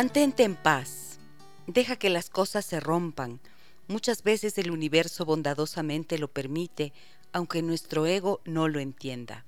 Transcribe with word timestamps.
Mantente 0.00 0.44
en 0.44 0.54
paz. 0.54 1.18
Deja 1.66 1.96
que 1.96 2.08
las 2.08 2.30
cosas 2.30 2.64
se 2.64 2.78
rompan. 2.78 3.40
Muchas 3.88 4.22
veces 4.22 4.56
el 4.56 4.70
universo 4.70 5.24
bondadosamente 5.24 6.18
lo 6.18 6.28
permite, 6.28 6.92
aunque 7.32 7.62
nuestro 7.62 8.06
ego 8.06 8.40
no 8.44 8.68
lo 8.68 8.78
entienda. 8.78 9.44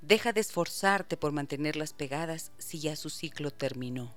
Deja 0.00 0.32
de 0.32 0.40
esforzarte 0.40 1.18
por 1.18 1.32
mantenerlas 1.32 1.92
pegadas 1.92 2.50
si 2.56 2.78
ya 2.78 2.96
su 2.96 3.10
ciclo 3.10 3.50
terminó. 3.50 4.14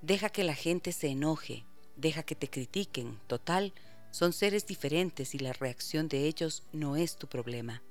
Deja 0.00 0.30
que 0.30 0.42
la 0.42 0.54
gente 0.54 0.92
se 0.92 1.08
enoje, 1.08 1.66
deja 1.96 2.22
que 2.22 2.34
te 2.34 2.48
critiquen. 2.48 3.20
Total, 3.26 3.74
son 4.10 4.32
seres 4.32 4.66
diferentes 4.66 5.34
y 5.34 5.38
la 5.38 5.52
reacción 5.52 6.08
de 6.08 6.26
ellos 6.26 6.62
no 6.72 6.96
es 6.96 7.18
tu 7.18 7.26
problema. 7.26 7.82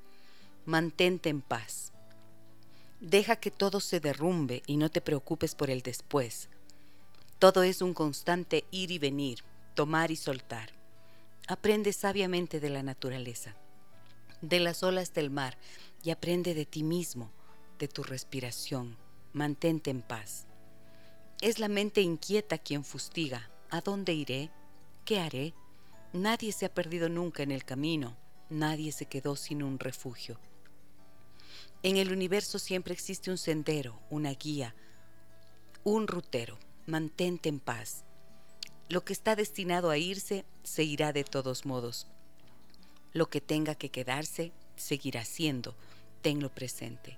Mantente 0.65 1.29
en 1.29 1.41
paz. 1.41 1.92
Deja 3.03 3.35
que 3.35 3.51
todo 3.51 3.81
se 3.81 3.99
derrumbe 3.99 4.63
y 4.65 4.77
no 4.77 4.89
te 4.89 5.01
preocupes 5.01 5.55
por 5.55 5.69
el 5.69 5.81
después. 5.81 6.47
Todo 7.37 7.63
es 7.63 7.81
un 7.81 7.93
constante 7.93 8.63
ir 8.71 8.91
y 8.91 8.97
venir, 8.97 9.39
tomar 9.73 10.09
y 10.09 10.15
soltar. 10.15 10.69
Aprende 11.49 11.91
sabiamente 11.91 12.61
de 12.61 12.69
la 12.69 12.81
naturaleza, 12.81 13.57
de 14.41 14.61
las 14.61 14.83
olas 14.83 15.13
del 15.13 15.29
mar 15.29 15.57
y 16.01 16.11
aprende 16.11 16.53
de 16.53 16.65
ti 16.65 16.81
mismo, 16.83 17.29
de 17.77 17.89
tu 17.89 18.03
respiración. 18.03 18.95
Mantente 19.33 19.91
en 19.91 20.01
paz. 20.01 20.45
Es 21.41 21.59
la 21.59 21.67
mente 21.67 21.99
inquieta 21.99 22.57
quien 22.57 22.85
fustiga. 22.85 23.51
¿A 23.69 23.81
dónde 23.81 24.13
iré? 24.13 24.49
¿Qué 25.03 25.19
haré? 25.19 25.53
Nadie 26.13 26.53
se 26.53 26.67
ha 26.67 26.73
perdido 26.73 27.09
nunca 27.09 27.43
en 27.43 27.51
el 27.51 27.65
camino. 27.65 28.15
Nadie 28.49 28.93
se 28.93 29.07
quedó 29.07 29.35
sin 29.35 29.61
un 29.61 29.77
refugio. 29.77 30.39
En 31.83 31.97
el 31.97 32.13
universo 32.13 32.59
siempre 32.59 32.93
existe 32.93 33.29
un 33.29 33.37
sendero, 33.37 33.99
una 34.09 34.31
guía, 34.31 34.73
un 35.83 36.07
rutero. 36.07 36.57
Mantente 36.85 37.47
en 37.47 37.59
paz. 37.61 38.03
Lo 38.89 39.05
que 39.05 39.13
está 39.13 39.37
destinado 39.37 39.89
a 39.89 39.97
irse 39.97 40.43
se 40.63 40.83
irá 40.83 41.13
de 41.13 41.23
todos 41.23 41.65
modos. 41.65 42.07
Lo 43.13 43.29
que 43.29 43.39
tenga 43.39 43.75
que 43.75 43.89
quedarse 43.89 44.51
seguirá 44.75 45.23
siendo. 45.23 45.75
Tenlo 46.21 46.49
presente. 46.49 47.17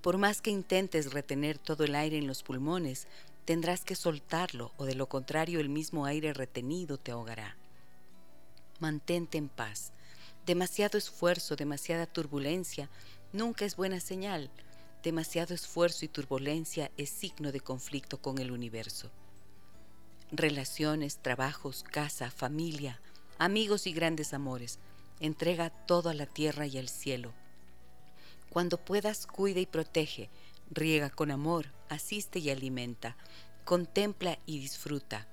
Por 0.00 0.16
más 0.16 0.40
que 0.40 0.50
intentes 0.50 1.12
retener 1.12 1.58
todo 1.58 1.84
el 1.84 1.94
aire 1.94 2.16
en 2.16 2.26
los 2.26 2.42
pulmones, 2.42 3.06
tendrás 3.44 3.84
que 3.84 3.96
soltarlo 3.96 4.72
o 4.78 4.86
de 4.86 4.94
lo 4.94 5.08
contrario 5.08 5.60
el 5.60 5.68
mismo 5.68 6.06
aire 6.06 6.32
retenido 6.32 6.96
te 6.98 7.12
ahogará. 7.12 7.56
Mantente 8.80 9.36
en 9.36 9.48
paz. 9.48 9.92
Demasiado 10.46 10.96
esfuerzo, 10.96 11.56
demasiada 11.56 12.06
turbulencia 12.06 12.88
nunca 13.34 13.64
es 13.64 13.76
buena 13.76 14.00
señal. 14.00 14.50
Demasiado 15.02 15.54
esfuerzo 15.54 16.06
y 16.06 16.08
turbulencia 16.08 16.90
es 16.96 17.10
signo 17.10 17.52
de 17.52 17.60
conflicto 17.60 18.16
con 18.22 18.38
el 18.38 18.50
universo. 18.50 19.10
Relaciones, 20.30 21.18
trabajos, 21.18 21.82
casa, 21.82 22.30
familia, 22.30 23.00
amigos 23.38 23.86
y 23.86 23.92
grandes 23.92 24.32
amores. 24.32 24.78
Entrega 25.20 25.68
todo 25.68 26.08
a 26.08 26.14
la 26.14 26.26
tierra 26.26 26.66
y 26.66 26.78
al 26.78 26.88
cielo. 26.88 27.34
Cuando 28.48 28.78
puedas, 28.78 29.26
cuida 29.26 29.60
y 29.60 29.66
protege. 29.66 30.30
Riega 30.70 31.10
con 31.10 31.30
amor, 31.30 31.66
asiste 31.88 32.38
y 32.38 32.50
alimenta. 32.50 33.16
Contempla 33.64 34.38
y 34.46 34.60
disfruta. 34.60 35.26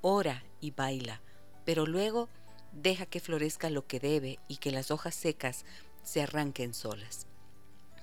Ora 0.00 0.42
y 0.60 0.72
baila. 0.72 1.20
Pero 1.64 1.86
luego 1.86 2.28
deja 2.72 3.06
que 3.06 3.20
florezca 3.20 3.70
lo 3.70 3.86
que 3.86 4.00
debe 4.00 4.38
y 4.48 4.56
que 4.56 4.72
las 4.72 4.90
hojas 4.90 5.14
secas 5.14 5.64
se 6.02 6.22
arranquen 6.22 6.74
solas 6.74 7.26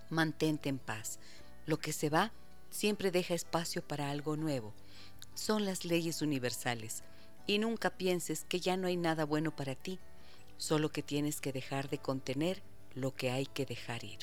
mantente 0.10 0.70
en 0.70 0.80
paz. 0.80 1.20
Lo 1.66 1.80
que 1.80 1.94
se 1.94 2.10
va 2.10 2.32
siempre 2.70 3.12
deja 3.12 3.34
espacio 3.34 3.88
para 3.88 4.10
algo 4.10 4.38
nuevo. 4.38 4.74
Son 5.34 5.66
las 5.66 5.86
leyes 5.86 6.22
universales. 6.22 7.04
Y 7.48 7.58
nunca 7.58 7.90
pienses 7.90 8.46
que 8.46 8.60
ya 8.60 8.78
no 8.78 8.88
hay 8.88 8.98
nada 8.98 9.26
bueno 9.26 9.56
para 9.56 9.76
ti, 9.76 10.00
solo 10.58 10.92
que 10.92 11.02
tienes 11.02 11.42
que 11.42 11.52
dejar 11.52 11.90
de 11.90 11.98
contener 11.98 12.62
lo 12.94 13.16
que 13.16 13.32
hay 13.32 13.46
que 13.46 13.66
dejar 13.66 14.04
ir. 14.04 14.20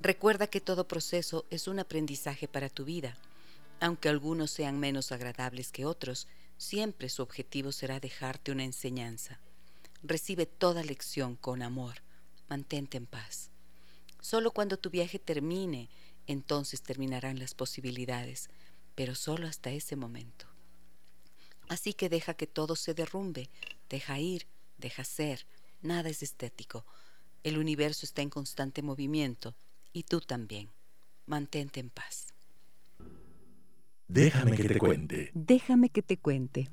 Recuerda 0.00 0.46
que 0.46 0.60
todo 0.60 0.86
proceso 0.86 1.44
es 1.50 1.66
un 1.66 1.80
aprendizaje 1.80 2.46
para 2.48 2.68
tu 2.68 2.84
vida. 2.84 3.16
Aunque 3.80 4.08
algunos 4.08 4.50
sean 4.50 4.78
menos 4.78 5.12
agradables 5.12 5.72
que 5.72 5.84
otros, 5.84 6.28
siempre 6.56 7.08
su 7.08 7.22
objetivo 7.22 7.72
será 7.72 8.00
dejarte 8.00 8.52
una 8.52 8.64
enseñanza. 8.64 9.40
Recibe 10.02 10.46
toda 10.46 10.82
lección 10.84 11.36
con 11.36 11.62
amor. 11.62 11.96
Mantente 12.48 12.96
en 12.96 13.06
paz. 13.06 13.47
Solo 14.28 14.50
cuando 14.50 14.76
tu 14.76 14.90
viaje 14.90 15.18
termine, 15.18 15.88
entonces 16.26 16.82
terminarán 16.82 17.38
las 17.38 17.54
posibilidades, 17.54 18.50
pero 18.94 19.14
solo 19.14 19.46
hasta 19.46 19.70
ese 19.70 19.96
momento. 19.96 20.44
Así 21.70 21.94
que 21.94 22.10
deja 22.10 22.34
que 22.34 22.46
todo 22.46 22.76
se 22.76 22.92
derrumbe, 22.92 23.48
deja 23.88 24.18
ir, 24.18 24.46
deja 24.76 25.02
ser, 25.04 25.46
nada 25.80 26.10
es 26.10 26.22
estético. 26.22 26.84
El 27.42 27.56
universo 27.56 28.04
está 28.04 28.20
en 28.20 28.28
constante 28.28 28.82
movimiento 28.82 29.56
y 29.94 30.02
tú 30.02 30.20
también. 30.20 30.68
Mantente 31.24 31.80
en 31.80 31.88
paz. 31.88 32.34
Déjame 34.08 34.58
que 34.58 34.68
te 34.68 34.78
cuente. 34.78 35.30
Déjame 35.32 35.88
que 35.88 36.02
te 36.02 36.18
cuente. 36.18 36.68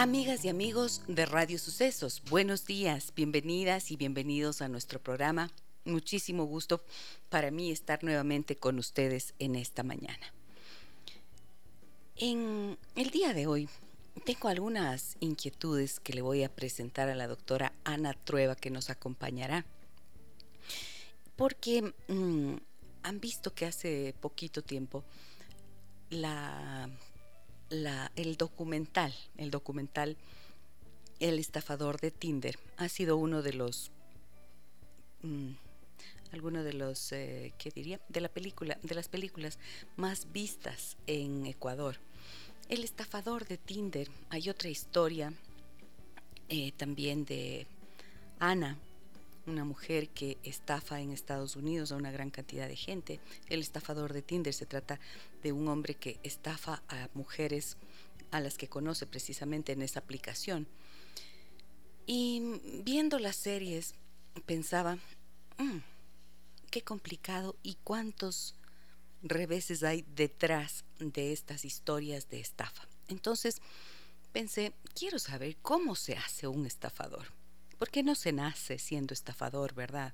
Amigas 0.00 0.46
y 0.46 0.48
amigos 0.48 1.02
de 1.08 1.26
Radio 1.26 1.58
Sucesos, 1.58 2.22
buenos 2.30 2.64
días, 2.64 3.12
bienvenidas 3.14 3.90
y 3.90 3.96
bienvenidos 3.96 4.62
a 4.62 4.68
nuestro 4.70 4.98
programa. 4.98 5.50
Muchísimo 5.84 6.44
gusto 6.44 6.82
para 7.28 7.50
mí 7.50 7.70
estar 7.70 8.02
nuevamente 8.02 8.56
con 8.56 8.78
ustedes 8.78 9.34
en 9.38 9.56
esta 9.56 9.82
mañana. 9.82 10.32
En 12.16 12.78
el 12.96 13.10
día 13.10 13.34
de 13.34 13.46
hoy 13.46 13.68
tengo 14.24 14.48
algunas 14.48 15.18
inquietudes 15.20 16.00
que 16.00 16.14
le 16.14 16.22
voy 16.22 16.44
a 16.44 16.54
presentar 16.54 17.10
a 17.10 17.14
la 17.14 17.28
doctora 17.28 17.74
Ana 17.84 18.14
Trueba 18.14 18.56
que 18.56 18.70
nos 18.70 18.88
acompañará. 18.88 19.66
Porque 21.36 21.92
mm, 22.08 22.54
han 23.02 23.20
visto 23.20 23.52
que 23.52 23.66
hace 23.66 24.14
poquito 24.18 24.62
tiempo 24.62 25.04
la 26.08 26.88
el 27.70 28.36
documental, 28.36 29.14
el 29.36 29.50
documental 29.50 30.16
El 31.20 31.38
estafador 31.38 32.00
de 32.00 32.10
Tinder 32.10 32.58
ha 32.76 32.88
sido 32.88 33.16
uno 33.16 33.42
de 33.42 33.52
los 33.52 33.90
mm, 35.22 35.52
alguno 36.32 36.62
de 36.64 36.72
los 36.72 37.12
eh, 37.12 37.52
¿qué 37.58 37.70
diría? 37.70 38.00
de 38.08 38.20
la 38.20 38.28
película, 38.28 38.78
de 38.82 38.94
las 38.94 39.08
películas 39.08 39.58
más 39.96 40.32
vistas 40.32 40.96
en 41.06 41.46
Ecuador. 41.46 41.96
El 42.68 42.84
estafador 42.84 43.46
de 43.46 43.58
Tinder, 43.58 44.08
hay 44.30 44.48
otra 44.48 44.68
historia 44.68 45.32
eh, 46.48 46.72
también 46.72 47.24
de 47.24 47.66
Ana, 48.38 48.78
una 49.50 49.64
mujer 49.64 50.08
que 50.08 50.38
estafa 50.44 51.00
en 51.00 51.10
Estados 51.10 51.56
Unidos 51.56 51.92
a 51.92 51.96
una 51.96 52.10
gran 52.10 52.30
cantidad 52.30 52.68
de 52.68 52.76
gente. 52.76 53.20
El 53.48 53.60
estafador 53.60 54.12
de 54.12 54.22
Tinder 54.22 54.54
se 54.54 54.64
trata 54.64 54.98
de 55.42 55.52
un 55.52 55.68
hombre 55.68 55.94
que 55.94 56.18
estafa 56.22 56.82
a 56.88 57.08
mujeres 57.14 57.76
a 58.30 58.40
las 58.40 58.56
que 58.56 58.68
conoce 58.68 59.06
precisamente 59.06 59.72
en 59.72 59.82
esa 59.82 60.00
aplicación. 60.00 60.68
Y 62.06 62.60
viendo 62.84 63.18
las 63.18 63.36
series 63.36 63.94
pensaba, 64.46 64.96
mm, 65.58 65.78
qué 66.70 66.82
complicado 66.82 67.56
y 67.62 67.76
cuántos 67.82 68.54
reveses 69.22 69.82
hay 69.82 70.04
detrás 70.14 70.84
de 70.98 71.32
estas 71.32 71.64
historias 71.64 72.28
de 72.30 72.40
estafa. 72.40 72.88
Entonces 73.08 73.60
pensé, 74.32 74.72
quiero 74.94 75.18
saber 75.18 75.56
cómo 75.60 75.96
se 75.96 76.16
hace 76.16 76.46
un 76.46 76.66
estafador 76.66 77.39
porque 77.80 78.02
no 78.02 78.14
se 78.14 78.32
nace 78.32 78.78
siendo 78.78 79.14
estafador, 79.14 79.72
¿verdad? 79.74 80.12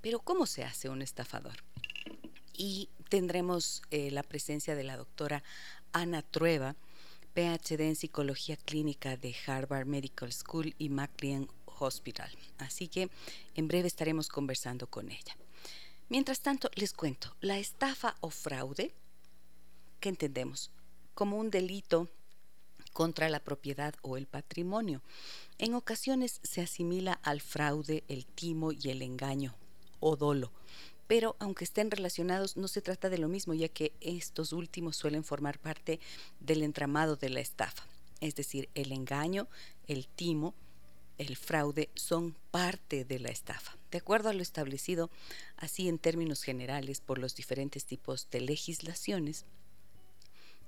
Pero 0.00 0.20
¿cómo 0.20 0.46
se 0.46 0.64
hace 0.64 0.88
un 0.88 1.02
estafador? 1.02 1.62
Y 2.54 2.88
tendremos 3.10 3.82
eh, 3.90 4.10
la 4.10 4.22
presencia 4.22 4.74
de 4.74 4.84
la 4.84 4.96
doctora 4.96 5.42
Ana 5.92 6.22
Trueba 6.22 6.76
PhD 7.34 7.82
en 7.82 7.96
Psicología 7.96 8.56
Clínica 8.56 9.18
de 9.18 9.36
Harvard 9.46 9.84
Medical 9.84 10.32
School 10.32 10.74
y 10.78 10.88
McLean 10.88 11.46
Hospital. 11.66 12.30
Así 12.56 12.88
que 12.88 13.10
en 13.54 13.68
breve 13.68 13.86
estaremos 13.86 14.28
conversando 14.28 14.86
con 14.86 15.10
ella. 15.10 15.36
Mientras 16.08 16.40
tanto, 16.40 16.70
les 16.74 16.94
cuento, 16.94 17.36
la 17.42 17.58
estafa 17.58 18.16
o 18.20 18.30
fraude, 18.30 18.94
¿qué 20.00 20.08
entendemos? 20.08 20.70
Como 21.12 21.36
un 21.36 21.50
delito 21.50 22.08
contra 22.94 23.28
la 23.28 23.40
propiedad 23.40 23.94
o 24.00 24.16
el 24.16 24.26
patrimonio. 24.26 25.02
En 25.58 25.74
ocasiones 25.74 26.40
se 26.42 26.62
asimila 26.62 27.20
al 27.22 27.42
fraude 27.42 28.04
el 28.08 28.24
timo 28.24 28.72
y 28.72 28.88
el 28.88 29.02
engaño 29.02 29.54
o 30.00 30.16
dolo, 30.16 30.50
pero 31.06 31.36
aunque 31.38 31.64
estén 31.64 31.90
relacionados 31.90 32.56
no 32.56 32.68
se 32.68 32.80
trata 32.80 33.10
de 33.10 33.18
lo 33.18 33.28
mismo 33.28 33.52
ya 33.52 33.68
que 33.68 33.92
estos 34.00 34.54
últimos 34.54 34.96
suelen 34.96 35.24
formar 35.24 35.58
parte 35.58 36.00
del 36.40 36.62
entramado 36.62 37.16
de 37.16 37.28
la 37.28 37.40
estafa, 37.40 37.84
es 38.20 38.34
decir, 38.34 38.70
el 38.74 38.92
engaño, 38.92 39.48
el 39.86 40.06
timo 40.06 40.54
el 41.18 41.36
fraude 41.36 41.90
son 41.94 42.34
parte 42.50 43.04
de 43.04 43.18
la 43.18 43.28
estafa. 43.28 43.76
De 43.90 43.98
acuerdo 43.98 44.30
a 44.30 44.32
lo 44.32 44.42
establecido 44.42 45.10
así 45.56 45.88
en 45.88 45.98
términos 45.98 46.42
generales 46.42 47.00
por 47.00 47.18
los 47.18 47.36
diferentes 47.36 47.84
tipos 47.84 48.28
de 48.30 48.40
legislaciones, 48.40 49.44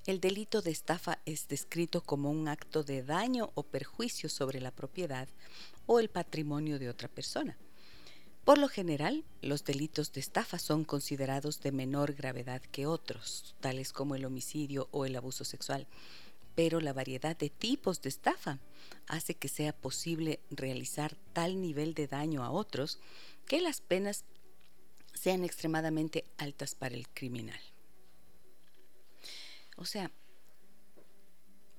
el 0.06 0.20
delito 0.20 0.62
de 0.62 0.70
estafa 0.70 1.18
es 1.26 1.48
descrito 1.48 2.00
como 2.00 2.30
un 2.30 2.48
acto 2.48 2.82
de 2.84 3.02
daño 3.02 3.50
o 3.54 3.62
perjuicio 3.62 4.28
sobre 4.28 4.60
la 4.60 4.70
propiedad 4.70 5.28
o 5.86 6.00
el 6.00 6.08
patrimonio 6.08 6.78
de 6.78 6.88
otra 6.88 7.08
persona. 7.08 7.56
Por 8.44 8.58
lo 8.58 8.68
general, 8.68 9.24
los 9.42 9.64
delitos 9.64 10.12
de 10.12 10.20
estafa 10.20 10.58
son 10.58 10.84
considerados 10.84 11.60
de 11.60 11.72
menor 11.72 12.14
gravedad 12.14 12.62
que 12.62 12.86
otros, 12.86 13.56
tales 13.60 13.92
como 13.92 14.14
el 14.14 14.24
homicidio 14.24 14.88
o 14.92 15.04
el 15.04 15.16
abuso 15.16 15.44
sexual 15.44 15.86
pero 16.56 16.80
la 16.80 16.94
variedad 16.94 17.36
de 17.36 17.50
tipos 17.50 18.00
de 18.00 18.08
estafa 18.08 18.58
hace 19.06 19.34
que 19.34 19.46
sea 19.46 19.72
posible 19.72 20.40
realizar 20.50 21.14
tal 21.34 21.60
nivel 21.60 21.94
de 21.94 22.08
daño 22.08 22.42
a 22.42 22.50
otros 22.50 22.98
que 23.46 23.60
las 23.60 23.80
penas 23.80 24.24
sean 25.14 25.44
extremadamente 25.44 26.24
altas 26.38 26.74
para 26.74 26.94
el 26.94 27.06
criminal. 27.08 27.60
O 29.76 29.84
sea, 29.84 30.10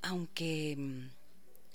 aunque, 0.01 0.77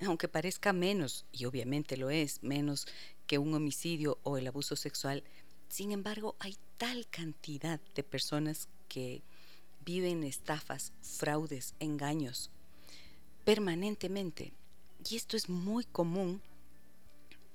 aunque 0.00 0.28
parezca 0.28 0.72
menos, 0.72 1.24
y 1.32 1.44
obviamente 1.44 1.96
lo 1.96 2.10
es, 2.10 2.42
menos 2.42 2.86
que 3.26 3.38
un 3.38 3.54
homicidio 3.54 4.19
o 4.22 4.38
el 4.38 4.46
abuso 4.46 4.76
sexual, 4.76 5.24
sin 5.69 5.92
embargo 5.92 6.36
hay 6.38 6.56
tal 6.78 7.06
cantidad 7.08 7.80
de 7.94 8.02
personas 8.02 8.69
que 8.88 9.22
viven 9.84 10.22
estafas, 10.22 10.92
fraudes, 11.02 11.74
engaños, 11.80 12.50
permanentemente. 13.44 14.52
Y 15.08 15.16
esto 15.16 15.36
es 15.36 15.48
muy 15.48 15.84
común 15.84 16.40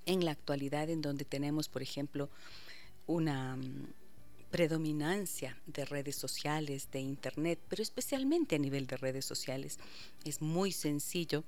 en 0.06 0.26
la 0.26 0.32
actualidad 0.32 0.90
en 0.90 1.02
donde 1.02 1.26
tenemos, 1.26 1.70
por 1.70 1.82
ejemplo, 1.82 2.30
una 3.06 3.56
mm, 3.56 3.88
predominancia 4.50 5.58
de 5.66 5.86
redes 5.86 6.16
sociales, 6.16 6.90
de 6.92 7.00
Internet, 7.00 7.60
pero 7.68 7.84
especialmente 7.84 8.56
a 8.56 8.60
nivel 8.60 8.88
de 8.88 8.98
redes 8.98 9.26
sociales. 9.26 9.78
Es 10.24 10.42
muy 10.42 10.72
sencillo 10.72 11.44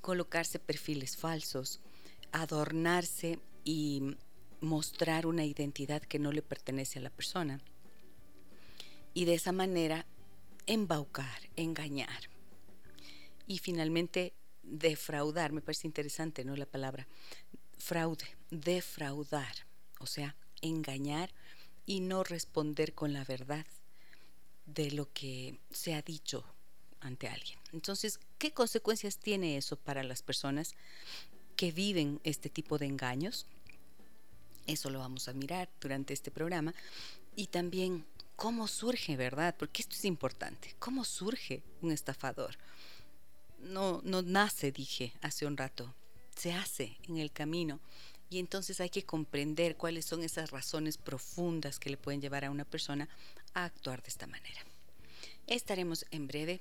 colocarse 0.00 0.58
perfiles 0.58 1.16
falsos, 1.16 1.80
adornarse 2.32 3.38
y 3.64 4.16
mostrar 4.60 5.26
una 5.26 5.44
identidad 5.44 6.02
que 6.02 6.18
no 6.18 6.32
le 6.32 6.42
pertenece 6.42 6.98
a 6.98 7.02
la 7.02 7.10
persona. 7.10 7.60
Y 9.14 9.24
de 9.24 9.34
esa 9.34 9.52
manera 9.52 10.06
embaucar, 10.66 11.48
engañar 11.56 12.28
y 13.46 13.58
finalmente 13.58 14.34
defraudar, 14.62 15.52
me 15.52 15.62
parece 15.62 15.86
interesante, 15.86 16.44
¿no? 16.44 16.56
La 16.56 16.66
palabra 16.66 17.06
fraude, 17.78 18.26
defraudar, 18.50 19.66
o 19.98 20.06
sea, 20.06 20.36
engañar 20.60 21.32
y 21.88 22.00
no 22.00 22.22
responder 22.22 22.94
con 22.94 23.14
la 23.14 23.24
verdad 23.24 23.66
de 24.66 24.90
lo 24.90 25.10
que 25.12 25.58
se 25.70 25.94
ha 25.94 26.02
dicho 26.02 26.44
ante 27.00 27.28
alguien. 27.28 27.58
Entonces, 27.72 28.20
¿qué 28.36 28.52
consecuencias 28.52 29.16
tiene 29.16 29.56
eso 29.56 29.76
para 29.76 30.02
las 30.02 30.20
personas 30.20 30.74
que 31.56 31.72
viven 31.72 32.20
este 32.24 32.50
tipo 32.50 32.76
de 32.76 32.84
engaños? 32.84 33.46
Eso 34.66 34.90
lo 34.90 34.98
vamos 34.98 35.28
a 35.28 35.32
mirar 35.32 35.70
durante 35.80 36.12
este 36.12 36.30
programa. 36.30 36.74
Y 37.34 37.46
también 37.46 38.04
cómo 38.36 38.68
surge, 38.68 39.16
¿verdad? 39.16 39.56
Porque 39.58 39.80
esto 39.80 39.94
es 39.94 40.04
importante. 40.04 40.74
¿Cómo 40.78 41.06
surge 41.06 41.62
un 41.80 41.90
estafador? 41.90 42.58
no, 43.60 44.00
no 44.04 44.22
nace, 44.22 44.72
dije 44.72 45.12
hace 45.20 45.46
un 45.46 45.56
rato, 45.56 45.94
se 46.36 46.52
hace 46.52 46.96
en 47.08 47.18
el 47.18 47.32
camino. 47.32 47.80
Y 48.30 48.38
entonces 48.38 48.80
hay 48.80 48.90
que 48.90 49.04
comprender 49.04 49.76
cuáles 49.76 50.04
son 50.04 50.22
esas 50.22 50.50
razones 50.50 50.98
profundas 50.98 51.78
que 51.78 51.90
le 51.90 51.96
pueden 51.96 52.20
llevar 52.20 52.44
a 52.44 52.50
una 52.50 52.64
persona 52.64 53.08
a 53.54 53.64
actuar 53.64 54.02
de 54.02 54.08
esta 54.08 54.26
manera. 54.26 54.60
Estaremos 55.46 56.04
en 56.10 56.26
breve 56.26 56.60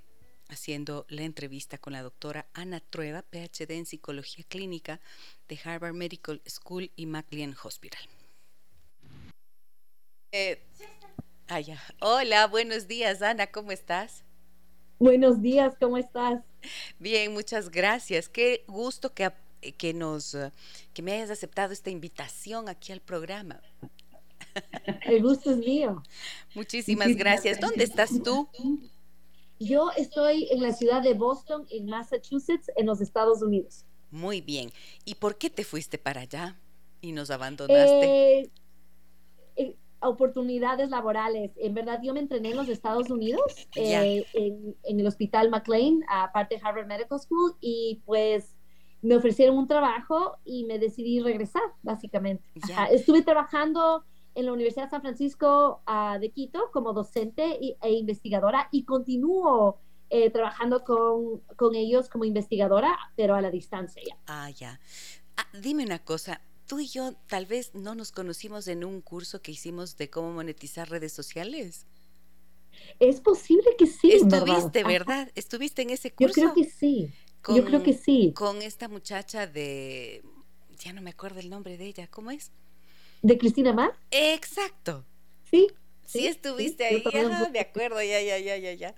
haciendo 0.50 1.06
la 1.10 1.24
entrevista 1.24 1.78
con 1.78 1.94
la 1.94 2.02
doctora 2.02 2.48
Ana 2.54 2.80
Trueba, 2.80 3.22
PhD 3.22 3.72
en 3.72 3.86
Psicología 3.86 4.46
Clínica 4.48 5.02
de 5.48 5.60
Harvard 5.64 5.94
Medical 5.94 6.42
School 6.48 6.92
y 6.96 7.06
McLean 7.06 7.56
Hospital. 7.62 8.02
Eh, 10.31 10.62
ah, 11.50 11.62
Hola, 12.00 12.48
buenos 12.48 12.88
días, 12.88 13.22
Ana, 13.22 13.48
¿cómo 13.48 13.72
estás? 13.72 14.24
Buenos 15.00 15.42
días, 15.42 15.75
¿cómo 15.80 15.98
estás? 15.98 16.44
Bien, 16.98 17.34
muchas 17.34 17.69
gracias. 17.69 18.30
Qué 18.30 18.64
gusto 18.68 19.14
que, 19.14 19.31
que 19.77 19.94
nos 19.94 20.36
que 20.94 21.01
me 21.01 21.13
hayas 21.13 21.30
aceptado 21.30 21.74
esta 21.74 21.89
invitación 21.89 22.69
aquí 22.69 22.92
al 22.92 23.01
programa. 23.01 23.62
El 25.06 25.21
gusto 25.21 25.51
es 25.51 25.57
mío. 25.57 26.04
Muchísimas, 26.56 27.15
gracias. 27.15 27.59
¿Dónde 27.59 27.83
estás 27.83 28.12
tú? 28.24 28.50
Yo 29.59 29.92
estoy 29.98 30.48
en 30.51 30.62
la 30.62 30.74
ciudad 30.74 31.01
de 31.01 31.13
Boston, 31.13 31.65
en 31.69 31.88
Massachusetts, 31.88 32.69
en 32.75 32.86
los 32.86 33.01
Estados 33.01 33.42
Unidos. 33.42 33.86
Muy 34.12 34.42
bien. 34.42 34.71
¿Y 35.04 35.15
por 35.15 35.38
qué 35.38 35.50
te 35.50 35.63
fuiste 35.63 35.98
para 35.98 36.21
allá 36.21 36.59
y 37.01 37.12
nos 37.12 37.31
abandonaste? 37.31 38.39
Eh, 38.39 38.51
eh, 39.56 39.75
oportunidades 40.00 40.89
laborales. 40.89 41.51
En 41.57 41.74
verdad, 41.74 42.00
yo 42.04 42.13
me 42.13 42.19
entrené 42.19 42.51
en 42.51 42.57
los 42.57 42.69
Estados 42.69 43.09
Unidos, 43.09 43.68
eh, 43.75 44.25
en, 44.33 44.75
el 44.83 45.07
hospital 45.07 45.50
McLean, 45.50 46.01
aparte 46.07 46.56
de 46.56 46.62
Harvard 46.63 46.88
Medical 46.88 47.19
School, 47.19 47.56
y 47.59 48.01
pues 48.06 48.56
me 49.07 49.16
ofrecieron 49.16 49.57
un 49.57 49.68
trabajo 49.68 50.37
y 50.44 50.66
me 50.66 50.80
decidí 50.80 51.21
regresar, 51.21 51.64
básicamente. 51.81 52.44
Estuve 52.92 53.21
trabajando 53.21 54.04
en 54.35 54.45
la 54.45 54.54
Universidad 54.54 54.85
de 54.85 54.90
San 54.92 55.02
Francisco 55.02 55.81
uh, 55.87 56.19
de 56.19 56.30
Quito 56.30 56.69
como 56.71 56.92
docente 56.94 57.57
e 57.81 57.92
investigadora 57.92 58.68
y 58.71 58.83
continúo 58.83 59.80
eh, 60.09 60.30
trabajando 60.30 60.83
con, 60.83 61.40
con, 61.56 61.73
ellos 61.76 62.09
como 62.09 62.26
investigadora, 62.26 62.97
pero 63.16 63.35
a 63.35 63.42
la 63.42 63.49
distancia 63.49 64.02
ya. 64.06 64.18
Ah, 64.28 64.49
ya. 64.49 64.80
Ah, 65.37 65.47
dime 65.59 65.85
una 65.85 65.99
cosa, 65.99 66.42
tú 66.66 66.80
y 66.80 66.87
yo 66.87 67.14
tal 67.28 67.45
vez 67.45 67.73
no 67.73 67.95
nos 67.95 68.11
conocimos 68.11 68.68
en 68.68 68.83
un 68.83 69.02
curso 69.02 69.42
que 69.42 69.52
hicimos 69.52 69.97
de 69.97 70.09
cómo 70.09 70.33
monetizar 70.33 70.90
redes 70.90 71.14
sociales. 71.14 71.85
Es 72.99 73.21
posible 73.21 73.69
que 73.78 73.87
sí. 73.87 74.11
Estuviste, 74.11 74.83
¿verdad? 74.83 75.31
Estuviste 75.35 75.81
en 75.81 75.92
ese 75.92 76.11
curso. 76.11 76.42
Yo 76.42 76.54
creo 76.54 76.54
que 76.54 76.69
sí. 76.69 77.11
Yo 77.48 77.66
creo 77.66 77.84
que 77.84 77.94
sí. 77.94 78.34
Con 78.36 78.62
esta 78.62 78.88
muchacha 78.88 79.48
de, 79.48 80.24
ya 80.80 80.94
no 80.94 81.02
me 81.02 81.12
acuerdo 81.12 81.40
el 81.40 81.50
nombre 81.50 81.78
de 81.78 81.86
ella, 81.86 82.08
¿cómo 82.08 82.32
es? 82.32 82.52
De 83.22 83.38
Cristina 83.38 83.74
Mar. 83.74 83.94
Exacto. 84.12 85.06
Sí. 85.50 85.68
Sí, 86.06 86.26
estuviste 86.26 86.86
ahí, 86.86 87.04
ah, 87.14 87.50
de 87.52 87.60
acuerdo, 87.60 88.02
ya, 88.02 88.22
ya, 88.22 88.38
ya, 88.38 88.56
ya, 88.56 88.72
ya. 88.72 88.96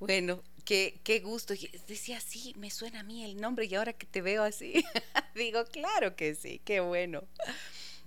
Bueno, 0.00 0.42
qué, 0.64 1.00
qué 1.04 1.20
gusto. 1.20 1.52
Decía, 1.86 2.18
sí, 2.18 2.54
me 2.56 2.70
suena 2.70 3.00
a 3.00 3.02
mí 3.02 3.24
el 3.24 3.36
nombre 3.38 3.66
y 3.66 3.74
ahora 3.74 3.92
que 3.92 4.06
te 4.06 4.22
veo 4.22 4.42
así, 4.42 4.72
digo, 5.34 5.66
claro 5.66 6.16
que 6.16 6.34
sí, 6.34 6.62
qué 6.64 6.80
bueno. 6.80 7.24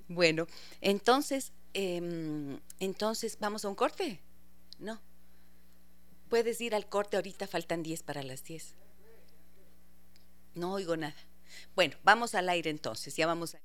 Bueno, 0.07 0.47
entonces, 0.81 1.53
em, 1.73 2.59
entonces, 2.79 3.37
¿vamos 3.39 3.65
a 3.65 3.69
un 3.69 3.75
corte? 3.75 4.19
No. 4.79 4.99
Puedes 6.27 6.59
ir 6.61 6.73
al 6.73 6.89
corte 6.89 7.17
ahorita, 7.17 7.45
faltan 7.45 7.83
10 7.83 8.01
para 8.01 8.23
las 8.23 8.43
10. 8.43 8.73
No 10.59 10.73
oigo 10.73 10.97
nada. 10.97 11.15
Bueno, 11.73 11.95
vamos 12.03 12.35
al 12.35 12.49
aire 12.49 12.69
entonces, 12.69 13.15
ya 13.15 13.25
vamos 13.25 13.55
a... 13.55 13.61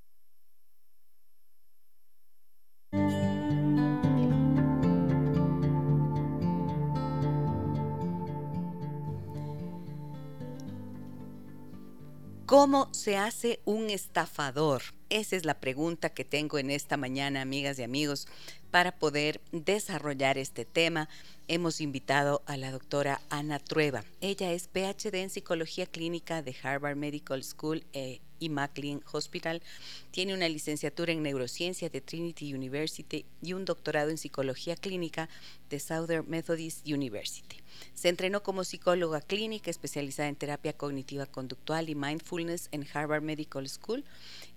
¿Cómo 12.47 12.89
se 12.95 13.17
hace 13.17 13.61
un 13.65 13.91
estafador? 13.91 14.83
Esa 15.09 15.35
es 15.35 15.45
la 15.45 15.59
pregunta 15.59 16.11
que 16.11 16.25
tengo 16.25 16.59
en 16.59 16.71
esta 16.71 16.97
mañana, 16.97 17.41
amigas 17.41 17.81
y 17.81 17.83
amigos. 17.83 18.29
Para 18.71 18.97
poder 19.01 19.41
desarrollar 19.51 20.39
este 20.39 20.65
tema, 20.65 21.09
hemos 21.49 21.81
invitado 21.81 22.43
a 22.47 22.57
la 22.57 22.71
doctora 22.71 23.21
Ana 23.31 23.59
Trueba. 23.59 24.05
Ella 24.21 24.53
es 24.53 24.69
PhD 24.69 25.15
en 25.17 25.31
Psicología 25.31 25.87
Clínica 25.87 26.43
de 26.43 26.57
Harvard 26.63 26.97
Medical 26.97 27.43
School 27.43 27.85
e 27.93 28.21
y 28.39 28.49
McLean 28.49 29.03
Hospital. 29.13 29.63
Tiene 30.11 30.35
una 30.35 30.49
licenciatura 30.49 31.13
en 31.13 31.23
neurociencia 31.23 31.89
de 31.89 32.01
Trinity 32.01 32.55
University 32.55 33.25
y 33.43 33.53
un 33.53 33.65
doctorado 33.65 34.11
en 34.11 34.19
psicología 34.19 34.77
clínica 34.77 35.29
de 35.71 35.81
Southern 35.81 36.29
Methodist 36.29 36.87
University. 36.87 37.57
Se 37.95 38.09
entrenó 38.09 38.43
como 38.43 38.65
psicóloga 38.65 39.21
clínica 39.21 39.71
especializada 39.71 40.29
en 40.29 40.37
terapia 40.37 40.73
cognitiva 40.73 41.27
conductual 41.27 41.89
y 41.89 41.95
mindfulness 41.95 42.69
en 42.73 42.87
Harvard 42.93 43.23
Medical 43.23 43.69
School 43.69 44.05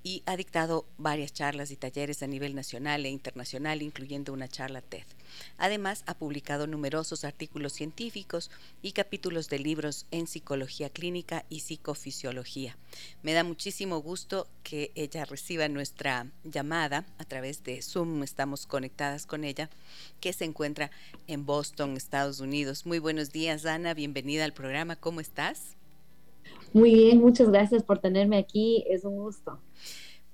y 0.04 0.24
ha 0.26 0.38
dictado 0.38 0.86
varias 0.98 1.34
charlas 1.34 1.72
y 1.72 1.76
talleres 1.76 2.24
a 2.24 2.28
nivel 2.28 2.56
nacional 2.56 3.06
e 3.06 3.10
internacional, 3.10 3.82
incluyendo 3.82 4.34
una 4.34 4.48
charla 4.48 4.82
TED. 4.82 5.04
Además, 5.58 6.04
ha 6.06 6.14
publicado 6.14 6.68
numerosos 6.68 7.26
artículos 7.26 7.74
científicos 7.74 8.50
y 8.82 8.94
capítulos 8.94 9.50
de 9.50 9.60
libros 9.60 10.06
en 10.12 10.28
psicología 10.28 10.90
clínica 10.90 11.46
y 11.50 11.60
psicofisiología. 11.62 12.78
Me 13.24 13.34
da 13.34 13.44
muchísimo 13.44 13.67
gusto 14.02 14.48
que 14.64 14.92
ella 14.96 15.26
reciba 15.26 15.68
nuestra 15.68 16.28
llamada 16.44 17.06
a 17.18 17.26
través 17.26 17.64
de 17.64 17.82
Zoom. 17.82 18.24
Estamos 18.24 18.66
conectadas 18.66 19.26
con 19.26 19.44
ella, 19.44 19.70
que 20.22 20.32
se 20.32 20.46
encuentra 20.46 20.90
en 21.28 21.46
Boston, 21.46 21.98
Estados 21.98 22.40
Unidos. 22.40 22.86
Muy 22.86 23.00
buenos 23.00 23.32
días, 23.32 23.66
Ana. 23.66 23.94
Bienvenida 23.94 24.46
al 24.46 24.54
programa. 24.54 24.96
¿Cómo 24.96 25.20
estás? 25.20 25.76
Muy 26.72 26.94
bien, 26.94 27.20
muchas 27.20 27.50
gracias 27.50 27.84
por 27.84 28.00
tenerme 28.00 28.38
aquí. 28.38 28.86
Es 28.88 29.04
un 29.04 29.18
gusto. 29.18 29.60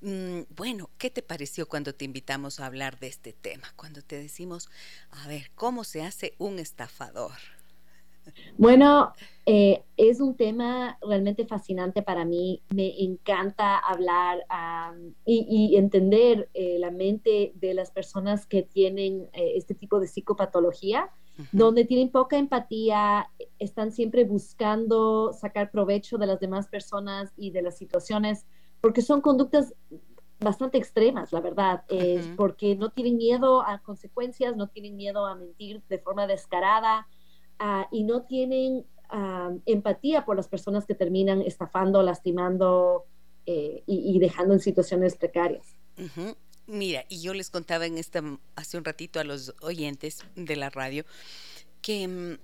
Mm, 0.02 0.42
bueno, 0.56 0.90
¿qué 1.00 1.10
te 1.10 1.24
pareció 1.24 1.68
cuando 1.68 1.96
te 1.96 2.06
invitamos 2.06 2.60
a 2.60 2.68
hablar 2.68 3.00
de 3.00 3.08
este 3.08 3.34
tema? 3.34 3.74
Cuando 3.76 4.04
te 4.04 4.16
decimos, 4.16 4.70
a 5.10 5.28
ver, 5.28 5.50
¿cómo 5.56 5.84
se 5.84 6.04
hace 6.04 6.36
un 6.38 6.60
estafador? 6.60 7.40
Bueno, 8.58 9.14
eh, 9.46 9.84
es 9.98 10.22
un 10.22 10.36
tema 10.36 10.98
realmente 11.02 11.46
fascinante 11.46 12.02
para 12.02 12.26
mí. 12.26 12.62
Me 12.70 13.02
encanta 13.02 13.78
hablar 13.78 14.46
y, 15.26 15.76
entender 15.76 16.50
eh, 16.54 16.78
la 16.80 16.92
mente 16.92 17.52
de 17.56 17.74
las 17.74 17.92
personas 17.92 18.46
que 18.46 18.64
tienen 18.64 19.30
eh, 19.34 19.54
este 19.56 19.76
tipo 19.76 20.00
de 20.00 20.08
psicopatología, 20.08 21.10
donde 21.52 21.84
tienen 21.84 22.12
poca 22.12 22.38
empatía, 22.38 23.28
están 23.58 23.92
siempre 23.92 24.24
buscando 24.24 25.34
sacar 25.34 25.72
provecho 25.72 26.20
de 26.20 26.28
las 26.28 26.40
demás 26.40 26.68
personas 26.68 27.34
y 27.36 27.50
de 27.50 27.64
las 27.64 27.76
situaciones 27.76 28.46
porque 28.82 29.02
son 29.02 29.20
conductas 29.20 29.74
bastante 30.40 30.78
extremas, 30.78 31.32
la 31.32 31.40
verdad, 31.40 31.86
es 31.88 32.28
porque 32.36 32.76
no 32.76 32.90
tienen 32.92 33.18
miedo 33.18 33.66
a 33.66 33.80
consecuencias, 33.80 34.56
no 34.56 34.68
tienen 34.68 34.96
miedo 34.96 35.26
a 35.26 35.36
mentir 35.36 35.82
de 35.90 36.00
forma 36.00 36.28
descarada 36.28 37.08
ah, 37.60 37.88
y 37.92 38.04
no 38.04 38.24
tienen 38.24 38.86
ah, 39.10 39.52
empatía 39.66 40.26
por 40.26 40.36
las 40.36 40.48
personas 40.48 40.86
que 40.86 40.96
terminan 40.96 41.42
estafando, 41.42 42.02
lastimando 42.04 43.06
eh, 43.46 43.84
y, 43.86 44.20
dejando 44.20 44.54
en 44.54 44.60
situaciones 44.60 45.16
precarias. 45.16 45.76
Mira, 46.66 47.04
y 47.10 47.22
yo 47.22 47.34
les 47.34 47.50
contaba 47.50 47.86
en 47.86 47.98
esta 47.98 48.24
hace 48.56 48.78
un 48.78 48.86
ratito 48.86 49.20
a 49.20 49.26
los 49.26 49.54
oyentes 49.62 50.24
de 50.36 50.56
la 50.56 50.70
radio 50.70 51.04
que 51.82 52.08
mm, 52.08 52.38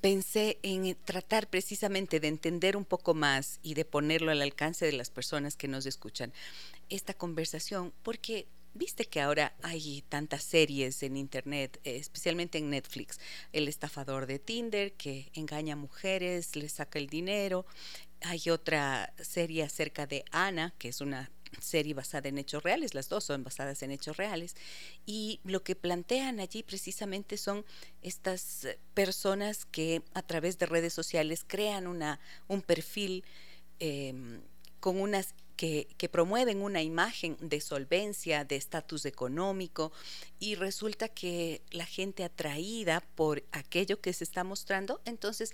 pensé 0.00 0.58
en 0.62 0.96
tratar 1.04 1.48
precisamente 1.48 2.18
de 2.20 2.28
entender 2.28 2.76
un 2.76 2.84
poco 2.84 3.14
más 3.14 3.60
y 3.62 3.74
de 3.74 3.84
ponerlo 3.84 4.32
al 4.32 4.42
alcance 4.42 4.84
de 4.84 4.92
las 4.92 5.10
personas 5.10 5.56
que 5.56 5.68
nos 5.68 5.86
escuchan 5.86 6.32
esta 6.88 7.14
conversación, 7.14 7.92
porque 8.02 8.48
viste 8.74 9.04
que 9.04 9.20
ahora 9.20 9.54
hay 9.62 10.02
tantas 10.08 10.44
series 10.44 11.02
en 11.02 11.16
internet, 11.16 11.80
especialmente 11.84 12.58
en 12.58 12.70
Netflix, 12.70 13.18
el 13.52 13.68
estafador 13.68 14.26
de 14.26 14.38
Tinder 14.38 14.92
que 14.92 15.30
engaña 15.34 15.74
a 15.74 15.76
mujeres, 15.76 16.56
le 16.56 16.68
saca 16.68 16.98
el 16.98 17.08
dinero. 17.08 17.66
Hay 18.22 18.50
otra 18.50 19.12
serie 19.20 19.62
acerca 19.62 20.06
de 20.06 20.24
Ana, 20.30 20.74
que 20.78 20.88
es 20.88 21.00
una 21.00 21.30
serie 21.58 21.94
basada 21.94 22.28
en 22.28 22.38
hechos 22.38 22.62
reales, 22.62 22.94
las 22.94 23.08
dos 23.08 23.24
son 23.24 23.42
basadas 23.42 23.82
en 23.82 23.90
hechos 23.90 24.16
reales, 24.16 24.54
y 25.04 25.40
lo 25.44 25.62
que 25.62 25.74
plantean 25.74 26.40
allí 26.40 26.62
precisamente 26.62 27.36
son 27.36 27.64
estas 28.02 28.68
personas 28.94 29.64
que 29.64 30.02
a 30.14 30.22
través 30.22 30.58
de 30.58 30.66
redes 30.66 30.92
sociales 30.92 31.44
crean 31.46 31.86
una, 31.86 32.20
un 32.46 32.62
perfil 32.62 33.24
em, 33.80 34.40
con 34.78 35.00
unas 35.00 35.34
que, 35.60 36.08
promueven 36.10 36.62
una 36.62 36.80
imagen 36.80 37.36
de 37.38 37.60
solvencia, 37.60 38.44
de 38.46 38.56
estatus 38.56 39.04
económico, 39.04 39.92
y 40.38 40.54
resulta 40.54 41.08
que 41.08 41.60
la 41.70 41.84
gente 41.84 42.24
atraída 42.24 43.02
por 43.14 43.44
aquello 43.52 44.00
que 44.00 44.14
se 44.14 44.24
está 44.24 44.42
mostrando, 44.42 45.02
entonces 45.04 45.52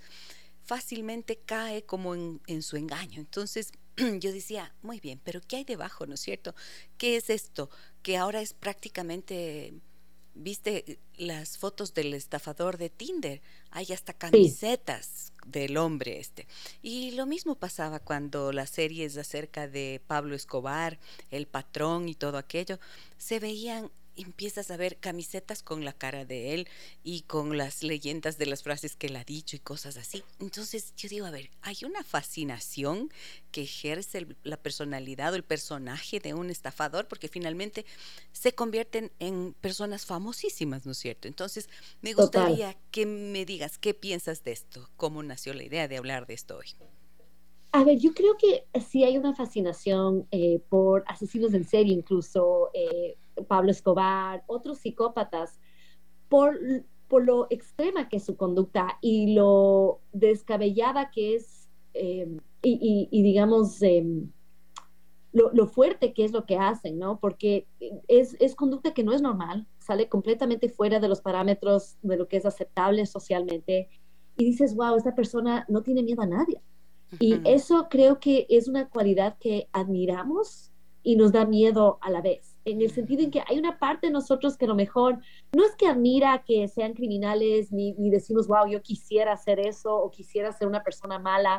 fácilmente 0.62 1.40
cae 1.44 1.82
como 1.82 2.14
en, 2.14 2.40
en 2.46 2.62
su 2.62 2.76
engaño. 2.76 3.18
Entonces, 3.18 3.72
yo 4.20 4.30
decía, 4.32 4.72
muy 4.80 5.00
bien, 5.00 5.20
pero 5.24 5.40
¿qué 5.40 5.56
hay 5.56 5.64
debajo, 5.64 6.06
no 6.06 6.14
es 6.14 6.20
cierto? 6.20 6.54
¿Qué 6.98 7.16
es 7.16 7.28
esto? 7.28 7.68
Que 8.02 8.16
ahora 8.16 8.40
es 8.40 8.54
prácticamente, 8.54 9.74
viste 10.36 10.98
las 11.16 11.58
fotos 11.58 11.94
del 11.94 12.14
estafador 12.14 12.76
de 12.76 12.90
Tinder, 12.90 13.42
hay 13.70 13.92
hasta 13.92 14.12
camisetas 14.12 15.32
del 15.46 15.76
hombre 15.76 16.18
este. 16.18 16.46
Y 16.82 17.12
lo 17.12 17.26
mismo 17.26 17.54
pasaba 17.56 17.98
cuando 17.98 18.52
las 18.52 18.70
series 18.70 19.16
acerca 19.16 19.68
de 19.68 20.00
Pablo 20.06 20.34
Escobar, 20.34 20.98
el 21.30 21.46
patrón 21.46 22.08
y 22.08 22.14
todo 22.14 22.38
aquello, 22.38 22.78
se 23.16 23.40
veían 23.40 23.90
empiezas 24.16 24.70
a 24.70 24.76
ver 24.76 24.96
camisetas 24.98 25.62
con 25.62 25.84
la 25.84 25.92
cara 25.92 26.24
de 26.24 26.54
él 26.54 26.68
y 27.02 27.22
con 27.22 27.56
las 27.56 27.82
leyendas 27.82 28.38
de 28.38 28.46
las 28.46 28.62
frases 28.62 28.96
que 28.96 29.08
él 29.08 29.16
ha 29.16 29.24
dicho 29.24 29.56
y 29.56 29.60
cosas 29.60 29.96
así. 29.96 30.22
Entonces 30.40 30.94
yo 30.96 31.08
digo, 31.08 31.26
a 31.26 31.30
ver, 31.30 31.50
hay 31.62 31.76
una 31.84 32.02
fascinación 32.02 33.10
que 33.50 33.62
ejerce 33.62 34.26
la 34.42 34.56
personalidad 34.56 35.32
o 35.32 35.36
el 35.36 35.44
personaje 35.44 36.20
de 36.20 36.34
un 36.34 36.50
estafador 36.50 37.08
porque 37.08 37.28
finalmente 37.28 37.84
se 38.32 38.54
convierten 38.54 39.12
en 39.18 39.54
personas 39.60 40.06
famosísimas, 40.06 40.86
¿no 40.86 40.92
es 40.92 40.98
cierto? 40.98 41.28
Entonces 41.28 41.68
me 42.00 42.12
gustaría 42.12 42.76
que 42.90 43.06
me 43.06 43.44
digas 43.44 43.78
qué 43.78 43.94
piensas 43.94 44.44
de 44.44 44.52
esto, 44.52 44.88
cómo 44.96 45.22
nació 45.22 45.54
la 45.54 45.64
idea 45.64 45.88
de 45.88 45.96
hablar 45.96 46.26
de 46.26 46.34
esto 46.34 46.56
hoy. 46.58 46.68
A 47.72 47.84
ver, 47.84 47.98
yo 47.98 48.14
creo 48.14 48.36
que 48.38 48.64
sí 48.80 49.04
hay 49.04 49.18
una 49.18 49.34
fascinación 49.34 50.26
eh, 50.30 50.60
por 50.70 51.04
asesinos 51.06 51.52
en 51.52 51.64
serie, 51.64 51.92
incluso 51.92 52.70
eh, 52.72 53.16
Pablo 53.48 53.70
Escobar, 53.70 54.44
otros 54.46 54.78
psicópatas, 54.78 55.60
por, 56.28 56.58
por 57.08 57.24
lo 57.24 57.46
extrema 57.50 58.08
que 58.08 58.16
es 58.16 58.24
su 58.24 58.36
conducta 58.36 58.98
y 59.00 59.34
lo 59.34 60.00
descabellada 60.12 61.10
que 61.10 61.36
es, 61.36 61.68
em, 61.94 62.38
y, 62.62 63.22
digamos, 63.22 63.80
em, 63.82 64.30
lo, 65.32 65.66
fuerte 65.66 66.12
que 66.14 66.24
es 66.24 66.32
lo 66.32 66.46
que 66.46 66.56
hacen, 66.56 66.98
¿no? 66.98 67.20
Porque 67.20 67.68
es, 68.08 68.36
es 68.40 68.54
conducta 68.54 68.94
que 68.94 69.04
no 69.04 69.12
es 69.12 69.22
normal, 69.22 69.66
sale 69.78 70.08
completamente 70.08 70.68
fuera 70.68 70.98
de 70.98 71.08
los 71.08 71.20
parámetros 71.20 71.98
de 72.02 72.16
lo 72.16 72.26
que 72.26 72.38
es 72.38 72.46
aceptable 72.46 73.04
socialmente. 73.06 73.88
Y 74.36 74.44
dices, 74.44 74.74
wow, 74.74 74.96
esta 74.96 75.14
persona 75.14 75.64
no 75.68 75.82
tiene 75.82 76.02
miedo 76.02 76.22
a 76.22 76.26
nadie. 76.26 76.60
Y 77.20 77.40
eso 77.44 77.88
creo 77.88 78.18
que 78.18 78.46
es 78.48 78.68
una 78.68 78.88
cualidad 78.88 79.36
que 79.38 79.68
admiramos 79.72 80.72
y 81.02 81.16
nos 81.16 81.32
da 81.32 81.46
miedo 81.46 81.98
a 82.00 82.10
la 82.10 82.20
vez, 82.20 82.45
en 82.66 82.82
el 82.82 82.90
sentido 82.90 83.22
en 83.22 83.30
que 83.30 83.42
hay 83.46 83.58
una 83.58 83.78
parte 83.78 84.08
de 84.08 84.12
nosotros 84.12 84.56
que 84.56 84.64
a 84.64 84.68
lo 84.68 84.74
mejor 84.74 85.18
no 85.52 85.64
es 85.64 85.74
que 85.76 85.86
admira 85.86 86.42
que 86.44 86.66
sean 86.68 86.94
criminales 86.94 87.72
ni, 87.72 87.92
ni 87.94 88.10
decimos, 88.10 88.48
wow, 88.48 88.66
yo 88.68 88.82
quisiera 88.82 89.32
hacer 89.32 89.60
eso 89.60 89.94
o 89.94 90.10
quisiera 90.10 90.52
ser 90.52 90.66
una 90.66 90.82
persona 90.82 91.18
mala. 91.18 91.58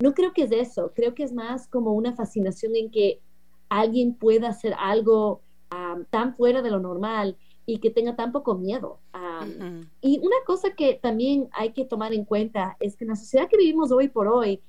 No 0.00 0.14
creo 0.14 0.32
que 0.32 0.42
es 0.42 0.52
eso, 0.52 0.92
creo 0.94 1.14
que 1.14 1.22
es 1.22 1.32
más 1.32 1.68
como 1.68 1.92
una 1.92 2.12
fascinación 2.12 2.74
en 2.74 2.90
que 2.90 3.20
alguien 3.68 4.14
pueda 4.14 4.48
hacer 4.48 4.74
algo 4.78 5.42
tan 6.10 6.34
fuera 6.34 6.62
de 6.62 6.70
lo 6.70 6.80
normal 6.80 7.36
y 7.66 7.78
que 7.78 7.90
tenga 7.90 8.16
tan 8.16 8.32
poco 8.32 8.54
miedo. 8.54 9.00
Y 10.00 10.18
una 10.18 10.36
cosa 10.46 10.74
que 10.74 10.94
también 10.94 11.48
hay 11.52 11.72
que 11.72 11.84
tomar 11.84 12.12
en 12.12 12.24
cuenta 12.24 12.76
es 12.80 12.96
que 12.96 13.04
en 13.04 13.10
la 13.10 13.16
sociedad 13.16 13.48
que 13.48 13.56
vivimos 13.56 13.92
hoy 13.92 14.08
por 14.08 14.26
hoy, 14.26 14.60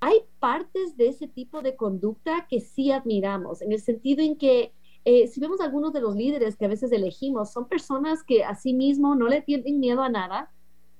hay 0.00 0.22
partes 0.40 0.96
de 0.96 1.08
ese 1.08 1.28
tipo 1.28 1.62
de 1.62 1.76
conducta 1.76 2.46
que 2.48 2.60
sí 2.60 2.90
admiramos, 2.90 3.62
en 3.62 3.72
el 3.72 3.80
sentido 3.80 4.22
en 4.22 4.36
que 4.36 4.72
eh, 5.08 5.28
si 5.28 5.38
vemos 5.38 5.60
algunos 5.60 5.92
de 5.92 6.00
los 6.00 6.16
líderes 6.16 6.56
que 6.56 6.64
a 6.64 6.68
veces 6.68 6.90
elegimos, 6.90 7.52
son 7.52 7.68
personas 7.68 8.24
que 8.24 8.42
a 8.42 8.56
sí 8.56 8.74
mismo 8.74 9.14
no 9.14 9.28
le 9.28 9.40
tienen 9.40 9.78
miedo 9.78 10.02
a 10.02 10.08
nada, 10.08 10.50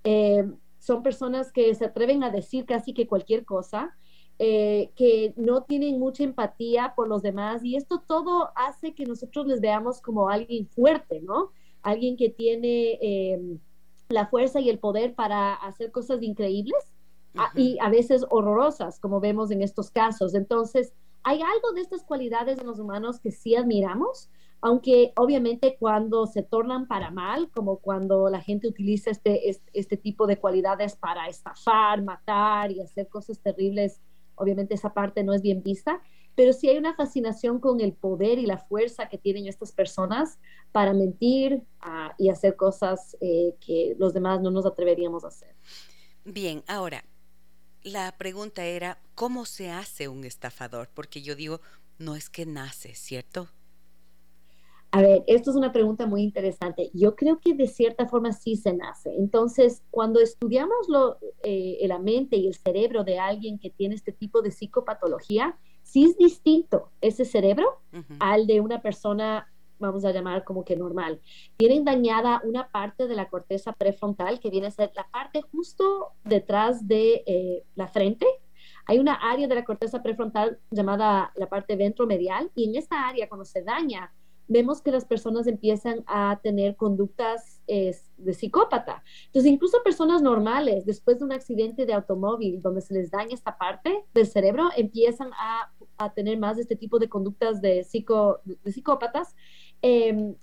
eh, 0.05 0.49
son 0.79 1.03
personas 1.03 1.51
que 1.51 1.75
se 1.75 1.87
atreven 1.87 2.23
a 2.23 2.31
decir 2.31 2.67
casi 2.67 2.95
que 2.95 3.09
cualquier 3.09 3.45
cosa, 3.45 3.97
eh, 4.39 4.93
que 4.95 5.35
no 5.37 5.65
tienen 5.65 5.99
mucha 5.99 6.23
empatía 6.23 6.93
por 6.95 7.09
los 7.09 7.21
demás 7.21 7.65
y 7.65 7.75
esto 7.75 8.01
todo 8.07 8.53
hace 8.55 8.95
que 8.95 9.07
nosotros 9.07 9.49
les 9.49 9.61
veamos 9.61 10.01
como 10.01 10.29
alguien 10.29 10.69
fuerte, 10.69 11.21
¿no? 11.21 11.51
Alguien 11.83 12.17
que 12.17 12.29
tiene 12.29 13.59
la 14.09 14.29
fuerza 14.29 14.61
y 14.61 14.71
el 14.71 14.79
poder 14.79 15.17
para 15.17 15.53
hacer 15.53 15.91
cosas 15.91 16.23
increíbles 16.23 16.93
y 17.57 17.77
a 17.81 17.91
veces 17.91 18.25
horrorosas, 18.31 19.01
como 19.01 19.19
vemos 19.19 19.51
en 19.51 19.63
estos 19.63 19.91
casos. 19.91 20.35
Entonces, 20.35 20.93
hay 21.27 21.43
algo 21.43 21.73
de 21.75 21.81
estas 21.81 22.05
cualidades 22.05 22.61
en 22.61 22.69
los 22.69 22.79
humanos 22.79 23.19
que 23.19 23.33
sí 23.33 23.57
admiramos, 23.57 24.31
aunque 24.61 25.13
obviamente 25.17 25.77
cuando 25.77 26.25
se 26.25 26.45
tornan 26.45 26.87
para 26.87 27.11
mal, 27.11 27.51
como 27.51 27.79
cuando 27.79 28.31
la 28.31 28.41
gente 28.41 28.69
utiliza 28.69 29.11
este, 29.11 29.51
este, 29.73 29.97
tipo 29.97 30.29
de 30.29 30.39
cualidades 30.39 30.95
para 30.95 31.27
estafar, 31.27 32.01
matar 32.05 32.71
y 32.71 32.81
hacer 32.81 33.09
cosas 33.09 33.41
terribles, 33.41 34.01
obviamente 34.37 34.75
esa 34.75 34.95
parte 34.95 35.25
no 35.25 35.35
es 35.35 35.43
bien 35.43 35.65
vista, 35.65 36.01
pero 36.37 36.53
sí 36.53 36.69
hay 36.69 36.79
una 36.79 36.95
fascinación 36.95 37.59
con 37.59 37.81
el 37.81 37.93
poder 37.93 38.39
y 38.39 38.47
la 38.47 38.59
fuerza 38.59 39.09
que 39.09 39.19
tienen 39.19 39.49
estas 39.49 39.73
personas 39.73 40.39
para 40.71 40.95
mentir 40.95 41.61
ah, 41.81 42.15
y 42.19 42.29
hacer 42.29 42.55
cosas 42.55 43.17
eh, 43.21 43.57
que 43.59 43.97
los 43.99 44.15
demás 44.15 44.41
no 44.41 44.53
nos 44.53 44.65
atreveríamos 44.65 45.25
a 45.25 45.29
hacer. 45.29 45.57
Bien, 46.25 46.63
ahora, 46.69 47.05
la 47.87 48.13
pregunta 48.19 48.65
era, 48.65 48.99
¿cómo 49.15 49.45
se 49.45 49.71
hace 49.71 50.09
un 50.09 50.25
estafador? 50.25 50.89
Porque 50.93 51.23
yo 51.23 51.37
digo, 51.37 51.61
no 51.99 52.17
es 52.17 52.29
que 52.29 52.45
nace, 52.45 52.95
¿cierto? 52.97 53.49
A 54.91 55.03
ver, 55.03 55.23
esto 55.29 55.51
es 55.51 55.57
una 55.57 55.73
pregunta 55.73 56.07
muy 56.07 56.23
interesante. 56.23 56.91
Yo 56.95 57.15
creo 57.15 57.39
que 57.39 57.55
de 57.55 57.69
cierta 57.69 58.09
forma 58.09 58.33
sí 58.33 58.57
se 58.57 58.73
nace. 58.75 59.15
Entonces, 59.17 59.83
cuando 59.91 60.21
estudiamos 60.21 60.89
lo, 60.89 61.19
eh, 61.45 61.79
la 61.87 61.99
mente 61.99 62.37
y 62.37 62.49
el 62.49 62.55
cerebro 62.55 63.05
de 63.05 63.21
alguien 63.21 63.59
que 63.59 63.71
tiene 63.71 63.95
este 63.95 64.11
tipo 64.13 64.43
de 64.43 64.51
psicopatología, 64.51 65.57
sí 65.83 66.05
es 66.05 66.17
distinto 66.17 66.91
ese 67.01 67.25
cerebro 67.25 67.81
al 68.19 68.49
de 68.49 68.61
una 68.61 68.83
persona, 68.83 69.49
vamos 69.79 70.05
a 70.05 70.13
llamar 70.13 70.45
como 70.45 70.65
que 70.65 70.77
normal. 70.77 71.21
Tienen 71.57 71.85
dañada 71.85 72.41
una 72.45 72.69
parte 72.71 73.07
de 73.07 73.15
la 73.15 73.29
corteza 73.29 73.73
prefrontal 73.73 74.41
que 74.41 74.51
viene 74.51 74.69
a 74.69 74.71
ser 74.71 74.93
la 74.95 75.09
parte 75.11 75.43
justo 75.43 76.13
detrás 76.25 76.87
de 76.87 77.23
eh, 77.27 77.65
la 77.75 77.89
frente. 77.89 78.27
Hay 78.87 78.99
una 78.99 79.15
área 79.15 79.49
de 79.49 79.55
la 79.55 79.65
corteza 79.65 80.03
prefrontal 80.03 80.59
llamada 80.71 81.33
la 81.37 81.49
parte 81.49 81.77
ventromedial 81.77 82.51
y 82.55 82.69
en 82.69 82.77
esta 82.77 83.09
área 83.09 83.29
cuando 83.29 83.45
se 83.45 83.63
daña 83.63 84.13
vemos 84.49 84.81
que 84.81 84.91
las 84.91 85.05
personas 85.05 85.47
empiezan 85.47 86.05
a 86.07 86.39
tener 86.43 86.77
conductas 86.77 87.61
de 87.67 88.33
psicópata. 88.33 89.03
Entonces, 89.27 89.51
incluso 89.51 89.83
personas 89.83 90.23
normales, 90.23 90.87
después 90.87 91.19
de 91.19 91.25
un 91.25 91.33
accidente 91.33 91.85
de 91.85 91.95
automóvil 91.95 92.63
donde 92.63 92.81
se 92.81 92.95
les 92.95 93.11
daña 93.11 93.35
esta 93.35 93.59
parte 93.59 94.05
del 94.15 94.27
cerebro, 94.27 94.69
empiezan 94.77 95.31
a, 95.33 95.73
tener 96.15 96.39
más 96.39 96.57
de 96.57 96.63
este 96.63 96.77
tipo 96.77 96.99
de 96.99 97.09
conductas 97.09 97.61
de, 97.61 97.83
psico, 97.83 98.41
de 98.45 98.71
psicópatas. 98.71 99.35
Em, 99.83 100.35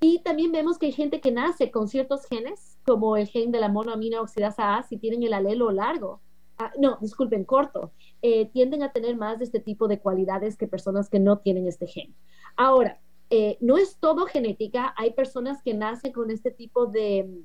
y 0.00 0.20
también 0.20 0.52
vemos 0.52 0.78
que 0.78 0.86
hay 0.86 0.92
gente 0.92 1.20
que 1.20 1.32
nace 1.32 1.70
con 1.70 1.88
ciertos 1.88 2.26
genes, 2.26 2.78
como 2.86 3.16
el 3.16 3.26
gen 3.26 3.50
de 3.50 3.60
la 3.60 3.68
monoamina 3.68 4.20
oxidasa 4.20 4.76
A, 4.76 4.82
si 4.82 4.96
tienen 4.96 5.22
el 5.22 5.32
alelo 5.32 5.70
largo. 5.70 6.20
Ah, 6.56 6.72
no, 6.78 6.98
disculpen, 7.00 7.44
corto, 7.44 7.92
eh, 8.22 8.46
tienden 8.46 8.82
a 8.82 8.92
tener 8.92 9.16
más 9.16 9.38
de 9.38 9.44
este 9.44 9.60
tipo 9.60 9.86
de 9.88 10.00
cualidades 10.00 10.56
que 10.56 10.66
personas 10.66 11.08
que 11.08 11.20
no 11.20 11.38
tienen 11.38 11.66
este 11.66 11.86
gen. 11.86 12.14
Ahora, 12.56 13.00
eh, 13.30 13.58
no 13.60 13.76
es 13.76 13.98
todo 13.98 14.26
genética, 14.26 14.94
hay 14.96 15.12
personas 15.12 15.62
que 15.62 15.74
nacen 15.74 16.12
con 16.12 16.30
este 16.30 16.50
tipo 16.50 16.86
de 16.86 17.44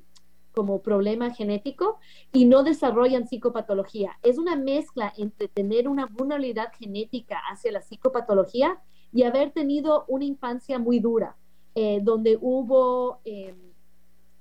como 0.54 0.82
problema 0.82 1.32
genético 1.32 2.00
y 2.32 2.46
no 2.46 2.64
desarrollan 2.64 3.28
psicopatología. 3.28 4.18
Es 4.22 4.38
una 4.38 4.56
mezcla 4.56 5.12
entre 5.18 5.48
tener 5.48 5.88
una 5.88 6.06
vulnerabilidad 6.06 6.72
genética 6.78 7.42
hacia 7.52 7.72
la 7.72 7.82
psicopatología 7.82 8.80
y 9.14 9.24
haber 9.24 9.52
tenido 9.52 10.06
una 10.08 10.26
infancia 10.26 10.80
muy 10.80 11.00
dura, 11.00 11.38
eh, 11.76 12.00
donde 12.02 12.38
hubo 12.42 13.20
em, 13.24 13.56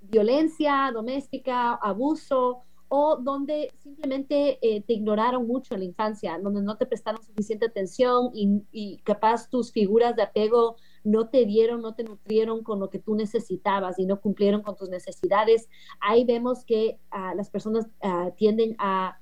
violencia 0.00 0.90
doméstica, 0.92 1.74
abuso 1.74 2.62
o 2.94 3.16
donde 3.16 3.72
simplemente 3.78 4.58
eh, 4.60 4.82
te 4.82 4.92
ignoraron 4.92 5.46
mucho 5.46 5.72
en 5.72 5.80
la 5.80 5.86
infancia, 5.86 6.38
donde 6.38 6.60
no 6.60 6.76
te 6.76 6.84
prestaron 6.84 7.22
suficiente 7.22 7.64
atención 7.64 8.30
y, 8.34 8.98
capaz 9.02 9.48
tus 9.48 9.72
figuras 9.72 10.14
de 10.14 10.22
apego 10.22 10.76
no 11.02 11.28
te 11.30 11.46
dieron, 11.46 11.80
no 11.80 11.94
te 11.94 12.04
nutrieron 12.04 12.62
con 12.62 12.80
lo 12.80 12.90
que 12.90 12.98
tú 12.98 13.14
necesitabas 13.14 13.98
y 13.98 14.04
no 14.04 14.20
cumplieron 14.20 14.62
con 14.62 14.76
tus 14.76 14.90
necesidades, 14.90 15.70
ahí 16.00 16.24
vemos 16.24 16.66
que 16.66 16.98
ah, 17.10 17.34
las 17.34 17.48
personas 17.48 17.86
ah, 18.02 18.30
tienden 18.36 18.76
a, 18.78 19.18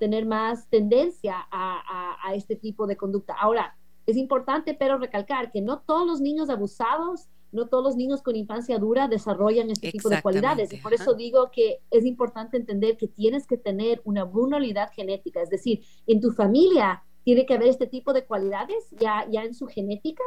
tener 0.00 0.24
más 0.24 0.66
tendencia 0.68 1.46
a, 1.50 2.34
este 2.34 2.56
tipo 2.56 2.86
de 2.86 2.96
conducta. 2.96 3.34
Ahora, 3.38 3.76
es 4.06 4.16
importante, 4.16 4.74
pero 4.74 4.98
recalcar 4.98 5.50
que 5.50 5.60
no 5.60 5.80
todos 5.80 6.06
los 6.06 6.20
niños 6.20 6.48
abusados, 6.48 7.28
no 7.52 7.66
todos 7.68 7.84
los 7.84 7.96
niños 7.96 8.22
con 8.22 8.36
infancia 8.36 8.78
dura 8.78 9.08
desarrollan 9.08 9.70
este 9.70 9.92
tipo 9.92 10.08
de 10.08 10.22
cualidades. 10.22 10.72
Y 10.72 10.76
por 10.78 10.94
eso 10.94 11.14
digo 11.14 11.50
que 11.50 11.80
es 11.90 12.04
importante 12.04 12.56
entender 12.56 12.96
que 12.96 13.08
tienes 13.08 13.46
que 13.46 13.56
tener 13.56 14.00
una 14.04 14.24
vulnerabilidad 14.24 14.90
genética, 14.92 15.42
es 15.42 15.50
decir, 15.50 15.84
en 16.06 16.20
tu 16.20 16.30
familia 16.30 17.02
tiene 17.24 17.44
que 17.44 17.54
haber 17.54 17.68
este 17.68 17.86
tipo 17.86 18.12
de 18.12 18.24
cualidades 18.24 18.88
ya, 19.00 19.26
ya 19.28 19.42
en 19.42 19.54
su 19.54 19.66
genética 19.66 20.22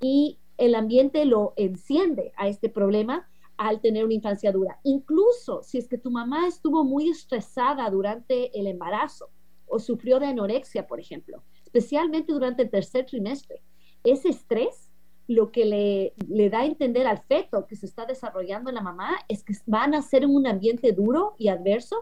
y 0.00 0.38
el 0.58 0.74
ambiente 0.74 1.24
lo 1.24 1.52
enciende 1.56 2.32
a 2.36 2.48
este 2.48 2.68
problema 2.68 3.28
al 3.56 3.80
tener 3.80 4.04
una 4.04 4.14
infancia 4.14 4.50
dura. 4.50 4.80
Incluso 4.82 5.62
si 5.62 5.78
es 5.78 5.86
que 5.86 5.98
tu 5.98 6.10
mamá 6.10 6.48
estuvo 6.48 6.84
muy 6.84 7.08
estresada 7.10 7.88
durante 7.90 8.58
el 8.58 8.66
embarazo 8.66 9.30
o 9.66 9.78
sufrió 9.78 10.18
de 10.18 10.26
anorexia, 10.26 10.86
por 10.86 10.98
ejemplo, 10.98 11.44
especialmente 11.72 12.32
durante 12.32 12.62
el 12.62 12.70
tercer 12.70 13.06
trimestre, 13.06 13.62
ese 14.04 14.28
estrés 14.28 14.90
lo 15.28 15.52
que 15.52 15.64
le, 15.64 16.14
le, 16.28 16.50
da 16.50 16.60
a 16.60 16.66
entender 16.66 17.06
al 17.06 17.22
feto 17.22 17.66
que 17.66 17.76
se 17.76 17.86
está 17.86 18.04
desarrollando 18.04 18.70
en 18.70 18.74
la 18.74 18.82
mamá 18.82 19.16
es 19.28 19.44
que 19.44 19.54
van 19.66 19.94
a 19.94 20.02
ser 20.02 20.24
en 20.24 20.34
un 20.34 20.46
ambiente 20.46 20.92
duro 20.92 21.34
y 21.38 21.48
adverso 21.48 21.96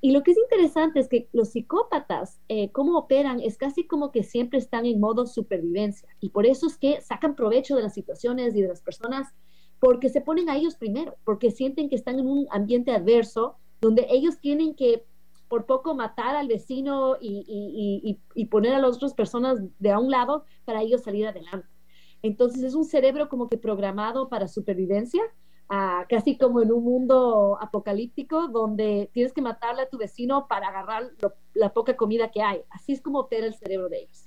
y 0.00 0.12
lo 0.12 0.22
que 0.22 0.30
es 0.30 0.38
interesante 0.38 1.00
es 1.00 1.08
que 1.08 1.28
los 1.32 1.50
psicópatas, 1.50 2.40
eh, 2.48 2.70
cómo 2.70 2.96
operan, 2.96 3.40
es 3.40 3.56
casi 3.56 3.84
como 3.84 4.12
que 4.12 4.22
siempre 4.22 4.58
están 4.58 4.86
en 4.86 5.00
modo 5.00 5.26
supervivencia. 5.26 6.08
Y 6.20 6.30
por 6.30 6.46
eso 6.46 6.68
es 6.68 6.78
que 6.78 7.00
sacan 7.00 7.34
provecho 7.34 7.74
de 7.74 7.82
las 7.82 7.94
situaciones 7.94 8.54
y 8.54 8.62
de 8.62 8.68
las 8.68 8.80
personas, 8.80 9.34
porque 9.80 10.08
se 10.08 10.20
ponen 10.20 10.50
a 10.50 10.56
ellos 10.56 10.76
primero, 10.76 11.16
porque 11.24 11.50
sienten 11.50 11.88
que 11.88 11.96
están 11.96 12.20
en 12.20 12.28
un 12.28 12.46
ambiente 12.50 12.92
adverso, 12.92 13.56
donde 13.80 14.06
ellos 14.10 14.38
tienen 14.38 14.74
que 14.74 15.04
por 15.48 15.66
poco 15.66 15.94
matar 15.94 16.36
al 16.36 16.48
vecino 16.48 17.16
y, 17.20 17.44
y, 17.46 18.20
y 18.34 18.44
poner 18.46 18.74
a 18.74 18.78
las 18.78 18.96
otras 18.96 19.14
personas 19.14 19.58
de 19.78 19.90
a 19.90 19.98
un 19.98 20.10
lado 20.10 20.44
para 20.64 20.82
ellos 20.82 21.02
salir 21.02 21.26
adelante. 21.26 21.68
Entonces 22.22 22.62
es 22.62 22.74
un 22.74 22.84
cerebro 22.84 23.28
como 23.28 23.48
que 23.48 23.58
programado 23.58 24.28
para 24.28 24.48
supervivencia 24.48 25.22
casi 26.08 26.38
como 26.38 26.62
en 26.62 26.72
un 26.72 26.82
mundo 26.82 27.58
apocalíptico 27.60 28.48
donde 28.48 29.10
tienes 29.12 29.32
que 29.32 29.42
matarle 29.42 29.82
a 29.82 29.88
tu 29.88 29.98
vecino 29.98 30.48
para 30.48 30.68
agarrar 30.68 31.10
la 31.52 31.72
poca 31.72 31.96
comida 31.96 32.30
que 32.30 32.40
hay. 32.40 32.62
Así 32.70 32.92
es 32.92 33.02
como 33.02 33.20
opera 33.20 33.46
el 33.46 33.54
cerebro 33.54 33.88
de 33.88 33.98
ellos. 34.00 34.22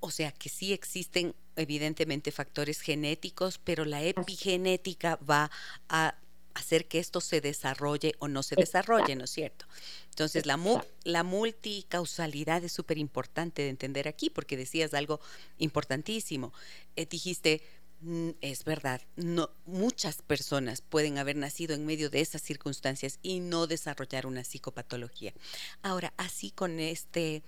O 0.00 0.10
sea 0.10 0.32
que 0.32 0.48
sí 0.48 0.72
existen 0.72 1.34
evidentemente 1.56 2.32
factores 2.32 2.80
genéticos, 2.80 3.58
pero 3.58 3.84
la 3.84 4.02
epigenética 4.02 5.18
va 5.28 5.50
a 5.90 6.14
hacer 6.54 6.88
que 6.88 6.98
esto 6.98 7.20
se 7.20 7.42
desarrolle 7.42 8.14
o 8.18 8.26
no 8.26 8.42
se 8.42 8.56
desarrolle, 8.56 9.14
¿no 9.16 9.24
es 9.24 9.30
cierto? 9.30 9.66
Entonces, 10.10 10.44
la, 10.44 10.58
la 11.04 11.22
multicausalidad 11.22 12.62
es 12.62 12.72
súper 12.72 12.98
importante 12.98 13.62
de 13.62 13.70
entender 13.70 14.06
aquí, 14.06 14.28
porque 14.28 14.56
decías 14.56 14.92
algo 14.92 15.20
importantísimo. 15.58 16.52
Eh, 16.96 17.06
dijiste, 17.06 17.62
Mm, 18.02 18.30
es 18.40 18.64
verdad, 18.64 19.02
no, 19.16 19.50
muchas 19.66 20.22
personas 20.22 20.80
pueden 20.80 21.18
haber 21.18 21.36
nacido 21.36 21.74
en 21.74 21.84
medio 21.84 22.08
de 22.08 22.22
esas 22.22 22.40
circunstancias 22.40 23.18
y 23.20 23.40
no 23.40 23.66
desarrollar 23.66 24.26
una 24.26 24.42
psicopatología. 24.42 25.34
Ahora, 25.82 26.14
así 26.16 26.50
con 26.50 26.80
este 26.80 27.42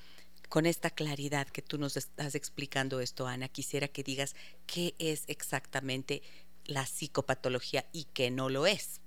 con 0.50 0.66
esta 0.66 0.90
claridad 0.90 1.48
que 1.48 1.62
tú 1.62 1.78
nos 1.78 1.96
estás 1.96 2.34
explicando 2.34 3.00
esto, 3.00 3.26
Ana, 3.26 3.48
quisiera 3.48 3.88
que 3.88 4.02
digas 4.02 4.36
qué 4.66 4.94
es 4.98 5.24
exactamente 5.28 6.22
la 6.66 6.84
psicopatología 6.84 7.86
y 7.90 8.04
qué 8.12 8.30
no 8.30 8.50
lo 8.50 8.66
es. 8.66 9.01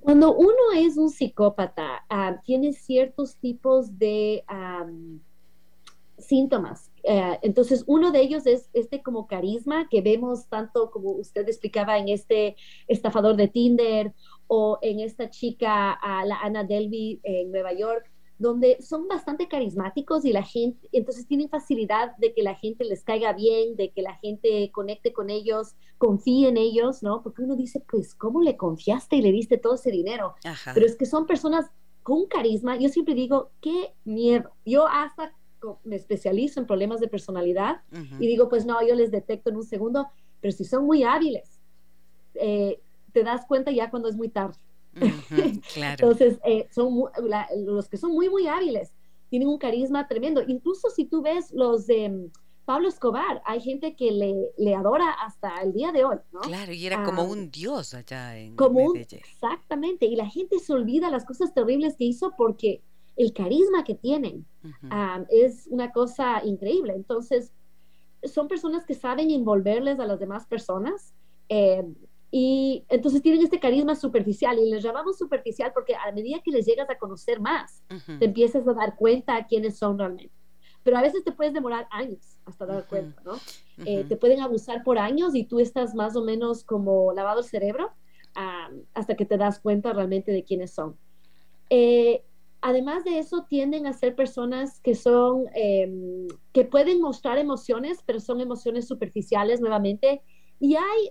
Cuando 0.00 0.34
uno 0.34 0.72
es 0.76 0.96
un 0.96 1.10
psicópata, 1.10 2.04
ah, 2.08 2.40
tiene 2.44 2.72
ciertos 2.72 3.36
tipos 3.36 3.98
de 3.98 4.44
síntomas. 6.18 6.90
Eh, 7.02 7.38
entonces, 7.42 7.84
uno 7.86 8.10
de 8.10 8.20
ellos 8.20 8.46
es 8.46 8.68
este 8.72 9.02
como 9.02 9.26
carisma 9.26 9.88
que 9.88 10.00
vemos 10.02 10.48
tanto 10.48 10.90
como 10.90 11.10
usted 11.12 11.48
explicaba 11.48 11.98
en 11.98 12.08
este 12.08 12.56
estafador 12.88 13.36
de 13.36 13.48
Tinder 13.48 14.12
o 14.46 14.78
en 14.82 15.00
esta 15.00 15.30
chica, 15.30 15.98
la 16.24 16.40
Ana 16.42 16.64
Delby 16.64 17.20
en 17.22 17.50
Nueva 17.50 17.72
York, 17.72 18.10
donde 18.40 18.78
son 18.80 19.06
bastante 19.06 19.48
carismáticos 19.48 20.24
y 20.24 20.32
la 20.32 20.42
gente, 20.42 20.88
entonces 20.92 21.26
tienen 21.26 21.50
facilidad 21.50 22.16
de 22.16 22.32
que 22.32 22.42
la 22.42 22.54
gente 22.54 22.84
les 22.86 23.04
caiga 23.04 23.34
bien, 23.34 23.76
de 23.76 23.90
que 23.90 24.00
la 24.00 24.14
gente 24.14 24.70
conecte 24.72 25.12
con 25.12 25.28
ellos, 25.28 25.76
confíe 25.98 26.48
en 26.48 26.56
ellos, 26.56 27.02
¿no? 27.02 27.22
Porque 27.22 27.42
uno 27.42 27.54
dice, 27.54 27.84
pues, 27.86 28.14
¿cómo 28.14 28.40
le 28.40 28.56
confiaste 28.56 29.16
y 29.16 29.22
le 29.22 29.30
diste 29.30 29.58
todo 29.58 29.74
ese 29.74 29.90
dinero? 29.90 30.36
Pero 30.72 30.86
es 30.86 30.96
que 30.96 31.04
son 31.04 31.26
personas 31.26 31.70
con 32.02 32.26
carisma. 32.28 32.78
Yo 32.78 32.88
siempre 32.88 33.14
digo, 33.14 33.50
qué 33.60 33.92
miedo. 34.04 34.52
Yo 34.64 34.88
hasta 34.88 35.34
me 35.84 35.96
especializo 35.96 36.60
en 36.60 36.66
problemas 36.66 37.00
de 37.00 37.08
personalidad 37.08 37.82
y 37.92 38.26
digo, 38.26 38.48
pues 38.48 38.64
no, 38.64 38.80
yo 38.80 38.94
les 38.94 39.10
detecto 39.10 39.50
en 39.50 39.56
un 39.56 39.64
segundo, 39.64 40.08
pero 40.40 40.52
si 40.52 40.64
son 40.64 40.86
muy 40.86 41.02
hábiles, 41.02 41.60
eh, 42.36 42.80
te 43.12 43.22
das 43.22 43.44
cuenta 43.46 43.70
ya 43.70 43.90
cuando 43.90 44.08
es 44.08 44.16
muy 44.16 44.30
tarde. 44.30 44.56
Entonces, 45.76 46.38
eh, 46.44 46.68
son 46.72 47.04
los 47.56 47.88
que 47.88 47.96
son 47.96 48.12
muy, 48.12 48.28
muy 48.28 48.46
hábiles, 48.46 48.92
tienen 49.28 49.48
un 49.48 49.58
carisma 49.58 50.08
tremendo. 50.08 50.42
Incluso 50.46 50.90
si 50.90 51.04
tú 51.04 51.22
ves 51.22 51.52
los 51.52 51.86
de 51.86 52.30
Pablo 52.64 52.88
Escobar, 52.88 53.42
hay 53.44 53.60
gente 53.60 53.94
que 53.96 54.12
le, 54.12 54.34
le 54.58 54.74
adora 54.74 55.10
hasta 55.10 55.60
el 55.62 55.72
día 55.72 55.92
de 55.92 56.04
hoy, 56.04 56.16
¿no? 56.32 56.40
Claro, 56.40 56.72
y 56.72 56.86
era 56.86 57.02
como 57.04 57.24
un 57.24 57.50
dios 57.50 57.94
allá 57.94 58.36
en 58.36 58.56
como 58.56 58.94
exactamente, 58.94 60.06
y 60.06 60.16
la 60.16 60.28
gente 60.28 60.58
se 60.58 60.72
olvida 60.72 61.10
las 61.10 61.24
cosas 61.24 61.52
terribles 61.54 61.96
que 61.96 62.04
hizo 62.04 62.32
porque 62.36 62.82
el 63.16 63.32
carisma 63.32 63.84
que 63.84 63.94
tienen 63.94 64.46
es 65.28 65.66
una 65.68 65.92
cosa 65.92 66.42
increíble. 66.44 66.94
Entonces, 66.94 67.52
son 68.24 68.48
personas 68.48 68.84
que 68.84 68.94
saben 68.94 69.30
envolverles 69.30 69.98
a 70.00 70.06
las 70.06 70.20
demás 70.20 70.46
personas. 70.46 71.12
Eh, 71.48 71.84
y 72.30 72.84
entonces 72.88 73.22
tienen 73.22 73.42
este 73.42 73.58
carisma 73.58 73.94
superficial 73.94 74.58
y 74.58 74.70
les 74.70 74.82
llamamos 74.82 75.18
superficial 75.18 75.72
porque 75.74 75.94
a 75.94 76.12
medida 76.12 76.40
que 76.44 76.50
les 76.50 76.66
llegas 76.66 76.88
a 76.88 76.98
conocer 76.98 77.40
más, 77.40 77.82
te 78.18 78.24
empiezas 78.24 78.66
a 78.68 78.72
dar 78.72 78.96
cuenta 78.96 79.46
quiénes 79.46 79.78
son 79.78 79.98
realmente. 79.98 80.32
Pero 80.82 80.96
a 80.96 81.02
veces 81.02 81.24
te 81.24 81.32
puedes 81.32 81.52
demorar 81.52 81.86
años 81.90 82.38
hasta 82.46 82.66
dar 82.66 82.86
cuenta, 82.86 83.20
¿no? 83.22 83.32
Eh, 83.84 84.04
te 84.04 84.16
pueden 84.16 84.40
abusar 84.40 84.82
por 84.82 84.98
años 84.98 85.34
y 85.34 85.44
tú 85.44 85.60
estás 85.60 85.94
más 85.94 86.16
o 86.16 86.22
menos 86.22 86.64
como 86.64 87.12
lavado 87.12 87.40
el 87.40 87.46
cerebro 87.46 87.92
hasta 88.94 89.16
que 89.16 89.26
te 89.26 89.36
das 89.36 89.58
cuenta 89.60 89.92
realmente 89.92 90.32
de 90.32 90.44
quiénes 90.44 90.72
son. 90.72 90.96
Eh, 91.68 92.24
además 92.60 93.04
de 93.04 93.18
eso, 93.18 93.46
tienden 93.48 93.86
a 93.86 93.92
ser 93.92 94.14
personas 94.14 94.80
que 94.80 94.94
son, 94.94 95.46
em, 95.54 96.28
que 96.52 96.64
pueden 96.64 97.00
mostrar 97.00 97.38
emociones, 97.38 98.02
pero 98.04 98.20
son 98.20 98.40
emociones 98.40 98.86
superficiales 98.86 99.60
nuevamente. 99.60 100.22
Y 100.58 100.76
hay, 100.76 101.10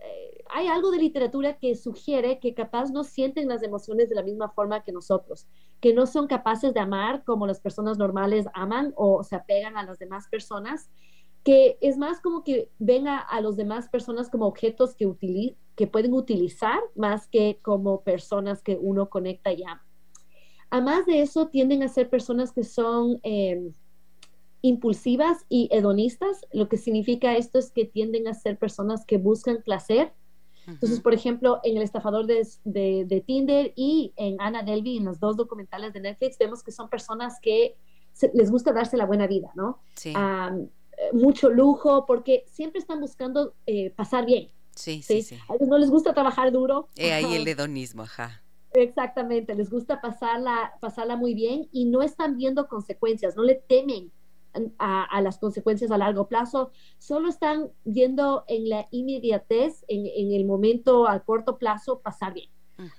eh, 0.00 0.37
hay 0.50 0.66
algo 0.66 0.90
de 0.90 0.98
literatura 0.98 1.58
que 1.58 1.74
sugiere 1.74 2.38
que 2.38 2.54
capaz 2.54 2.90
no 2.90 3.04
sienten 3.04 3.48
las 3.48 3.62
emociones 3.62 4.08
de 4.08 4.14
la 4.14 4.22
misma 4.22 4.50
forma 4.50 4.82
que 4.82 4.92
nosotros, 4.92 5.46
que 5.80 5.92
no 5.94 6.06
son 6.06 6.26
capaces 6.26 6.74
de 6.74 6.80
amar 6.80 7.24
como 7.24 7.46
las 7.46 7.60
personas 7.60 7.98
normales 7.98 8.46
aman 8.54 8.92
o 8.96 9.22
se 9.22 9.36
apegan 9.36 9.76
a 9.76 9.84
las 9.84 9.98
demás 9.98 10.28
personas, 10.28 10.90
que 11.44 11.78
es 11.80 11.96
más 11.96 12.20
como 12.20 12.44
que 12.44 12.70
ven 12.78 13.08
a, 13.08 13.18
a 13.18 13.40
las 13.40 13.56
demás 13.56 13.88
personas 13.88 14.28
como 14.30 14.46
objetos 14.46 14.94
que, 14.94 15.56
que 15.76 15.86
pueden 15.86 16.12
utilizar 16.12 16.80
más 16.94 17.28
que 17.28 17.58
como 17.62 18.02
personas 18.02 18.62
que 18.62 18.76
uno 18.80 19.08
conecta 19.08 19.52
y 19.52 19.62
ama. 19.64 19.84
Además 20.70 21.06
de 21.06 21.22
eso, 21.22 21.48
tienden 21.48 21.82
a 21.82 21.88
ser 21.88 22.10
personas 22.10 22.52
que 22.52 22.64
son 22.64 23.20
em, 23.22 23.72
impulsivas 24.62 25.46
y 25.48 25.68
hedonistas. 25.72 26.46
Lo 26.52 26.68
que 26.68 26.76
significa 26.76 27.36
esto 27.36 27.58
es 27.58 27.70
que 27.70 27.84
tienden 27.84 28.28
a 28.28 28.34
ser 28.34 28.58
personas 28.58 29.04
que 29.06 29.16
buscan 29.16 29.62
placer. 29.62 30.12
Entonces, 30.68 31.00
por 31.00 31.14
ejemplo, 31.14 31.60
en 31.64 31.76
El 31.76 31.82
estafador 31.82 32.26
de, 32.26 32.46
de, 32.64 33.24
Tinder 33.26 33.72
y 33.74 34.12
en 34.16 34.36
Anna 34.40 34.62
Delvey, 34.62 34.98
en 34.98 35.04
los 35.06 35.18
dos 35.18 35.36
documentales 35.36 35.92
de 35.94 36.00
Netflix, 36.00 36.36
vemos 36.38 36.62
que 36.62 36.72
son 36.72 36.88
personas 36.88 37.40
que 37.40 37.76
les 38.34 38.50
gusta 38.50 38.72
darse 38.72 38.96
la 38.96 39.06
buena 39.06 39.26
vida, 39.26 39.50
¿no? 39.54 39.78
Sí. 39.94 40.12
mucho 41.12 41.48
lujo, 41.48 42.04
porque 42.06 42.44
siempre 42.48 42.80
están 42.80 43.00
buscando 43.00 43.54
eh, 43.66 43.90
pasar 43.90 44.26
bien. 44.26 44.50
Sí, 44.74 45.02
sí, 45.02 45.22
sí, 45.22 45.36
A 45.48 45.54
ellos 45.54 45.68
no 45.68 45.78
les 45.78 45.90
gusta 45.90 46.12
trabajar 46.12 46.52
duro. 46.52 46.88
Eh, 46.96 47.12
ahí 47.12 47.34
el 47.34 47.48
hedonismo, 47.48 48.02
ajá. 48.02 48.42
Exactamente, 48.72 49.54
les 49.54 49.70
gusta 49.70 50.00
pasarla, 50.00 50.74
pasarla 50.80 51.16
muy 51.16 51.34
bien 51.34 51.68
y 51.72 51.86
no 51.86 52.02
están 52.02 52.36
viendo 52.36 52.68
consecuencias, 52.68 53.34
no 53.34 53.42
le 53.42 53.54
temen 53.54 54.12
a, 54.78 55.20
las 55.20 55.38
consecuencias 55.38 55.90
a 55.90 55.98
largo 55.98 56.28
plazo, 56.28 56.70
solo 56.98 57.28
están 57.28 57.70
viendo 57.84 58.44
en 58.48 58.68
la 58.68 58.88
inmediatez, 58.90 59.84
en, 59.88 60.32
el 60.32 60.44
momento 60.44 61.08
a 61.08 61.20
corto 61.20 61.58
plazo, 61.58 62.00
pasar 62.00 62.34
bien. 62.34 62.50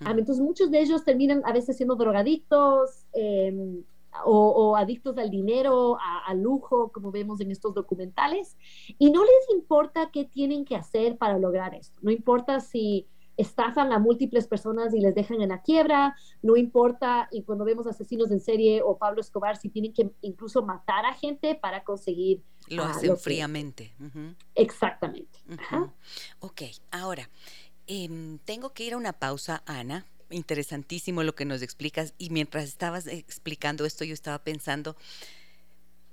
Entonces 0.01 0.39
muchos 0.39 0.71
de 0.71 0.81
ellos 0.81 1.05
terminan 1.05 1.41
a 1.45 1.53
veces 1.53 1.77
siendo 1.77 1.95
drogadictos 1.95 3.05
em, 3.13 3.83
o, 4.25 4.75
adictos 4.75 5.17
al 5.17 5.29
dinero, 5.29 5.97
al 6.27 6.41
lujo, 6.41 6.91
como 6.91 7.11
vemos 7.11 7.39
en 7.41 7.51
estos 7.51 7.73
documentales, 7.73 8.57
y 8.97 9.11
no 9.11 9.23
les 9.23 9.55
importa 9.55 10.09
qué 10.11 10.25
tienen 10.25 10.65
que 10.65 10.75
hacer 10.75 11.17
para 11.17 11.37
lograr 11.37 11.75
esto, 11.75 11.97
no 12.01 12.11
importa 12.11 12.59
si 12.59 13.07
estafan 13.39 13.93
a 13.93 13.99
múltiples 13.99 14.47
personas 14.47 14.93
y 14.93 14.99
les 14.99 15.15
dejan 15.15 15.41
en 15.41 15.49
la 15.49 15.61
quiebra, 15.61 16.15
no 16.41 16.57
importa, 16.57 17.29
y 17.31 17.43
cuando 17.43 17.63
vemos 17.63 17.87
asesinos 17.87 18.31
en 18.31 18.41
serie 18.41 18.81
o 18.83 18.97
Pablo 18.97 19.21
Escobar, 19.21 19.55
si 19.55 19.69
tienen 19.69 19.93
que 19.93 20.11
incluso 20.21 20.61
matar 20.61 21.05
a 21.05 21.13
gente 21.13 21.55
para 21.55 21.83
conseguir... 21.85 22.43
Lo 22.67 22.83
ah, 22.83 22.91
hacen 22.91 23.17
fríamente. 23.17 23.93
Exactamente. 24.55 25.39
Ok, 26.39 26.63
ahora, 26.91 27.29
em, 27.87 28.39
tengo 28.39 28.73
que 28.73 28.83
ir 28.83 28.93
a 28.93 28.97
una 28.97 29.13
pausa, 29.13 29.63
Ana. 29.65 30.05
Interesantísimo 30.29 31.23
lo 31.23 31.33
que 31.33 31.45
nos 31.45 31.61
explicas 31.61 32.13
y 32.17 32.29
mientras 32.29 32.65
estabas 32.65 33.07
explicando 33.07 33.85
esto 33.85 34.03
yo 34.03 34.13
estaba 34.13 34.39
pensando... 34.39 34.97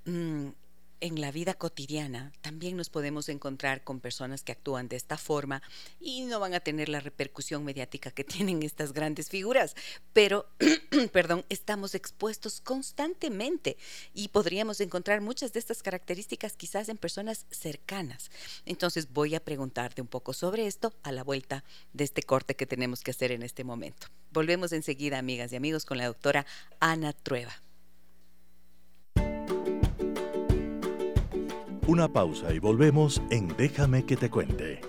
Mm, 0.04 0.50
en 1.00 1.20
la 1.20 1.30
vida 1.30 1.54
cotidiana 1.54 2.32
también 2.40 2.76
nos 2.76 2.90
podemos 2.90 3.28
encontrar 3.28 3.84
con 3.84 4.00
personas 4.00 4.42
que 4.42 4.52
actúan 4.52 4.88
de 4.88 4.96
esta 4.96 5.16
forma 5.16 5.62
y 6.00 6.22
no 6.22 6.40
van 6.40 6.54
a 6.54 6.60
tener 6.60 6.88
la 6.88 7.00
repercusión 7.00 7.64
mediática 7.64 8.10
que 8.10 8.24
tienen 8.24 8.62
estas 8.62 8.92
grandes 8.92 9.28
figuras, 9.28 9.74
pero, 10.12 10.46
perdón, 11.12 11.44
estamos 11.48 11.94
expuestos 11.94 12.60
constantemente 12.60 13.76
y 14.14 14.28
podríamos 14.28 14.80
encontrar 14.80 15.20
muchas 15.20 15.52
de 15.52 15.60
estas 15.60 15.82
características 15.82 16.56
quizás 16.56 16.88
en 16.88 16.96
personas 16.96 17.46
cercanas. 17.50 18.30
Entonces 18.64 19.12
voy 19.12 19.34
a 19.34 19.44
preguntarte 19.44 20.02
un 20.02 20.08
poco 20.08 20.32
sobre 20.32 20.66
esto 20.66 20.94
a 21.02 21.12
la 21.12 21.24
vuelta 21.24 21.64
de 21.92 22.04
este 22.04 22.22
corte 22.22 22.56
que 22.56 22.66
tenemos 22.66 23.02
que 23.02 23.10
hacer 23.10 23.32
en 23.32 23.42
este 23.42 23.64
momento. 23.64 24.08
Volvemos 24.30 24.72
enseguida, 24.72 25.18
amigas 25.18 25.52
y 25.52 25.56
amigos, 25.56 25.84
con 25.84 25.98
la 25.98 26.06
doctora 26.06 26.46
Ana 26.80 27.12
Trueba. 27.12 27.65
Una 31.88 32.08
pausa 32.08 32.52
y 32.52 32.58
volvemos 32.58 33.22
en 33.30 33.46
Déjame 33.56 34.04
que 34.04 34.16
te 34.16 34.28
cuente. 34.28 34.80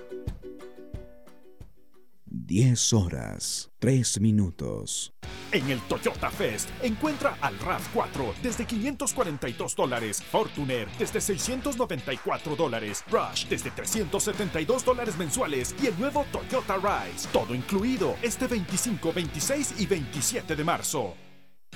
10 2.26 2.94
horas, 2.94 3.70
3 3.78 4.20
minutos. 4.20 5.14
En 5.52 5.70
el 5.70 5.80
Toyota 5.82 6.32
Fest, 6.32 6.68
encuentra 6.82 7.38
al 7.40 7.58
RAV4 7.60 8.34
desde 8.42 8.66
542 8.66 9.76
dólares, 9.76 10.24
Fortuner 10.24 10.88
desde 10.98 11.22
694 11.22 12.56
dólares, 12.56 13.04
Rush 13.12 13.46
desde 13.48 13.70
372 13.70 14.84
dólares 14.84 15.16
mensuales 15.20 15.76
y 15.80 15.86
el 15.86 16.00
nuevo 16.00 16.26
Toyota 16.32 16.78
Rise. 16.78 17.30
Todo 17.32 17.54
incluido 17.54 18.16
este 18.24 18.48
25, 18.48 19.14
26 19.14 19.76
y 19.82 19.86
27 19.86 20.56
de 20.56 20.64
marzo. 20.64 21.27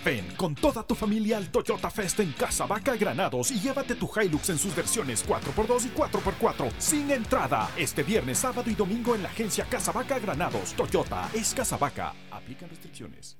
Ven 0.03 0.25
con 0.35 0.55
toda 0.55 0.83
tu 0.83 0.95
familia 0.95 1.37
al 1.37 1.49
Toyota 1.49 1.89
Fest 1.89 2.19
en 2.19 2.31
Casa 2.31 2.65
Vaca 2.65 2.95
Granados 2.95 3.51
y 3.51 3.59
llévate 3.59 3.95
tu 3.95 4.09
Hilux 4.09 4.49
en 4.49 4.57
sus 4.57 4.75
versiones 4.75 5.27
4x2 5.27 5.85
y 5.85 5.89
4x4 5.89 6.71
sin 6.79 7.11
entrada. 7.11 7.69
Este 7.77 8.03
viernes, 8.03 8.39
sábado 8.39 8.69
y 8.69 8.75
domingo 8.75 9.15
en 9.15 9.23
la 9.23 9.29
agencia 9.29 9.65
Casa 9.65 9.91
Vaca 9.91 10.17
Granados. 10.19 10.73
Toyota 10.73 11.29
es 11.33 11.53
Casa 11.53 11.77
Vaca. 11.77 12.13
Aplican 12.31 12.69
restricciones. 12.69 13.37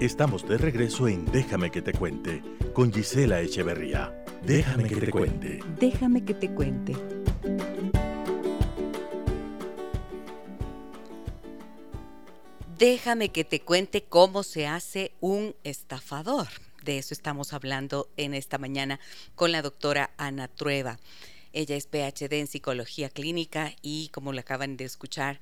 Estamos 0.00 0.48
de 0.48 0.56
regreso 0.56 1.08
en 1.08 1.26
Déjame 1.26 1.70
que 1.70 1.82
te 1.82 1.92
cuente 1.92 2.42
con 2.72 2.90
Gisela 2.90 3.40
Echeverría. 3.42 4.24
Déjame 4.42 4.88
que 4.88 4.96
te 4.96 5.10
cuente. 5.10 5.60
Déjame 5.78 6.24
que 6.24 6.32
te 6.32 6.50
cuente. 6.54 6.96
Déjame 12.80 13.28
que 13.28 13.44
te 13.44 13.60
cuente 13.60 14.04
cómo 14.04 14.42
se 14.42 14.66
hace 14.66 15.12
un 15.20 15.54
estafador. 15.64 16.48
De 16.82 16.96
eso 16.96 17.12
estamos 17.12 17.52
hablando 17.52 18.08
en 18.16 18.32
esta 18.32 18.56
mañana 18.56 18.98
con 19.34 19.52
la 19.52 19.60
doctora 19.60 20.14
Ana 20.16 20.48
Trueba. 20.48 20.98
Ella 21.52 21.76
es 21.76 21.86
PhD 21.86 22.32
en 22.40 22.46
psicología 22.46 23.10
clínica 23.10 23.74
y 23.82 24.08
como 24.08 24.32
le 24.32 24.40
acaban 24.40 24.78
de 24.78 24.86
escuchar, 24.86 25.40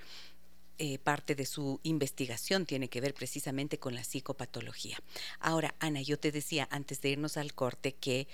eh, 0.79 0.99
parte 0.99 1.37
de 1.37 1.47
su 1.47 1.79
investigación 1.85 2.67
tiene 2.67 2.89
que 2.89 3.01
ver 3.01 3.15
precisamente 3.15 3.79
con 3.79 3.95
la 3.95 4.03
psicopatología. 4.03 4.99
Ahora, 5.39 5.77
Ana, 5.79 6.03
yo 6.03 6.19
te 6.19 6.33
decía 6.33 6.67
antes 6.73 7.01
de 7.03 7.11
irnos 7.11 7.37
al 7.37 7.55
corte 7.55 7.95
que 7.95 8.27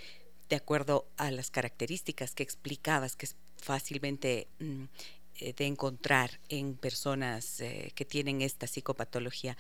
de 0.49 0.57
acuerdo 0.57 1.07
a 1.19 1.31
las 1.31 1.51
características 1.51 2.35
que 2.35 2.43
explicabas, 2.43 3.17
que 3.17 3.27
es 3.27 3.37
fácilmente 3.59 4.49
mm, 4.61 4.85
de 5.41 5.67
encontrar 5.67 6.39
en 6.49 6.75
personas 6.75 7.61
eh, 7.61 7.93
que 7.95 8.05
tienen 8.05 8.43
esta 8.43 8.67
psicopatología. 8.67 9.57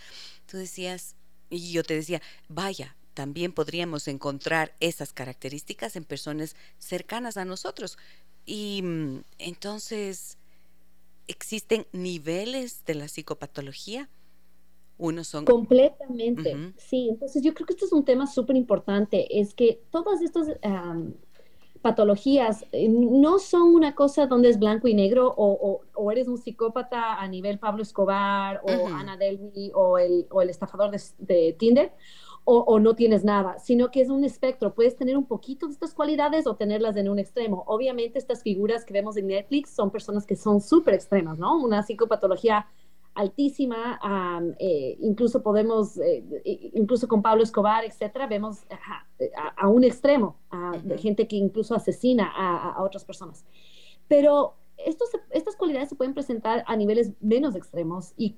Tú 0.46 0.56
decías, 0.56 1.16
y 1.50 1.72
yo 1.72 1.82
te 1.82 1.94
decía, 1.94 2.22
vaya, 2.48 2.96
también 3.14 3.52
podríamos 3.52 4.08
encontrar 4.08 4.74
esas 4.80 5.12
características 5.12 5.96
en 5.96 6.04
personas 6.04 6.56
cercanas 6.78 7.36
a 7.36 7.44
nosotros. 7.44 7.96
Y 8.44 8.82
mm, 8.82 9.22
entonces, 9.38 10.38
¿existen 11.28 11.86
niveles 11.92 12.84
de 12.84 12.94
la 12.94 13.08
psicopatología? 13.08 14.08
Unos 14.96 15.26
son... 15.26 15.44
Completamente, 15.44 16.72
sí. 16.76 17.08
Entonces 17.10 17.42
yo 17.42 17.52
creo 17.52 17.66
que 17.66 17.72
este 17.72 17.86
es 17.86 17.92
un 17.92 18.04
tema 18.04 18.26
súper 18.26 18.56
importante, 18.56 19.40
es 19.40 19.54
que 19.54 19.80
todas 19.90 20.22
estas 20.22 20.48
patologías 21.84 22.64
eh, 22.72 22.88
no 22.88 23.38
son 23.38 23.74
una 23.74 23.94
cosa 23.94 24.26
donde 24.26 24.48
es 24.48 24.58
blanco 24.58 24.88
y 24.88 24.94
negro 24.94 25.34
o, 25.36 25.82
eres 26.10 26.28
un 26.28 26.38
psicópata 26.38 27.20
a 27.20 27.28
nivel 27.28 27.58
Pablo 27.58 27.82
Escobar 27.82 28.62
o 28.64 28.88
Ana 28.88 29.18
Delvey 29.18 29.70
o 29.74 29.98
el, 29.98 30.26
o 30.30 30.40
el 30.40 30.48
estafador 30.48 30.90
de, 31.18 31.52
Tinder 31.58 31.92
o, 32.46 32.78
no 32.78 32.94
tienes 32.94 33.22
nada, 33.24 33.58
sino 33.58 33.90
que 33.90 34.00
es 34.00 34.10
un 34.10 34.22
espectro. 34.22 34.74
Puedes 34.74 34.96
tener 34.96 35.16
un 35.16 35.26
poquito 35.26 35.66
de 35.66 35.72
estas 35.72 35.94
cualidades 35.94 36.46
o 36.46 36.56
tenerlas 36.56 36.96
en 36.96 37.08
un 37.08 37.18
extremo. 37.18 37.64
Obviamente 37.66 38.18
estas 38.18 38.42
figuras 38.42 38.84
que 38.84 38.92
vemos 38.92 39.16
en 39.16 39.28
Netflix 39.28 39.70
son 39.70 39.90
personas 39.90 40.26
que 40.26 40.36
son 40.36 40.60
súper 40.60 40.94
extremas, 40.94 41.38
¿no? 41.38 41.56
Una 41.56 41.82
psicopatología 41.82 42.66
altísima, 43.14 44.00
eh, 44.58 44.96
incluso 45.00 45.42
podemos, 45.42 45.98
eh, 45.98 46.24
incluso 46.74 47.06
con 47.08 47.22
Pablo 47.22 47.42
Escobar, 47.42 47.84
etcétera, 47.84 48.26
vemos 48.26 48.64
a, 49.56 49.68
un 49.68 49.84
extremo, 49.84 50.36
de 50.82 50.98
gente 50.98 51.28
que 51.28 51.36
incluso 51.36 51.74
asesina 51.74 52.32
a, 52.34 52.82
otras 52.82 53.04
personas. 53.04 53.44
Pero 54.08 54.54
estos, 54.76 55.08
estas 55.30 55.56
cualidades 55.56 55.88
se 55.88 55.94
pueden 55.94 56.14
presentar 56.14 56.64
a 56.66 56.76
niveles 56.76 57.12
menos 57.20 57.54
extremos 57.54 58.12
y, 58.16 58.36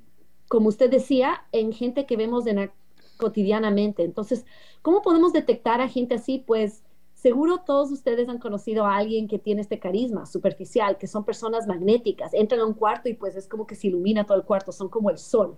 como 0.49 0.69
usted 0.69 0.91
decía, 0.91 1.45
en 1.53 1.73
gente 1.73 2.07
que 2.07 2.17
vemos 2.17 2.47
en 2.47 2.71
cotidianamente. 3.17 4.05
Entonces, 4.05 4.45
¿cómo 4.83 5.03
podemos 5.03 5.33
detectar 5.33 5.81
a 5.81 5.89
gente 5.89 6.15
así? 6.15 6.43
Pues 6.47 6.85
Seguro 7.27 7.59
todos 7.59 7.91
ustedes 7.91 8.29
han 8.29 8.39
conocido 8.39 8.87
a 8.87 8.99
alguien 8.99 9.27
que 9.27 9.41
tiene 9.41 9.61
este 9.61 9.81
carisma 9.81 10.27
superficial, 10.27 10.97
que 10.97 11.09
son 11.09 11.25
personas 11.25 11.67
magnéticas. 11.67 12.33
Entran 12.33 12.61
a 12.61 12.67
un 12.67 12.75
cuarto 12.75 13.09
y 13.09 13.15
pues 13.15 13.35
es 13.35 13.49
como 13.49 13.67
que 13.67 13.75
se 13.75 13.89
ilumina 13.89 14.25
todo 14.25 14.39
el 14.39 14.45
cuarto, 14.45 14.71
son 14.71 14.89
como 14.89 15.11
el 15.11 15.19
sol. 15.19 15.57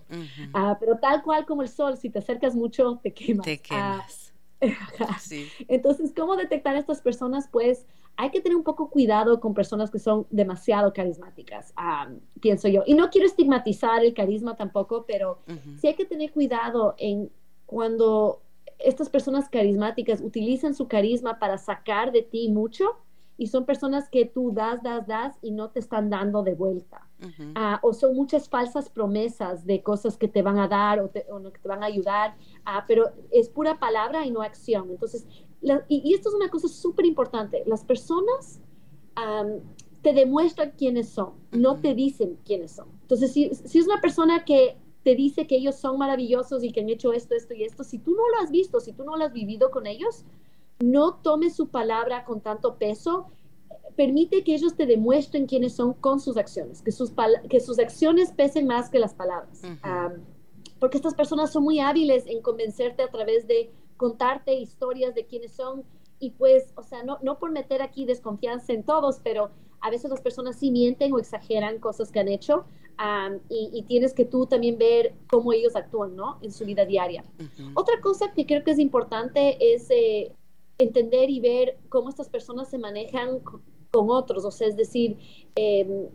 Ah, 0.55 0.79
pero 0.81 0.97
tal 0.97 1.23
cual 1.23 1.45
como 1.45 1.61
el 1.61 1.69
sol, 1.69 1.99
si 1.99 2.09
te 2.09 2.21
acercas 2.21 2.57
mucho, 2.57 2.99
te 3.03 3.13
quemas. 3.13 3.45
Te 3.45 3.61
ah, 3.71 4.03
quemas. 4.63 5.31
Entonces, 5.69 6.15
¿cómo 6.17 6.37
detectar 6.37 6.75
a 6.75 6.79
estas 6.79 7.03
personas? 7.03 7.51
Pues 7.53 7.85
hay 8.17 8.31
que 8.31 8.41
tener 8.41 8.57
un 8.57 8.65
poco 8.65 8.89
cuidado 8.89 9.39
con 9.39 9.53
personas 9.53 9.91
que 9.91 9.99
son 9.99 10.27
demasiado 10.31 10.95
carismáticas, 10.95 11.75
pienso 12.41 12.69
yo. 12.69 12.83
Y 12.87 12.95
no 12.95 13.11
quiero 13.11 13.27
estigmatizar 13.27 14.03
el 14.03 14.15
carisma 14.15 14.57
tampoco, 14.57 15.05
pero 15.07 15.41
sí 15.83 15.89
hay 15.89 15.97
que 15.97 16.07
tener 16.07 16.33
cuidado 16.33 16.95
en 16.97 17.31
cuando 17.67 18.41
estas 18.79 19.09
personas 19.09 19.49
carismáticas 19.49 20.21
utilizan 20.21 20.75
su 20.75 20.89
carisma 20.89 21.39
para 21.39 21.59
sacar 21.59 22.13
de 22.13 22.23
ti 22.23 22.49
mucho 22.49 22.97
y 23.37 23.47
son 23.47 23.65
personas 23.65 24.09
que 24.09 24.25
tú 24.25 24.53
das, 24.53 24.83
das, 24.83 25.07
das 25.07 25.39
y 25.43 25.53
no 25.53 25.71
te 25.71 25.79
están 25.79 26.11
dando 26.11 26.43
de 26.43 26.55
vuelta. 26.55 27.05
Ah, 27.57 27.81
o 27.83 27.93
son 27.93 28.15
muchas 28.15 28.49
falsas 28.49 28.89
promesas 28.89 29.67
de 29.67 29.83
cosas 29.83 30.17
que 30.17 30.29
te 30.29 30.43
van 30.43 30.59
a 30.59 30.69
dar 30.69 31.01
o, 31.01 31.11
que 31.11 31.21
te 31.61 31.69
van 31.69 31.83
a 31.83 31.87
ayudar, 31.87 32.37
ah, 32.65 32.85
pero 32.87 33.11
es 33.31 33.49
pura 33.49 33.79
palabra 33.79 34.25
y 34.25 34.31
no 34.31 34.43
acción. 34.43 34.91
Entonces, 34.91 35.27
y, 35.89 36.15
esto 36.15 36.29
es 36.29 36.35
una 36.35 36.49
cosa 36.49 36.69
súper 36.69 37.07
importante, 37.07 37.63
las 37.67 37.85
personas 37.85 38.61
te 40.03 40.13
demuestran 40.13 40.73
quiénes 40.79 41.09
son, 41.09 41.33
no 41.51 41.81
te 41.81 41.95
dicen 41.95 42.39
quiénes 42.45 42.73
son. 42.73 42.89
Entonces, 43.03 43.33
si, 43.33 43.53
si 43.53 43.79
es 43.81 43.87
una 43.87 44.01
persona 44.01 44.45
que 44.45 44.77
te 45.09 45.17
dice 45.17 45.47
que 45.47 45.57
ellos 45.57 45.77
son 45.77 45.97
maravillosos 45.97 46.63
y 46.63 46.71
que 46.71 46.83
han 46.83 46.91
hecho 46.91 47.15
esto, 47.15 47.35
esto 47.35 47.55
y 47.55 47.65
esto, 47.65 47.83
si 47.83 47.99
tú 47.99 48.11
no 48.11 48.29
lo 48.29 48.45
has 48.45 48.51
visto, 48.51 48.79
si 48.79 48.93
tú 48.93 49.05
no 49.05 49.17
lo 49.17 49.25
has 49.25 49.33
vivido 49.33 49.71
con 49.71 49.87
ellos, 49.87 50.27
no 50.81 51.15
tomes 51.15 51.57
su 51.57 51.69
palabra 51.69 52.27
con 52.27 52.43
tanto 52.43 52.77
peso. 52.77 53.29
Permite 53.97 54.45
que 54.45 54.55
ellos 54.55 54.77
te 54.77 54.85
demuestren 54.85 55.47
quiénes 55.47 55.75
son 55.75 55.95
con 55.95 56.21
sus 56.21 56.37
acciones, 56.37 56.83
que 56.83 56.93
sus, 56.93 57.15
que 57.49 57.59
sus 57.61 57.79
acciones 57.79 58.33
pesen 58.33 58.67
más 58.67 58.91
que 58.91 58.99
las 58.99 59.15
palabras. 59.15 59.63
porque 60.79 60.99
estas 60.99 61.15
personas 61.15 61.53
son 61.53 61.63
muy 61.63 61.81
hábiles 61.81 62.27
en 62.27 62.43
convencerte 62.43 63.03
a 63.03 63.11
través 63.11 63.47
de 63.47 63.73
contarte 63.97 64.53
historias 64.53 65.15
de 65.15 65.25
quiénes 65.25 65.53
son 65.53 65.85
y 66.19 66.33
pues, 66.33 66.75
o 66.77 66.83
sea, 66.83 67.03
no, 67.03 67.17
no 67.23 67.39
por 67.39 67.51
meter 67.51 67.81
aquí 67.81 68.05
desconfianza 68.05 68.75
en 68.75 68.83
todos, 68.83 69.21
pero 69.25 69.49
a 69.81 69.89
veces 69.89 70.11
las 70.11 70.21
personas 70.21 70.57
sí 70.57 70.71
mienten 70.71 71.15
o 71.15 71.19
exageran 71.19 71.79
cosas 71.79 72.13
que 72.13 72.21
han 72.21 72.29
hecho 72.29 72.67
y, 73.49 73.83
tienes 73.83 74.13
que 74.13 74.25
tú 74.25 74.47
también 74.47 74.79
ver 74.79 75.15
cómo 75.29 75.53
ellos 75.53 75.77
actúan, 75.77 76.17
¿no? 76.17 76.39
En 76.43 76.51
su 76.51 76.65
vida 76.65 76.85
diaria. 76.85 77.25
Otra 77.75 78.01
cosa 78.01 78.33
que 78.33 78.47
creo 78.47 78.65
que 78.65 78.73
es 78.73 78.79
importante 78.79 79.75
es 79.75 79.89
eh, 79.91 80.33
entender 80.79 81.31
y 81.31 81.41
ver 81.41 81.79
cómo 81.89 82.09
estas 82.09 82.29
personas 82.29 82.69
se 82.69 82.79
manejan 82.79 83.41
con 83.41 84.11
otros, 84.11 84.45
o 84.45 84.51
sea, 84.51 84.69
es 84.69 84.77
decir, 84.77 85.17
em, 85.55 86.09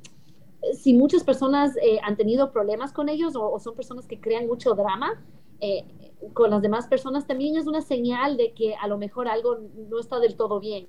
si 0.73 0.93
muchas 0.93 1.23
personas 1.23 1.75
eh, 1.77 1.99
han 2.03 2.15
tenido 2.15 2.51
problemas 2.51 2.93
con 2.93 3.09
ellos 3.09 3.33
o, 3.35 3.59
son 3.59 3.75
personas 3.75 4.05
que 4.05 4.19
crean 4.19 4.47
mucho 4.47 4.73
drama, 4.73 5.23
eh, 5.59 5.85
con 6.33 6.51
las 6.51 6.61
demás 6.61 6.87
personas 6.87 7.27
también 7.27 7.57
es 7.57 7.67
una 7.67 7.81
señal 7.81 8.37
de 8.37 8.53
que 8.53 8.75
a 8.75 8.87
lo 8.87 8.97
mejor 8.97 9.27
algo 9.27 9.57
no 9.89 9.99
está 9.99 10.19
del 10.19 10.35
todo 10.35 10.59
bien, 10.59 10.87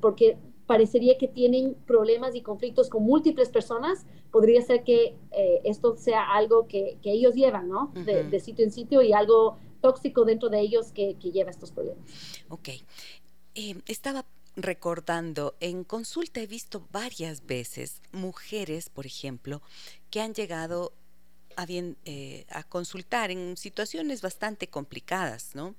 porque 0.00 0.36
parecería 0.70 1.18
que 1.18 1.26
tienen 1.26 1.74
problemas 1.84 2.36
y 2.36 2.42
conflictos 2.42 2.88
con 2.88 3.02
múltiples 3.02 3.48
personas, 3.48 4.06
podría 4.30 4.62
ser 4.62 4.84
que 4.84 5.16
eh, 5.32 5.60
esto 5.64 5.96
sea 5.96 6.32
algo 6.32 6.68
que, 6.68 6.96
ellos 7.02 7.34
llevan, 7.34 7.68
¿no? 7.68 7.90
de, 7.92 8.38
sitio 8.38 8.64
en 8.64 8.70
sitio 8.70 9.02
y 9.02 9.12
algo 9.12 9.58
tóxico 9.80 10.24
dentro 10.24 10.48
de 10.48 10.60
ellos 10.60 10.92
que, 10.92 11.14
lleva 11.14 11.50
estos 11.50 11.72
problemas. 11.72 12.04
Ok. 12.50 12.68
Eh, 13.56 13.82
estaba 13.88 14.24
recordando, 14.54 15.56
en 15.58 15.82
consulta 15.82 16.40
he 16.40 16.46
visto 16.46 16.86
varias 16.92 17.46
veces 17.46 18.00
mujeres, 18.12 18.90
por 18.90 19.06
ejemplo, 19.06 19.62
que 20.08 20.20
han 20.20 20.34
llegado 20.34 20.92
a, 21.56 21.66
bien, 21.66 21.96
eh, 22.04 22.46
a 22.48 22.62
consultar 22.62 23.32
en 23.32 23.56
situaciones 23.56 24.22
bastante 24.22 24.68
complicadas, 24.68 25.56
¿no? 25.56 25.74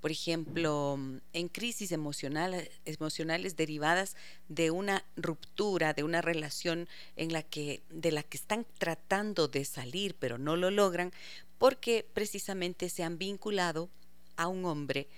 Por 0.00 0.10
ejemplo, 0.10 0.98
en 1.32 1.48
crisis 1.48 1.92
emocional, 1.92 2.68
emocionales 2.84 3.56
derivadas 3.56 4.16
de 4.48 4.70
una 4.70 5.04
ruptura, 5.16 5.92
de 5.92 6.02
una 6.02 6.22
relación 6.22 6.88
en 7.16 7.32
la 7.32 7.42
que, 7.42 7.82
de 7.90 8.12
la 8.12 8.22
que 8.22 8.36
están 8.36 8.66
tratando 8.78 9.48
de 9.48 9.64
salir, 9.64 10.14
pero 10.18 10.38
no 10.38 10.56
lo 10.56 10.70
logran, 10.70 11.12
porque 11.58 12.08
precisamente 12.14 12.88
se 12.88 13.02
han 13.02 13.18
vinculado 13.18 13.90
a 14.36 14.48
un 14.48 14.64
hombre 14.64 15.08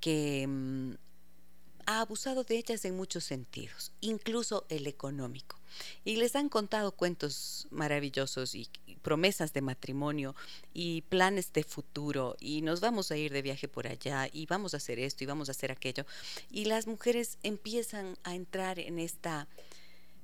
que 0.00 0.44
mm, 0.48 0.94
ha 1.86 2.00
abusado 2.00 2.44
de 2.44 2.56
ellas 2.56 2.84
en 2.84 2.96
muchos 2.96 3.24
sentidos, 3.24 3.92
incluso 4.00 4.66
el 4.68 4.86
económico. 4.86 5.58
Y 6.04 6.16
les 6.16 6.36
han 6.36 6.48
contado 6.48 6.92
cuentos 6.92 7.66
maravillosos 7.70 8.54
y, 8.54 8.68
promesas 9.02 9.52
de 9.52 9.60
matrimonio 9.60 10.34
y 10.72 11.02
planes 11.02 11.52
de 11.52 11.64
futuro 11.64 12.36
y 12.40 12.62
nos 12.62 12.80
vamos 12.80 13.10
a 13.10 13.16
ir 13.16 13.32
de 13.32 13.42
viaje 13.42 13.68
por 13.68 13.86
allá 13.86 14.28
y 14.32 14.46
vamos 14.46 14.74
a 14.74 14.78
hacer 14.78 14.98
esto 14.98 15.24
y 15.24 15.26
vamos 15.26 15.48
a 15.48 15.52
hacer 15.52 15.70
aquello. 15.70 16.06
Y 16.50 16.64
las 16.64 16.86
mujeres 16.86 17.38
empiezan 17.42 18.16
a 18.24 18.34
entrar 18.34 18.78
en 18.78 18.98
esta 18.98 19.48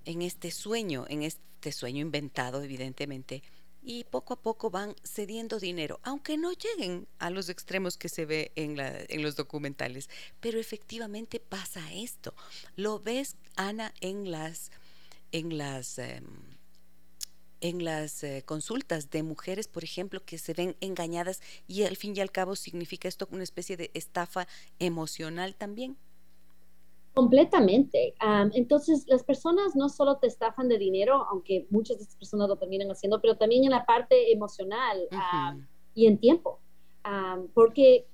en 0.05 0.23
este 0.23 0.51
sueño, 0.51 1.05
en 1.09 1.23
este 1.23 1.71
sueño 1.71 2.01
inventado 2.01 2.63
evidentemente, 2.63 3.43
y 3.83 4.05
poco 4.05 4.35
a 4.35 4.43
poco 4.43 4.71
van 4.71 4.95
cediendo 5.05 5.59
dinero, 5.59 6.01
aunque 6.03 6.37
no 6.37 6.53
lleguen 6.53 7.07
a 7.19 7.31
los 7.31 7.49
extremos 7.49 7.97
que 7.97 8.09
se 8.09 8.27
ve 8.27 8.53
en, 8.55 9.23
los 9.23 9.37
documentales. 9.37 10.11
Pero 10.41 10.59
efectivamente 10.59 11.41
pasa 11.41 11.93
esto. 11.93 12.35
Lo 12.77 13.01
ves, 13.01 13.37
Ana, 13.57 13.95
en 14.01 14.31
las, 14.31 14.71
en 15.33 15.57
las, 15.57 15.99
em, 15.99 16.27
en 17.61 17.85
las 17.85 18.23
eh, 18.23 18.43
consultas 18.45 19.11
de 19.11 19.23
mujeres, 19.23 19.69
por 19.69 19.85
ejemplo, 19.85 20.25
que 20.25 20.39
se 20.39 20.55
ven 20.55 20.77
engañadas 20.81 21.41
y 21.67 21.85
al 21.85 21.97
fin 21.97 22.17
y 22.17 22.21
al 22.21 22.31
cabo 22.31 22.57
significa 22.57 23.09
esto 23.09 23.29
una 23.31 23.43
especie 23.43 23.77
de 23.77 23.91
estafa 23.95 24.47
emocional 24.79 25.55
también. 25.55 25.97
Completamente. 27.15 28.15
entonces, 28.53 29.05
las 29.09 29.25
personas 29.25 29.75
no 29.75 29.89
solo 29.89 30.19
te 30.19 30.29
estafan 30.29 30.69
de 30.69 30.79
dinero, 30.79 31.27
aunque 31.29 31.67
muchas 31.69 31.97
de 31.97 32.05
estas 32.05 32.17
personas 32.17 32.49
lo 32.49 32.55
terminan 32.55 32.89
haciendo, 32.93 33.21
pero 33.21 33.37
también 33.37 33.65
en 33.65 33.71
la 33.71 33.85
parte 33.85 34.33
emocional 34.33 35.01
y 35.95 36.07
en 36.07 36.19
tiempo. 36.19 36.61
porque 37.55 38.07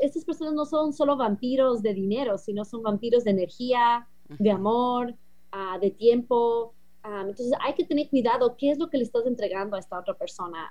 estas 0.00 0.24
personas 0.24 0.54
no 0.54 0.64
son 0.64 0.92
solo 0.92 1.16
vampiros 1.16 1.82
de 1.82 1.94
dinero, 1.94 2.36
sino 2.36 2.64
son 2.64 2.82
vampiros 2.82 3.24
de 3.24 3.30
energía, 3.30 4.08
de 4.28 4.50
amor, 4.50 5.14
ah, 5.52 5.78
de 5.80 5.90
tiempo. 5.90 6.74
Entonces, 7.04 7.52
hay 7.60 7.74
que 7.74 7.84
tener 7.84 8.08
cuidado 8.08 8.56
qué 8.56 8.70
es 8.70 8.78
lo 8.78 8.90
que 8.90 8.98
le 8.98 9.04
estás 9.04 9.26
entregando 9.26 9.76
a 9.76 9.78
esta 9.78 9.98
otra 9.98 10.14
persona. 10.14 10.68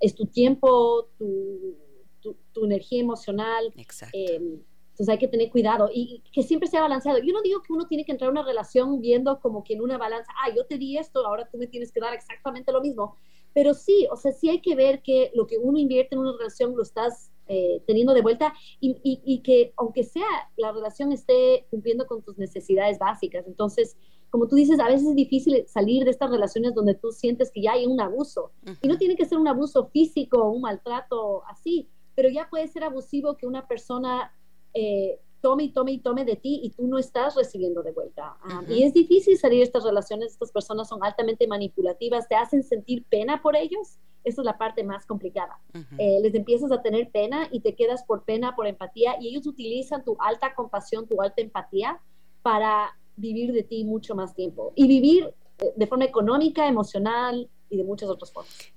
es 0.00 0.14
tu 0.14 0.26
tiempo, 0.26 1.08
tu, 1.18 1.76
tu, 2.20 2.64
energía 2.64 3.00
emocional. 3.00 3.72
Exacto. 3.76 4.16
Em, 4.18 4.60
entonces 4.98 5.12
hay 5.12 5.18
que 5.18 5.28
tener 5.28 5.48
cuidado 5.50 5.88
y 5.94 6.24
que 6.32 6.42
siempre 6.42 6.68
sea 6.68 6.80
balanceado. 6.80 7.20
Yo 7.20 7.32
no 7.32 7.40
digo 7.40 7.62
que 7.62 7.72
uno 7.72 7.86
tiene 7.86 8.04
que 8.04 8.10
entrar 8.10 8.30
en 8.30 8.36
una 8.36 8.44
relación 8.44 9.00
viendo 9.00 9.38
como 9.38 9.62
que 9.62 9.74
en 9.74 9.80
una 9.80 9.96
balanza, 9.96 10.32
ah, 10.42 10.52
yo 10.52 10.66
te 10.66 10.76
di 10.76 10.98
esto, 10.98 11.24
ahora 11.24 11.48
tú 11.48 11.56
me 11.56 11.68
tienes 11.68 11.92
que 11.92 12.00
dar 12.00 12.12
exactamente 12.14 12.72
lo 12.72 12.80
mismo. 12.80 13.14
Pero 13.54 13.74
sí, 13.74 14.08
o 14.10 14.16
sea, 14.16 14.32
sí 14.32 14.48
hay 14.50 14.60
que 14.60 14.74
ver 14.74 15.00
que 15.02 15.30
lo 15.34 15.46
que 15.46 15.56
uno 15.56 15.78
invierte 15.78 16.16
en 16.16 16.22
una 16.22 16.36
relación 16.36 16.74
lo 16.76 16.82
estás 16.82 17.30
eh, 17.46 17.80
teniendo 17.86 18.12
de 18.12 18.22
vuelta 18.22 18.52
y, 18.80 19.00
y, 19.02 19.40
que 19.42 19.72
aunque 19.76 20.02
sea 20.02 20.26
la 20.56 20.72
relación 20.72 21.12
esté 21.12 21.66
cumpliendo 21.70 22.06
con 22.06 22.22
tus 22.22 22.36
necesidades 22.36 22.98
básicas. 22.98 23.46
Entonces, 23.46 23.96
como 24.30 24.46
tú 24.46 24.56
dices, 24.56 24.78
a 24.80 24.88
veces 24.88 25.08
es 25.08 25.14
difícil 25.14 25.64
salir 25.66 26.04
de 26.04 26.10
estas 26.10 26.30
relaciones 26.30 26.74
donde 26.74 26.94
tú 26.94 27.12
sientes 27.12 27.50
que 27.50 27.62
ya 27.62 27.72
hay 27.72 27.86
un 27.86 28.00
abuso. 28.00 28.52
Y 28.82 28.88
no 28.88 28.98
tiene 28.98 29.16
que 29.16 29.24
ser 29.24 29.38
un 29.38 29.48
abuso 29.48 29.86
físico, 29.86 30.50
un 30.50 30.60
maltrato 30.60 31.44
así, 31.46 31.88
pero 32.14 32.28
ya 32.28 32.48
puede 32.50 32.68
ser 32.68 32.84
abusivo 32.84 33.36
que 33.36 33.46
una 33.46 33.66
persona 33.66 34.32
eh, 34.74 35.20
tome 35.40 35.64
y 35.64 35.72
tome 35.72 35.92
y 35.92 35.98
tome 35.98 36.24
de 36.24 36.36
ti 36.36 36.60
y 36.62 36.70
tú 36.70 36.86
no 36.86 36.98
estás 36.98 37.36
recibiendo 37.36 37.82
de 37.82 37.92
vuelta. 37.92 38.36
Ah, 38.42 38.62
y 38.68 38.82
es 38.82 38.92
difícil 38.92 39.38
salir 39.38 39.58
de 39.58 39.64
estas 39.64 39.84
relaciones, 39.84 40.32
estas 40.32 40.52
personas 40.52 40.88
son 40.88 41.02
altamente 41.04 41.46
manipulativas, 41.46 42.28
te 42.28 42.34
hacen 42.34 42.62
sentir 42.62 43.04
pena 43.08 43.40
por 43.40 43.56
ellos. 43.56 43.98
Esa 44.24 44.42
es 44.42 44.44
la 44.44 44.58
parte 44.58 44.82
más 44.82 45.06
complicada. 45.06 45.58
Eh, 45.96 46.18
les 46.20 46.34
empiezas 46.34 46.72
a 46.72 46.82
tener 46.82 47.10
pena 47.10 47.48
y 47.50 47.60
te 47.60 47.74
quedas 47.74 48.02
por 48.02 48.24
pena, 48.24 48.54
por 48.56 48.66
empatía, 48.66 49.14
y 49.20 49.28
ellos 49.28 49.46
utilizan 49.46 50.04
tu 50.04 50.16
alta 50.18 50.54
compasión, 50.54 51.06
tu 51.06 51.22
alta 51.22 51.40
empatía 51.40 52.00
para 52.42 52.98
vivir 53.18 53.52
de 53.52 53.62
ti 53.62 53.84
mucho 53.84 54.14
más 54.14 54.34
tiempo 54.34 54.72
y 54.74 54.88
vivir 54.88 55.34
eh, 55.58 55.72
de 55.76 55.86
forma 55.86 56.04
económica, 56.04 56.66
emocional 56.66 57.48
y 57.68 57.76
de 57.76 57.84
muchas 57.84 58.08
otras 58.08 58.32
formas 58.32 58.72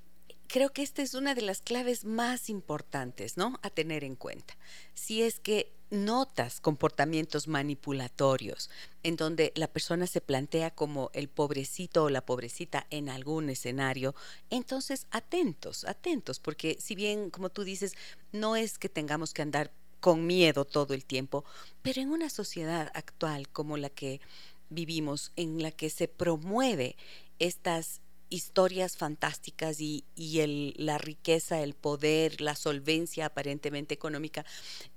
creo 0.51 0.73
que 0.73 0.83
esta 0.83 1.01
es 1.01 1.13
una 1.13 1.33
de 1.33 1.41
las 1.41 1.61
claves 1.61 2.03
más 2.03 2.49
importantes, 2.49 3.37
¿no? 3.37 3.57
A 3.61 3.69
tener 3.69 4.03
en 4.03 4.15
cuenta. 4.15 4.57
Si 4.93 5.23
es 5.23 5.39
que 5.39 5.71
notas 5.89 6.59
comportamientos 6.59 7.47
manipulatorios 7.47 8.69
en 9.03 9.15
donde 9.15 9.53
la 9.55 9.67
persona 9.67 10.07
se 10.07 10.19
plantea 10.19 10.71
como 10.71 11.09
el 11.13 11.29
pobrecito 11.29 12.03
o 12.03 12.09
la 12.09 12.25
pobrecita 12.25 12.85
en 12.89 13.09
algún 13.09 13.49
escenario, 13.49 14.13
entonces 14.49 15.07
atentos, 15.11 15.85
atentos, 15.85 16.39
porque 16.39 16.77
si 16.79 16.95
bien, 16.95 17.29
como 17.29 17.49
tú 17.49 17.63
dices, 17.63 17.93
no 18.33 18.57
es 18.57 18.77
que 18.77 18.89
tengamos 18.89 19.33
que 19.33 19.41
andar 19.41 19.71
con 20.01 20.27
miedo 20.27 20.65
todo 20.65 20.93
el 20.93 21.05
tiempo, 21.05 21.45
pero 21.81 22.01
en 22.01 22.09
una 22.09 22.29
sociedad 22.29 22.91
actual 22.93 23.47
como 23.47 23.77
la 23.77 23.89
que 23.89 24.19
vivimos, 24.69 25.31
en 25.37 25.61
la 25.61 25.71
que 25.71 25.89
se 25.89 26.09
promueve 26.09 26.97
estas 27.39 28.01
historias 28.31 28.95
fantásticas 28.95 29.81
y, 29.81 30.05
el, 30.15 30.73
la 30.77 30.97
riqueza, 30.97 31.61
el 31.61 31.75
poder, 31.75 32.39
la 32.39 32.55
solvencia 32.55 33.25
aparentemente 33.27 33.93
económica 33.93 34.45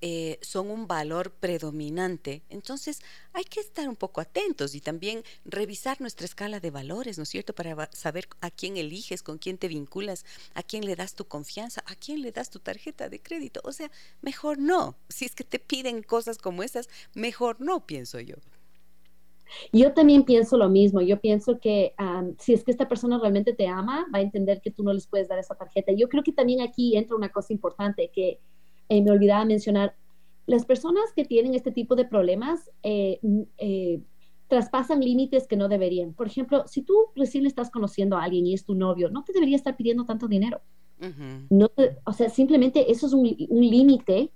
eh, 0.01 0.39
son 0.41 0.71
un 0.71 0.87
valor 0.87 1.33
predominante. 1.33 2.43
Entonces 2.49 3.01
hay 3.33 3.45
que 3.45 3.61
estar 3.61 3.89
un 3.89 3.97
poco 3.97 4.21
atentos 4.21 4.75
y 4.75 4.81
también 4.81 5.25
revisar 5.45 6.01
nuestra 6.01 6.25
escala 6.25 6.61
de 6.61 6.71
valores, 6.71 7.19
¿no 7.19 7.25
es 7.25 7.29
cierto? 7.29 7.55
Para 7.55 7.91
saber 7.93 8.29
a 8.41 8.51
quién 8.53 8.77
eliges, 8.77 9.23
con 9.23 9.39
quién 9.39 9.59
te 9.59 9.69
vinculas, 9.69 10.25
a 10.55 10.63
quién 10.63 10.87
le 10.87 10.95
das 10.95 11.15
tu 11.15 11.27
confianza, 11.27 11.83
a 11.87 11.97
quién 11.97 12.23
le 12.23 12.31
das 12.31 12.51
tu 12.51 12.61
tarjeta 12.61 13.09
de 13.09 13.21
crédito. 13.21 13.61
O 13.65 13.73
sea, 13.73 13.91
mejor 14.23 14.59
no. 14.59 14.97
Si 15.09 15.25
es 15.25 15.35
que 15.35 15.45
te 15.45 15.59
piden 15.59 16.05
cosas 16.05 16.39
como 16.39 16.63
esas, 16.63 16.89
mejor 17.15 17.61
no, 17.61 17.85
pienso 17.85 18.21
yo. 18.21 18.37
Yo 19.73 19.93
también 19.93 20.25
pienso 20.25 20.57
lo 20.57 20.69
mismo. 20.69 21.01
Yo 21.01 21.21
pienso 21.21 21.59
que 21.59 21.95
si 22.39 22.53
es 22.53 22.65
que 22.65 22.71
esta 22.71 22.89
persona 22.89 23.19
realmente 23.19 23.53
te 23.53 23.67
ama, 23.67 24.07
va 24.15 24.19
a 24.19 24.23
entender 24.23 24.61
que 24.61 24.71
tú 24.71 24.83
no 24.83 24.93
les 24.93 25.07
puedes 25.07 25.29
dar 25.29 25.39
esa 25.39 25.55
tarjeta. 25.55 25.93
Yo 25.93 26.09
creo 26.09 26.23
que 26.23 26.33
también 26.33 26.61
aquí 26.61 26.97
entra 26.97 27.17
una 27.17 27.31
cosa 27.31 27.53
importante 27.53 28.11
que 28.13 28.41
eh, 28.89 29.03
me 29.03 29.11
olvidaba 29.11 29.45
mencionar. 29.45 29.95
Las 30.47 30.65
personas 30.67 31.05
que 31.15 31.25
tienen 31.25 31.55
este 31.55 31.73
tipo 31.73 31.97
de 31.97 32.05
problemas 32.05 32.71
eh, 32.83 33.19
eh, 33.59 34.01
traspasan 34.49 35.01
límites 35.01 35.47
que 35.47 35.57
no 35.57 35.69
deberían. 35.69 36.13
Por 36.13 36.27
ejemplo, 36.27 36.65
si 36.67 36.83
tú 36.83 36.95
recién 37.17 37.47
estás 37.47 37.71
conociendo 37.71 38.17
a 38.17 38.25
alguien 38.25 38.47
y 38.47 38.55
es 38.55 38.65
tu 38.65 38.75
novio, 38.75 39.09
no 39.11 39.25
te 39.25 39.33
debería 39.33 39.57
estar 39.57 39.77
pidiendo 39.77 40.05
tanto 40.05 40.29
dinero. 40.29 40.61
no 41.51 41.71
o 42.05 42.13
sea, 42.13 42.29
simplemente 42.29 42.91
eso 42.91 43.07
es 43.07 43.13
un, 43.13 43.37
un 43.49 43.61
límite 43.69 44.31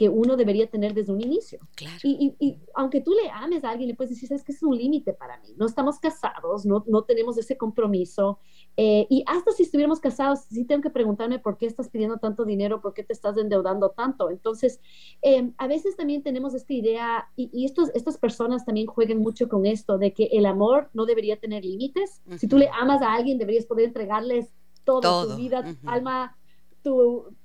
que 0.00 0.08
uno 0.08 0.38
debería 0.38 0.66
tener 0.66 0.94
desde 0.94 1.12
un 1.12 1.20
inicio. 1.20 1.60
Y, 2.02 2.58
aunque 2.74 3.02
tú 3.02 3.12
le 3.12 3.28
ames 3.28 3.64
a 3.64 3.68
alguien, 3.68 3.86
le 3.86 3.94
puedes 3.94 4.08
decir, 4.08 4.30
sabes 4.30 4.42
que 4.42 4.52
es 4.52 4.62
un 4.62 4.74
límite 4.74 5.12
para 5.12 5.38
mí. 5.40 5.52
No 5.58 5.66
estamos 5.66 5.98
casados, 5.98 6.64
no, 6.64 6.82
no 6.88 7.02
tenemos 7.02 7.36
ese 7.36 7.58
compromiso. 7.58 8.38
Eh, 8.78 9.06
y 9.10 9.22
hasta 9.26 9.52
si 9.52 9.64
estuviéramos 9.64 10.00
casados, 10.00 10.46
sí 10.48 10.64
tengo 10.64 10.80
que 10.80 10.88
preguntarme 10.88 11.38
por 11.38 11.58
qué 11.58 11.66
estás 11.66 11.90
pidiendo 11.90 12.16
tanto 12.16 12.46
dinero, 12.46 12.80
por 12.80 12.94
qué 12.94 13.04
te 13.04 13.12
estás 13.12 13.36
endeudando 13.36 13.90
tanto. 13.90 14.30
Entonces, 14.30 14.80
em, 15.20 15.52
a 15.58 15.66
veces 15.66 15.96
también 15.96 16.22
tenemos 16.22 16.54
esta 16.54 16.72
idea, 16.72 17.28
y, 17.36 17.66
estos, 17.66 17.90
estas 17.92 18.16
personas 18.16 18.64
también 18.64 18.86
juegan 18.86 19.18
mucho 19.18 19.50
con 19.50 19.66
esto, 19.66 19.98
de 19.98 20.14
que 20.14 20.30
el 20.32 20.46
amor 20.46 20.88
no 20.94 21.04
debería 21.04 21.38
tener 21.38 21.62
límites. 21.62 22.22
Si 22.38 22.48
tú 22.48 22.56
le 22.56 22.70
amas 22.72 23.02
a 23.02 23.12
alguien, 23.12 23.36
deberías 23.36 23.66
poder 23.66 23.84
entregarles 23.84 24.48
todo, 24.82 25.28
tu 25.28 25.36
vida, 25.36 25.62
tu 25.62 25.90
alma, 25.90 26.38
tu, 26.82 27.36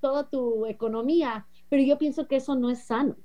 toda 0.00 0.28
tu 0.28 0.66
economía 0.66 1.46
pero 1.72 1.84
yo 1.84 1.96
pienso 1.96 2.28
que 2.28 2.36
eso 2.36 2.54
no 2.54 2.68
es 2.68 2.84
sano, 2.84 3.16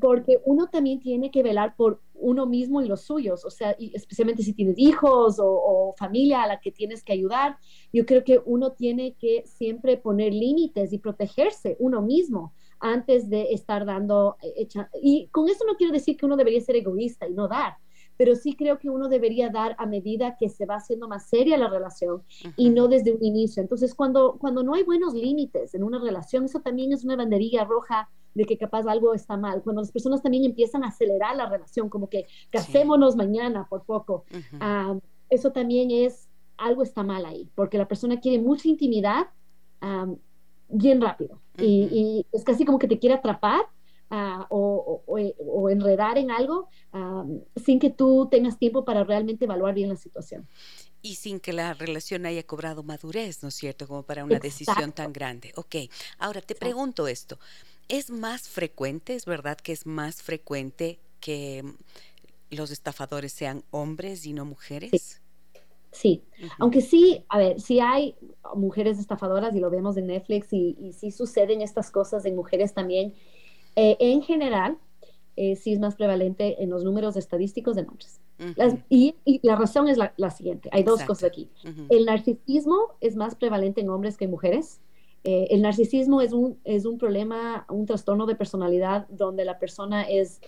porque 0.00 0.40
uno 0.46 0.68
también 0.70 1.00
tiene 1.00 1.30
que 1.30 1.42
velar 1.42 1.76
por 1.76 2.00
uno 2.14 2.46
mismo 2.46 2.80
y 2.80 2.88
los 2.88 3.02
suyos, 3.02 3.44
o 3.44 3.50
sea, 3.50 3.76
y 3.78 3.94
especialmente 3.94 4.42
si 4.42 4.54
tienes 4.54 4.78
hijos 4.78 5.36
o, 5.38 5.94
familia 5.98 6.44
a 6.44 6.46
la 6.46 6.60
que 6.60 6.72
tienes 6.72 7.04
que 7.04 7.12
ayudar, 7.12 7.58
yo 7.92 8.06
creo 8.06 8.24
que 8.24 8.40
uno 8.46 8.72
tiene 8.72 9.16
que 9.16 9.44
siempre 9.44 9.98
poner 9.98 10.32
límites 10.32 10.94
y 10.94 10.98
protegerse 10.98 11.76
uno 11.78 12.00
mismo 12.00 12.54
antes 12.80 13.28
de 13.28 13.52
estar 13.52 13.84
dando, 13.84 14.38
eh, 14.40 14.66
y 15.02 15.28
con 15.28 15.50
eso 15.50 15.66
no 15.66 15.76
quiero 15.76 15.92
decir 15.92 16.16
que 16.16 16.24
uno 16.24 16.38
debería 16.38 16.62
ser 16.62 16.76
egoísta 16.76 17.28
y 17.28 17.34
no 17.34 17.48
dar, 17.48 17.76
pero 18.18 18.34
sí 18.34 18.54
creo 18.54 18.78
que 18.78 18.90
uno 18.90 19.08
debería 19.08 19.48
dar 19.48 19.76
a 19.78 19.86
medida 19.86 20.36
que 20.36 20.48
se 20.50 20.66
va 20.66 20.74
haciendo 20.74 21.08
más 21.08 21.28
seria 21.28 21.56
la 21.56 21.68
relación 21.68 22.22
y 22.56 22.68
no 22.68 22.88
desde 22.88 23.12
un 23.12 23.24
inicio. 23.24 23.62
Entonces, 23.62 23.94
cuando, 23.94 24.36
cuando 24.38 24.64
no 24.64 24.74
hay 24.74 24.82
buenos 24.82 25.14
límites 25.14 25.72
en 25.74 25.84
una 25.84 26.00
relación, 26.00 26.44
eso 26.44 26.60
también 26.60 26.92
es 26.92 27.04
una 27.04 27.14
banderilla 27.14 27.64
roja 27.64 28.10
de 28.34 28.44
que 28.44 28.58
capaz 28.58 28.86
algo 28.88 29.14
está 29.14 29.36
mal. 29.36 29.62
Cuando 29.62 29.82
las 29.82 29.92
personas 29.92 30.20
también 30.20 30.44
empiezan 30.44 30.82
a 30.82 30.88
acelerar 30.88 31.36
la 31.36 31.48
relación, 31.48 31.88
como 31.88 32.08
que 32.08 32.26
casémonos 32.50 33.14
mañana 33.14 33.68
por 33.70 33.84
poco, 33.84 34.24
ah, 34.60 34.98
eso 35.30 35.52
también 35.52 35.92
es, 35.92 36.28
algo 36.56 36.82
está 36.82 37.04
mal 37.04 37.24
ahí, 37.24 37.48
porque 37.54 37.78
la 37.78 37.86
persona 37.86 38.18
quiere 38.18 38.42
mucha 38.42 38.68
intimidad 38.68 39.28
ah, 39.80 40.08
bien 40.68 41.00
rápido. 41.00 41.40
Y, 41.56 41.88
y, 41.92 42.26
es 42.32 42.42
casi 42.42 42.64
como 42.64 42.80
que 42.80 42.88
te 42.88 42.98
quiere 42.98 43.14
atrapar 43.14 43.60
Ah, 44.10 44.46
o, 44.48 45.68
enredar 45.68 46.16
en 46.16 46.30
algo 46.30 46.70
ah, 46.94 47.26
sin 47.56 47.78
que 47.78 47.90
tú 47.90 48.26
tengas 48.30 48.58
tiempo 48.58 48.82
para 48.82 49.04
realmente 49.04 49.44
evaluar 49.44 49.74
bien 49.74 49.90
la 49.90 49.96
situación. 49.96 50.48
Y 51.02 51.16
sin 51.16 51.40
que 51.40 51.52
la 51.52 51.74
relación 51.74 52.24
haya 52.24 52.42
cobrado 52.42 52.82
madurez, 52.82 53.42
¿no 53.42 53.50
es 53.50 53.54
cierto? 53.54 53.86
Como 53.86 54.04
para 54.04 54.24
una 54.24 54.38
decisión 54.38 54.92
tan 54.92 55.12
grande. 55.12 55.52
Ok, 55.56 55.76
ahora 56.18 56.40
te 56.40 56.54
pregunto 56.54 57.06
esto. 57.06 57.38
¿Es 57.88 58.08
más 58.08 58.48
frecuente, 58.48 59.14
es 59.14 59.26
verdad 59.26 59.58
que 59.58 59.72
es 59.72 59.84
más 59.84 60.22
frecuente 60.22 60.98
que 61.20 61.62
los 62.50 62.70
estafadores 62.70 63.32
sean 63.32 63.62
hombres 63.70 64.24
y 64.24 64.32
no 64.32 64.46
mujeres? 64.46 65.20
Sí, 65.90 66.22
aunque 66.58 66.80
sí, 66.80 67.24
a 67.28 67.38
ver, 67.38 67.60
sí 67.60 67.80
hay 67.80 68.16
mujeres 68.54 68.98
estafadoras 68.98 69.54
y 69.54 69.60
lo 69.60 69.68
vemos 69.68 69.96
en 69.98 70.06
Netflix 70.06 70.52
y, 70.52 70.76
y 70.80 70.92
sí 70.92 71.10
suceden 71.10 71.60
estas 71.60 71.90
cosas 71.90 72.24
en 72.24 72.36
mujeres 72.36 72.72
también 72.72 73.14
eh, 73.80 73.96
en 74.00 74.22
general, 74.22 74.76
eh, 75.36 75.54
sí 75.54 75.72
es 75.72 75.78
más 75.78 75.94
prevalente 75.94 76.60
en 76.60 76.68
los 76.68 76.82
números 76.82 77.16
estadísticos 77.16 77.76
de 77.76 77.82
hombres. 77.82 78.20
y, 78.88 79.14
la 79.44 79.54
razón 79.54 79.86
es 79.86 79.96
la, 79.96 80.30
siguiente, 80.30 80.68
hay 80.72 80.82
dos 80.82 81.04
cosas 81.04 81.30
aquí. 81.30 81.48
El 81.88 82.06
narcisismo 82.06 82.96
es 83.00 83.14
más 83.14 83.36
prevalente 83.36 83.80
en 83.80 83.90
hombres 83.90 84.16
que 84.16 84.24
en 84.24 84.32
mujeres. 84.32 84.80
Eh, 85.22 85.46
el 85.50 85.62
narcisismo 85.62 86.20
es 86.22 86.32
un, 86.32 86.58
es 86.64 86.86
un 86.86 86.98
problema, 86.98 87.66
un 87.68 87.86
trastorno 87.86 88.26
de 88.26 88.34
personalidad 88.34 89.06
donde 89.10 89.44
la 89.44 89.60
persona 89.60 90.02
es, 90.02 90.40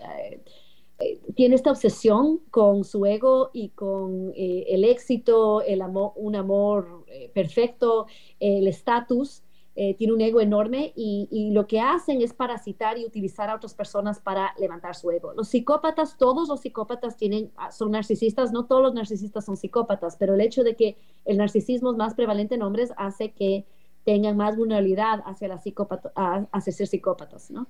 tiene 1.37 1.55
esta 1.55 1.71
obsesión 1.71 2.41
con 2.51 2.83
su 2.83 3.07
ego 3.07 3.51
y 3.53 3.69
con 3.69 4.33
el 4.35 4.83
éxito, 4.83 5.63
el 5.63 5.83
amor, 5.83 6.15
un 6.17 6.35
amor 6.35 7.05
perfecto, 7.33 8.07
el 8.41 8.67
estatus. 8.67 9.45
Eh, 9.83 9.95
tiene 9.95 10.13
un 10.13 10.21
ego 10.21 10.43
enorme 10.43 10.93
y, 10.95 11.53
lo 11.55 11.67
que 11.67 11.81
hacen 11.81 12.21
es 12.21 12.35
parasitar 12.35 12.99
y 12.99 13.07
utilizar 13.07 13.49
a 13.49 13.55
otras 13.55 13.73
personas 13.73 14.21
para 14.21 14.53
levantar 14.59 14.95
su 14.95 15.11
ego. 15.11 15.33
Los 15.33 15.49
psicópatas, 15.49 16.19
todos 16.19 16.51
los 16.51 16.61
psicópatas 16.61 17.17
tienen, 17.17 17.51
ah, 17.57 17.73
son 17.73 17.93
narcisistas, 17.93 18.53
no 18.53 18.67
todos 18.67 18.83
los 18.83 18.93
narcisistas 18.93 19.47
son 19.47 19.57
psicópatas, 19.57 20.17
pero 20.19 20.35
el 20.35 20.43
hecho 20.43 20.65
de 20.65 20.77
que 20.77 20.99
el 21.25 21.39
narcisismo 21.39 21.93
es 21.93 21.97
más 21.97 22.13
prevalente 22.13 22.57
en 22.57 22.63
hombres 22.63 22.93
hace 22.99 23.33
que 23.33 23.65
tengan 24.05 24.37
más 24.37 24.55
vulnerabilidad 24.55 25.23
hacia, 25.25 25.49
la 25.49 25.57
psicópata, 25.57 26.13
hacia 26.53 26.73
ser 26.75 26.87
psicópatas, 26.87 27.51
¿no? 27.51 27.67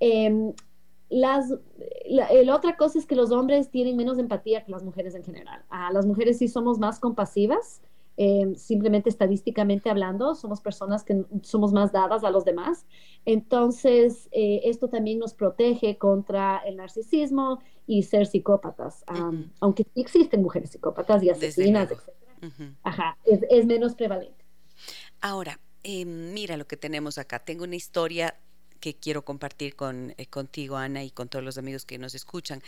Eh, 0.00 0.54
las, 1.10 1.52
la, 2.08 2.56
otra 2.56 2.78
cosa 2.78 2.98
es 2.98 3.04
que 3.04 3.16
los 3.16 3.32
hombres 3.32 3.70
tienen 3.70 3.98
menos 3.98 4.18
empatía 4.18 4.64
que 4.64 4.72
las 4.72 4.82
mujeres 4.82 5.14
en 5.14 5.24
general. 5.24 5.62
Ah, 5.68 5.90
las 5.92 6.06
mujeres 6.06 6.38
sí 6.38 6.48
somos 6.48 6.78
más 6.78 7.00
compasivas, 7.00 7.82
eh, 8.16 8.52
simplemente 8.56 9.08
estadísticamente 9.08 9.88
hablando, 9.88 10.34
somos 10.34 10.60
personas 10.60 11.04
que 11.04 11.24
somos 11.42 11.72
más 11.72 11.92
dadas 11.92 12.24
a 12.24 12.30
los 12.30 12.44
demás. 12.44 12.86
Entonces, 13.24 14.28
eh, 14.32 14.60
esto 14.64 14.88
también 14.88 15.18
nos 15.18 15.34
protege 15.34 15.96
contra 15.96 16.58
el 16.66 16.76
narcisismo 16.76 17.60
y 17.86 18.02
ser 18.02 18.26
psicópatas, 18.26 19.04
aunque 19.60 19.86
existen 19.94 20.42
mujeres 20.42 20.70
psicópatas 20.70 21.22
y 21.22 21.30
asesinas, 21.30 21.90
etc. 21.90 22.74
Ajá, 22.82 23.18
es, 23.24 23.66
menos 23.66 23.94
prevalente. 23.94 24.44
Ahora, 25.20 25.58
eh, 25.82 26.04
mira 26.04 26.56
lo 26.56 26.66
que 26.66 26.76
tenemos 26.76 27.18
acá. 27.18 27.38
Tengo 27.38 27.64
una 27.64 27.76
historia 27.76 28.36
que 28.80 28.94
quiero 28.94 29.24
compartir 29.24 29.76
con, 29.76 30.14
contigo, 30.30 30.76
Ana, 30.76 31.04
y 31.04 31.10
con 31.10 31.28
todos 31.28 31.44
los 31.44 31.58
amigos 31.58 31.84
que 31.84 31.98
nos 31.98 32.14
escuchan 32.14 32.62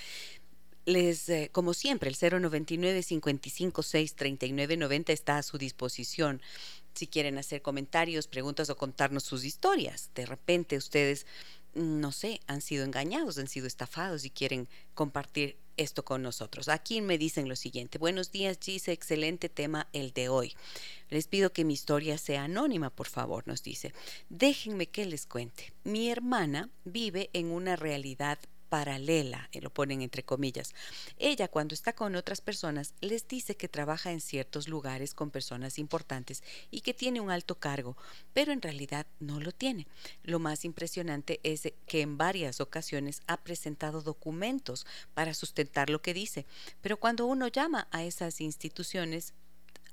les, 0.85 1.29
eh, 1.29 1.49
como 1.53 1.75
siempre, 1.75 2.11
el 2.11 2.17
099 2.17 3.03
556 3.03 4.15
3990 4.15 5.13
está 5.13 5.39
a 5.39 5.43
su 5.43 5.59
disposición. 5.59 6.41
Si 6.95 7.07
quieren 7.07 7.39
hacer 7.39 7.63
comentarios, 7.63 8.27
preguntas 8.27 8.69
o 8.71 8.77
contarnos 8.77 9.25
sus 9.25 9.45
historias, 9.45 10.11
de 10.15 10.27
repente 10.27 10.77
ustedes 10.77 11.27
no 11.75 12.13
sé, 12.13 12.41
han 12.47 12.61
sido 12.61 12.85
engañados, 12.85 13.39
han 13.39 13.49
sido 13.49 13.67
estafados 13.67 14.25
y 14.25 14.31
quieren 14.31 14.69
compartir 14.95 15.57
esto 15.77 16.05
con 16.05 16.23
nosotros. 16.23 16.69
Aquí 16.69 17.01
me 17.01 17.17
dicen 17.17 17.49
lo 17.49 17.57
siguiente. 17.57 17.99
Buenos 17.99 18.31
días, 18.31 18.59
Gise. 18.61 18.93
Excelente 18.93 19.49
tema 19.49 19.89
el 19.93 20.13
de 20.13 20.29
hoy. 20.29 20.55
Les 21.09 21.27
pido 21.29 21.53
que 21.53 21.65
mi 21.65 21.73
historia 21.73 22.19
sea 22.19 22.45
anónima, 22.45 22.91
por 22.91 23.09
favor, 23.09 23.47
nos 23.47 23.63
dice. 23.63 23.95
Déjenme 24.29 24.89
que 24.89 25.07
les 25.07 25.27
cuente. 25.27 25.73
Mi 25.85 26.11
hermana 26.11 26.69
vive 26.85 27.31
en 27.33 27.51
una 27.51 27.77
realidad 27.77 28.39
paralela, 28.73 29.51
eh, 29.53 29.61
lo 29.61 29.69
ponen 29.69 30.01
entre 30.01 30.23
comillas. 30.23 30.75
Ella 31.19 31.47
cuando 31.49 31.75
está 31.75 31.93
con 31.93 32.17
otras 32.17 32.41
personas 32.41 32.95
les 33.03 33.29
dice 33.29 33.55
que 33.55 33.69
trabaja 33.69 34.13
en 34.13 34.23
ciertos 34.23 34.67
lugares 34.67 35.13
con 35.13 35.31
personas 35.31 35.79
importantes 35.79 36.43
y 36.71 36.81
que 36.81 36.95
tiene 36.95 37.21
un 37.21 37.31
alto 37.31 37.57
cargo, 37.57 37.99
pero 38.33 38.51
en 38.51 38.63
realidad 38.63 39.07
no 39.21 39.41
lo 39.41 39.53
tiene. 39.53 39.87
Lo 40.23 40.39
más 40.39 40.65
impresionante 40.65 41.39
es 41.43 41.71
que 41.87 42.01
en 42.01 42.17
varias 42.17 42.63
ocasiones 42.63 43.21
ha 43.27 43.37
presentado 43.37 44.01
documentos 44.01 44.87
para 45.13 45.35
sustentar 45.35 45.91
lo 45.91 46.01
que 46.01 46.15
dice, 46.15 46.47
pero 46.81 46.97
cuando 46.99 47.27
uno 47.27 47.49
llama 47.49 47.89
a 47.91 48.05
esas 48.05 48.41
instituciones 48.41 49.35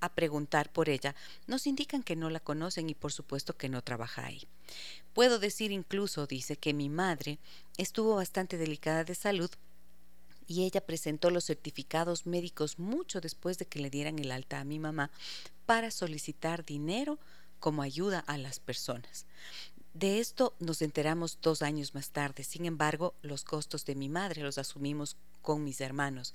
a 0.01 0.13
preguntar 0.13 0.71
por 0.71 0.89
ella, 0.89 1.15
nos 1.47 1.67
indican 1.67 2.03
que 2.03 2.15
no 2.15 2.29
la 2.29 2.39
conocen 2.39 2.89
y 2.89 2.95
por 2.95 3.11
supuesto 3.11 3.57
que 3.57 3.69
no 3.69 3.81
trabaja 3.81 4.25
ahí. 4.25 4.47
Puedo 5.13 5.39
decir 5.39 5.71
incluso, 5.71 6.27
dice, 6.27 6.55
que 6.55 6.73
mi 6.73 6.89
madre 6.89 7.39
estuvo 7.77 8.15
bastante 8.15 8.57
delicada 8.57 9.03
de 9.03 9.15
salud 9.15 9.49
y 10.47 10.63
ella 10.63 10.81
presentó 10.81 11.29
los 11.29 11.45
certificados 11.45 12.25
médicos 12.25 12.79
mucho 12.79 13.21
después 13.21 13.57
de 13.57 13.67
que 13.67 13.79
le 13.79 13.89
dieran 13.89 14.17
el 14.19 14.31
alta 14.31 14.59
a 14.59 14.65
mi 14.65 14.79
mamá 14.79 15.11
para 15.65 15.91
solicitar 15.91 16.65
dinero 16.65 17.19
como 17.59 17.81
ayuda 17.83 18.19
a 18.19 18.37
las 18.37 18.59
personas. 18.59 19.27
De 19.93 20.19
esto 20.19 20.55
nos 20.59 20.81
enteramos 20.81 21.39
dos 21.41 21.61
años 21.61 21.93
más 21.93 22.11
tarde. 22.11 22.43
Sin 22.43 22.65
embargo, 22.65 23.15
los 23.21 23.43
costos 23.43 23.85
de 23.85 23.95
mi 23.95 24.09
madre 24.09 24.43
los 24.43 24.57
asumimos 24.57 25.17
con 25.41 25.63
mis 25.63 25.81
hermanos. 25.81 26.33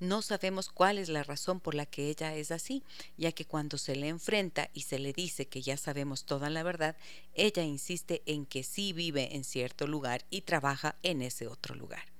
No 0.00 0.22
sabemos 0.22 0.68
cuál 0.68 0.98
es 0.98 1.08
la 1.08 1.22
razón 1.22 1.60
por 1.60 1.74
la 1.74 1.86
que 1.86 2.08
ella 2.08 2.34
es 2.34 2.50
así, 2.50 2.82
ya 3.16 3.32
que 3.32 3.44
cuando 3.44 3.78
se 3.78 3.96
le 3.96 4.08
enfrenta 4.08 4.70
y 4.72 4.82
se 4.82 4.98
le 4.98 5.12
dice 5.12 5.46
que 5.46 5.62
ya 5.62 5.76
sabemos 5.76 6.24
toda 6.24 6.50
la 6.50 6.62
verdad, 6.62 6.96
ella 7.34 7.62
insiste 7.62 8.22
en 8.26 8.46
que 8.46 8.62
sí 8.62 8.92
vive 8.92 9.36
en 9.36 9.44
cierto 9.44 9.86
lugar 9.86 10.24
y 10.30 10.42
trabaja 10.42 10.96
en 11.02 11.22
ese 11.22 11.46
otro 11.46 11.74
lugar. 11.74 12.14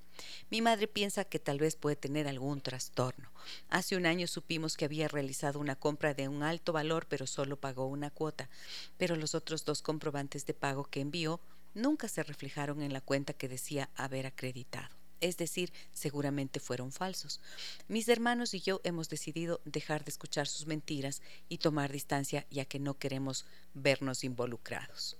Mi 0.49 0.61
madre 0.61 0.87
piensa 0.87 1.25
que 1.25 1.39
tal 1.39 1.59
vez 1.59 1.75
puede 1.75 1.95
tener 1.95 2.27
algún 2.27 2.61
trastorno. 2.61 3.31
Hace 3.69 3.95
un 3.95 4.05
año 4.05 4.27
supimos 4.27 4.77
que 4.77 4.85
había 4.85 5.07
realizado 5.07 5.59
una 5.59 5.75
compra 5.75 6.13
de 6.13 6.27
un 6.27 6.43
alto 6.43 6.71
valor, 6.71 7.07
pero 7.07 7.27
solo 7.27 7.59
pagó 7.59 7.87
una 7.87 8.11
cuota. 8.11 8.49
Pero 8.97 9.15
los 9.15 9.35
otros 9.35 9.65
dos 9.65 9.81
comprobantes 9.81 10.45
de 10.45 10.53
pago 10.53 10.85
que 10.85 11.01
envió 11.01 11.41
nunca 11.73 12.07
se 12.07 12.23
reflejaron 12.23 12.81
en 12.81 12.93
la 12.93 13.01
cuenta 13.01 13.33
que 13.33 13.49
decía 13.49 13.89
haber 13.95 14.27
acreditado 14.27 15.04
es 15.21 15.37
decir, 15.37 15.71
seguramente 15.91 16.59
fueron 16.59 16.91
falsos. 16.91 17.39
Mis 17.87 18.07
hermanos 18.09 18.53
y 18.53 18.61
yo 18.61 18.81
hemos 18.83 19.09
decidido 19.09 19.61
dejar 19.65 20.03
de 20.03 20.09
escuchar 20.09 20.47
sus 20.47 20.67
mentiras 20.67 21.21
y 21.49 21.57
tomar 21.57 21.91
distancia 21.91 22.45
ya 22.49 22.65
que 22.65 22.79
no 22.79 22.97
queremos 22.97 23.45
vernos 23.73 24.23
involucrados. 24.23 25.17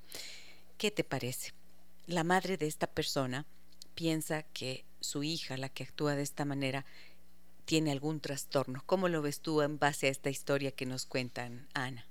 ¿Qué 0.78 0.92
te 0.92 1.04
parece? 1.04 1.54
La 2.08 2.24
madre 2.24 2.58
de 2.58 2.68
esta 2.68 2.88
persona 2.88 3.46
piensa 3.96 4.44
que 4.44 4.86
su 5.00 5.24
hija, 5.24 5.58
la 5.58 5.70
que 5.70 5.84
actúa 5.84 6.16
de 6.16 6.24
esta 6.24 6.46
manera, 6.46 6.86
tiene 7.66 7.92
algún 7.92 8.20
trastorno. 8.20 8.84
¿Cómo 8.86 9.08
lo 9.08 9.22
ves 9.22 9.40
tú 9.40 9.62
en 9.62 9.80
base 9.80 10.08
a 10.08 10.12
esta 10.12 10.30
historia 10.30 10.72
que 10.72 10.86
nos 10.86 11.06
cuentan, 11.06 11.68
Ana? 11.74 12.06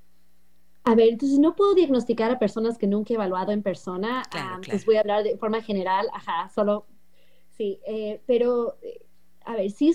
A 0.85 0.95
ver, 0.95 1.09
entonces 1.09 1.39
no 1.39 1.57
puedo 1.57 1.74
diagnosticar 1.74 2.30
a 2.30 2.39
personas 2.39 2.76
que 2.76 2.87
nunca 2.87 3.12
he 3.12 3.16
evaluado 3.16 3.53
en 3.53 3.62
persona. 3.62 4.22
Claro, 4.30 4.61
Pues 4.68 4.85
voy 4.85 4.97
a 4.97 5.01
hablar 5.01 5.24
de 5.24 5.39
forma 5.39 5.62
general, 5.62 6.09
ajá, 6.12 6.51
solo 6.55 6.87
Sí, 7.57 7.81
eh, 7.87 8.21
pero, 8.27 8.77
eh, 8.83 9.05
a 9.45 9.55
ver, 9.55 9.71
sí, 9.71 9.95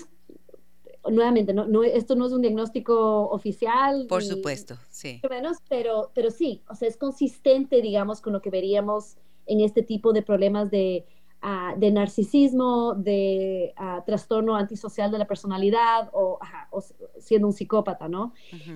nuevamente, 1.08 1.52
no, 1.52 1.66
no, 1.66 1.82
esto 1.82 2.14
no 2.14 2.26
es 2.26 2.32
un 2.32 2.42
diagnóstico 2.42 3.28
oficial. 3.30 4.06
Por 4.08 4.22
supuesto, 4.22 4.76
sí. 4.90 5.20
Menos, 5.28 5.58
pero, 5.68 6.10
pero 6.14 6.30
sí, 6.30 6.62
o 6.68 6.74
sea, 6.74 6.88
es 6.88 6.96
consistente, 6.96 7.80
digamos, 7.80 8.20
con 8.20 8.32
lo 8.32 8.40
que 8.40 8.50
veríamos 8.50 9.16
en 9.46 9.60
este 9.60 9.82
tipo 9.82 10.12
de 10.12 10.22
problemas 10.22 10.70
de, 10.70 11.06
uh, 11.42 11.78
de 11.78 11.90
narcisismo, 11.90 12.94
de 12.94 13.74
uh, 13.78 14.04
trastorno 14.04 14.56
antisocial 14.56 15.10
de 15.10 15.18
la 15.18 15.26
personalidad 15.26 16.10
o, 16.12 16.38
o 16.70 16.84
siendo 17.18 17.48
un 17.48 17.52
psicópata, 17.52 18.08
¿no? 18.08 18.32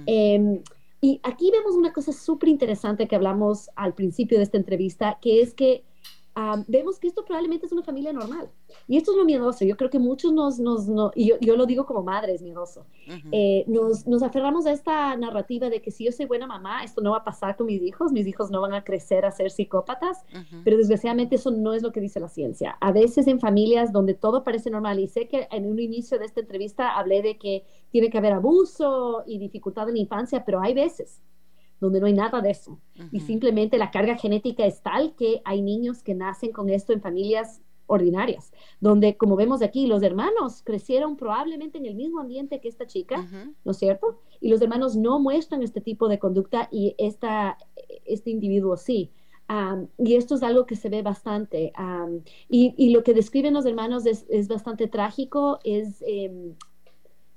eh, 0.06 0.62
y 1.00 1.20
aquí 1.22 1.50
vemos 1.50 1.74
una 1.74 1.92
cosa 1.92 2.12
súper 2.12 2.48
interesante 2.48 3.06
que 3.06 3.14
hablamos 3.14 3.68
al 3.76 3.92
principio 3.92 4.38
de 4.38 4.44
esta 4.44 4.56
entrevista, 4.56 5.18
que 5.20 5.42
es 5.42 5.52
que 5.52 5.84
vemos 6.66 6.98
que 6.98 7.06
esto 7.06 7.24
probablemente 7.24 7.66
es 7.66 7.72
una 7.72 7.82
familia 7.82 8.12
normal. 8.12 8.50
Y 8.88 8.96
esto 8.96 9.12
es 9.12 9.16
lo 9.16 9.24
miedoso. 9.24 9.64
Yo 9.64 9.76
creo 9.76 9.90
que 9.90 9.98
muchos 9.98 10.32
nos, 10.32 10.58
nos 10.58 10.88
no, 10.88 11.12
y 11.14 11.28
yo, 11.28 11.36
yo, 11.40 11.56
lo 11.56 11.66
digo 11.66 11.86
como 11.86 12.02
madre, 12.02 12.34
es 12.34 12.42
miedoso. 12.42 12.86
Eh, 13.30 13.64
nos, 13.68 14.06
nos, 14.06 14.22
aferramos 14.22 14.66
a 14.66 14.72
esta 14.72 15.16
narrativa 15.16 15.70
de 15.70 15.80
que 15.80 15.90
si 15.90 16.04
yo 16.04 16.12
soy 16.12 16.26
buena 16.26 16.46
mamá, 16.46 16.82
esto 16.82 17.00
no 17.00 17.12
va 17.12 17.18
a 17.18 17.24
pasar 17.24 17.56
con 17.56 17.66
mis 17.66 17.82
hijos, 17.82 18.12
mis 18.12 18.26
hijos 18.26 18.50
no 18.50 18.60
van 18.60 18.74
a 18.74 18.82
crecer 18.82 19.24
a 19.24 19.30
ser 19.30 19.50
psicópatas, 19.50 20.24
pero 20.64 20.76
desgraciadamente 20.76 21.36
eso 21.36 21.50
no 21.50 21.72
es 21.72 21.82
lo 21.82 21.92
que 21.92 22.00
dice 22.00 22.20
la 22.20 22.28
ciencia. 22.28 22.76
A 22.80 22.92
veces 22.92 23.26
en 23.26 23.38
familias 23.38 23.92
donde 23.92 24.14
todo 24.14 24.42
parece 24.42 24.70
normal, 24.70 24.98
y 24.98 25.08
sé 25.08 25.28
que 25.28 25.46
en 25.50 25.66
un 25.66 25.78
inicio 25.78 26.18
de 26.18 26.24
esta 26.24 26.40
entrevista 26.40 26.96
hablé 26.96 27.22
de 27.22 27.38
que 27.38 27.64
tiene 27.90 28.10
que 28.10 28.18
haber 28.18 28.32
abuso 28.32 29.22
y 29.26 29.38
dificultad 29.38 29.88
en 29.88 29.94
la 29.94 30.00
infancia, 30.00 30.44
pero 30.44 30.60
hay 30.60 30.74
veces 30.74 31.20
donde 31.80 32.00
no 32.00 32.06
hay 32.06 32.12
nada 32.12 32.40
de 32.40 32.50
eso. 32.50 32.78
Y 33.12 33.20
simplemente 33.20 33.78
la 33.78 33.90
carga 33.90 34.16
genética 34.16 34.64
es 34.64 34.82
tal 34.82 35.14
que 35.16 35.42
hay 35.44 35.62
niños 35.62 36.02
que 36.02 36.14
nacen 36.14 36.52
con 36.52 36.68
esto 36.70 36.92
en 36.92 37.00
familias 37.00 37.60
ordinarias, 37.86 38.52
donde, 38.80 39.16
como 39.16 39.36
vemos 39.36 39.62
aquí, 39.62 39.86
los 39.86 40.02
hermanos 40.02 40.62
crecieron 40.62 41.16
probablemente 41.16 41.78
en 41.78 41.86
el 41.86 41.94
mismo 41.94 42.20
ambiente 42.20 42.60
que 42.60 42.68
esta 42.68 42.86
chica, 42.86 43.26
¿no 43.64 43.72
es 43.72 43.76
cierto? 43.76 44.20
Y 44.40 44.48
los 44.48 44.62
hermanos 44.62 44.96
no 44.96 45.18
muestran 45.20 45.62
este 45.62 45.80
tipo 45.80 46.08
de 46.08 46.18
conducta 46.18 46.68
y 46.70 46.94
esta, 46.98 47.58
este 48.04 48.30
individuo 48.30 48.76
sí. 48.76 49.10
y 49.98 50.14
esto 50.14 50.36
es 50.36 50.42
algo 50.42 50.66
que 50.66 50.76
se 50.76 50.88
ve 50.88 51.02
bastante. 51.02 51.72
y, 52.48 52.90
lo 52.90 53.02
que 53.02 53.14
describen 53.14 53.54
los 53.54 53.66
hermanos 53.66 54.06
es, 54.06 54.24
es 54.28 54.48
bastante 54.48 54.88
trágico, 54.88 55.58
es 55.64 56.02
em, 56.06 56.54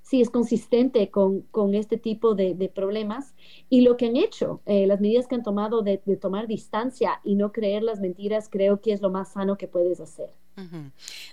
sí 0.08 0.22
es 0.22 0.30
consistente 0.30 1.10
con, 1.10 1.42
con 1.52 1.76
este 1.76 1.98
tipo 1.98 2.34
de, 2.34 2.54
de, 2.54 2.70
problemas. 2.70 3.34
Y 3.70 3.82
lo 3.82 3.98
que 3.98 4.06
han 4.06 4.16
hecho, 4.16 4.62
eh, 4.66 4.88
las 4.88 5.02
medidas 5.02 5.28
que 5.28 5.36
han 5.36 5.44
tomado 5.44 5.82
de, 5.82 6.02
de, 6.06 6.16
tomar 6.16 6.48
distancia 6.48 7.20
y 7.26 7.36
no 7.36 7.52
creer 7.52 7.84
las 7.84 8.00
mentiras, 8.00 8.48
creo 8.50 8.80
que 8.80 8.94
es 8.94 9.02
lo 9.02 9.10
más 9.10 9.34
sano 9.34 9.58
que 9.58 9.68
puedes 9.68 10.00
hacer. 10.00 10.30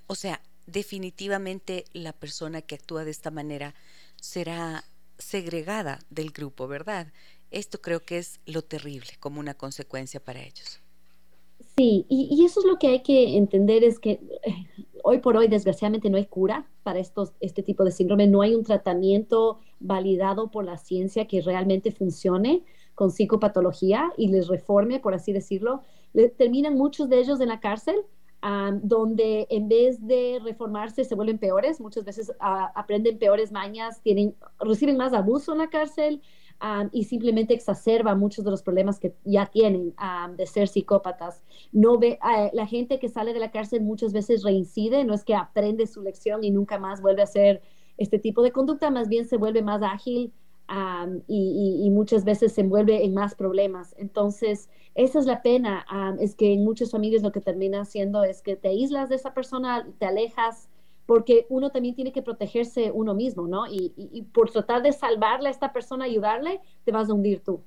O 0.07 0.15
sea, 0.15 0.41
definitivamente 0.67 1.85
la 1.93 2.13
persona 2.13 2.63
que 2.63 2.75
actúa 2.75 3.05
de 3.05 3.13
esta 3.13 3.31
manera 3.31 3.75
será 4.21 4.85
segregada 5.19 6.01
del 6.11 6.31
grupo, 6.31 6.67
¿verdad? 6.67 7.13
Esto 7.53 7.81
creo 7.81 8.01
que 8.01 8.19
es 8.19 8.41
lo 8.45 8.63
terrible 8.63 9.13
como 9.21 9.39
una 9.39 9.55
consecuencia 9.55 10.19
para 10.19 10.43
ellos. 10.43 10.81
Sí, 11.77 12.05
y, 12.09 12.29
y 12.31 12.45
eso 12.45 12.61
es 12.61 12.67
lo 12.67 12.79
que 12.79 12.89
hay 12.89 13.03
que 13.03 13.37
entender, 13.37 13.85
es 13.85 13.99
que 13.99 14.21
eh, 14.43 14.85
hoy 15.07 15.19
por 15.19 15.37
hoy, 15.37 15.49
desgraciadamente, 15.49 16.09
no 16.09 16.17
hay 16.17 16.25
cura 16.25 16.67
para 16.83 16.99
estos, 16.99 17.35
este 17.41 17.63
tipo 17.63 17.85
de 17.85 17.93
síndrome. 17.93 18.27
No 18.27 18.41
hay 18.41 18.55
un 18.55 18.65
tratamiento 18.65 19.59
validado 19.79 20.51
por 20.51 20.65
la 20.65 20.79
ciencia 20.79 21.27
que 21.27 21.43
realmente 21.43 21.93
funcione 21.93 22.65
con 22.95 23.11
psicopatología 23.11 24.13
y 24.17 24.29
les 24.29 24.49
reforme, 24.49 25.01
por 25.01 25.13
así 25.13 25.33
decirlo. 25.33 25.83
terminan 26.39 26.75
muchos 26.75 27.11
de 27.11 27.19
ellos 27.21 27.41
en 27.41 27.51
la 27.51 27.61
cárcel, 27.61 27.97
donde 28.83 29.47
en 29.51 29.69
vez 29.69 30.07
de 30.07 30.41
reformarse 30.43 31.05
se 31.05 31.15
vuelven 31.15 31.39
peores. 31.39 31.81
Muchas 31.81 32.05
veces 32.05 32.33
aprenden 32.41 33.19
peores 33.19 33.53
mañas, 33.53 34.01
tienen, 34.03 34.35
reciben 34.59 34.97
más 34.97 35.13
abuso 35.13 35.53
en 35.53 35.59
la 35.59 35.69
cárcel, 35.69 36.23
y 36.93 37.05
simplemente 37.05 37.53
exacerba 37.53 38.15
muchos 38.15 38.45
de 38.45 38.51
los 38.51 38.63
problemas 38.63 38.99
que 38.99 39.15
ya 39.25 39.47
tienen 39.47 39.95
de 40.37 40.47
ser 40.47 40.69
psicópatas. 40.69 41.43
No 41.73 41.99
ve, 41.99 42.19
uh, 42.23 42.55
la 42.55 42.67
gente 42.67 42.99
que 42.99 43.09
sale 43.09 43.35
de 43.35 43.41
la 43.41 43.51
cárcel 43.51 43.83
muchas 43.83 44.13
veces 44.13 44.43
reincide, 44.43 45.05
no 45.05 45.15
es 45.15 45.25
que 45.25 45.35
aprende 45.35 45.87
su 45.87 46.01
lección 46.03 46.43
y 46.43 46.51
nunca 46.51 46.79
más 46.79 47.03
vuelve 47.03 47.21
a 47.21 47.25
hacer 47.25 47.61
este 47.99 48.19
tipo 48.19 48.43
de 48.43 48.51
conducta, 48.51 48.91
más 48.91 49.09
bien 49.09 49.27
se 49.27 49.37
vuelve 49.37 49.63
más 49.63 49.83
ágil 49.83 50.33
y, 51.29 51.83
y, 51.85 51.91
muchas 51.91 52.25
veces 52.25 52.55
se 52.55 52.63
envuelve 52.63 53.05
en 53.05 53.13
más 53.13 53.35
problemas. 53.35 53.95
Entonces, 53.99 54.71
esa 54.95 55.19
es 55.19 55.27
la 55.27 55.43
pena, 55.43 55.85
es 56.19 56.35
que 56.35 56.55
en 56.55 56.65
muchas 56.65 56.91
familias 56.91 57.23
lo 57.23 57.33
que 57.33 57.41
termina 57.41 57.83
haciendo 57.83 58.25
es 58.25 58.41
que 58.41 58.57
te 58.57 58.69
aíslas 58.69 59.11
de 59.11 59.17
esa 59.17 59.35
persona, 59.35 59.87
te 59.99 60.07
alejas 60.07 60.71
porque 61.07 61.47
uno 61.49 61.71
también 61.71 61.95
tiene 61.95 62.13
que 62.13 62.23
protegerse 62.23 62.91
uno 62.91 63.15
mismo, 63.15 63.47
¿no? 63.47 63.67
Y, 63.67 64.23
por 64.33 64.51
tratar 64.51 64.83
de 64.83 64.93
salvarle 64.93 65.49
a 65.49 65.53
esta 65.53 65.73
persona, 65.73 66.05
ayudarle, 66.05 66.61
te 66.85 66.93
vas 66.93 67.09
a 67.09 67.13
hundir 67.13 67.41
tú. 67.41 67.63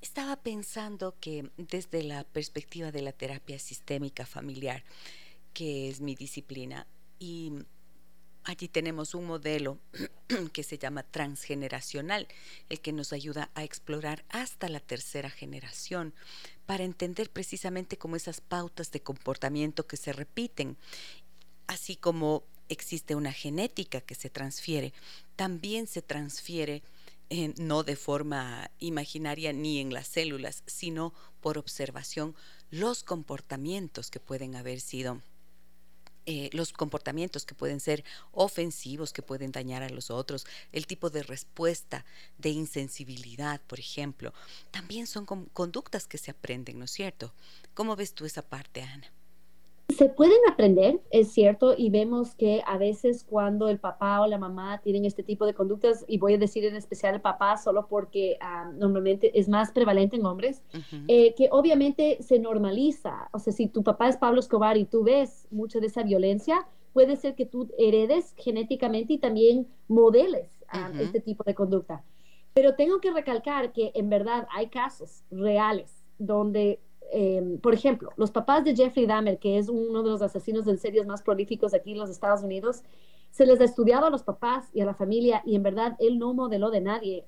Estaba 0.00 0.36
pensando 0.36 1.14
que 1.20 1.50
desde 1.56 2.02
la 2.02 2.24
perspectiva 2.24 2.90
de 2.92 3.02
la 3.02 3.12
terapia 3.12 3.58
sistémica 3.58 4.26
familiar, 4.26 4.84
que 5.52 5.88
es 5.88 6.00
mi 6.00 6.14
disciplina, 6.14 6.86
y 7.18 7.52
Allí 8.48 8.66
tenemos 8.66 9.14
un 9.14 9.26
modelo 9.26 9.78
que 10.54 10.62
se 10.62 10.78
llama 10.78 11.02
transgeneracional, 11.02 12.26
el 12.70 12.80
que 12.80 12.94
nos 12.94 13.12
ayuda 13.12 13.50
a 13.54 13.62
explorar 13.62 14.24
hasta 14.30 14.70
la 14.70 14.80
tercera 14.80 15.28
generación 15.28 16.14
para 16.64 16.84
entender 16.84 17.28
precisamente 17.28 17.98
cómo 17.98 18.16
esas 18.16 18.40
pautas 18.40 18.90
de 18.90 19.00
comportamiento 19.00 19.86
que 19.86 19.98
se 19.98 20.14
repiten, 20.14 20.78
así 21.68 21.94
como 21.94 22.42
existe 22.68 23.14
una 23.14 23.32
genética 23.32 24.00
que 24.00 24.16
se 24.16 24.28
transfiere, 24.28 24.92
también 25.36 25.86
se 25.86 26.02
transfiere 26.02 26.82
eh, 27.30 27.54
no 27.58 27.84
de 27.84 27.94
forma 27.94 28.70
imaginaria 28.80 29.52
ni 29.52 29.80
en 29.80 29.92
las 29.92 30.08
células, 30.08 30.64
sino 30.66 31.14
por 31.40 31.58
observación 31.58 32.34
los 32.70 33.04
comportamientos 33.04 34.10
que 34.10 34.18
pueden 34.18 34.56
haber 34.56 34.80
sido 34.80 35.22
eh, 36.30 36.50
los 36.52 36.72
comportamientos 36.72 37.46
que 37.46 37.54
pueden 37.54 37.80
ser 37.80 38.04
ofensivos, 38.32 39.14
que 39.14 39.22
pueden 39.22 39.50
dañar 39.50 39.82
a 39.82 39.88
los 39.88 40.10
otros, 40.10 40.46
el 40.72 40.86
tipo 40.86 41.08
de 41.08 41.22
respuesta 41.22 42.04
de 42.36 42.50
insensibilidad, 42.50 43.62
por 43.62 43.78
ejemplo, 43.78 44.34
también 44.70 45.06
son 45.06 45.24
conductas 45.24 46.06
que 46.06 46.18
se 46.18 46.30
aprenden, 46.30 46.78
¿no 46.78 46.84
es 46.84 46.90
cierto? 46.90 47.32
¿Cómo 47.72 47.96
ves 47.96 48.12
tú 48.12 48.26
esa 48.26 48.42
parte, 48.42 48.82
Ana? 48.82 49.10
Se 49.98 50.08
pueden 50.08 50.38
aprender, 50.48 51.00
es 51.10 51.32
cierto, 51.32 51.74
y 51.76 51.90
vemos 51.90 52.36
que 52.36 52.62
a 52.64 52.78
veces 52.78 53.24
cuando 53.28 53.68
el 53.68 53.80
papá 53.80 54.20
o 54.20 54.28
la 54.28 54.38
mamá 54.38 54.80
tienen 54.80 55.04
este 55.04 55.24
tipo 55.24 55.44
de 55.44 55.54
conductas, 55.54 56.04
y 56.06 56.18
voy 56.18 56.34
a 56.34 56.38
decir 56.38 56.64
en 56.64 56.76
especial 56.76 57.16
el 57.16 57.20
papá 57.20 57.56
solo 57.56 57.88
porque 57.88 58.36
ah, 58.40 58.70
normalmente 58.76 59.36
es 59.36 59.48
más 59.48 59.72
prevalente 59.72 60.14
en 60.14 60.24
hombres, 60.24 60.62
eh, 61.08 61.34
que 61.34 61.48
obviamente 61.50 62.18
se 62.20 62.38
normaliza. 62.38 63.28
O 63.32 63.40
sea, 63.40 63.52
si 63.52 63.66
tu 63.66 63.82
papá 63.82 64.08
es 64.08 64.16
Pablo 64.16 64.38
Escobar 64.38 64.76
y 64.76 64.84
tú 64.84 65.02
ves 65.02 65.48
mucha 65.50 65.80
de 65.80 65.88
esa 65.88 66.04
violencia, 66.04 66.68
puede 66.92 67.16
ser 67.16 67.34
que 67.34 67.46
tú 67.46 67.68
heredes 67.76 68.34
genéticamente 68.36 69.14
y 69.14 69.18
también 69.18 69.66
modeles 69.88 70.48
ah, 70.68 70.92
este 71.00 71.18
tipo 71.18 71.42
de 71.42 71.56
conducta. 71.56 72.04
Pero 72.54 72.76
tengo 72.76 73.00
que 73.00 73.10
recalcar 73.10 73.72
que 73.72 73.90
en 73.96 74.08
verdad 74.10 74.46
hay 74.54 74.68
casos 74.68 75.24
reales 75.32 75.92
donde 76.18 76.78
Em, 77.10 77.58
por 77.58 77.72
ejemplo, 77.74 78.10
los 78.16 78.30
papás 78.30 78.64
de 78.64 78.76
Jeffrey 78.76 79.06
Dahmer, 79.06 79.38
que 79.38 79.58
es 79.58 79.68
uno 79.68 80.02
de 80.02 80.10
los 80.10 80.22
asesinos 80.22 80.66
en 80.66 80.78
series 80.78 81.06
más 81.06 81.22
prolíficos 81.22 81.72
aquí 81.72 81.92
en 81.92 81.98
los 81.98 82.10
Estados 82.10 82.42
Unidos, 82.42 82.82
se 83.30 83.46
les 83.46 83.60
ha 83.60 83.64
estudiado 83.64 84.06
a 84.06 84.10
los 84.10 84.22
papás 84.22 84.68
y 84.72 84.80
a 84.80 84.86
la 84.86 84.94
familia 84.94 85.42
y 85.44 85.54
en 85.54 85.62
verdad 85.62 85.96
él 85.98 86.18
no 86.18 86.34
modeló 86.34 86.70
de 86.70 86.80
nadie 86.80 87.24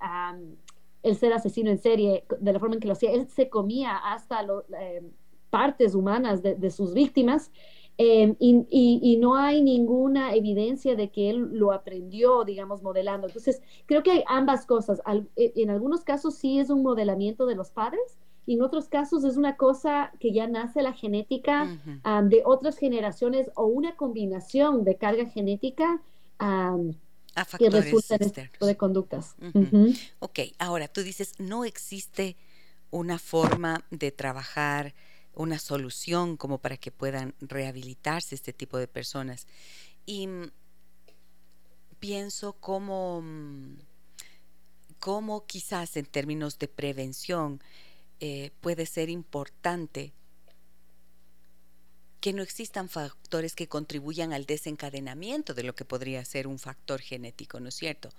el 1.02 1.16
ser 1.16 1.32
asesino 1.32 1.70
en 1.70 1.78
serie 1.78 2.24
de 2.40 2.52
la 2.52 2.58
forma 2.58 2.74
en 2.74 2.80
que 2.80 2.88
lo 2.88 2.92
hacía. 2.92 3.12
Él 3.12 3.28
se 3.28 3.48
comía 3.48 3.96
hasta 3.96 4.42
las 4.42 4.64
em, 4.78 5.10
partes 5.50 5.94
humanas 5.94 6.42
de, 6.42 6.70
sus 6.70 6.94
víctimas 6.94 7.50
em, 7.98 8.36
y, 8.38 8.66
y, 9.02 9.16
no 9.16 9.34
hay 9.34 9.62
ninguna 9.62 10.34
evidencia 10.34 10.94
de 10.94 11.10
que 11.10 11.28
él 11.30 11.50
lo 11.52 11.72
aprendió, 11.72 12.44
digamos, 12.44 12.82
modelando. 12.82 13.26
Entonces, 13.26 13.60
creo 13.86 14.02
que 14.02 14.12
hay 14.12 14.24
ambas 14.28 14.64
cosas. 14.64 15.02
E, 15.36 15.52
en 15.56 15.70
algunos 15.70 16.04
casos 16.04 16.34
sí 16.34 16.60
es 16.60 16.70
un 16.70 16.82
modelamiento 16.82 17.46
de 17.46 17.56
los 17.56 17.70
padres, 17.70 18.18
y 18.46 18.54
en 18.54 18.62
otros 18.62 18.88
casos 18.88 19.24
es 19.24 19.36
una 19.36 19.56
cosa 19.56 20.12
que 20.18 20.32
ya 20.32 20.46
nace 20.46 20.82
la 20.82 20.92
genética 20.92 21.78
de 22.24 22.42
otras 22.44 22.78
generaciones 22.78 23.50
o 23.54 23.66
una 23.66 23.96
combinación 23.96 24.84
de 24.84 24.96
carga 24.96 25.26
genética 25.26 26.00
que 27.58 27.70
resulta 27.70 28.16
en 28.16 28.22
este 28.22 28.48
tipo 28.48 28.66
de 28.66 28.76
conductas. 28.76 29.36
Ok, 30.18 30.40
ahora 30.58 30.88
tú 30.88 31.02
dices, 31.02 31.34
no 31.38 31.64
existe 31.64 32.36
una 32.90 33.18
forma 33.18 33.84
de 33.90 34.10
trabajar, 34.10 34.94
una 35.34 35.58
solución 35.58 36.36
como 36.36 36.58
para 36.58 36.76
que 36.76 36.90
puedan 36.90 37.34
rehabilitarse 37.40 38.34
este 38.34 38.52
tipo 38.52 38.78
de 38.78 38.88
personas. 38.88 39.46
Y 40.06 40.26
mm, 40.26 40.50
pienso 42.00 42.54
como, 42.54 43.22
mm, 43.22 43.76
como 44.98 45.46
quizás 45.46 45.96
en 45.96 46.06
términos 46.06 46.58
de 46.58 46.68
prevención, 46.68 47.62
eh, 48.20 48.50
puede 48.60 48.86
ser 48.86 49.08
importante 49.08 50.12
que 52.20 52.32
no 52.32 52.42
existan 52.42 52.88
factores 52.88 53.54
que 53.54 53.66
contribuyan 53.66 54.32
al 54.32 54.44
desencadenamiento 54.44 55.54
de 55.54 55.62
lo 55.62 55.74
que 55.74 55.86
podría 55.86 56.24
ser 56.24 56.46
un 56.46 56.58
factor 56.58 57.00
genético, 57.00 57.60
¿no 57.60 57.68
es 57.68 57.74
cierto? 57.74 58.10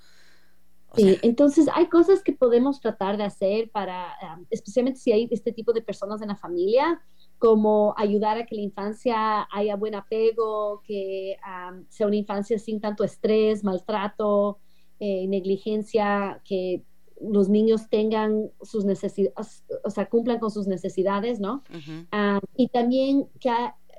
sí, 0.96 1.18
entonces 1.22 1.68
hay 1.74 1.88
cosas 1.88 2.22
que 2.22 2.34
podemos 2.34 2.82
tratar 2.82 3.16
de 3.16 3.24
hacer 3.24 3.70
para, 3.70 4.18
especialmente 4.50 5.00
si 5.00 5.12
hay 5.12 5.28
este 5.32 5.54
tipo 5.54 5.72
de 5.72 5.82
personas 5.82 6.22
en 6.22 6.28
la 6.28 6.36
familia, 6.36 7.02
como 7.38 7.94
ayudar 7.98 8.38
a 8.38 8.46
que 8.46 8.56
la 8.56 8.62
infancia 8.62 9.48
haya 9.52 9.76
buen 9.76 9.96
apego, 9.96 10.82
que 10.84 11.38
sea 11.90 12.08
una 12.08 12.16
infancia 12.16 12.60
sin 12.60 12.82
tanto 12.82 13.04
estrés, 13.04 13.64
maltrato, 13.64 14.60
eh, 15.00 15.28
negligencia, 15.28 16.42
que 16.44 16.84
los 17.22 17.50
niños 17.50 17.90
tengan 17.90 18.52
sus 18.62 18.86
necesidades, 18.86 19.64
o 19.84 19.90
sea, 19.90 20.10
cumplan 20.10 20.40
con 20.40 20.52
sus 20.52 20.68
necesidades, 20.68 21.40
¿no? 21.40 21.64
Ah, 22.12 22.40
y 22.56 22.68
también 22.70 23.28
que 23.40 23.52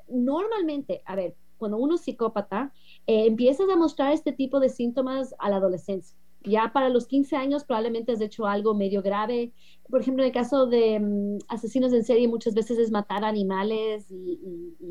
normalmente, 0.09 1.01
a 1.05 1.15
ver, 1.15 1.35
cuando 1.57 1.77
uno 1.77 1.95
es 1.95 2.01
psicópata, 2.01 2.73
eh, 3.07 3.25
empiezas 3.27 3.69
a 3.69 3.75
mostrar 3.75 4.11
este 4.11 4.33
tipo 4.33 4.59
de 4.59 4.69
síntomas 4.69 5.33
a 5.39 5.49
la 5.49 5.57
adolescencia 5.57 6.17
ya 6.43 6.71
para 6.73 6.89
los 6.89 7.07
15 7.07 7.35
años 7.35 7.63
probablemente 7.63 8.11
has 8.11 8.21
hecho 8.21 8.45
algo 8.45 8.73
medio 8.73 9.01
grave. 9.01 9.53
Por 9.89 10.01
ejemplo, 10.01 10.23
en 10.23 10.27
el 10.27 10.33
caso 10.33 10.65
de 10.67 10.99
mm, 10.99 11.37
asesinos 11.47 11.93
en 11.93 12.03
serie, 12.03 12.27
muchas 12.27 12.53
veces 12.53 12.77
es 12.77 12.91
matar 12.91 13.23
animales 13.23 14.09
y, 14.09 14.39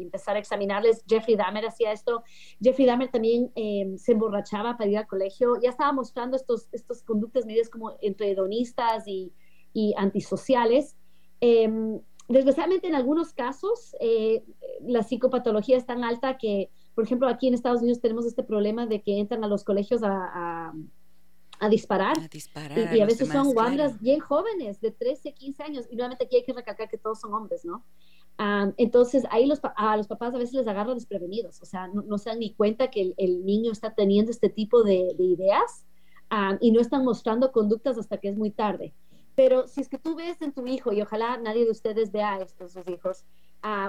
empezar 0.02 0.36
a 0.36 0.38
examinarles. 0.38 1.04
Jeffrey 1.08 1.36
Dahmer 1.36 1.66
hacía 1.66 1.92
esto. 1.92 2.22
Jeffrey 2.60 2.86
Dahmer 2.86 3.10
también 3.10 3.50
em, 3.54 3.96
se 3.96 4.12
emborrachaba 4.12 4.76
para 4.76 4.90
ir 4.90 4.98
al 4.98 5.06
colegio. 5.06 5.54
Ya 5.62 5.70
estaba 5.70 5.92
mostrando 5.92 6.36
estos, 6.36 6.68
estos 6.72 7.02
conductas 7.02 7.46
medias 7.46 7.70
como 7.70 7.92
entre 8.00 8.30
hedonistas 8.30 9.06
y, 9.06 9.32
y 9.72 9.94
antisociales. 9.96 10.96
Eh, 11.40 11.68
desgraciadamente, 12.28 12.88
en 12.88 12.94
algunos 12.94 13.32
casos, 13.32 13.94
eh, 14.00 14.44
la 14.80 15.02
psicopatología 15.02 15.76
es 15.76 15.86
tan 15.86 16.04
alta 16.04 16.38
que, 16.38 16.70
por 16.94 17.04
ejemplo, 17.04 17.28
aquí 17.28 17.48
en 17.48 17.54
Estados 17.54 17.80
Unidos 17.80 18.00
tenemos 18.00 18.26
este 18.26 18.42
problema 18.42 18.86
de 18.86 19.02
que 19.02 19.18
entran 19.18 19.44
a 19.44 19.48
los 19.48 19.64
colegios 19.64 20.02
a 20.02 20.12
a 20.34 20.72
disparar. 21.68 22.16
y, 22.18 23.00
a, 23.00 23.06
veces 23.06 23.28
son 23.28 23.52
guambras 23.52 24.00
bien 24.00 24.20
jóvenes, 24.20 24.80
de 24.80 24.90
13, 24.90 25.32
15 25.32 25.62
años. 25.62 25.86
Y 25.90 25.96
nuevamente 25.96 26.24
aquí 26.24 26.36
hay 26.36 26.44
que 26.44 26.52
recalcar 26.52 26.88
que 26.88 26.98
todos 26.98 27.20
son 27.20 27.34
hombres, 27.34 27.64
¿no? 27.64 27.84
entonces 28.76 29.24
ahí 29.30 29.46
los, 29.46 29.60
a 29.76 29.96
los 29.96 30.08
papás 30.08 30.34
a 30.34 30.38
veces 30.38 30.54
les 30.54 30.66
agarra 30.66 30.94
desprevenidos, 30.94 31.60
o 31.62 31.64
sea, 31.64 31.88
no, 31.88 32.18
se 32.18 32.30
dan 32.30 32.40
ni 32.40 32.54
cuenta 32.54 32.90
que 32.90 33.14
el, 33.16 33.44
niño 33.44 33.70
está 33.70 33.94
teniendo 33.94 34.30
este 34.30 34.48
tipo 34.48 34.82
de, 34.82 35.14
ideas 35.18 35.86
y 36.60 36.72
no 36.72 36.80
están 36.80 37.04
mostrando 37.04 37.52
conductas 37.52 37.98
hasta 37.98 38.18
que 38.18 38.28
es 38.28 38.36
muy 38.36 38.50
tarde. 38.50 38.94
Pero 39.34 39.66
si 39.66 39.80
es 39.80 39.88
que 39.88 39.98
tú 39.98 40.14
ves 40.14 40.40
en 40.42 40.52
tu 40.52 40.66
hijo, 40.66 40.92
y 40.92 41.02
ojalá 41.02 41.36
nadie 41.36 41.64
de 41.64 41.70
ustedes 41.70 42.10
vea 42.10 42.38
esto, 42.40 42.68
sus 42.68 42.88
hijos, 42.88 43.24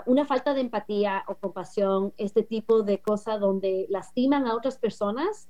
una 0.05 0.26
falta 0.26 0.53
de 0.53 0.61
empatía 0.61 1.24
o 1.28 1.36
compasión, 1.36 2.13
este 2.17 2.43
tipo 2.43 2.84
de 2.84 3.01
cosa 3.01 3.38
donde 3.38 3.88
lastiman 3.89 4.45
a 4.45 4.55
otras 4.55 4.78
personas, 4.78 5.49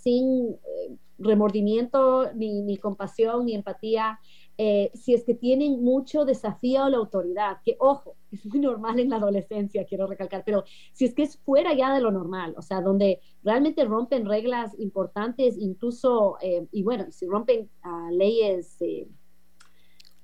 sin 0.00 0.52
eh, 0.52 0.96
remordimiento, 1.22 2.32
ni, 2.34 2.76
compasión, 2.78 3.46
ni 3.46 3.54
empatía, 3.54 4.18
eh, 4.58 4.90
si 4.94 5.14
es 5.14 5.24
que 5.24 5.34
tienen 5.34 5.82
mucho 5.82 6.24
desafío 6.24 6.84
a 6.84 6.90
la 6.90 6.98
autoridad, 6.98 7.58
que 7.64 7.76
ojo, 7.78 8.16
es 8.32 8.44
muy 8.46 8.60
normal 8.60 8.98
en 8.98 9.10
la 9.10 9.16
adolescencia, 9.16 9.84
quiero 9.84 10.06
recalcar, 10.06 10.42
pero 10.44 10.64
si 10.92 11.04
es 11.04 11.14
que 11.14 11.22
es 11.22 11.38
fuera 11.38 11.74
ya 11.74 11.94
de 11.94 12.00
lo 12.00 12.10
normal, 12.10 12.54
o 12.56 12.62
sea, 12.62 12.80
donde 12.80 13.20
realmente 13.42 13.84
rompen 13.84 14.26
reglas 14.26 14.78
importantes, 14.78 15.56
incluso, 15.58 16.36
eh, 16.40 16.66
y 16.70 16.82
bueno, 16.82 17.06
si 17.10 17.26
rompen 17.26 17.70
ah, 17.82 18.08
leyes... 18.12 18.76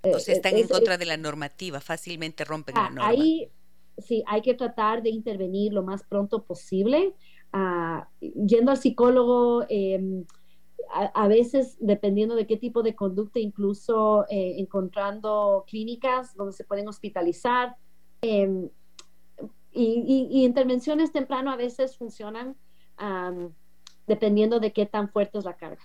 o 0.02 0.18
sea, 0.18 0.34
están 0.34 0.56
en 0.56 0.68
contra 0.68 0.98
de 0.98 1.06
la 1.06 1.16
normativa, 1.16 1.80
fácilmente 1.80 2.44
rompen 2.44 2.74
la 2.74 2.90
norma. 2.90 3.08
Ahí 3.08 3.50
sí, 3.98 4.22
hay 4.26 4.42
que 4.42 4.54
tratar 4.54 5.02
de 5.02 5.10
intervenir 5.10 5.72
lo 5.72 5.82
más 5.82 6.04
pronto 6.04 6.44
posible 6.44 7.14
yendo 8.20 8.70
al 8.70 8.76
psicólogo, 8.76 9.64
em, 9.68 10.24
a, 10.90 11.28
veces 11.28 11.76
dependiendo 11.80 12.34
de 12.34 12.46
qué 12.46 12.56
tipo 12.56 12.82
de 12.82 12.94
conducta, 12.94 13.38
incluso 13.38 14.26
eh, 14.28 14.56
encontrando 14.58 15.64
clínicas 15.66 16.34
donde 16.34 16.52
se 16.52 16.64
pueden 16.64 16.88
hospitalizar. 16.88 17.76
Em, 18.22 18.68
y, 19.70 20.44
intervenciones 20.44 21.12
temprano 21.12 21.50
a 21.50 21.56
veces 21.56 21.96
funcionan 21.96 22.56
dependiendo 24.06 24.58
de 24.58 24.72
qué 24.72 24.86
tan 24.86 25.08
fuerte 25.08 25.38
es 25.38 25.44
la 25.44 25.56
carga. 25.56 25.82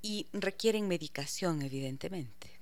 Y 0.00 0.28
requieren 0.32 0.86
medicación, 0.86 1.62
evidentemente. 1.62 2.58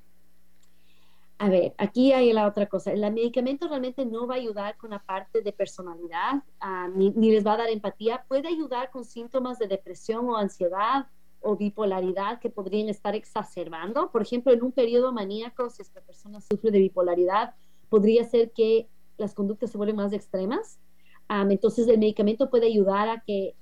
A 1.38 1.50
ver, 1.50 1.74
aquí 1.76 2.12
hay 2.12 2.32
la 2.32 2.46
otra 2.46 2.66
cosa. 2.66 2.92
El 2.92 3.00
medicamento 3.12 3.68
realmente 3.68 4.06
no 4.06 4.26
va 4.26 4.36
a 4.36 4.38
ayudar 4.38 4.78
con 4.78 4.90
la 4.90 5.00
parte 5.00 5.42
de 5.42 5.52
personalidad, 5.52 6.42
ah, 6.60 6.88
ni, 6.94 7.12
les 7.12 7.46
va 7.46 7.54
a 7.54 7.58
dar 7.58 7.68
empatía. 7.68 8.24
Puede 8.26 8.48
ayudar 8.48 8.90
con 8.90 9.04
síntomas 9.04 9.58
de 9.58 9.66
depresión 9.66 10.26
o 10.30 10.36
ansiedad 10.36 11.06
o 11.40 11.56
bipolaridad 11.56 12.40
que 12.40 12.50
podrían 12.50 12.88
estar 12.88 13.14
exacerbando. 13.14 14.10
Por 14.10 14.22
ejemplo, 14.22 14.52
en 14.52 14.62
un 14.62 14.72
periodo 14.72 15.12
maníaco, 15.12 15.70
si 15.70 15.82
esta 15.82 16.00
persona 16.00 16.40
sufre 16.40 16.70
de 16.70 16.78
bipolaridad, 16.78 17.54
podría 17.88 18.24
ser 18.24 18.52
que 18.52 18.88
las 19.16 19.34
conductas 19.34 19.70
se 19.70 19.78
vuelven 19.78 19.96
más 19.96 20.12
extremas. 20.12 20.78
entonces, 21.28 21.88
el 21.88 21.98
medicamento 21.98 22.50
puede 22.50 22.66
ayudar 22.66 23.08
a 23.08 23.22
que 23.26 23.56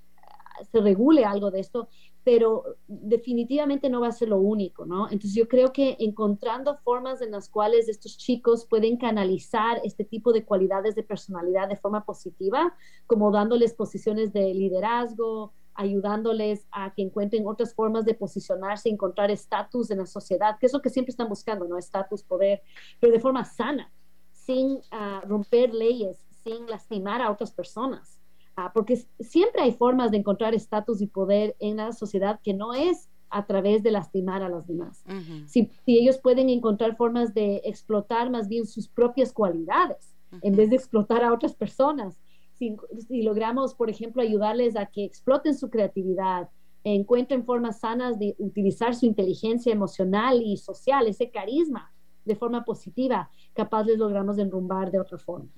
se 0.70 0.80
regule 0.80 1.24
algo 1.24 1.50
de 1.50 1.60
esto, 1.60 1.88
pero 2.22 2.64
definitivamente 2.86 3.90
no 3.90 4.00
va 4.00 4.08
a 4.08 4.12
ser 4.12 4.28
lo 4.28 4.38
único, 4.38 4.86
¿no? 4.86 5.06
Entonces 5.06 5.34
yo 5.34 5.46
creo 5.46 5.72
que 5.72 5.96
encontrando 6.00 6.76
formas 6.78 7.20
en 7.20 7.30
las 7.30 7.48
cuales 7.48 7.88
estos 7.88 8.16
chicos 8.16 8.66
pueden 8.66 8.96
canalizar 8.96 9.80
este 9.84 10.04
tipo 10.04 10.32
de 10.32 10.44
cualidades 10.44 10.94
de 10.94 11.02
personalidad 11.02 11.68
de 11.68 11.76
forma 11.76 12.04
positiva, 12.04 12.74
como 13.06 13.30
dándoles 13.30 13.74
posiciones 13.74 14.32
de 14.32 14.54
liderazgo, 14.54 15.52
ayudándoles 15.74 16.66
a 16.70 16.92
que 16.94 17.02
encuentren 17.02 17.46
otras 17.46 17.74
formas 17.74 18.04
de 18.04 18.14
posicionarse, 18.14 18.88
encontrar 18.88 19.30
estatus 19.30 19.90
en 19.90 19.98
la 19.98 20.06
sociedad, 20.06 20.58
que 20.58 20.66
es 20.66 20.72
lo 20.72 20.80
que 20.80 20.90
siempre 20.90 21.10
están 21.10 21.28
buscando, 21.28 21.66
¿no? 21.66 21.78
Estatus, 21.78 22.22
poder, 22.22 22.62
pero 23.00 23.12
de 23.12 23.20
forma 23.20 23.44
sana, 23.44 23.92
sin 24.32 24.80
ah, 24.90 25.22
romper 25.26 25.74
leyes, 25.74 26.24
sin 26.42 26.66
lastimar 26.66 27.22
a 27.22 27.30
otras 27.30 27.52
personas. 27.52 28.20
Ah, 28.56 28.70
porque 28.72 28.96
siempre 29.18 29.62
hay 29.62 29.72
formas 29.72 30.12
de 30.12 30.18
encontrar 30.18 30.54
estatus 30.54 31.00
y 31.00 31.08
poder 31.08 31.56
en 31.58 31.78
la 31.78 31.92
sociedad 31.92 32.40
que 32.42 32.54
no 32.54 32.72
es 32.72 33.08
a 33.30 33.46
través 33.46 33.82
de 33.82 33.90
lastimar 33.90 34.44
a 34.44 34.48
los 34.48 34.66
demás. 34.68 35.02
si, 35.46 35.68
ellos 35.86 36.18
pueden 36.18 36.48
encontrar 36.48 36.96
formas 36.96 37.34
de 37.34 37.62
explotar 37.64 38.30
más 38.30 38.48
bien 38.48 38.64
sus 38.66 38.86
propias 38.86 39.32
cualidades 39.32 40.14
en 40.42 40.56
vez 40.56 40.70
de 40.70 40.76
explotar 40.76 41.22
a 41.24 41.32
otras 41.32 41.54
personas, 41.54 42.20
si, 42.58 43.22
logramos, 43.22 43.74
por 43.74 43.90
ejemplo, 43.90 44.22
ayudarles 44.22 44.76
a 44.76 44.86
que 44.86 45.04
exploten 45.04 45.56
su 45.56 45.70
creatividad, 45.70 46.48
encuentren 46.84 47.44
formas 47.44 47.80
sanas 47.80 48.18
de 48.18 48.34
utilizar 48.38 48.94
su 48.94 49.06
inteligencia 49.06 49.72
emocional 49.72 50.42
y 50.42 50.56
social, 50.56 51.06
ese 51.06 51.30
carisma 51.30 51.92
de 52.24 52.36
forma 52.36 52.64
positiva, 52.64 53.30
capaz 53.54 53.84
les 53.84 53.98
logramos 53.98 54.38
enrumbar 54.38 54.90
de 54.90 55.00
otra 55.00 55.18
forma. 55.18 55.48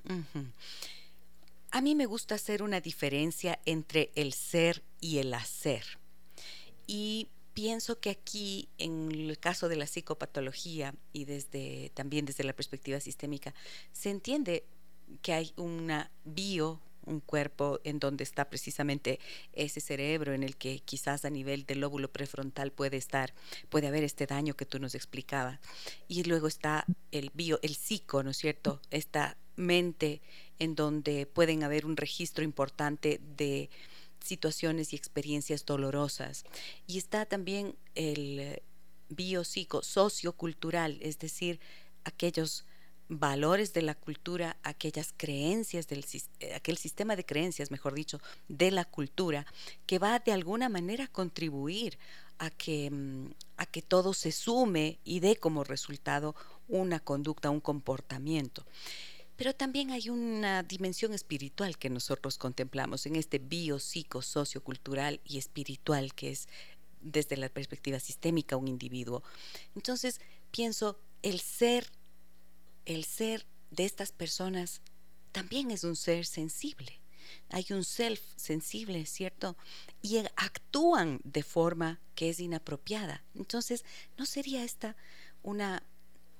A 1.71 1.81
mí 1.81 1.95
me 1.95 2.05
gusta 2.05 2.35
hacer 2.35 2.63
una 2.63 2.81
diferencia 2.81 3.59
entre 3.65 4.11
el 4.15 4.33
ser 4.33 4.83
y 4.99 5.19
el 5.19 5.33
hacer. 5.33 5.83
Y 6.87 7.27
pienso 7.53 7.99
que 7.99 8.09
aquí, 8.09 8.69
en 8.77 9.11
el 9.11 9.39
caso 9.39 9.67
de 9.67 9.75
la 9.75 9.87
psicopatología 9.87 10.93
y 11.11 11.25
desde 11.25 11.91
también 11.93 12.25
desde 12.25 12.43
la 12.43 12.53
perspectiva 12.53 12.99
sistémica, 12.99 13.53
se 13.91 14.09
entiende 14.09 14.65
que 15.21 15.33
hay 15.33 15.53
una 15.57 16.11
bio 16.23 16.79
un 17.07 17.19
cuerpo 17.19 17.79
en 17.83 17.99
donde 17.99 18.23
está 18.23 18.49
precisamente 18.49 19.19
ese 19.53 19.79
cerebro 19.79 20.33
en 20.33 20.43
el 20.43 20.55
que 20.57 20.79
quizás 20.79 21.25
a 21.25 21.29
nivel 21.29 21.65
del 21.65 21.79
lóbulo 21.79 22.11
prefrontal 22.11 22.71
puede 22.71 22.97
estar, 22.97 23.33
puede 23.69 23.87
haber 23.87 24.03
este 24.03 24.27
daño 24.27 24.55
que 24.55 24.65
tú 24.65 24.79
nos 24.79 24.95
explicabas. 24.95 25.59
Y 26.07 26.23
luego 26.23 26.47
está 26.47 26.85
el 27.11 27.31
bio, 27.33 27.59
el 27.63 27.75
psico, 27.75 28.23
¿no 28.23 28.31
es 28.31 28.37
cierto? 28.37 28.81
Esta 28.91 29.37
mente 29.55 30.21
en 30.59 30.75
donde 30.75 31.25
pueden 31.25 31.63
haber 31.63 31.85
un 31.85 31.97
registro 31.97 32.43
importante 32.43 33.19
de 33.37 33.69
situaciones 34.23 34.93
y 34.93 34.95
experiencias 34.95 35.65
dolorosas. 35.65 36.43
Y 36.85 36.97
está 36.97 37.25
también 37.25 37.75
el 37.95 38.61
biopsico 39.09 39.83
sociocultural, 39.83 40.97
es 41.01 41.19
decir, 41.19 41.59
aquellos 42.03 42.65
valores 43.09 43.73
de 43.73 43.81
la 43.81 43.95
cultura, 43.95 44.57
aquellas 44.63 45.13
creencias 45.15 45.87
del 45.87 46.05
eh, 46.39 46.53
aquel 46.53 46.77
sistema 46.77 47.15
de 47.15 47.25
creencias, 47.25 47.71
mejor 47.71 47.93
dicho, 47.93 48.19
de 48.47 48.71
la 48.71 48.85
cultura 48.85 49.45
que 49.85 49.99
va 49.99 50.19
de 50.19 50.31
alguna 50.31 50.69
manera 50.69 51.05
a 51.05 51.07
contribuir 51.07 51.97
a 52.37 52.49
que 52.49 52.89
mm, 52.91 53.31
a 53.57 53.65
que 53.65 53.81
todo 53.81 54.13
se 54.13 54.31
sume 54.31 54.99
y 55.03 55.19
dé 55.19 55.37
como 55.37 55.63
resultado 55.63 56.35
una 56.67 56.99
conducta, 56.99 57.49
un 57.49 57.61
comportamiento. 57.61 58.65
Pero 59.37 59.53
también 59.53 59.91
hay 59.91 60.09
una 60.09 60.63
dimensión 60.63 61.13
espiritual 61.13 61.77
que 61.77 61.89
nosotros 61.89 62.37
contemplamos 62.37 63.05
en 63.05 63.15
este 63.15 63.37
bio, 63.37 63.79
psico, 63.79 64.21
sociocultural 64.21 65.21
y 65.23 65.37
espiritual 65.37 66.13
que 66.15 66.31
es 66.31 66.47
desde 67.01 67.37
la 67.37 67.47
perspectiva 67.49 67.99
sistémica 67.99 68.57
un 68.57 68.67
individuo. 68.67 69.23
Entonces, 69.75 70.19
pienso, 70.51 70.99
el 71.21 71.39
ser, 71.39 71.87
el 72.87 73.05
ser 73.05 73.45
de 73.71 73.85
estas 73.85 74.11
personas 74.11 74.81
también 75.31 75.71
es 75.71 75.83
un 75.83 75.95
ser 75.95 76.25
sensible. 76.25 76.99
Hay 77.49 77.65
un 77.69 77.83
self 77.83 78.21
sensible, 78.35 79.05
¿cierto? 79.05 79.55
Y 80.01 80.17
actúan 80.35 81.19
de 81.23 81.43
forma 81.43 81.99
que 82.15 82.29
es 82.29 82.39
inapropiada. 82.39 83.23
Entonces, 83.35 83.85
¿no 84.17 84.25
sería 84.25 84.63
esta 84.63 84.95
una 85.43 85.83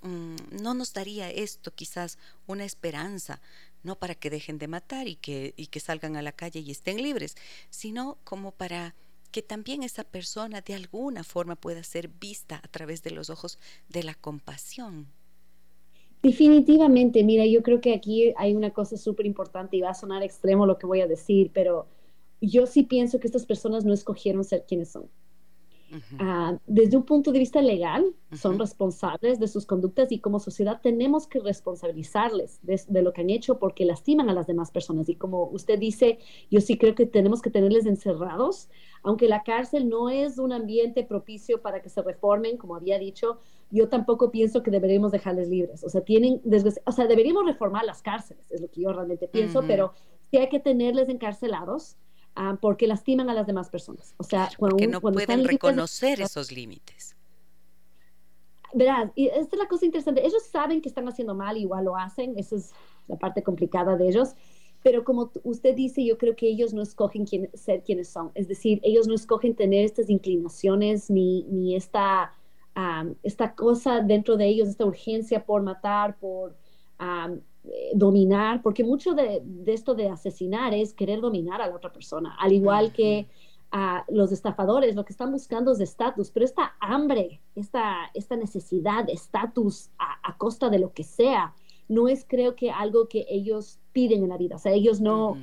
Mm, 0.01 0.35
no 0.61 0.73
nos 0.73 0.93
daría 0.93 1.29
esto 1.29 1.73
quizás 1.73 2.17
una 2.45 2.65
esperanza, 2.65 3.41
no 3.83 3.97
para 3.97 4.15
que 4.15 4.29
dejen 4.29 4.57
de 4.59 4.67
matar 4.67 5.07
y 5.07 5.15
que, 5.15 5.53
y 5.57 5.67
que 5.67 5.79
salgan 5.79 6.15
a 6.15 6.21
la 6.21 6.31
calle 6.31 6.59
y 6.59 6.71
estén 6.71 7.01
libres, 7.01 7.35
sino 7.69 8.17
como 8.23 8.51
para 8.51 8.95
que 9.31 9.41
también 9.41 9.83
esa 9.83 10.03
persona 10.03 10.61
de 10.61 10.75
alguna 10.75 11.23
forma 11.23 11.55
pueda 11.55 11.83
ser 11.83 12.07
vista 12.07 12.61
a 12.63 12.67
través 12.67 13.03
de 13.03 13.11
los 13.11 13.29
ojos 13.29 13.59
de 13.89 14.03
la 14.03 14.13
compasión. 14.13 15.07
Definitivamente, 16.21 17.23
mira, 17.23 17.45
yo 17.45 17.63
creo 17.63 17.79
que 17.81 17.93
aquí 17.93 18.33
hay 18.37 18.55
una 18.55 18.71
cosa 18.71 18.97
súper 18.97 19.25
importante 19.25 19.77
y 19.77 19.81
va 19.81 19.91
a 19.91 19.93
sonar 19.93 20.23
extremo 20.23 20.65
lo 20.65 20.77
que 20.77 20.85
voy 20.87 21.01
a 21.01 21.07
decir, 21.07 21.51
pero 21.53 21.87
yo 22.41 22.65
sí 22.67 22.83
pienso 22.83 23.19
que 23.19 23.27
estas 23.27 23.45
personas 23.45 23.85
no 23.85 23.93
escogieron 23.93 24.43
ser 24.43 24.65
quienes 24.67 24.89
son. 24.91 25.09
Ah, 26.19 26.57
desde 26.67 26.97
un 26.97 27.03
punto 27.03 27.31
de 27.31 27.39
vista 27.39 27.61
legal, 27.61 28.13
son 28.33 28.59
responsables 28.59 29.39
de 29.39 29.47
sus 29.47 29.65
conductas 29.65 30.11
y 30.11 30.19
como 30.19 30.39
sociedad 30.39 30.81
tenemos 30.81 31.27
que 31.27 31.39
responsabilizarles 31.39 32.59
de, 32.61 33.01
lo 33.01 33.13
que 33.13 33.21
han 33.21 33.29
hecho 33.29 33.57
porque 33.57 33.85
lastiman 33.85 34.29
a 34.29 34.33
las 34.33 34.47
demás 34.47 34.71
personas. 34.71 35.07
Y 35.09 35.15
como 35.15 35.45
usted 35.45 35.79
dice, 35.79 36.19
yo 36.51 36.59
sí 36.59 36.77
creo 36.77 36.95
que 36.95 37.05
tenemos 37.05 37.41
que 37.41 37.49
tenerles 37.49 37.85
encerrados, 37.85 38.69
aunque 39.03 39.27
la 39.27 39.43
cárcel 39.43 39.87
no 39.87 40.09
es 40.09 40.37
un 40.39 40.51
ambiente 40.51 41.03
propicio 41.03 41.61
para 41.61 41.81
que 41.81 41.89
se 41.89 42.01
reformen, 42.01 42.57
como 42.57 42.75
había 42.75 42.99
dicho, 42.99 43.39
yo 43.71 43.87
tampoco 43.89 44.31
pienso 44.31 44.63
que 44.63 44.71
deberíamos 44.71 45.11
dejarles 45.11 45.49
libres. 45.49 45.83
O 45.83 45.89
sea, 45.89 46.01
tienen, 46.01 46.41
o 46.85 46.91
sea, 46.91 47.07
deberíamos 47.07 47.45
reformar 47.45 47.85
las 47.85 48.01
cárceles, 48.01 48.51
es 48.51 48.61
lo 48.61 48.69
que 48.69 48.81
yo 48.81 48.91
realmente 48.91 49.27
pienso, 49.27 49.63
pero 49.65 49.93
sí 50.31 50.37
hay 50.37 50.49
que 50.49 50.59
tenerles 50.59 51.09
encarcelados 51.09 51.97
Ah, 52.39 52.55
porque 52.61 52.85
lastiman 52.85 53.31
a 53.31 53.33
las 53.33 53.47
demás 53.47 53.67
personas. 53.67 54.13
O 54.17 54.23
sea, 54.23 54.47
cuando, 54.59 54.77
no 54.85 55.01
pueden 55.01 55.43
reconocer 55.43 56.21
esos 56.21 56.51
límites. 56.51 57.15
Verás, 58.75 59.09
y 59.15 59.25
esta 59.25 59.55
es 59.55 59.57
la 59.57 59.67
cosa 59.67 59.87
interesante. 59.87 60.23
Ellos 60.23 60.43
saben 60.43 60.79
que 60.79 60.87
están 60.87 61.07
haciendo 61.07 61.33
mal, 61.33 61.57
igual 61.57 61.85
lo 61.85 61.97
hacen. 61.97 62.37
Esa 62.37 62.57
es 62.57 62.73
la 63.07 63.15
parte 63.17 63.41
complicada 63.41 63.97
de 63.97 64.07
ellos. 64.07 64.35
Pero 64.83 65.03
como 65.03 65.31
usted 65.45 65.73
dice, 65.73 66.05
yo 66.05 66.19
creo 66.19 66.35
que 66.35 66.47
ellos 66.47 66.75
no 66.75 66.83
escogen 66.83 67.25
quién, 67.25 67.49
ser 67.55 67.81
quienes 67.81 68.07
son. 68.07 68.29
Es 68.35 68.47
decir, 68.47 68.79
ellos 68.83 69.07
no 69.07 69.15
escogen 69.15 69.55
tener 69.55 69.83
estas 69.83 70.07
inclinaciones 70.07 71.09
ni, 71.09 71.41
ni 71.45 71.75
esta, 71.75 72.31
esta 73.23 73.55
cosa 73.55 74.01
dentro 74.01 74.37
de 74.37 74.45
ellos, 74.45 74.69
esta 74.69 74.85
urgencia 74.85 75.43
por 75.43 75.63
matar, 75.63 76.19
por 76.19 76.55
eh, 76.99 77.41
dominar, 77.93 78.61
porque 78.61 78.83
mucho 78.83 79.13
de, 79.13 79.41
esto 79.65 79.95
de 79.95 80.09
asesinar 80.09 80.73
es 80.73 80.93
querer 80.93 81.21
dominar 81.21 81.61
a 81.61 81.67
la 81.67 81.75
otra 81.75 81.91
persona, 81.91 82.35
al 82.39 82.53
igual 82.53 82.91
que 82.93 83.27
a 83.71 84.05
los 84.07 84.31
estafadores, 84.31 84.95
lo 84.95 85.03
que 85.03 85.11
están 85.11 85.31
buscando 85.31 85.73
es 85.73 85.79
estatus, 85.79 86.31
pero 86.31 86.45
esta 86.45 86.75
hambre, 86.79 87.41
esta, 87.55 88.09
esta 88.13 88.35
necesidad 88.37 89.05
de 89.05 89.13
estatus 89.13 89.89
a, 89.99 90.37
costa 90.37 90.69
de 90.69 90.79
lo 90.79 90.93
que 90.93 91.03
sea, 91.03 91.53
no 91.89 92.07
es 92.07 92.25
creo 92.27 92.55
que 92.55 92.71
algo 92.71 93.07
que 93.07 93.25
ellos 93.29 93.79
piden 93.91 94.23
en 94.23 94.29
la 94.29 94.37
vida, 94.37 94.55
o 94.55 94.59
sea, 94.59 94.71
ellos 94.71 95.01
no, 95.01 95.37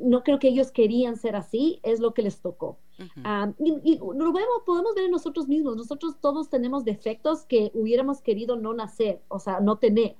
no 0.00 0.22
creo 0.22 0.38
que 0.38 0.48
ellos 0.48 0.70
querían 0.70 1.16
ser 1.16 1.34
así, 1.34 1.80
es 1.82 2.00
lo 2.00 2.14
que 2.14 2.22
les 2.22 2.40
tocó. 2.40 2.78
Ah, 3.24 3.52
y, 3.58 3.98
lo 3.98 4.32
vemos, 4.32 4.62
podemos 4.64 4.94
ver 4.94 5.06
en 5.06 5.10
nosotros 5.10 5.48
mismos, 5.48 5.76
nosotros 5.76 6.16
todos 6.20 6.48
tenemos 6.48 6.84
defectos 6.84 7.44
que 7.44 7.72
hubiéramos 7.74 8.20
querido 8.20 8.56
no 8.56 8.72
nacer, 8.72 9.20
o 9.28 9.38
sea, 9.38 9.60
no 9.60 9.78
tener. 9.78 10.16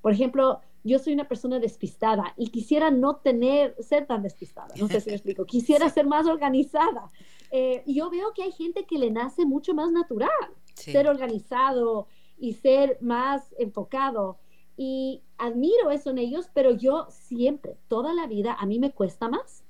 Por 0.00 0.12
ejemplo, 0.12 0.60
yo 0.84 0.98
soy 0.98 1.14
una 1.14 1.26
persona 1.26 1.58
despistada 1.58 2.34
y 2.36 2.48
quisiera 2.48 2.90
no 2.90 3.16
tener, 3.16 3.74
ser 3.82 4.06
tan 4.06 4.22
despistada, 4.22 4.74
no 4.78 4.86
sé 4.86 5.00
si 5.00 5.10
me 5.10 5.16
explico, 5.16 5.46
quisiera 5.46 5.88
ser 5.88 6.06
más 6.06 6.26
organizada. 6.26 7.10
Eh, 7.50 7.82
y 7.86 7.94
yo 7.94 8.10
veo 8.10 8.32
que 8.34 8.42
hay 8.42 8.52
gente 8.52 8.84
que 8.84 8.98
le 8.98 9.10
nace 9.10 9.46
mucho 9.46 9.74
más 9.74 9.90
natural, 9.90 10.30
ser 10.74 11.08
organizado 11.08 12.06
y 12.38 12.52
ser 12.52 12.98
más 13.00 13.54
enfocado. 13.58 14.38
Y 14.76 15.22
admiro 15.38 15.90
eso 15.90 16.10
en 16.10 16.18
ellos, 16.18 16.50
pero 16.52 16.72
yo 16.72 17.06
siempre, 17.10 17.78
toda 17.88 18.12
la 18.12 18.26
vida, 18.26 18.54
a 18.58 18.66
mí 18.66 18.78
me 18.78 18.92
cuesta 18.92 19.28
más, 19.28 19.64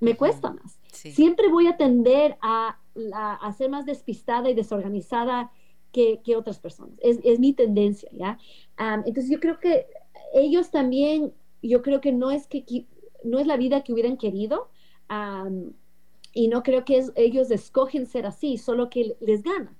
me 0.00 0.16
cuesta 0.16 0.52
más. 0.52 0.78
Siempre 0.92 1.48
voy 1.48 1.66
a 1.66 1.76
tender 1.76 2.38
a, 2.40 2.78
a, 3.12 3.52
ser 3.52 3.68
más 3.68 3.84
despistada 3.84 4.48
y 4.48 4.54
desorganizada 4.54 5.50
que, 5.92 6.20
que 6.24 6.36
otras 6.36 6.58
personas. 6.58 6.98
Es, 7.02 7.18
es, 7.24 7.38
mi 7.38 7.52
tendencia, 7.52 8.08
¿ya? 8.12 8.38
entonces 8.78 9.30
yo 9.30 9.40
creo 9.40 9.58
que 9.58 9.86
ellos 10.34 10.70
también, 10.70 11.32
yo 11.62 11.80
creo 11.82 12.00
que 12.00 12.12
no 12.12 12.30
es 12.30 12.46
que 12.46 12.86
no 13.22 13.38
es 13.38 13.46
la 13.46 13.56
vida 13.56 13.82
que 13.82 13.92
hubieran 13.92 14.18
querido 14.18 14.68
y 16.32 16.48
no 16.48 16.62
creo 16.62 16.84
que 16.84 17.04
ellos 17.14 17.50
escogen 17.50 18.06
ser 18.06 18.26
así, 18.26 18.58
solo 18.58 18.90
que 18.90 19.16
les 19.20 19.42
gana. 19.42 19.76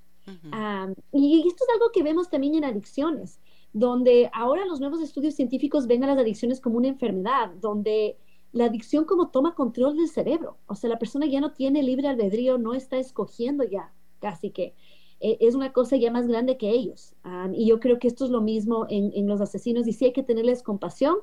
y 1.13 1.47
esto 1.47 1.65
es 1.65 1.75
algo 1.75 1.91
que 1.93 2.03
vemos 2.03 2.31
también 2.31 2.55
en 2.55 2.65
adicciones, 2.65 3.41
donde 3.73 4.31
ahora 4.33 4.65
los 4.65 4.81
nuevos 4.81 5.03
estudios 5.03 5.35
científicos 5.35 5.87
ven 5.87 6.05
a 6.05 6.07
las 6.07 6.19
adicciones 6.19 6.61
como 6.61 6.79
una 6.79 6.89
enfermedad, 6.89 7.51
donde 7.61 8.17
la 8.53 8.67
adicción 8.67 9.05
como 9.05 9.31
toma 9.31 9.55
control 9.55 9.97
del 9.97 10.09
cerebro. 10.09 10.59
O 10.67 10.77
sea, 10.77 10.89
la 10.89 10.99
persona 10.99 11.27
ya 11.27 11.41
no 11.41 11.53
tiene 11.53 11.83
libre 11.83 12.07
albedrío, 12.07 12.57
no 12.57 12.73
está 12.73 12.97
escogiendo 12.99 13.65
ya, 13.65 13.93
casi 14.21 14.51
que. 14.51 14.75
Eh, 15.21 15.39
es 15.41 15.55
una 15.55 15.73
cosa 15.73 15.97
ya 15.97 16.11
más 16.11 16.27
grande 16.27 16.57
que 16.57 16.71
ellos. 16.71 17.15
y 17.53 17.67
yo 17.67 17.81
creo 17.81 17.99
que 17.99 18.09
esto 18.09 18.25
es 18.25 18.31
lo 18.31 18.41
mismo 18.41 18.87
en, 18.89 19.13
en, 19.15 19.27
los 19.27 19.41
asesinos 19.41 19.87
y 19.87 19.93
sí 19.93 20.07
hay 20.07 20.13
que 20.13 20.23
tenerles 20.23 20.63
compasión. 20.63 21.17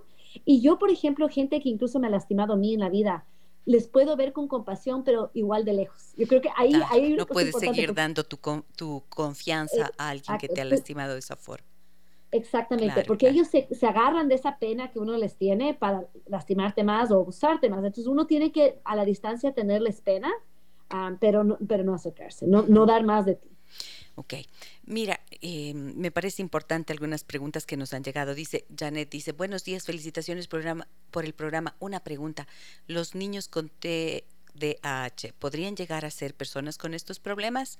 Y 0.46 0.62
yo, 0.62 0.80
por 0.80 0.90
ejemplo, 0.90 1.28
gente 1.30 1.60
que 1.60 1.70
incluso 1.70 2.00
me 2.00 2.08
ha 2.08 2.10
lastimado 2.10 2.54
a 2.54 2.56
mí 2.56 2.74
en 2.74 2.80
la 2.80 2.90
vida, 2.90 3.26
les 3.66 3.88
puedo 3.88 4.16
ver 4.16 4.34
con 4.34 4.48
compasión, 4.48 5.04
pero 5.04 5.30
igual 5.34 5.66
de 5.66 5.74
lejos. 5.74 6.14
Yo 6.18 6.28
creo 6.28 6.42
que 6.42 6.50
ahí, 6.56 6.74
hay 6.90 7.14
no 7.14 7.26
puedes 7.26 7.56
seguir 7.56 7.94
dando 7.94 8.24
tu, 8.24 8.40
tu 8.76 9.04
confianza 9.10 9.92
a 9.98 10.10
alguien 10.10 10.38
que 10.38 10.48
te 10.48 10.62
ha 10.62 10.66
lastimado 10.66 11.14
de 11.14 11.20
esa 11.20 11.36
forma. 11.36 11.68
Exactamente, 12.32 13.04
porque 13.06 13.28
ellos 13.28 13.50
se, 13.50 13.68
se, 13.76 13.86
agarran 13.86 14.30
de 14.30 14.36
esa 14.36 14.58
pena 14.58 14.90
que 14.90 15.00
uno 15.00 15.18
les 15.18 15.36
tiene 15.36 15.74
para 15.74 16.08
lastimarte 16.28 16.82
más 16.82 17.12
o 17.12 17.20
usarte 17.20 17.70
más. 17.70 17.80
Entonces 17.80 18.08
uno 18.08 18.26
tiene 18.26 18.54
que 18.54 18.80
a 18.86 18.96
la 18.96 19.04
distancia 19.04 19.54
tenerles 19.54 20.00
pena, 20.00 20.32
ah, 20.90 21.14
pero, 21.20 21.44
no, 21.44 21.58
pero 21.68 21.84
no 21.84 21.94
acercarse, 21.94 22.48
no, 22.48 22.64
no 22.64 22.86
dar 22.86 23.04
más 23.04 23.26
de 23.26 23.36
ti. 23.36 23.51
Ok, 24.22 24.36
mira, 24.86 25.20
eh, 25.42 25.74
me 25.74 26.12
parece 26.12 26.44
importante 26.44 26.94
algunas 26.94 27.24
preguntas 27.24 27.66
que 27.66 27.76
nos 27.76 27.92
han 27.92 28.04
llegado. 28.04 28.36
Dice 28.36 28.66
Janet, 28.78 29.10
dice, 29.10 29.32
buenos 29.32 29.64
días, 29.64 29.84
felicitaciones 29.84 30.48
programa, 30.48 30.88
por 31.10 31.26
el 31.26 31.34
programa. 31.34 31.76
Una 31.80 32.02
pregunta, 32.02 32.48
¿los 32.86 33.16
niños 33.16 33.48
con 33.48 33.70
TDAH 33.70 35.34
podrían 35.40 35.76
llegar 35.76 36.06
a 36.06 36.12
ser 36.12 36.36
personas 36.36 36.78
con 36.78 36.94
estos 36.94 37.20
problemas? 37.20 37.80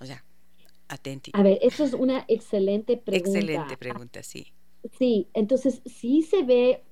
O 0.00 0.06
sea, 0.06 0.24
atenti. 0.88 1.32
A 1.34 1.42
ver, 1.42 1.58
eso 1.60 1.84
es 1.84 1.92
una 1.92 2.24
excelente 2.28 2.96
pregunta. 2.96 3.38
Excelente 3.38 3.76
pregunta, 3.76 4.22
sí. 4.22 4.54
Sí, 4.98 5.28
entonces 5.34 5.82
sí 5.84 6.22
se 6.22 6.44
ve, 6.44 6.82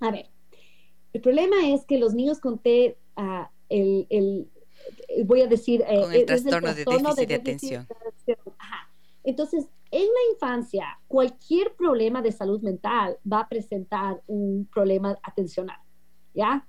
a 0.00 0.10
ver, 0.10 0.30
el 1.12 1.20
problema 1.20 1.68
es 1.68 1.84
que 1.84 1.98
los 1.98 2.12
niños 2.12 2.40
con 2.40 2.58
T, 2.58 2.98
uh, 3.16 3.44
el, 3.68 4.08
el, 4.10 4.48
voy 5.24 5.42
a 5.42 5.46
decir, 5.46 5.82
eh, 5.86 6.00
con 6.00 6.12
el, 6.12 6.26
trastorno, 6.26 6.74
de 6.74 6.84
déficit 6.84 7.28
de, 7.28 7.34
atención. 7.34 7.88
Entonces, 9.24 9.66
en 9.90 10.02
la 10.02 10.32
infancia, 10.32 10.98
cualquier 11.08 11.74
problema 11.74 12.22
de 12.22 12.32
salud 12.32 12.60
mental 12.62 13.18
va 13.30 13.40
a 13.40 13.48
presentar 13.48 14.22
un 14.26 14.68
problema 14.72 15.18
atencional, 15.22 15.78
¿ya? 16.34 16.66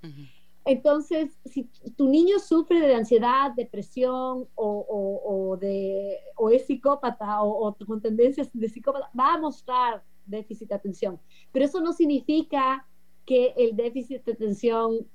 Entonces, 0.68 1.38
si 1.46 1.64
tu 1.96 2.10
niño 2.10 2.40
sufre 2.40 2.82
de 2.82 2.94
ansiedad, 2.94 3.52
depresión 3.56 4.50
o, 4.56 5.58
de, 5.62 6.18
o 6.36 6.50
es 6.50 6.66
psicópata 6.66 7.42
o, 7.42 7.74
con 7.86 8.02
tendencias 8.02 8.50
de 8.52 8.68
psicópata, 8.68 9.10
va 9.18 9.36
a 9.36 9.38
mostrar 9.38 10.04
déficit 10.26 10.68
de 10.68 10.76
atención. 10.76 11.20
Pero 11.54 11.64
eso 11.64 11.80
no 11.80 11.94
significa 11.94 12.86
que 13.26 13.54
el 13.56 13.78
déficit 13.78 14.26
de 14.26 14.34
atención, 14.34 15.08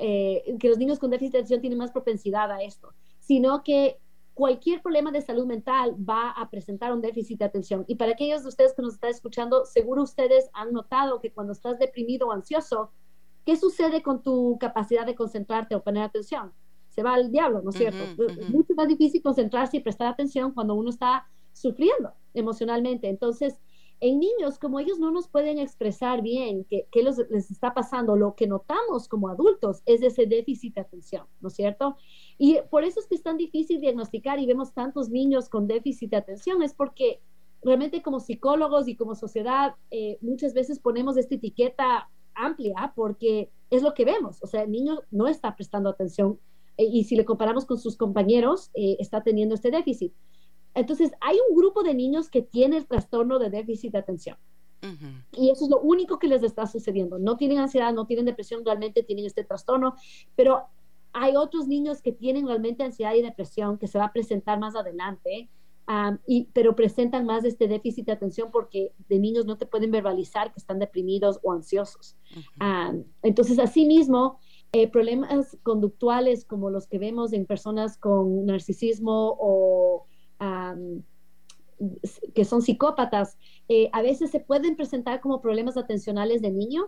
eh, 0.00 0.56
que 0.58 0.68
los 0.68 0.78
niños 0.78 0.98
con 0.98 1.10
déficit 1.10 1.32
de 1.32 1.38
atención 1.38 1.60
tienen 1.60 1.78
más 1.78 1.92
propensidad 1.92 2.50
a 2.50 2.62
esto, 2.62 2.92
sino 3.18 3.62
que 3.62 3.98
cualquier 4.34 4.80
problema 4.80 5.12
de 5.12 5.20
salud 5.20 5.46
mental 5.46 5.94
va 5.96 6.30
a 6.30 6.48
presentar 6.48 6.92
un 6.92 7.00
déficit 7.00 7.38
de 7.38 7.44
atención. 7.44 7.84
Y 7.86 7.96
para 7.96 8.12
aquellos 8.12 8.42
de 8.42 8.48
ustedes 8.48 8.74
que 8.74 8.82
nos 8.82 8.94
están 8.94 9.10
escuchando, 9.10 9.64
seguro 9.66 10.02
ustedes 10.02 10.48
han 10.54 10.72
notado 10.72 11.20
que 11.20 11.30
cuando 11.30 11.52
estás 11.52 11.78
deprimido 11.78 12.28
o 12.28 12.32
ansioso, 12.32 12.90
¿Qué 13.44 13.56
sucede 13.56 14.02
con 14.02 14.22
tu 14.22 14.58
capacidad 14.58 15.06
de 15.06 15.14
concentrarte 15.14 15.74
o 15.74 15.82
poner 15.82 16.02
atención? 16.02 16.52
Se 16.88 17.02
va 17.02 17.14
al 17.14 17.30
diablo, 17.30 17.62
¿no 17.62 17.70
es 17.70 17.76
cierto? 17.76 18.22
Es 18.24 18.50
mucho 18.50 18.74
más 18.74 18.88
difícil 18.88 19.22
concentrarse 19.22 19.76
y 19.76 19.80
prestar 19.80 20.08
atención 20.08 20.52
cuando 20.52 20.74
uno 20.74 20.90
está 20.90 21.26
sufriendo 21.52 22.12
emocionalmente. 22.34 23.08
Entonces, 23.08 23.60
en 24.00 24.18
niños, 24.18 24.58
como 24.58 24.80
ellos 24.80 24.98
no 24.98 25.10
nos 25.10 25.28
pueden 25.28 25.58
expresar 25.58 26.22
bien 26.22 26.64
qué, 26.64 26.86
qué 26.90 27.02
les 27.02 27.50
está 27.50 27.74
pasando, 27.74 28.16
lo 28.16 28.34
que 28.34 28.46
notamos 28.46 29.08
como 29.08 29.28
adultos 29.28 29.82
es 29.84 30.02
ese 30.02 30.26
déficit 30.26 30.74
de 30.74 30.80
atención, 30.80 31.26
¿no 31.40 31.48
es 31.48 31.54
cierto? 31.54 31.96
Y 32.38 32.58
por 32.70 32.84
eso 32.84 33.00
es 33.00 33.06
que 33.06 33.14
es 33.14 33.22
tan 33.22 33.36
difícil 33.36 33.80
diagnosticar 33.80 34.38
y 34.38 34.46
vemos 34.46 34.72
tantos 34.72 35.10
niños 35.10 35.48
con 35.48 35.66
déficit 35.66 36.10
de 36.10 36.16
atención, 36.16 36.62
es 36.62 36.72
porque 36.72 37.20
realmente 37.62 38.02
como 38.02 38.20
psicólogos 38.20 38.88
y 38.88 38.96
como 38.96 39.14
sociedad 39.14 39.74
eh, 39.90 40.18
muchas 40.22 40.54
veces 40.54 40.78
ponemos 40.78 41.16
esta 41.16 41.34
etiqueta 41.34 42.08
amplia 42.34 42.92
porque 42.96 43.50
es 43.70 43.82
lo 43.82 43.94
que 43.94 44.04
vemos. 44.04 44.42
O 44.42 44.46
sea, 44.46 44.62
el 44.62 44.70
niño 44.70 45.02
no 45.10 45.26
está 45.26 45.54
prestando 45.54 45.90
atención 45.90 46.38
eh, 46.76 46.84
y 46.84 47.04
si 47.04 47.16
le 47.16 47.24
comparamos 47.24 47.66
con 47.66 47.78
sus 47.78 47.96
compañeros, 47.96 48.70
eh, 48.74 48.96
está 48.98 49.22
teniendo 49.22 49.54
este 49.54 49.70
déficit. 49.70 50.12
Entonces, 50.74 51.12
hay 51.20 51.36
un 51.48 51.56
grupo 51.56 51.82
de 51.82 51.94
niños 51.94 52.28
que 52.28 52.42
tiene 52.42 52.76
el 52.76 52.86
trastorno 52.86 53.38
de 53.38 53.50
déficit 53.50 53.92
de 53.92 53.98
atención. 53.98 54.36
Y 55.32 55.50
eso 55.50 55.64
es 55.64 55.70
lo 55.70 55.78
único 55.80 56.18
que 56.18 56.26
les 56.26 56.42
está 56.42 56.66
sucediendo. 56.66 57.18
No 57.18 57.36
tienen 57.36 57.58
ansiedad, 57.58 57.92
no 57.92 58.06
tienen 58.06 58.24
depresión, 58.24 58.64
realmente 58.64 59.02
tienen 59.02 59.26
este 59.26 59.44
trastorno, 59.44 59.94
pero 60.36 60.62
hay 61.12 61.36
otros 61.36 61.66
niños 61.66 62.00
que 62.00 62.12
tienen 62.12 62.46
realmente 62.46 62.82
ansiedad 62.82 63.14
y 63.14 63.22
depresión 63.22 63.76
que 63.76 63.88
se 63.88 63.98
va 63.98 64.06
a 64.06 64.12
presentar 64.12 64.58
más 64.58 64.74
adelante 64.76 65.50
y, 66.26 66.48
pero 66.52 66.76
presentan 66.76 67.26
más 67.26 67.44
este 67.44 67.66
déficit 67.66 68.06
de 68.06 68.12
atención 68.12 68.50
porque 68.52 68.92
de 69.08 69.18
niños 69.18 69.44
no 69.44 69.58
te 69.58 69.66
pueden 69.66 69.90
verbalizar 69.90 70.52
que 70.52 70.60
están 70.60 70.78
deprimidos 70.78 71.40
o 71.42 71.52
ansiosos. 71.52 72.16
entonces, 73.22 73.58
asimismo, 73.58 74.38
eh, 74.72 74.88
problemas 74.88 75.58
conductuales 75.64 76.44
como 76.44 76.70
los 76.70 76.86
que 76.86 76.98
vemos 76.98 77.32
en 77.32 77.44
personas 77.44 77.98
con 77.98 78.46
narcisismo 78.46 79.36
o 79.40 80.06
que 82.34 82.44
son 82.44 82.62
psicópatas, 82.62 83.38
eh, 83.68 83.88
a 83.92 84.02
veces 84.02 84.30
se 84.30 84.40
pueden 84.40 84.76
presentar 84.76 85.20
como 85.20 85.40
problemas 85.40 85.76
atencionales 85.76 86.42
de 86.42 86.50
niño, 86.50 86.86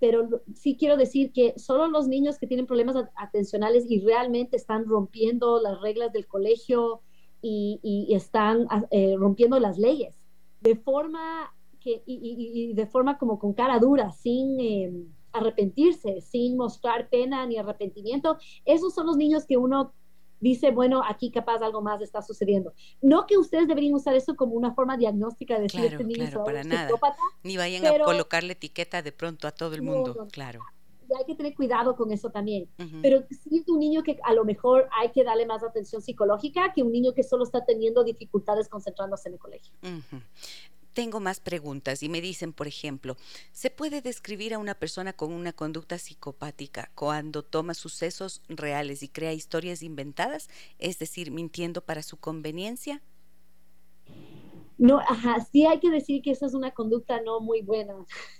pero 0.00 0.28
sí 0.54 0.76
quiero 0.76 0.96
decir 0.96 1.32
que 1.32 1.54
solo 1.56 1.86
los 1.86 2.08
niños 2.08 2.38
que 2.38 2.48
tienen 2.48 2.66
problemas 2.66 2.96
atencionales 3.14 3.84
y 3.88 4.00
realmente 4.00 4.56
están 4.56 4.84
rompiendo 4.84 5.60
las 5.60 5.80
reglas 5.80 6.12
del 6.12 6.26
colegio, 6.26 7.02
y, 7.42 8.08
están 8.10 8.66
ah, 8.70 8.84
eh, 8.90 9.16
rompiendo 9.18 9.58
las 9.58 9.78
leyes 9.78 10.16
de 10.60 10.76
forma 10.76 11.54
que, 11.80 12.02
y, 12.04 12.74
de 12.74 12.86
forma 12.86 13.16
como 13.16 13.38
con 13.38 13.54
cara 13.54 13.78
dura, 13.78 14.12
sin 14.12 14.60
em, 14.60 15.06
arrepentirse, 15.32 16.20
sin 16.20 16.56
mostrar 16.58 17.08
pena 17.08 17.46
ni 17.46 17.56
arrepentimiento. 17.56 18.36
Esos 18.66 18.94
son 18.94 19.06
los 19.06 19.16
niños 19.16 19.46
que 19.46 19.56
uno 19.56 19.94
dice, 20.40 20.70
bueno, 20.70 21.02
aquí 21.06 21.30
capaz 21.30 21.62
algo 21.62 21.82
más 21.82 22.00
está 22.00 22.22
sucediendo. 22.22 22.72
No 23.00 23.26
que 23.26 23.38
ustedes 23.38 23.68
deberían 23.68 23.94
usar 23.94 24.14
eso 24.14 24.36
como 24.36 24.54
una 24.54 24.74
forma 24.74 24.96
diagnóstica 24.96 25.56
de 25.56 25.62
decir 25.62 25.84
este 25.84 26.04
niño 26.04 26.26
claro, 26.26 26.44
para 26.44 26.64
nada. 26.64 26.90
Ni 27.42 27.56
vayan 27.56 27.86
a 27.86 28.04
colocarle 28.04 28.52
etiqueta 28.52 29.02
de 29.02 29.12
pronto 29.12 29.46
a 29.46 29.52
todo 29.52 29.74
el 29.74 29.82
mundo, 29.82 30.28
claro 30.32 30.60
hay 31.18 31.24
que 31.24 31.34
tener 31.34 31.54
cuidado 31.54 31.96
con 31.96 32.12
eso 32.12 32.30
también. 32.30 32.68
Pero 33.02 33.24
si 33.30 33.58
es 33.58 33.68
un 33.68 33.78
niño 33.78 34.02
que 34.02 34.18
a 34.22 34.34
lo 34.34 34.44
mejor 34.44 34.88
hay 34.98 35.10
que 35.10 35.24
darle 35.24 35.46
más 35.46 35.62
atención 35.62 36.02
psicológica 36.02 36.72
que 36.72 36.82
un 36.82 36.92
niño 36.92 37.14
que 37.14 37.22
solo 37.22 37.44
está 37.44 37.64
teniendo 37.64 38.04
dificultades 38.04 38.68
concentrándose 38.68 39.28
en 39.28 39.34
el 39.34 39.40
colegio. 39.40 39.74
Tengo 40.92 41.20
más 41.20 41.40
preguntas 41.40 42.02
y 42.02 42.08
me 42.08 42.20
dicen, 42.20 42.52
por 42.52 42.66
ejemplo, 42.66 43.16
¿se 43.52 43.70
puede 43.70 44.02
describir 44.02 44.54
a 44.54 44.58
una 44.58 44.74
persona 44.74 45.12
con 45.12 45.32
una 45.32 45.52
conducta 45.52 45.98
psicopática 45.98 46.90
cuando 46.94 47.42
toma 47.42 47.74
sucesos 47.74 48.42
reales 48.48 49.02
y 49.02 49.08
crea 49.08 49.32
historias 49.32 49.82
inventadas, 49.82 50.48
es 50.78 50.98
decir, 50.98 51.30
mintiendo 51.30 51.82
para 51.82 52.02
su 52.02 52.16
conveniencia? 52.16 53.02
no, 54.80 54.98
ajá, 54.98 55.40
sí 55.52 55.66
hay 55.66 55.78
que 55.78 55.90
decir 55.90 56.22
que 56.22 56.30
esa 56.30 56.46
es 56.46 56.54
una 56.54 56.70
conducta 56.70 57.20
no 57.20 57.40
muy 57.40 57.60
buena 57.60 57.94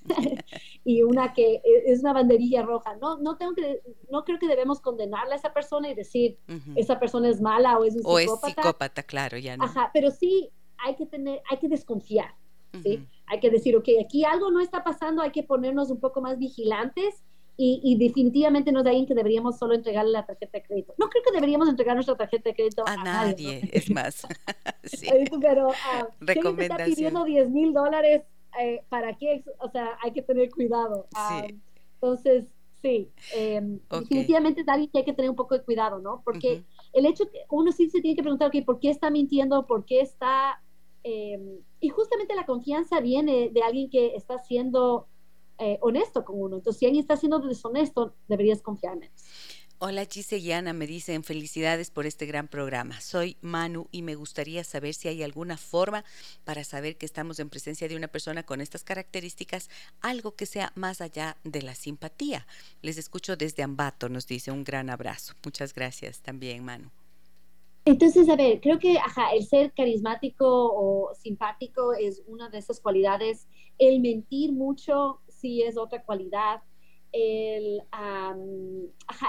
y 0.85 1.03
una 1.03 1.35
que 1.35 1.57
e, 1.57 1.63
es 1.87 2.01
una 2.01 2.15
banderilla 2.15 2.63
roja. 2.63 2.97
No, 2.97 3.19
no 3.19 3.37
tengo 3.37 3.55
que, 3.55 3.83
no 4.11 4.25
creo 4.25 4.39
que 4.39 4.49
debemos 4.49 4.81
condenarle 4.81 5.35
a 5.35 5.37
esa 5.37 5.53
persona 5.53 5.91
y 5.91 5.95
decir 5.95 6.39
esa 6.77 6.99
persona 6.99 7.29
es 7.29 7.43
mala 7.43 7.79
o 7.79 7.85
es 7.85 7.95
un 7.95 8.01
psicópata. 8.01 8.33
O 8.33 8.49
es 8.49 8.55
psicópata, 8.55 9.03
claro, 9.03 9.37
ya 9.37 9.59
no. 9.59 9.65
Ajá, 9.65 9.91
pero 9.93 10.11
sí 10.11 10.51
hay 10.85 10.97
que 10.97 11.07
tener, 11.07 11.41
hay 11.49 11.59
que 11.59 11.69
desconfiar, 11.69 12.35
¿sí? 12.83 13.07
Hay 13.27 13.41
que 13.41 13.51
decir, 13.51 13.77
ok, 13.77 13.89
aquí 14.05 14.25
algo 14.25 14.51
no 14.51 14.61
está 14.61 14.83
pasando, 14.85 15.23
hay 15.23 15.31
que 15.31 15.43
ponernos 15.43 15.91
un 15.91 16.01
poco 16.01 16.21
más 16.21 16.39
vigilantes 16.39 17.23
y, 17.63 17.97
definitivamente 17.97 18.73
no 18.73 18.79
es 18.79 18.85
de 18.85 18.91
alguien 18.91 19.07
que 19.07 19.15
deberíamos 19.15 19.59
solo 19.59 19.75
entregarle 19.75 20.13
la 20.13 20.25
tarjeta 20.25 20.59
de 20.59 20.65
crédito. 20.65 20.95
No 20.97 21.11
creo 21.11 21.23
que 21.23 21.31
deberíamos 21.31 21.69
entregar 21.69 21.95
nuestra 21.95 22.17
tarjeta 22.17 22.49
de 22.49 22.55
crédito 22.55 22.85
a, 22.87 22.97
nadie, 22.97 23.69
es 23.71 23.91
más. 23.91 24.27
sí. 24.85 25.09
Pero 25.43 25.69
uh, 25.69 26.61
está 26.61 26.85
pidiendo 26.87 27.23
10 27.23 27.51
mil 27.51 27.75
dólares, 27.75 28.23
eh, 28.59 28.83
¿para 28.89 29.15
qué? 29.19 29.45
O 29.59 29.69
sea, 29.69 29.99
hay 30.03 30.13
que 30.13 30.23
tener 30.23 30.49
cuidado. 30.51 31.07
Ah, 31.15 31.47
entonces, 31.95 32.47
sí, 32.81 33.11
em, 33.35 33.79
definitivamente 33.91 34.63
es 34.63 34.69
alguien 34.69 34.91
que 34.91 35.01
hay 35.01 35.05
que 35.05 35.13
tener 35.13 35.31
un 35.31 35.37
poco 35.37 35.55
de 35.55 35.63
cuidado, 35.63 35.99
¿no? 35.99 36.23
Porque 36.25 36.65
el 36.95 37.05
hecho 37.05 37.31
que 37.31 37.41
uno 37.51 37.73
sí 37.73 37.91
se 37.91 38.01
tiene 38.01 38.17
que 38.17 38.23
preguntar, 38.23 38.49
ok, 38.49 38.65
¿por 38.65 38.81
qué 38.81 38.89
está 38.89 39.11
mintiendo? 39.11 39.67
¿Por 39.67 39.85
qué 39.85 40.01
está...? 40.01 40.63
Em, 41.03 41.61
y 41.81 41.89
justamente 41.89 42.35
la 42.35 42.47
confianza 42.47 43.01
viene 43.01 43.51
de 43.51 43.63
alguien 43.63 43.89
que 43.89 44.15
está 44.15 44.39
siendo 44.39 45.07
eh, 45.59 45.79
honesto 45.83 46.25
con 46.25 46.41
uno. 46.41 46.57
Entonces, 46.57 46.79
si 46.81 46.87
alguien 46.87 47.03
está 47.03 47.17
siendo 47.17 47.39
deshonesto, 47.39 48.15
deberías 48.29 48.63
confiar 48.63 48.97
menos. 48.97 49.23
Hola 49.83 50.05
Gise 50.05 50.37
y 50.37 50.53
Ana, 50.53 50.75
me 50.75 50.87
dicen 50.87 51.25
felicidades 51.25 51.91
por 51.91 52.05
este 52.05 52.27
gran 52.27 52.49
programa. 52.49 53.01
Soy 53.01 53.39
Manu 53.41 53.89
y 53.91 54.03
me 54.03 54.15
gustaría 54.15 54.63
saber 54.63 54.93
si 54.93 55.09
hay 55.09 55.23
alguna 55.23 55.57
forma 55.57 56.05
para 56.45 56.65
saber 56.65 56.99
que 56.99 57.07
estamos 57.07 57.39
en 57.39 57.49
presencia 57.49 57.89
de 57.89 57.97
una 57.97 58.09
persona 58.09 58.43
con 58.43 58.61
estas 58.61 58.85
características, 58.85 59.71
algo 60.03 60.37
que 60.37 60.45
sea 60.45 60.71
más 60.75 61.01
allá 61.01 61.39
de 61.45 61.63
la 61.63 61.75
simpatía. 61.75 62.47
Les 62.83 62.99
escucho 62.99 63.37
desde 63.37 63.63
Ambato, 63.63 64.11
nos 64.11 64.27
dice 64.27 64.51
un 64.51 64.65
gran 64.65 64.91
abrazo. 64.91 65.33
Muchas 65.45 65.73
gracias 65.73 66.21
también, 66.21 66.63
Manu. 66.63 66.91
Entonces, 67.91 68.29
a 68.29 68.37
ver, 68.37 68.61
creo 68.61 68.79
que 68.79 68.99
ajá, 68.99 69.31
el 69.33 69.45
ser 69.45 69.73
carismático 69.73 70.47
o 70.47 71.13
simpático 71.15 71.93
es 71.93 72.23
una 72.27 72.49
de 72.49 72.59
esas 72.59 72.81
cualidades. 72.81 73.49
El 73.79 74.01
mentir 74.01 74.53
mucho 74.53 75.21
sí 75.29 75.63
es 75.63 75.77
otra 75.77 76.03
cualidad 76.03 76.63
el, 77.13 77.83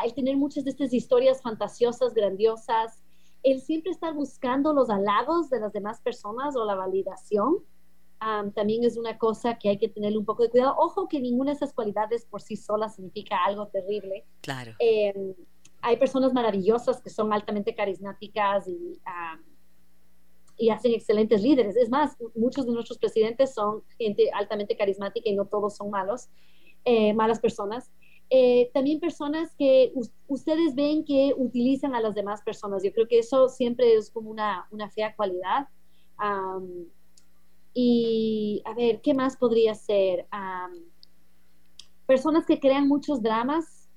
el 0.03 0.13
tener 0.13 0.37
muchas 0.37 0.63
de 0.63 0.71
estas 0.71 0.93
historias 0.93 1.41
fantasiosas, 1.41 2.13
grandiosas, 2.13 3.01
el 3.43 3.61
siempre 3.61 3.91
estar 3.91 4.13
buscando 4.13 4.73
los 4.73 4.89
halagos 4.89 5.49
de 5.49 5.59
las 5.59 5.73
demás 5.73 5.99
personas 6.01 6.55
o 6.55 6.65
la 6.65 6.75
validación, 6.75 7.57
también 8.53 8.83
es 8.83 8.97
una 8.97 9.17
cosa 9.17 9.57
que 9.57 9.69
hay 9.69 9.79
que 9.79 9.89
tener 9.89 10.15
un 10.15 10.25
poco 10.25 10.43
de 10.43 10.49
cuidado. 10.51 10.75
Ojo 10.77 11.07
que 11.07 11.19
ninguna 11.19 11.51
de 11.51 11.55
esas 11.55 11.73
cualidades 11.73 12.23
por 12.25 12.39
sí 12.39 12.55
sola 12.55 12.87
significa 12.87 13.43
algo 13.43 13.67
terrible. 13.69 14.25
Claro. 14.41 14.75
Em, 14.77 15.33
hay 15.81 15.97
personas 15.97 16.33
maravillosas 16.33 17.01
que 17.01 17.09
son 17.09 17.33
altamente 17.33 17.75
carismáticas 17.75 18.67
y, 18.67 18.99
y 20.57 20.69
hacen 20.69 20.93
excelentes 20.93 21.41
líderes. 21.41 21.75
Es 21.75 21.89
más, 21.89 22.15
muchos 22.35 22.65
de 22.65 22.73
nuestros 22.73 22.99
presidentes 22.99 23.53
son 23.53 23.83
gente 23.97 24.29
altamente 24.31 24.75
carismática 24.77 25.29
y 25.29 25.35
no 25.35 25.45
todos 25.45 25.75
son 25.75 25.89
malos. 25.89 26.29
Eh, 26.83 27.13
malas 27.13 27.39
personas. 27.39 27.91
Eh, 28.29 28.71
también 28.73 28.99
personas 28.99 29.53
que 29.55 29.91
ustedes 30.27 30.73
ven 30.73 31.03
que 31.03 31.33
utilizan 31.35 31.93
a 31.93 32.01
las 32.01 32.15
demás 32.15 32.41
personas. 32.41 32.83
Yo 32.83 32.91
creo 32.93 33.07
que 33.07 33.19
eso 33.19 33.49
siempre 33.49 33.93
es 33.95 34.09
como 34.09 34.29
una, 34.29 34.67
una 34.71 34.89
fea 34.89 35.15
cualidad. 35.15 35.67
y 37.73 38.61
a 38.65 38.73
ver, 38.73 39.01
¿qué 39.01 39.13
más 39.13 39.37
podría 39.37 39.75
ser? 39.75 40.27
personas 42.05 42.45
que 42.45 42.59
crean 42.59 42.89
muchos 42.89 43.21
dramas, 43.21 43.87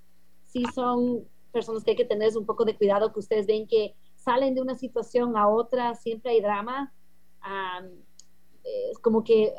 sí 0.44 0.62
son 0.72 1.26
personas 1.54 1.84
que 1.84 1.92
hay 1.92 1.96
que 1.96 2.04
tener 2.04 2.36
un 2.36 2.44
poco 2.44 2.66
de 2.66 2.76
cuidado, 2.76 3.12
que 3.12 3.20
ustedes 3.20 3.46
ven 3.46 3.66
que 3.66 3.94
salen 4.16 4.54
de 4.54 4.60
una 4.60 4.74
situación 4.74 5.36
a 5.38 5.48
otra, 5.48 5.94
siempre 5.94 6.32
hay 6.32 6.40
drama. 6.42 6.92
es 8.90 8.98
como 8.98 9.24
que 9.24 9.54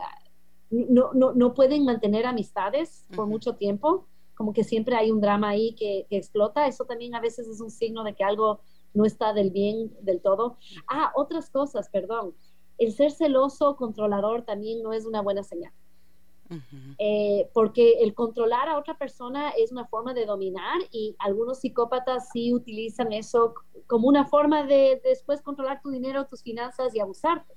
no, 0.70 1.14
no, 1.14 1.34
no 1.34 1.54
pueden 1.54 1.86
mantener 1.86 2.26
amistades 2.26 3.08
por 3.16 3.28
mucho 3.28 3.56
tiempo, 3.56 4.08
como 4.36 4.54
que 4.54 4.64
siempre 4.64 4.96
hay 4.96 5.12
un 5.12 5.22
drama 5.22 5.50
ahí 5.50 5.74
que, 5.76 6.06
explota, 6.10 6.68
eso 6.68 6.86
también 6.86 7.16
a 7.16 7.22
veces 7.22 7.48
es 7.48 7.62
un 7.62 7.72
signo 7.72 8.04
de 8.04 8.14
que 8.14 8.24
algo 8.24 8.60
no 8.94 9.06
está 9.06 9.34
del 9.34 9.52
bien 9.52 9.96
del 10.02 10.22
todo. 10.22 10.58
Ah, 10.88 11.12
otras 11.16 11.50
cosas, 11.50 11.90
perdón. 11.90 12.36
El 12.78 12.92
ser 12.92 13.12
celoso, 13.12 13.78
controlador 13.78 14.44
también 14.44 14.84
no 14.84 14.92
es 14.92 15.06
una 15.06 15.22
buena 15.22 15.44
señal. 15.44 15.72
Eh, 17.00 17.50
porque 17.54 18.04
el 18.04 18.14
controlar 18.14 18.70
a 18.70 18.78
otra 18.78 18.98
persona 18.98 19.50
es 19.50 19.72
una 19.72 19.86
forma 19.86 20.14
de 20.14 20.26
dominar 20.26 20.80
y 20.92 21.16
algunos 21.18 21.60
psicópatas 21.60 22.30
sí 22.32 22.54
utilizan 22.54 23.12
eso 23.12 23.56
como 23.88 24.08
una 24.08 24.26
forma 24.26 24.64
de 24.64 25.02
después 25.04 25.42
controlar 25.42 25.82
tu 25.82 25.90
dinero, 25.90 26.28
tus 26.28 26.44
finanzas 26.44 26.94
y 26.94 27.00
abusarte 27.00 27.56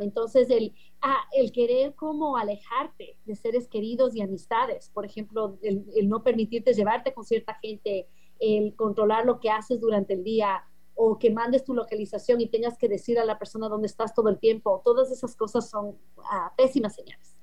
entonces, 0.00 0.50
el, 0.50 0.74
ah, 1.02 1.24
el 1.32 1.52
querer 1.52 1.94
como 1.94 2.36
alejarte 2.36 3.18
de 3.24 3.34
seres 3.34 3.68
queridos 3.68 4.14
y 4.14 4.22
amistades, 4.22 4.90
por 4.90 5.04
ejemplo, 5.04 5.58
el, 5.62 6.08
no 6.08 6.22
permitirte 6.22 6.72
llevarte 6.72 7.12
con 7.12 7.24
cierta 7.24 7.54
gente, 7.54 8.08
el 8.38 8.74
controlar 8.76 9.26
lo 9.26 9.40
que 9.40 9.50
haces 9.50 9.80
durante 9.80 10.14
el 10.14 10.24
día 10.24 10.64
o 10.94 11.18
que 11.18 11.30
mandes 11.30 11.64
tu 11.64 11.74
localización 11.74 12.40
y 12.40 12.48
tengas 12.48 12.78
que 12.78 12.88
decir 12.88 13.18
a 13.18 13.24
la 13.24 13.38
persona 13.38 13.68
dónde 13.68 13.86
estás 13.86 14.14
todo 14.14 14.28
el 14.28 14.38
tiempo, 14.38 14.80
todas 14.84 15.10
esas 15.10 15.34
cosas 15.34 15.68
son 15.68 15.98
ah, 16.30 16.52
pésimas 16.56 16.94
señales. 16.94 17.33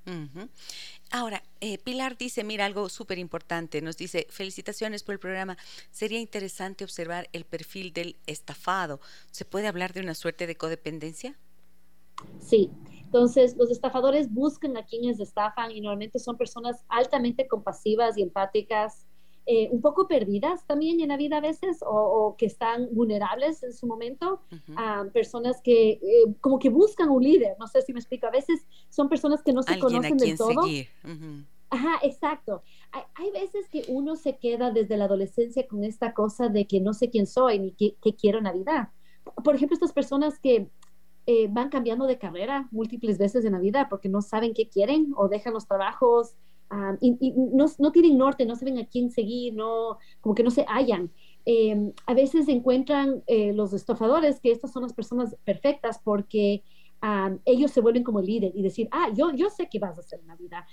Ahora, 1.12 1.44
eh, 1.60 1.78
Pilar 1.78 2.18
dice, 2.18 2.44
mira, 2.44 2.66
algo 2.66 2.90
súper 2.90 3.20
importante, 3.20 3.82
nos 3.82 3.98
dice, 3.98 4.28
felicitaciones 4.30 5.04
por 5.04 5.14
el 5.14 5.20
programa, 5.20 5.58
sería 5.92 6.20
interesante 6.20 6.84
observar 6.84 7.30
el 7.34 7.46
perfil 7.46 7.94
del 7.94 8.16
estafado. 8.28 9.00
¿Se 9.32 9.46
puede 9.46 9.68
hablar 9.68 9.94
de 9.94 10.02
una 10.02 10.16
suerte 10.16 10.48
de 10.48 10.56
codependencia? 10.56 11.38
Sí, 12.40 12.72
entonces 13.04 13.56
los 13.58 13.72
estafadores 13.72 14.32
buscan 14.32 14.78
a 14.78 14.86
quienes 14.86 15.20
estafan 15.20 15.72
y 15.72 15.82
normalmente 15.82 16.20
son 16.20 16.38
personas 16.38 16.84
altamente 16.88 17.48
compasivas 17.48 18.18
y 18.18 18.22
empáticas, 18.22 19.06
eh, 19.46 19.70
un 19.72 19.82
poco 19.82 20.08
perdidas 20.08 20.66
también 20.68 21.00
en 21.00 21.10
la 21.10 21.18
vida 21.18 21.38
a 21.38 21.42
veces 21.42 21.80
o, 21.86 22.36
que 22.38 22.46
están 22.46 22.88
vulnerables 22.92 23.64
en 23.64 23.74
su 23.74 23.88
momento, 23.88 24.42
a 24.76 25.06
personas 25.14 25.62
que 25.62 25.92
eh, 25.92 26.00
como 26.42 26.60
que 26.60 26.70
buscan 26.70 27.10
un 27.10 27.24
líder, 27.24 27.56
no 27.60 27.68
sé 27.68 27.82
si 27.82 27.94
me 27.94 28.00
explico, 28.00 28.28
a 28.28 28.32
veces 28.32 28.66
son 28.90 29.10
personas 29.10 29.42
que 29.42 29.54
no 29.54 29.64
se 29.64 29.80
conocen 29.80 30.18
del 30.18 30.38
todo. 30.38 30.62
Ajá, 31.72 32.00
exacto. 32.04 32.64
Hay, 32.92 33.04
hay, 33.16 33.32
veces 33.32 33.70
que 33.70 33.86
uno 33.88 34.18
se 34.18 34.38
queda 34.38 34.72
desde 34.72 34.98
la 34.98 35.06
adolescencia 35.06 35.66
con 35.68 35.86
esta 35.86 36.14
cosa 36.14 36.50
de 36.50 36.68
que 36.68 36.82
no 36.82 36.94
sé 36.94 37.10
quién 37.10 37.26
soy 37.26 37.60
ni 37.60 37.72
qué, 37.72 37.96
qué 38.02 38.14
quiero 38.14 38.40
en 38.40 38.44
la 38.44 38.52
vida. 38.52 38.94
Por 39.42 39.56
ejemplo, 39.56 39.76
estas 39.76 39.94
personas 39.94 40.38
que 40.38 40.70
eh, 41.28 41.48
van 41.50 41.70
cambiando 41.70 42.08
de 42.08 42.18
carrera 42.18 42.68
múltiples 42.72 43.20
veces 43.20 43.46
en 43.46 43.54
la 43.54 43.60
vida 43.60 43.90
porque 43.90 44.10
no 44.10 44.22
saben 44.22 44.56
qué 44.56 44.68
quieren 44.68 45.14
o 45.16 45.30
dejan 45.30 45.54
los 45.54 45.68
trabajos 45.68 46.36
y, 47.02 47.34
no, 47.54 47.92
tienen 47.92 48.18
norte, 48.18 48.46
no 48.46 48.56
saben 48.56 48.78
a 48.78 48.86
quién 48.86 49.12
seguir, 49.12 49.54
no, 49.54 49.98
como 50.22 50.36
que 50.36 50.44
no 50.44 50.52
se 50.52 50.66
hallan. 50.68 51.12
Em, 51.46 51.92
a 52.06 52.14
veces 52.14 52.48
encuentran 52.48 53.24
eh, 53.28 53.52
los 53.54 53.74
estafadores 53.74 54.40
que 54.40 54.52
estas 54.52 54.72
son 54.72 54.84
las 54.84 54.94
personas 54.94 55.36
perfectas 55.44 56.00
porque 56.04 56.64
ellos 57.46 57.72
se 57.72 57.82
vuelven 57.82 58.04
como 58.04 58.22
líder 58.22 58.52
y 58.54 58.62
decir, 58.62 58.88
ah, 58.92 59.10
yo, 59.16 59.32
yo 59.34 59.50
sé 59.50 59.68
qué 59.72 59.80
vas 59.80 59.98
a 59.98 60.02
hacer 60.02 60.20
en 60.20 60.28
la 60.28 60.36
vida. 60.36 60.68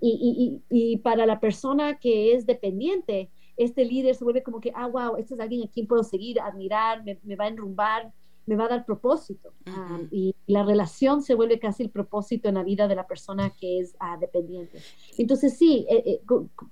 y, 0.00 0.60
y, 0.68 0.96
para 0.96 1.26
la 1.26 1.38
persona 1.38 1.98
que 2.00 2.34
es 2.34 2.44
dependiente, 2.44 3.30
este 3.56 3.84
líder 3.84 4.16
se 4.16 4.24
vuelve 4.24 4.42
como 4.42 4.60
que, 4.60 4.72
ah, 4.74 4.88
wow, 4.88 5.16
este 5.16 5.34
es 5.34 5.40
alguien 5.40 5.62
a 5.62 5.70
quien 5.70 5.86
puedo 5.86 6.02
seguir, 6.02 6.40
admirar, 6.40 7.04
me, 7.04 7.20
me 7.22 7.36
va 7.36 7.44
a 7.44 7.48
enrumbar, 7.48 8.12
me 8.50 8.56
va 8.56 8.64
a 8.64 8.68
dar 8.68 8.84
propósito. 8.84 9.54
Ah, 9.66 10.00
y 10.10 10.34
la 10.48 10.64
relación 10.64 11.22
se 11.22 11.36
vuelve 11.36 11.60
casi 11.60 11.84
el 11.84 11.90
propósito 11.90 12.48
en 12.48 12.56
la 12.56 12.64
vida 12.64 12.88
de 12.88 12.96
la 12.96 13.06
persona 13.06 13.50
que 13.50 13.78
es 13.78 13.94
ah, 14.00 14.16
dependiente. 14.20 14.82
Entonces, 15.16 15.56
sí, 15.56 15.86
eh, 15.88 16.02
eh, 16.04 16.20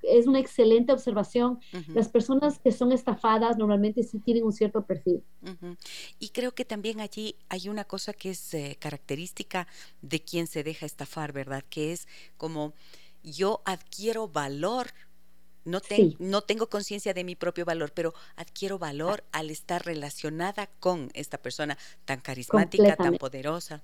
es 0.03 0.27
una 0.27 0.41
excelente 0.41 0.93
observación. 0.93 1.61
Las 1.95 2.09
personas 2.09 2.59
que 2.59 2.73
son 2.73 2.91
estafadas 2.91 3.59
normalmente 3.59 4.03
sí 4.03 4.19
tienen 4.19 4.43
un 4.43 4.53
cierto 4.53 4.85
perfil. 4.85 5.23
Y 6.19 6.31
creo 6.31 6.53
que 6.53 6.65
también 6.65 6.99
allí 6.99 7.37
hay 7.49 7.69
una 7.69 7.85
cosa 7.85 8.13
que 8.13 8.31
es 8.31 8.55
eh, 8.55 8.77
característica 8.81 9.69
de 10.03 10.19
quien 10.19 10.49
se 10.49 10.65
deja 10.65 10.85
estafar, 10.85 11.33
¿verdad? 11.33 11.63
Que 11.71 11.93
es 11.93 12.09
como 12.37 12.73
yo 13.23 13.63
adquiero 13.65 14.27
valor 14.27 14.89
no, 15.69 15.81
no 16.19 16.43
tengo 16.43 16.69
conciencia 16.69 17.15
de 17.15 17.25
mi 17.25 17.37
propio 17.37 17.65
valor, 17.65 17.93
pero 17.93 18.15
adquiero 18.37 18.79
valor 18.79 19.25
al 19.33 19.51
estar 19.51 19.85
relacionada 19.85 20.69
con 20.81 21.11
esta 21.15 21.39
persona 21.39 21.79
tan 22.05 22.21
carismática, 22.21 22.97
tan 22.97 23.17
poderosa. 23.17 23.83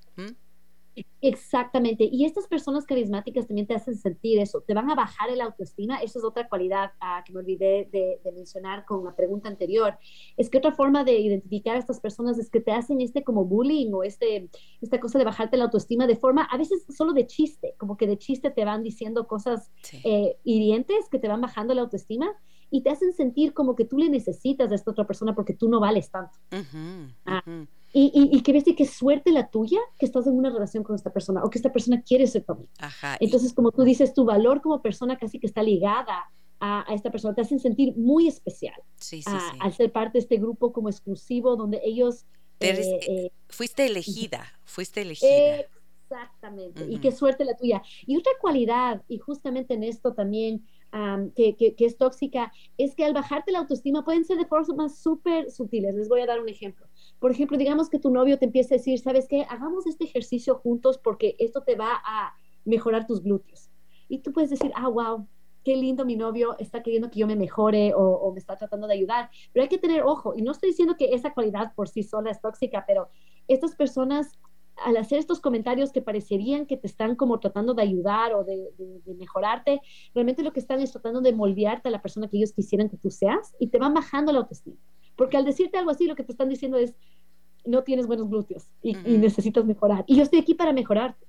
Exactamente. 1.21 2.07
Y 2.11 2.25
estas 2.25 2.47
personas 2.47 2.85
carismáticas 2.85 3.47
también 3.47 3.67
te 3.67 3.73
hacen 3.73 3.95
sentir 3.97 4.39
eso, 4.39 4.61
te 4.61 4.73
van 4.73 4.89
a 4.89 4.95
bajar 4.95 5.29
el 5.29 5.41
autoestima. 5.41 5.97
Esa 5.97 6.19
es 6.19 6.25
otra 6.25 6.47
cualidad 6.47 6.91
ah, 6.99 7.23
que 7.25 7.33
me 7.33 7.39
olvidé 7.39 7.89
de, 7.91 8.19
mencionar 8.31 8.85
con 8.85 9.03
la 9.03 9.15
pregunta 9.15 9.49
anterior. 9.49 9.97
Es 10.37 10.49
que 10.49 10.59
otra 10.59 10.71
forma 10.71 11.03
de 11.03 11.17
identificar 11.17 11.75
a 11.75 11.79
estas 11.79 11.99
personas 11.99 12.37
es 12.37 12.49
que 12.49 12.61
te 12.61 12.71
hacen 12.71 13.01
este 13.01 13.23
como 13.23 13.45
bullying 13.45 13.91
o 13.93 14.03
este, 14.03 14.49
esta 14.81 14.99
cosa 14.99 15.17
de 15.17 15.25
bajarte 15.25 15.57
la 15.57 15.65
autoestima 15.65 16.05
de 16.05 16.15
forma, 16.15 16.43
a 16.43 16.57
veces 16.57 16.85
solo 16.95 17.13
de 17.13 17.27
chiste, 17.27 17.75
como 17.77 17.97
que 17.97 18.07
de 18.07 18.17
chiste 18.17 18.51
te 18.51 18.65
van 18.65 18.83
diciendo 18.83 19.27
cosas 19.27 19.71
eh, 20.03 20.37
hirientes 20.43 21.09
que 21.09 21.19
te 21.19 21.27
van 21.27 21.41
bajando 21.41 21.73
la 21.73 21.81
autoestima 21.81 22.31
y 22.69 22.81
te 22.81 22.89
hacen 22.89 23.13
sentir 23.13 23.53
como 23.53 23.75
que 23.75 23.85
tú 23.85 23.97
le 23.97 24.09
necesitas 24.09 24.71
a 24.71 24.75
esta 24.75 24.91
otra 24.91 25.07
persona 25.07 25.33
porque 25.33 25.53
tú 25.53 25.69
no 25.69 25.79
vales 25.79 26.11
tanto. 26.11 26.37
Ah, 27.25 27.43
y, 27.97 28.29
y, 28.29 28.41
que 28.41 28.51
ves 28.51 28.65
que 28.65 28.75
qué 28.75 28.85
suerte 28.85 29.31
la 29.31 29.47
tuya 29.47 29.79
que 29.97 30.05
estás 30.05 30.27
en 30.27 30.33
una 30.33 30.49
relación 30.49 30.83
con 30.83 30.97
esta 30.97 31.13
persona 31.13 31.41
o 31.45 31.49
que 31.49 31.57
esta 31.57 31.71
persona 31.71 32.01
quiere 32.01 32.27
ser 32.27 32.43
tu 32.43 32.67
Entonces, 33.21 33.53
como 33.53 33.71
tú 33.71 33.83
dices, 33.83 34.13
tu 34.13 34.25
valor 34.25 34.61
como 34.61 34.81
persona 34.81 35.17
casi 35.17 35.39
que 35.39 35.47
está 35.47 35.63
ligada 35.63 36.25
a, 36.59 36.85
esta 36.93 37.09
persona, 37.09 37.33
te 37.33 37.41
hacen 37.41 37.59
sentir 37.59 37.95
muy 37.95 38.27
especial 38.27 38.75
sí, 38.97 39.21
sí, 39.21 39.31
sí. 39.31 39.57
al 39.61 39.73
ser 39.73 39.93
parte 39.93 40.13
de 40.13 40.19
este 40.19 40.35
grupo 40.37 40.73
como 40.73 40.89
exclusivo 40.89 41.55
donde 41.55 41.79
ellos... 41.85 42.25
Eh, 42.59 42.99
eh, 43.07 43.31
fuiste 43.47 43.85
elegida, 43.85 44.45
fuiste 44.65 45.01
elegida. 45.01 45.65
Exactamente, 46.09 46.85
y 46.89 46.99
qué 46.99 47.11
suerte 47.11 47.45
la 47.45 47.55
tuya. 47.55 47.81
Y 48.05 48.17
otra 48.17 48.33
cualidad, 48.41 49.03
y 49.07 49.19
justamente 49.19 49.73
en 49.73 49.83
esto 49.83 50.13
también 50.13 50.65
que, 51.35 51.55
que, 51.55 51.75
que, 51.75 51.85
es 51.85 51.97
tóxica, 51.97 52.53
es 52.77 52.95
que 52.95 53.03
al 53.03 53.13
bajarte 53.13 53.51
la 53.51 53.59
autoestima 53.59 54.05
pueden 54.05 54.23
ser 54.23 54.37
de 54.37 54.45
formas 54.45 54.97
súper 54.97 55.51
sutiles. 55.51 55.93
Les 55.95 56.07
voy 56.07 56.21
a 56.21 56.25
dar 56.25 56.39
un 56.39 56.47
ejemplo. 56.47 56.87
Por 57.19 57.31
ejemplo, 57.31 57.57
digamos 57.57 57.89
que 57.89 57.99
tu 57.99 58.09
novio 58.11 58.37
te 58.37 58.45
empieza 58.45 58.75
a 58.75 58.77
decir, 58.77 58.99
¿sabes 58.99 59.27
qué? 59.27 59.45
Hagamos 59.49 59.87
este 59.87 60.03
ejercicio 60.03 60.55
juntos 60.55 60.97
porque 60.97 61.35
esto 61.39 61.63
te 61.63 61.75
va 61.75 62.01
a 62.03 62.33
mejorar 62.65 63.07
tus 63.07 63.23
glúteos. 63.23 63.69
Y 64.07 64.19
tú 64.19 64.33
puedes 64.33 64.49
decir, 64.49 64.71
ah, 64.75 64.89
wow, 64.89 65.27
qué 65.65 65.75
lindo 65.75 66.05
mi 66.05 66.15
novio 66.15 66.55
está 66.59 66.83
queriendo 66.83 67.09
que 67.09 67.19
yo 67.19 67.27
me 67.27 67.35
mejore 67.35 67.93
o, 67.95 68.31
me 68.31 68.39
está 68.39 68.55
tratando 68.55 68.87
de 68.87 68.93
ayudar, 68.93 69.29
pero 69.51 69.63
hay 69.63 69.69
que 69.69 69.79
tener 69.79 70.03
ojo, 70.03 70.35
y 70.35 70.43
no 70.43 70.51
estoy 70.51 70.69
diciendo 70.69 70.95
que 70.97 71.13
esa 71.13 71.33
cualidad 71.33 71.73
por 71.75 71.89
sí 71.89 72.03
sola 72.03 72.29
es 72.29 72.39
tóxica, 72.39 72.85
pero 72.87 73.09
estas 73.47 73.75
personas 73.75 74.31
al 74.83 74.97
hacer 74.97 75.19
estos 75.19 75.39
comentarios 75.39 75.91
que 75.91 76.01
parecerían 76.01 76.65
que 76.65 76.75
te 76.75 76.87
están 76.87 77.15
como 77.15 77.39
tratando 77.39 77.73
de 77.73 77.81
ayudar 77.81 78.33
o 78.33 78.43
de, 78.43 78.69
mejorarte, 79.17 79.79
realmente 80.13 80.43
lo 80.43 80.51
que 80.51 80.59
están 80.59 80.81
es 80.81 80.91
tratando 80.91 81.21
de 81.21 81.33
moldearte 81.33 81.87
a 81.87 81.91
la 81.91 82.01
persona 82.01 82.27
que 82.27 82.37
ellos 82.37 82.51
quisieran 82.51 82.89
que 82.89 82.97
tú 82.97 83.09
seas 83.09 83.55
y 83.57 83.67
te 83.67 83.77
van 83.77 83.93
bajando 83.93 84.33
la 84.33 84.39
autoestima. 84.39 84.75
Porque 85.15 85.37
al 85.37 85.45
decirte 85.45 85.77
algo 85.77 85.91
así, 85.91 86.05
lo 86.05 86.15
que 86.15 86.23
te 86.23 86.31
están 86.31 86.49
diciendo 86.49 86.77
es, 86.77 86.95
no 87.65 87.83
tienes 87.83 88.07
buenos 88.07 88.29
glúteos 88.29 88.67
y, 88.81 88.95
y 89.05 89.17
necesitas 89.17 89.65
mejorar. 89.65 90.03
Y 90.07 90.15
yo 90.17 90.23
estoy 90.23 90.39
aquí 90.39 90.53
para 90.53 90.73
mejorarte. 90.73 91.25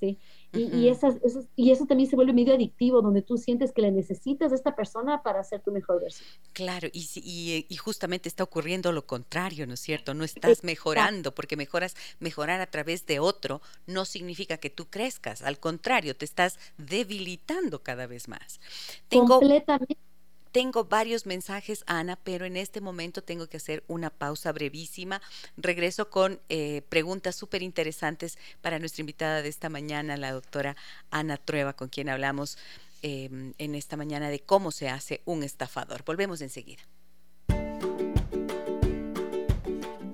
¿sí? 0.00 0.18
Y, 0.52 0.88
esas, 0.88 1.14
y 1.54 1.70
eso 1.70 1.86
también 1.86 2.10
se 2.10 2.16
vuelve 2.16 2.32
medio 2.32 2.54
adictivo, 2.54 3.02
donde 3.02 3.22
tú 3.22 3.36
sientes 3.36 3.70
que 3.70 3.82
le 3.82 3.92
necesitas 3.92 4.50
a 4.50 4.56
esta 4.56 4.74
persona 4.74 5.22
para 5.22 5.44
ser 5.44 5.60
tu 5.60 5.70
mejor 5.70 6.00
versión. 6.00 6.28
Claro, 6.52 6.88
y, 6.92 7.08
y, 7.14 7.66
y 7.68 7.76
justamente 7.76 8.28
está 8.28 8.42
ocurriendo 8.42 8.90
lo 8.90 9.06
contrario, 9.06 9.64
¿no 9.68 9.74
es 9.74 9.80
cierto? 9.80 10.12
No 10.12 10.24
estás 10.24 10.64
mejorando, 10.64 11.32
porque 11.36 11.56
mejoras, 11.56 11.94
mejorar 12.18 12.60
a 12.60 12.66
través 12.66 13.06
de 13.06 13.20
otro 13.20 13.60
no 13.86 14.04
significa 14.04 14.56
que 14.56 14.70
tú 14.70 14.86
crezcas, 14.86 15.42
al 15.42 15.60
contrario, 15.60 16.16
te 16.16 16.24
estás 16.24 16.58
debilitando 16.78 17.84
cada 17.84 18.08
vez 18.08 18.26
más. 18.26 18.60
Tengo, 19.08 19.38
Completamente 19.38 20.09
tengo 20.52 20.84
varios 20.84 21.26
mensajes, 21.26 21.84
Ana, 21.86 22.16
pero 22.16 22.44
en 22.44 22.56
este 22.56 22.80
momento 22.80 23.22
tengo 23.22 23.46
que 23.46 23.56
hacer 23.56 23.84
una 23.86 24.10
pausa 24.10 24.52
brevísima. 24.52 25.20
Regreso 25.56 26.10
con 26.10 26.40
eh, 26.48 26.82
preguntas 26.88 27.36
súper 27.36 27.62
interesantes 27.62 28.38
para 28.60 28.78
nuestra 28.78 29.02
invitada 29.02 29.42
de 29.42 29.48
esta 29.48 29.68
mañana, 29.68 30.16
la 30.16 30.32
doctora 30.32 30.76
Ana 31.10 31.36
Trueba, 31.36 31.74
con 31.74 31.88
quien 31.88 32.08
hablamos 32.08 32.58
em, 33.02 33.54
en 33.58 33.74
esta 33.74 33.96
mañana 33.96 34.28
de 34.28 34.40
cómo 34.40 34.72
se 34.72 34.88
hace 34.88 35.22
un 35.24 35.42
estafador. 35.42 36.04
Volvemos 36.04 36.40
enseguida. 36.40 36.82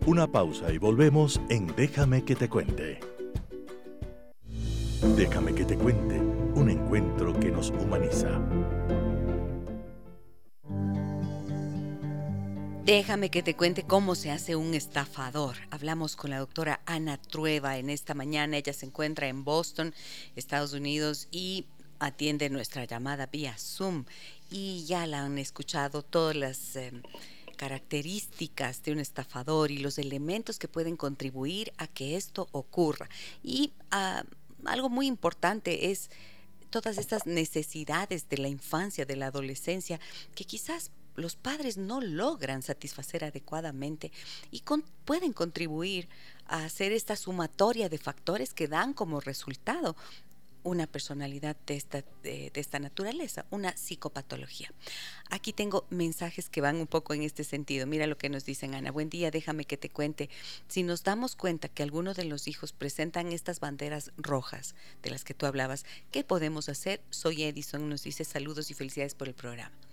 Una 0.07 0.31
pausa 0.31 0.73
y 0.73 0.79
volvemos 0.79 1.41
en 1.49 1.67
Déjame 1.75 2.25
que 2.25 2.37
te 2.37 2.49
cuente. 2.49 3.01
Déjame 5.17 5.55
que 5.55 5.65
te 5.65 5.77
cuente, 5.77 6.17
un 6.19 6.71
encuentro 6.71 7.39
que 7.39 7.51
nos 7.51 7.71
humaniza. 7.71 8.41
Déjame 12.87 13.33
que 13.33 13.43
te 13.43 13.57
cuente 13.57 13.83
cómo 13.83 14.15
se 14.15 14.31
hace 14.31 14.55
un 14.55 14.73
estafador. 14.73 15.57
Hablamos 15.73 16.15
con 16.15 16.31
la 16.31 16.39
doctora 16.39 16.83
Ana 16.87 17.21
Trueba 17.21 17.79
en 17.79 17.91
esta 17.91 18.15
mañana. 18.15 18.59
Ella 18.59 18.73
se 18.73 18.87
encuentra 18.87 19.27
en 19.27 19.43
Boston, 19.43 19.93
Estados 20.37 20.73
Unidos, 20.73 21.27
y 21.33 21.67
atiende 21.99 22.49
nuestra 22.49 22.85
llamada 22.85 23.27
vía 23.27 23.57
Zoom. 23.59 24.05
Y 24.53 24.85
ya 24.85 25.05
la 25.09 25.25
han 25.25 25.37
escuchado 25.39 26.05
todas 26.05 26.37
las 26.37 26.77
eh, 26.77 26.93
características 27.57 28.85
de 28.85 28.93
un 28.93 29.01
estafador 29.01 29.73
y 29.73 29.79
los 29.79 29.99
elementos 29.99 30.61
que 30.61 30.69
pueden 30.69 30.97
contribuir 30.97 31.73
a 31.79 31.89
que 31.89 32.15
esto 32.15 32.47
ocurra. 32.53 33.09
Y 33.43 33.73
ah, 33.91 34.23
algo 34.65 34.91
muy 34.91 35.09
importante 35.09 35.91
es 35.91 36.09
todas 36.71 36.99
estas 36.99 37.27
necesidades 37.27 38.29
de 38.29 38.39
la 38.39 38.47
infancia, 38.47 39.05
de 39.05 39.17
la 39.17 39.27
adolescencia, 39.27 39.99
que 40.37 40.45
quizás 40.45 40.93
los 41.17 41.37
padres 41.37 41.77
no 41.77 42.01
logran 42.01 42.63
satisfacer 42.63 43.25
adecuadamente 43.25 44.13
y 44.51 44.63
pueden 45.05 45.33
contribuir 45.33 46.09
a 46.47 46.65
hacer 46.65 46.93
esta 46.93 47.17
sumatoria 47.17 47.89
de 47.89 47.99
factores 47.99 48.55
que 48.55 48.69
dan 48.69 48.93
como 48.93 49.21
resultado 49.21 49.97
una 50.67 50.89
personalidad 50.89 51.57
de 51.67 51.77
esta, 51.77 52.05
de, 52.23 52.51
esta 52.55 52.81
naturaleza, 52.81 53.47
una 53.51 53.77
psicopatología. 53.77 54.73
Aquí 55.31 55.53
tengo 55.53 55.87
mensajes 55.91 56.49
que 56.49 56.61
van 56.61 56.77
un 56.77 56.89
poco 56.89 57.15
en 57.15 57.23
este 57.23 57.45
sentido. 57.45 57.87
Mira 57.87 58.09
lo 58.09 58.19
que 58.19 58.29
nos 58.29 58.45
dicen, 58.45 58.75
Ana. 58.75 58.91
Buen 58.91 59.09
día, 59.09 59.31
déjame 59.31 59.65
que 59.65 59.77
te 59.77 59.91
cuente. 59.91 60.29
Si 60.67 60.83
nos 60.83 61.05
damos 61.05 61.37
cuenta 61.37 61.69
que 61.69 61.85
algunos 61.85 62.17
de 62.17 62.25
los 62.25 62.49
hijos 62.49 62.73
presentan 62.73 63.31
estas 63.31 63.61
banderas 63.61 64.11
rojas 64.17 64.75
de 65.03 65.11
las 65.11 65.23
que 65.23 65.35
tú 65.35 65.47
hablabas, 65.47 65.87
¿qué 66.11 66.25
podemos 66.25 66.69
hacer? 66.69 67.01
Soy 67.11 67.45
Edison, 67.45 67.89
nos 67.89 68.03
dice 68.03 68.25
saludos 68.25 68.71
y 68.71 68.75
felicidades 68.75 69.15
por 69.15 69.29
el 69.29 69.35
programa. 69.35 69.86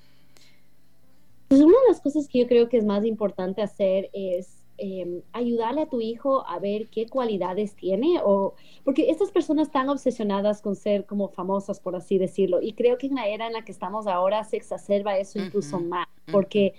Pues 1.53 1.61
una 1.61 1.77
de 1.81 1.89
las 1.89 2.01
cosas 2.01 2.27
que 2.27 2.39
yo 2.39 2.47
creo 2.47 2.67
que 2.67 2.77
es 2.77 2.83
más 2.83 3.05
importante 3.05 3.61
hacer 3.61 4.09
es 4.11 4.63
em, 4.79 5.21
ayudarle 5.33 5.83
a 5.83 5.85
tu 5.85 6.01
hijo 6.01 6.43
a 6.47 6.57
ver 6.57 6.87
qué 6.87 7.05
cualidades 7.05 7.75
tiene 7.75 8.19
o 8.23 8.55
porque 8.83 9.11
estas 9.11 9.29
personas 9.29 9.67
están 9.67 9.87
obsesionadas 9.87 10.63
con 10.63 10.75
ser 10.75 11.05
como 11.05 11.29
famosas 11.29 11.79
por 11.79 11.95
así 11.95 12.17
decirlo 12.17 12.59
y 12.59 12.73
creo 12.73 12.97
que 12.97 13.05
en 13.05 13.13
la 13.13 13.27
era 13.27 13.45
en 13.45 13.53
la 13.53 13.63
que 13.63 13.71
estamos 13.71 14.07
ahora 14.07 14.43
se 14.45 14.57
exacerba 14.57 15.15
eso 15.19 15.37
incluso 15.37 15.79
más 15.79 16.07
porque 16.31 16.73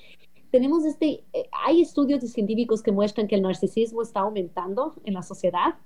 tenemos 0.51 0.85
este 0.85 1.23
eh, 1.33 1.49
hay 1.65 1.81
estudios 1.81 2.29
científicos 2.33 2.83
que 2.83 2.91
muestran 2.91 3.29
que 3.29 3.37
el 3.37 3.43
narcisismo 3.43 4.03
está 4.03 4.21
aumentando 4.21 4.95
en 5.05 5.15
la 5.15 5.23
sociedad 5.23 5.77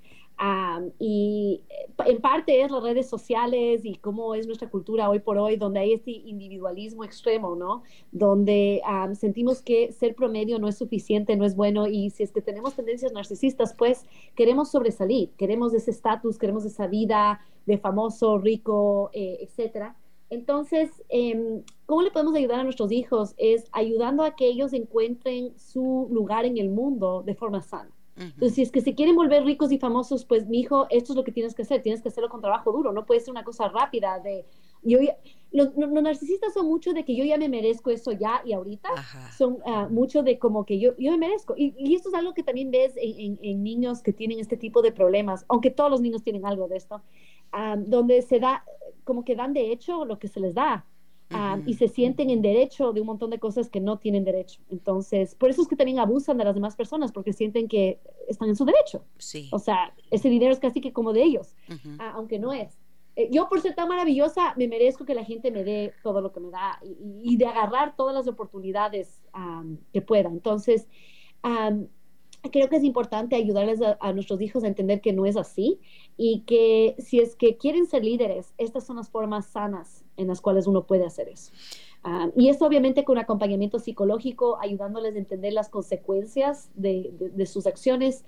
y 0.98 1.62
eh, 1.68 1.88
en 2.06 2.20
parte 2.20 2.62
es 2.62 2.70
las 2.70 2.82
redes 2.82 3.08
sociales 3.08 3.84
y 3.84 3.96
cómo 3.96 4.34
es 4.34 4.46
nuestra 4.46 4.70
cultura 4.70 5.10
hoy 5.10 5.18
por 5.18 5.38
hoy, 5.38 5.56
donde 5.56 5.80
hay 5.80 5.92
este 5.94 6.12
individualismo 6.12 7.04
extremo, 7.04 7.56
¿no? 7.56 7.82
Donde 8.12 8.80
sentimos 9.14 9.62
que 9.62 9.92
ser 9.92 10.14
promedio 10.14 10.58
no 10.58 10.68
es 10.68 10.78
suficiente, 10.78 11.36
no 11.36 11.44
es 11.44 11.56
bueno, 11.56 11.86
y 11.86 12.10
si 12.10 12.22
es 12.22 12.32
que 12.32 12.40
tenemos 12.40 12.74
tendencias 12.74 13.12
narcisistas, 13.12 13.74
pues 13.74 14.06
queremos 14.36 14.70
sobresalir, 14.70 15.30
queremos 15.36 15.74
ese 15.74 15.90
estatus, 15.90 16.38
queremos 16.38 16.64
esa 16.64 16.86
vida 16.86 17.40
de 17.66 17.78
famoso, 17.78 18.38
rico, 18.38 19.10
eh, 19.12 19.38
etcétera. 19.40 19.96
Entonces, 20.30 20.90
em, 21.08 21.62
¿cómo 21.86 22.02
le 22.02 22.10
podemos 22.10 22.34
ayudar 22.34 22.60
a 22.60 22.64
nuestros 22.64 22.92
hijos? 22.92 23.34
Es 23.38 23.64
ayudando 23.72 24.22
a 24.22 24.36
que 24.36 24.46
ellos 24.46 24.72
encuentren 24.72 25.58
su 25.58 26.08
lugar 26.10 26.44
en 26.44 26.58
el 26.58 26.68
mundo 26.68 27.22
de 27.24 27.34
forma 27.34 27.62
sana. 27.62 27.90
Entonces, 28.18 28.54
si 28.54 28.62
es 28.62 28.72
que 28.72 28.80
se 28.80 28.94
quieren 28.94 29.16
volver 29.16 29.44
ricos 29.44 29.70
y 29.70 29.78
famosos, 29.78 30.24
pues 30.24 30.46
mi 30.48 30.60
hijo, 30.60 30.86
esto 30.90 31.12
es 31.12 31.16
lo 31.16 31.24
que 31.24 31.32
tienes 31.32 31.54
que 31.54 31.62
hacer, 31.62 31.82
tienes 31.82 32.02
que 32.02 32.08
hacerlo 32.08 32.28
con 32.28 32.40
trabajo 32.40 32.72
duro, 32.72 32.92
no 32.92 33.06
puede 33.06 33.20
ser 33.20 33.30
una 33.30 33.44
cosa 33.44 33.68
rápida 33.68 34.18
de... 34.18 34.44
Yo 34.82 34.98
los, 35.50 35.76
narcisistas 35.76 36.54
son 36.54 36.66
mucho 36.66 36.92
de 36.92 37.04
que 37.04 37.16
yo 37.16 37.24
ya 37.24 37.36
me 37.36 37.48
merezco 37.48 37.90
eso 37.90 38.12
ya 38.12 38.42
y 38.44 38.52
ahorita, 38.52 38.88
son 39.36 39.58
uh, 39.64 39.88
mucho 39.90 40.22
de 40.22 40.38
como 40.38 40.64
que 40.64 40.78
yo, 40.78 40.96
yo 40.98 41.10
me 41.12 41.18
merezco. 41.18 41.54
Y, 41.56 41.94
esto 41.94 42.10
es 42.10 42.14
algo 42.14 42.34
que 42.34 42.42
también 42.42 42.70
ves 42.70 42.92
en, 42.96 43.62
niños 43.62 44.02
que 44.02 44.12
tienen 44.12 44.40
este 44.40 44.56
tipo 44.56 44.82
de 44.82 44.92
problemas, 44.92 45.44
aunque 45.48 45.70
todos 45.70 45.90
los 45.90 46.00
niños 46.00 46.22
tienen 46.22 46.46
algo 46.46 46.68
de 46.68 46.76
esto, 46.76 47.02
donde 47.86 48.22
se 48.22 48.40
da, 48.40 48.64
como 49.04 49.24
que 49.24 49.36
dan 49.36 49.52
de 49.52 49.72
hecho 49.72 50.04
lo 50.04 50.18
que 50.18 50.28
se 50.28 50.40
les 50.40 50.54
da 50.54 50.84
y 51.66 51.74
se 51.74 51.88
sienten 51.88 52.30
en 52.30 52.40
derecho 52.42 52.92
de 52.92 53.00
un 53.00 53.06
montón 53.06 53.30
de 53.30 53.38
cosas 53.38 53.68
que 53.68 53.80
no 53.80 53.98
tienen 53.98 54.24
derecho. 54.24 54.60
Entonces, 54.70 55.34
por 55.34 55.50
eso 55.50 55.62
es 55.62 55.68
que 55.68 55.76
también 55.76 55.98
abusan 55.98 56.38
de 56.38 56.44
las 56.44 56.54
demás 56.54 56.76
personas, 56.76 57.12
porque 57.12 57.32
sienten 57.32 57.68
que 57.68 58.00
están 58.28 58.48
en 58.48 58.56
su 58.56 58.64
derecho. 58.64 59.04
Sí. 59.18 59.48
O 59.52 59.58
sea, 59.58 59.94
ese 60.10 60.30
dinero 60.30 60.52
es 60.52 60.58
casi 60.58 60.80
que 60.80 60.92
como 60.92 61.12
de 61.12 61.22
ellos, 61.22 61.54
aunque 61.98 62.38
no 62.38 62.52
es. 62.52 62.78
Eh, 63.16 63.28
yo 63.32 63.48
por 63.48 63.60
ser 63.60 63.74
tan 63.74 63.88
maravillosa 63.88 64.54
me 64.56 64.68
merezco 64.68 65.04
que 65.04 65.14
la 65.14 65.24
gente 65.24 65.50
me 65.50 65.64
dé 65.64 65.92
todo 66.04 66.20
lo 66.20 66.30
que 66.30 66.38
me 66.38 66.50
da 66.50 66.80
y, 67.22 67.36
de 67.36 67.46
agarrar 67.46 67.96
todas 67.96 68.14
las 68.14 68.28
oportunidades 68.28 69.20
que 69.92 70.00
pueda. 70.00 70.28
Entonces, 70.28 70.86
creo 72.42 72.68
que 72.68 72.76
es 72.76 72.84
importante 72.84 73.36
ayudarles 73.36 73.80
a, 73.82 74.12
nuestros 74.12 74.40
hijos 74.40 74.64
a 74.64 74.68
entender 74.68 75.00
que 75.00 75.12
no 75.12 75.26
es 75.26 75.36
así 75.36 75.80
y 76.16 76.40
que 76.40 76.94
si 76.98 77.20
es 77.20 77.36
que 77.36 77.56
quieren 77.56 77.86
ser 77.86 78.04
líderes, 78.04 78.54
estas 78.58 78.86
son 78.86 78.96
las 78.96 79.10
formas 79.10 79.46
sanas 79.46 80.04
en 80.16 80.28
las 80.28 80.40
cuales 80.40 80.66
uno 80.66 80.86
puede 80.86 81.04
hacer 81.04 81.28
eso. 81.28 81.52
Ah, 82.04 82.30
y 82.36 82.48
esto 82.48 82.66
obviamente 82.66 83.04
con 83.04 83.18
acompañamiento 83.18 83.78
psicológico, 83.78 84.58
ayudándoles 84.60 85.14
a 85.14 85.18
entender 85.18 85.52
las 85.52 85.68
consecuencias 85.68 86.70
de, 86.74 87.12
de, 87.18 87.46
sus 87.46 87.66
acciones. 87.66 88.24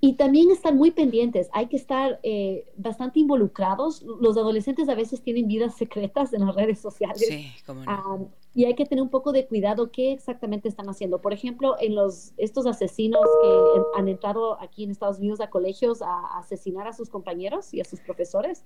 Y 0.00 0.14
también 0.14 0.50
estar 0.50 0.74
muy 0.74 0.90
pendientes, 0.90 1.48
hay 1.52 1.66
que 1.66 1.76
estar 1.76 2.20
eh, 2.22 2.66
bastante 2.76 3.18
involucrados. 3.20 4.02
Los 4.02 4.36
adolescentes 4.36 4.88
a 4.88 4.94
veces 4.94 5.22
tienen 5.22 5.48
vidas 5.48 5.76
secretas 5.76 6.32
en 6.32 6.46
las 6.46 6.54
redes 6.54 6.78
sociales. 6.78 7.26
Sí, 7.26 7.52
no 7.66 8.30
y 8.58 8.64
hay 8.64 8.74
que 8.74 8.86
tener 8.86 9.02
un 9.02 9.08
poco 9.08 9.30
de 9.30 9.46
cuidado 9.46 9.92
qué 9.92 10.10
exactamente 10.10 10.68
están 10.68 10.88
haciendo. 10.88 11.20
Por 11.20 11.32
ejemplo, 11.32 11.76
en 11.78 11.94
los 11.94 12.32
estos 12.38 12.66
asesinos 12.66 13.20
que 13.42 13.82
han 13.96 14.08
entrado 14.08 14.60
aquí 14.60 14.82
en 14.82 14.90
Estados 14.90 15.18
Unidos 15.18 15.40
a 15.40 15.48
colegios 15.48 16.02
a, 16.02 16.38
asesinar 16.38 16.88
a 16.88 16.92
sus 16.92 17.08
compañeros 17.08 17.72
y 17.72 17.80
a 17.80 17.84
sus 17.84 18.00
profesores, 18.00 18.64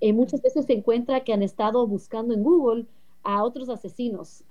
eh, 0.00 0.12
muchas 0.14 0.40
veces 0.40 0.64
se 0.64 0.72
encuentra 0.72 1.24
que 1.24 1.34
han 1.34 1.42
estado 1.42 1.86
buscando 1.86 2.32
en 2.32 2.42
Google 2.42 2.86
a 3.24 3.42
otros 3.42 3.70
asesinos 3.70 4.44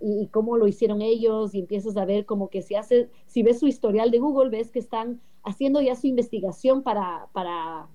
y, 0.00 0.26
cómo 0.28 0.56
lo 0.56 0.66
hicieron 0.66 1.02
ellos 1.02 1.54
y 1.54 1.60
empiezas 1.60 1.96
a 1.96 2.04
ver 2.04 2.24
como 2.24 2.48
que 2.48 2.62
si 2.62 2.74
hace, 2.74 3.10
si 3.26 3.42
ves 3.42 3.60
su 3.60 3.66
historial 3.66 4.10
de 4.10 4.18
Google, 4.18 4.50
ves 4.50 4.70
que 4.70 4.78
están 4.78 5.20
haciendo 5.42 5.80
ya 5.82 5.94
su 5.94 6.06
investigación 6.06 6.82
para, 6.82 7.28
para, 7.32 7.86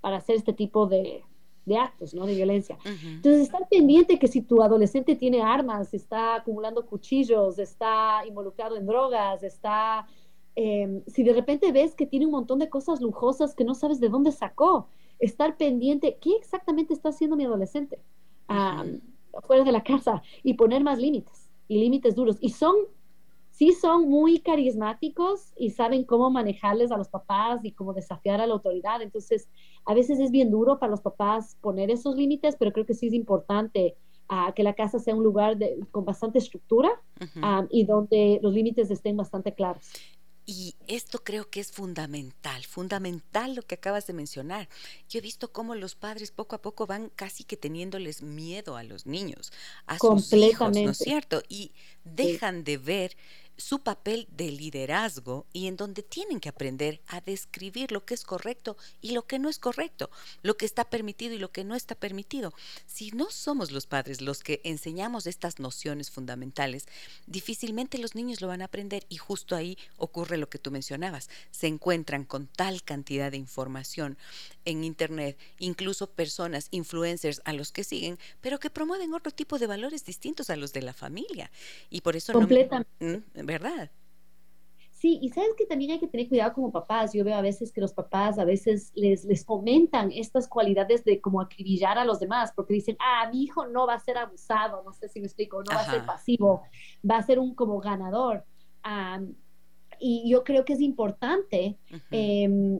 para 0.00 0.16
hacer 0.16 0.36
este 0.36 0.52
tipo 0.52 0.86
de, 0.86 1.22
de 1.66 1.76
actos, 1.76 2.14
¿no? 2.14 2.26
De 2.26 2.34
violencia. 2.34 2.78
Entonces, 2.84 3.42
estar 3.42 3.68
pendiente 3.68 4.18
que 4.18 4.28
si 4.28 4.42
tu 4.42 4.60
adolescente 4.60 5.14
tiene 5.14 5.40
armas, 5.40 5.94
está 5.94 6.36
acumulando 6.36 6.84
cuchillos, 6.84 7.58
está 7.58 8.26
involucrado 8.26 8.76
en 8.76 8.86
drogas, 8.86 9.42
está... 9.42 10.06
Em, 10.58 11.02
si 11.06 11.22
de 11.22 11.34
repente 11.34 11.70
ves 11.70 11.94
que 11.94 12.06
tiene 12.06 12.24
un 12.24 12.32
montón 12.32 12.58
de 12.58 12.70
cosas 12.70 13.02
lujosas 13.02 13.54
que 13.54 13.62
no 13.62 13.74
sabes 13.74 14.00
de 14.00 14.08
dónde 14.08 14.32
sacó, 14.32 14.88
estar 15.18 15.56
pendiente, 15.58 16.16
¿qué 16.20 16.32
exactamente 16.32 16.94
está 16.94 17.10
haciendo 17.10 17.36
mi 17.36 17.44
adolescente? 17.44 18.00
Fuera 19.42 19.64
de 19.64 19.72
la 19.72 19.82
casa 19.82 20.22
y 20.42 20.54
poner 20.54 20.82
más 20.82 20.98
límites 20.98 21.48
y 21.68 21.78
límites 21.78 22.14
duros. 22.14 22.36
Y 22.40 22.50
son, 22.50 22.74
sí 23.50 23.72
son 23.72 24.08
muy 24.08 24.40
carismáticos 24.40 25.52
y 25.56 25.70
saben 25.70 26.04
cómo 26.04 26.30
manejarles 26.30 26.92
a 26.92 26.96
los 26.96 27.08
papás 27.08 27.64
y 27.64 27.72
cómo 27.72 27.92
desafiar 27.92 28.40
a 28.40 28.46
la 28.46 28.54
autoridad. 28.54 29.02
Entonces, 29.02 29.48
a 29.84 29.94
veces 29.94 30.18
es 30.18 30.30
bien 30.30 30.50
duro 30.50 30.78
para 30.78 30.90
los 30.90 31.00
papás 31.00 31.56
poner 31.60 31.90
esos 31.90 32.16
límites, 32.16 32.56
pero 32.58 32.72
creo 32.72 32.86
que 32.86 32.94
sí 32.94 33.06
es 33.06 33.12
importante 33.12 33.96
uh, 34.30 34.52
que 34.54 34.62
la 34.62 34.74
casa 34.74 34.98
sea 34.98 35.14
un 35.14 35.24
lugar 35.24 35.56
de, 35.56 35.78
con 35.90 36.04
bastante 36.04 36.38
estructura 36.38 36.90
y 37.70 37.84
donde 37.84 38.40
los 38.42 38.52
límites 38.52 38.90
estén 38.90 39.16
bastante 39.16 39.54
claros. 39.54 39.92
Y 40.48 40.76
esto 40.86 41.24
creo 41.24 41.50
que 41.50 41.58
es 41.58 41.72
fundamental, 41.72 42.64
fundamental 42.64 43.56
lo 43.56 43.62
que 43.62 43.74
acabas 43.74 44.06
de 44.06 44.12
mencionar. 44.12 44.68
Yo 45.08 45.18
he 45.18 45.22
visto 45.22 45.52
cómo 45.52 45.74
los 45.74 45.96
padres 45.96 46.30
poco 46.30 46.54
a 46.54 46.62
poco 46.62 46.86
van 46.86 47.10
casi 47.16 47.42
que 47.42 47.56
teniéndoles 47.56 48.22
miedo 48.22 48.76
a 48.76 48.84
los 48.84 49.06
niños, 49.06 49.52
a 49.86 49.98
sus 49.98 50.32
hijos, 50.32 50.72
¿no 50.72 50.90
es 50.90 50.98
cierto? 50.98 51.42
Y 51.48 51.72
dejan 52.04 52.62
de 52.62 52.78
ver 52.78 53.16
su 53.56 53.80
papel 53.80 54.28
de 54.30 54.50
liderazgo 54.50 55.46
y 55.52 55.66
en 55.66 55.76
donde 55.76 56.02
tienen 56.02 56.40
que 56.40 56.48
aprender 56.48 57.00
a 57.06 57.20
describir 57.20 57.92
lo 57.92 58.04
que 58.04 58.14
es 58.14 58.24
correcto 58.24 58.76
y 59.00 59.12
lo 59.12 59.26
que 59.26 59.38
no 59.38 59.48
es 59.48 59.58
correcto, 59.58 60.10
lo 60.42 60.56
que 60.56 60.66
está 60.66 60.84
permitido 60.84 61.34
y 61.34 61.38
lo 61.38 61.52
que 61.52 61.64
no 61.64 61.74
está 61.74 61.94
permitido. 61.94 62.52
Si 62.86 63.10
no 63.10 63.30
somos 63.30 63.70
los 63.70 63.86
padres 63.86 64.20
los 64.20 64.42
que 64.42 64.60
enseñamos 64.64 65.26
estas 65.26 65.58
nociones 65.58 66.10
fundamentales, 66.10 66.86
difícilmente 67.26 67.98
los 67.98 68.14
niños 68.14 68.40
lo 68.40 68.48
van 68.48 68.62
a 68.62 68.66
aprender 68.66 69.06
y 69.08 69.16
justo 69.16 69.56
ahí 69.56 69.78
ocurre 69.96 70.36
lo 70.36 70.48
que 70.48 70.58
tú 70.58 70.70
mencionabas. 70.70 71.28
Se 71.50 71.66
encuentran 71.66 72.24
con 72.24 72.46
tal 72.46 72.82
cantidad 72.82 73.30
de 73.30 73.38
información 73.38 74.18
en 74.64 74.84
Internet, 74.84 75.38
incluso 75.58 76.10
personas, 76.10 76.68
influencers 76.72 77.40
a 77.44 77.52
los 77.52 77.72
que 77.72 77.84
siguen, 77.84 78.18
pero 78.40 78.58
que 78.58 78.70
promueven 78.70 79.14
otro 79.14 79.32
tipo 79.32 79.58
de 79.58 79.66
valores 79.66 80.04
distintos 80.04 80.50
a 80.50 80.56
los 80.56 80.72
de 80.72 80.82
la 80.82 80.92
familia. 80.92 81.50
Y 81.88 82.00
por 82.00 82.16
eso 82.16 82.32
Completamente. 82.32 82.90
no... 83.34 83.45
¿verdad? 83.46 83.90
Sí, 84.90 85.18
y 85.20 85.28
sabes 85.28 85.50
que 85.58 85.66
también 85.66 85.90
hay 85.90 86.00
que 86.00 86.08
tener 86.08 86.26
cuidado 86.26 86.54
como 86.54 86.72
papás. 86.72 87.12
Yo 87.12 87.22
veo 87.22 87.36
a 87.36 87.42
veces 87.42 87.70
que 87.70 87.82
los 87.82 87.92
papás 87.92 88.38
a 88.38 88.44
veces 88.44 88.92
les, 88.94 89.24
les 89.26 89.44
comentan 89.44 90.10
estas 90.10 90.48
cualidades 90.48 91.04
de 91.04 91.20
como 91.20 91.40
acribillar 91.40 91.98
a 91.98 92.04
los 92.04 92.18
demás, 92.18 92.52
porque 92.56 92.72
dicen, 92.72 92.96
ah, 92.98 93.28
mi 93.30 93.42
hijo 93.42 93.66
no 93.66 93.86
va 93.86 93.94
a 93.94 94.00
ser 94.00 94.16
abusado, 94.16 94.82
no 94.84 94.94
sé 94.94 95.08
si 95.08 95.20
me 95.20 95.26
explico, 95.26 95.62
no 95.62 95.74
va 95.74 95.82
a 95.82 95.90
ser 95.90 96.06
pasivo, 96.06 96.62
va 97.08 97.18
a 97.18 97.22
ser 97.22 97.38
un 97.38 97.54
como 97.54 97.78
ganador. 97.78 98.44
y 100.00 100.30
yo 100.30 100.44
creo 100.44 100.64
que 100.64 100.72
es 100.72 100.80
importante 100.80 101.78
em, 102.10 102.76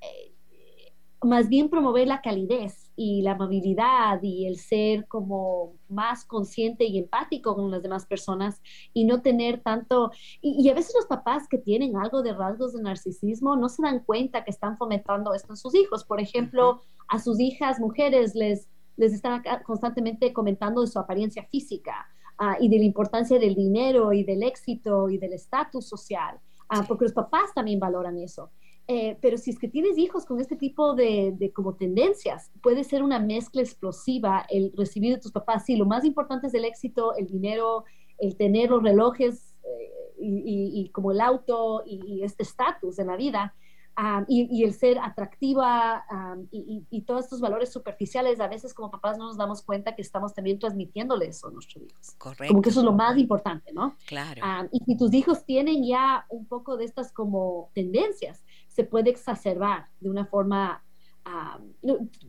eh, 0.00 0.92
más 1.22 1.48
bien 1.48 1.68
promover 1.68 2.06
la 2.06 2.22
calidez 2.22 2.83
y 2.96 3.22
la 3.22 3.32
amabilidad 3.32 4.22
y 4.22 4.46
el 4.46 4.58
ser 4.58 5.06
como 5.08 5.74
más 5.88 6.24
consciente 6.24 6.84
y 6.84 6.98
empático 6.98 7.54
con 7.54 7.70
las 7.70 7.82
demás 7.82 8.06
personas 8.06 8.60
y 8.92 9.04
no 9.04 9.22
tener 9.22 9.60
tanto, 9.60 10.10
y, 10.40 10.68
a 10.68 10.74
veces 10.74 10.94
los 10.94 11.06
papás 11.06 11.48
que 11.48 11.58
tienen 11.58 11.96
algo 11.96 12.22
de 12.22 12.32
rasgos 12.32 12.72
de 12.72 12.82
narcisismo 12.82 13.56
no 13.56 13.68
se 13.68 13.82
dan 13.82 14.00
cuenta 14.00 14.44
que 14.44 14.50
están 14.50 14.76
fomentando 14.78 15.34
esto 15.34 15.52
en 15.52 15.56
sus 15.56 15.74
hijos. 15.74 16.04
Por 16.04 16.20
ejemplo, 16.20 16.80
a 17.08 17.18
sus 17.18 17.40
hijas 17.40 17.80
mujeres 17.80 18.34
les, 18.34 18.68
les 18.96 19.12
están 19.12 19.42
constantemente 19.64 20.32
comentando 20.32 20.80
de 20.80 20.86
su 20.86 20.98
apariencia 20.98 21.44
física 21.50 22.06
ah, 22.38 22.56
y 22.60 22.68
de 22.68 22.78
la 22.78 22.84
importancia 22.84 23.38
del 23.38 23.54
dinero 23.54 24.12
y 24.12 24.24
del 24.24 24.42
éxito 24.42 25.08
y 25.10 25.18
del 25.18 25.32
estatus 25.32 25.88
social, 25.88 26.38
ah, 26.68 26.84
porque 26.86 27.04
los 27.04 27.12
papás 27.12 27.52
también 27.54 27.80
valoran 27.80 28.18
eso. 28.18 28.50
Eh, 28.86 29.16
pero 29.22 29.38
si 29.38 29.50
es 29.50 29.58
que 29.58 29.68
tienes 29.68 29.96
hijos 29.96 30.26
con 30.26 30.40
este 30.40 30.56
tipo 30.56 30.94
de, 30.94 31.50
como 31.54 31.74
tendencias, 31.74 32.50
puede 32.62 32.84
ser 32.84 33.02
una 33.02 33.18
mezcla 33.18 33.62
explosiva 33.62 34.44
el 34.50 34.72
recibir 34.76 35.14
de 35.14 35.20
tus 35.20 35.32
papás. 35.32 35.64
Sí, 35.64 35.76
lo 35.76 35.86
más 35.86 36.04
importante 36.04 36.48
es 36.48 36.54
el 36.54 36.66
éxito, 36.66 37.14
el 37.16 37.26
dinero, 37.26 37.84
el 38.18 38.36
tener 38.36 38.70
los 38.70 38.82
relojes 38.82 39.54
eh, 39.64 39.90
y, 40.20 40.90
como 40.90 41.12
el 41.12 41.20
auto 41.20 41.82
y, 41.86 42.22
este 42.22 42.42
estatus 42.42 42.98
en 42.98 43.06
la 43.06 43.16
vida. 43.16 43.54
y, 44.28 44.64
el 44.64 44.74
ser 44.74 44.98
atractiva 44.98 46.04
y, 46.50 47.02
todos 47.06 47.24
estos 47.24 47.40
valores 47.40 47.72
superficiales, 47.72 48.38
a 48.38 48.48
veces 48.48 48.74
como 48.74 48.90
papás 48.90 49.16
no 49.16 49.28
nos 49.28 49.38
damos 49.38 49.62
cuenta 49.62 49.94
que 49.94 50.02
estamos 50.02 50.34
también 50.34 50.58
transmitiéndoles 50.58 51.36
eso 51.36 51.48
a 51.48 51.52
nuestros 51.52 51.84
hijos. 51.84 52.14
Correcto. 52.18 52.48
Como 52.48 52.60
que 52.60 52.68
eso 52.68 52.80
es 52.80 52.84
lo 52.84 52.92
más 52.92 53.16
importante, 53.16 53.72
¿no? 53.72 53.96
Claro. 54.06 54.42
y 54.72 54.78
si 54.84 54.98
tus 54.98 55.14
hijos 55.14 55.46
tienen 55.46 55.86
ya 55.86 56.26
un 56.28 56.44
poco 56.44 56.76
de 56.76 56.84
estas 56.84 57.12
como 57.12 57.70
tendencias, 57.72 58.42
se 58.74 58.84
puede 58.84 59.10
exacerbar 59.10 59.88
de 60.00 60.10
una 60.10 60.26
forma, 60.26 60.84
ah, 61.24 61.60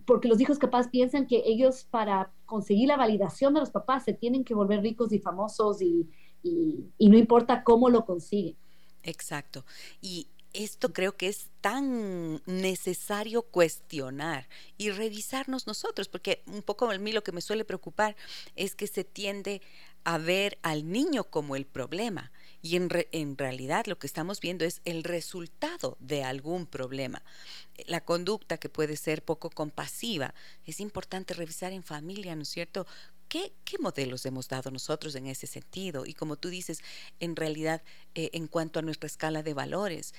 porque 0.06 0.28
los 0.28 0.40
hijos 0.40 0.60
capaz 0.60 0.90
piensan 0.90 1.26
que 1.26 1.42
ellos 1.46 1.86
para 1.90 2.32
conseguir 2.46 2.88
la 2.88 2.98
validación 2.98 3.54
de 3.56 3.62
los 3.62 3.72
papás 3.72 4.06
se 4.06 4.14
tienen 4.14 4.44
que 4.44 4.54
volver 4.54 4.82
ricos 4.82 5.12
y 5.12 5.20
famosos 5.20 5.82
y, 5.82 6.08
y, 6.44 7.10
no 7.10 7.18
importa 7.18 7.64
cómo 7.64 7.90
lo 7.90 8.06
consiguen. 8.06 8.56
Exacto. 9.02 9.66
Y 10.02 10.28
esto 10.54 10.94
creo 10.94 11.18
que 11.18 11.28
es 11.28 11.50
tan 11.62 12.42
necesario 12.46 13.42
cuestionar 13.42 14.48
y 14.78 14.92
revisarnos 14.92 15.66
nosotros, 15.66 16.08
porque 16.08 16.44
un 16.46 16.62
poco 16.62 16.90
a 16.90 16.98
mí 17.00 17.12
lo 17.12 17.24
que 17.24 17.32
me 17.32 17.42
suele 17.42 17.66
preocupar 17.66 18.16
es 18.56 18.76
que 18.76 18.86
se 18.86 19.04
tiende 19.04 19.64
a 20.04 20.20
ver 20.20 20.60
al 20.62 20.92
niño 20.92 21.24
como 21.24 21.56
el 21.56 21.66
problema 21.66 22.32
y 22.66 22.78
en, 22.78 22.90
en, 23.12 23.38
realidad 23.38 23.86
lo 23.86 24.00
que 24.00 24.08
estamos 24.08 24.42
viendo 24.42 24.66
es 24.66 24.82
el 24.86 25.04
resultado 25.04 25.98
de 26.00 26.24
algún 26.24 26.66
problema. 26.66 27.22
La 27.86 28.04
conducta 28.04 28.58
que 28.58 28.70
puede 28.70 28.98
ser 28.98 29.24
poco 29.24 29.52
compasiva, 29.52 30.34
es 30.66 30.80
importante 30.80 31.36
revisar 31.36 31.74
en 31.74 31.84
familia, 31.84 32.36
¿no 32.36 32.42
es 32.42 32.50
cierto? 32.50 32.88
¿Qué, 33.28 33.54
qué 33.66 33.78
modelos 33.78 34.26
hemos 34.26 34.48
dado 34.48 34.72
nosotros 34.72 35.14
en 35.14 35.28
ese 35.28 35.46
sentido? 35.46 36.08
Y 36.08 36.16
como 36.16 36.38
tú 36.38 36.50
dices, 36.50 36.80
en 37.20 37.36
realidad, 37.36 37.84
eh, 38.16 38.32
en 38.34 38.48
cuanto 38.48 38.80
a 38.80 38.82
nuestra 38.82 39.06
escala 39.06 39.44
de 39.44 39.54
valores, 39.54 40.16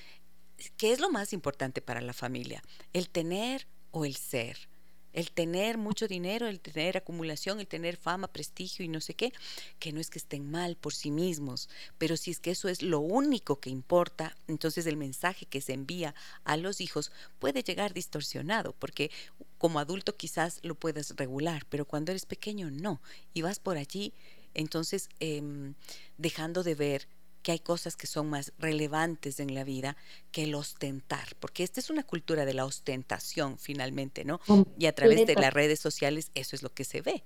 ¿qué 0.77 0.93
es 0.93 1.01
lo 1.01 1.09
más 1.09 1.33
importante 1.33 1.81
para 1.81 1.99
la 1.99 2.13
familia? 2.13 2.63
¿El 2.93 3.09
tener 3.09 3.67
o 3.91 4.05
el 4.05 4.15
ser? 4.15 4.69
El 5.17 5.31
tener 5.31 5.79
mucho 5.79 6.07
dinero, 6.07 6.45
el 6.45 6.59
tener 6.59 6.95
acumulación, 6.95 7.59
el 7.59 7.67
tener 7.67 7.97
fama, 7.97 8.27
prestigio 8.27 8.85
y 8.85 8.87
no 8.87 9.01
sé 9.01 9.15
qué, 9.15 9.33
que 9.79 9.91
no 9.91 9.99
es 9.99 10.11
que 10.11 10.19
estén 10.19 10.51
mal 10.51 10.75
por 10.75 10.93
sí 10.93 11.09
mismos, 11.09 11.69
pero 11.97 12.15
si 12.17 12.29
es 12.29 12.39
que 12.39 12.51
eso 12.51 12.69
es 12.69 12.83
lo 12.83 12.99
único 12.99 13.59
que 13.59 13.71
importa, 13.71 14.37
entonces 14.47 14.85
el 14.85 14.95
mensaje 14.95 15.47
que 15.47 15.59
se 15.59 15.73
envía 15.73 16.13
a 16.43 16.55
los 16.55 16.81
hijos 16.81 17.11
puede 17.39 17.63
llegar 17.63 17.95
distorsionado, 17.95 18.73
porque 18.73 19.09
como 19.57 19.79
adulto 19.79 20.15
quizás 20.15 20.59
lo 20.61 20.75
puedes 20.75 21.15
regular, 21.15 21.65
pero 21.67 21.85
cuando 21.85 22.11
eres 22.11 22.27
pequeño 22.27 22.69
no, 22.69 23.01
y 23.33 23.41
vas 23.41 23.57
por 23.57 23.77
allí, 23.77 24.13
entonces 24.53 25.09
em, 25.19 25.73
dejando 26.19 26.61
de 26.61 26.75
ver 26.75 27.07
que 27.47 27.53
hay 27.53 27.59
cosas 27.59 27.95
que 27.95 28.07
son 28.07 28.29
más 28.29 28.51
relevantes 28.59 29.39
en 29.39 29.55
la 29.55 29.63
vida 29.63 29.95
que 30.33 30.43
el 30.43 30.53
ostentar, 30.53 31.29
porque 31.39 31.63
esta 31.63 31.79
es 31.79 31.89
una 31.89 32.03
cultura 32.03 32.43
de 32.43 32.53
la 32.53 32.65
ostentación 32.65 33.57
finalmente, 33.57 34.25
¿no? 34.25 34.41
Y 34.77 34.85
a 34.85 34.91
través 34.91 35.25
de 35.25 35.35
las 35.35 35.53
redes 35.53 35.79
sociales 35.79 36.29
eso 36.35 36.57
es 36.57 36.61
lo 36.61 36.73
que 36.73 36.83
se 36.83 36.99
ve. 36.99 37.23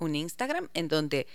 Un 0.00 0.16
Instagram 0.16 0.70
en 0.74 0.88
donde 0.88 1.28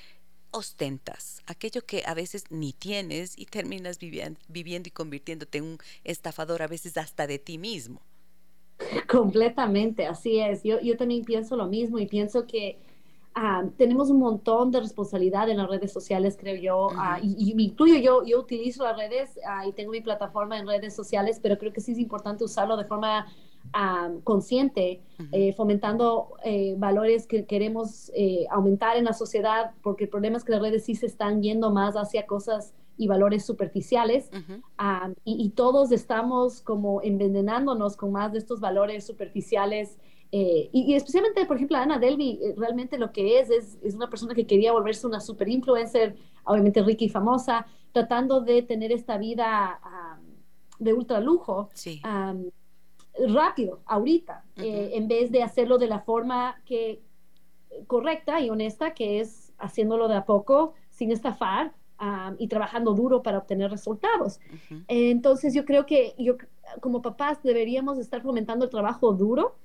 ostentas 0.52 1.44
aquello 1.46 1.86
que 1.86 2.04
a 2.06 2.14
veces 2.14 2.44
ni 2.50 2.74
tienes 2.74 3.40
y 3.40 3.46
terminas 3.46 4.00
viviendo 4.00 4.90
y 4.90 4.92
convirtiéndote 4.92 5.60
en 5.60 5.64
un 5.64 5.78
estafador 6.04 6.62
a 6.62 6.68
veces 6.68 6.98
hasta 6.98 7.28
de 7.28 7.40
ti 7.40 7.58
mismo. 7.58 8.02
Completamente, 9.08 10.08
así 10.08 10.42
es. 10.42 10.62
Yo, 10.62 10.82
yo 10.82 10.98
también 10.98 11.24
pienso 11.24 11.56
lo 11.56 11.68
mismo 11.68 12.00
y 12.00 12.06
pienso 12.06 12.46
que 12.46 12.80
Ah, 13.38 13.66
tenemos 13.76 14.10
un 14.10 14.20
montón 14.20 14.72
de 14.72 14.80
responsabilidad 14.80 15.50
en 15.50 15.58
las 15.58 15.68
redes 15.68 15.92
sociales, 15.92 16.38
creo 16.40 16.56
yo, 16.56 16.88
ah, 16.98 17.20
y, 17.22 17.54
me 17.54 17.64
incluyo 17.64 17.98
yo, 17.98 18.24
yo 18.26 18.40
utilizo 18.40 18.86
las 18.86 18.96
redes 18.96 19.38
uh, 19.38 19.68
y 19.68 19.74
tengo 19.74 19.92
mi 19.92 20.00
plataforma 20.00 20.58
en 20.58 20.66
redes 20.66 20.96
sociales, 20.96 21.42
pero 21.44 21.58
creo 21.58 21.74
que 21.74 21.82
sí 21.82 21.92
es 21.92 22.00
importante 22.00 22.46
usarlo 22.46 22.78
de 22.78 22.86
forma 22.86 23.28
consciente, 24.24 25.02
eh, 25.32 25.52
fomentando 25.54 26.36
eh, 26.46 26.76
valores 26.78 27.28
que 27.28 27.46
queremos 27.46 28.10
eh, 28.16 28.46
aumentar 28.50 28.96
en 28.96 29.06
la 29.06 29.12
sociedad, 29.12 29.72
porque 29.82 30.06
el 30.06 30.10
problema 30.10 30.38
es 30.38 30.44
que 30.44 30.54
las 30.54 30.62
redes 30.62 30.86
sí 30.86 30.96
se 30.96 31.08
están 31.08 31.42
yendo 31.42 31.72
más 31.72 31.96
hacia 31.96 32.26
cosas 32.26 32.74
y 32.96 33.08
valores 33.08 33.44
superficiales 33.44 34.30
y, 35.26 35.46
y, 35.46 35.50
todos 35.50 35.92
estamos 35.92 36.62
como 36.62 37.02
envenenándonos 37.02 37.98
con 37.98 38.14
más 38.14 38.32
de 38.32 38.38
estos 38.38 38.62
valores 38.62 39.06
superficiales 39.06 39.98
eh, 40.38 40.70
y, 40.74 40.94
especialmente, 40.96 41.46
por 41.46 41.56
ejemplo, 41.56 41.78
Ana 41.78 41.98
Delby, 41.98 42.40
eh, 42.44 42.54
realmente 42.58 42.98
lo 42.98 43.14
que 43.14 43.40
es, 43.40 43.50
es, 43.50 43.78
es, 43.82 43.96
una 43.96 44.10
persona 44.10 44.36
que 44.36 44.46
quería 44.46 44.74
volverse 44.74 45.08
una 45.08 45.22
super 45.22 45.48
influencer, 45.48 46.18
obviamente 46.44 46.84
rica 46.84 47.06
y 47.06 47.10
famosa, 47.10 47.66
tratando 47.94 48.42
de 48.42 48.62
tener 48.62 48.92
esta 48.92 49.18
vida 49.18 49.80
de 50.78 50.92
ultra 50.92 51.22
lujo 51.22 51.70
rápido, 53.30 53.80
ahorita, 53.86 54.44
eh, 54.58 54.92
en 54.96 55.08
vez 55.08 55.32
de 55.32 55.42
hacerlo 55.42 55.78
de 55.78 55.88
la 55.88 56.02
forma 56.02 56.62
que 56.66 57.02
correcta 57.88 58.42
y 58.42 58.50
honesta, 58.50 58.94
que 58.94 59.22
es 59.22 59.54
haciéndolo 59.58 60.10
de 60.10 60.16
a 60.16 60.26
poco, 60.26 60.74
sin 60.90 61.14
estafar 61.14 61.74
y 62.38 62.50
trabajando 62.50 62.94
duro 62.94 63.24
para 63.24 63.38
obtener 63.38 63.72
resultados. 63.72 64.42
Entonces, 64.90 65.54
yo 65.54 65.64
creo 65.64 65.86
que 65.86 66.14
yo, 66.18 66.36
como 66.82 67.02
papás 67.02 67.42
deberíamos 67.42 67.98
estar 68.00 68.22
fomentando 68.22 68.66
el 68.66 68.72
trabajo 68.72 69.14
duro 69.14 69.56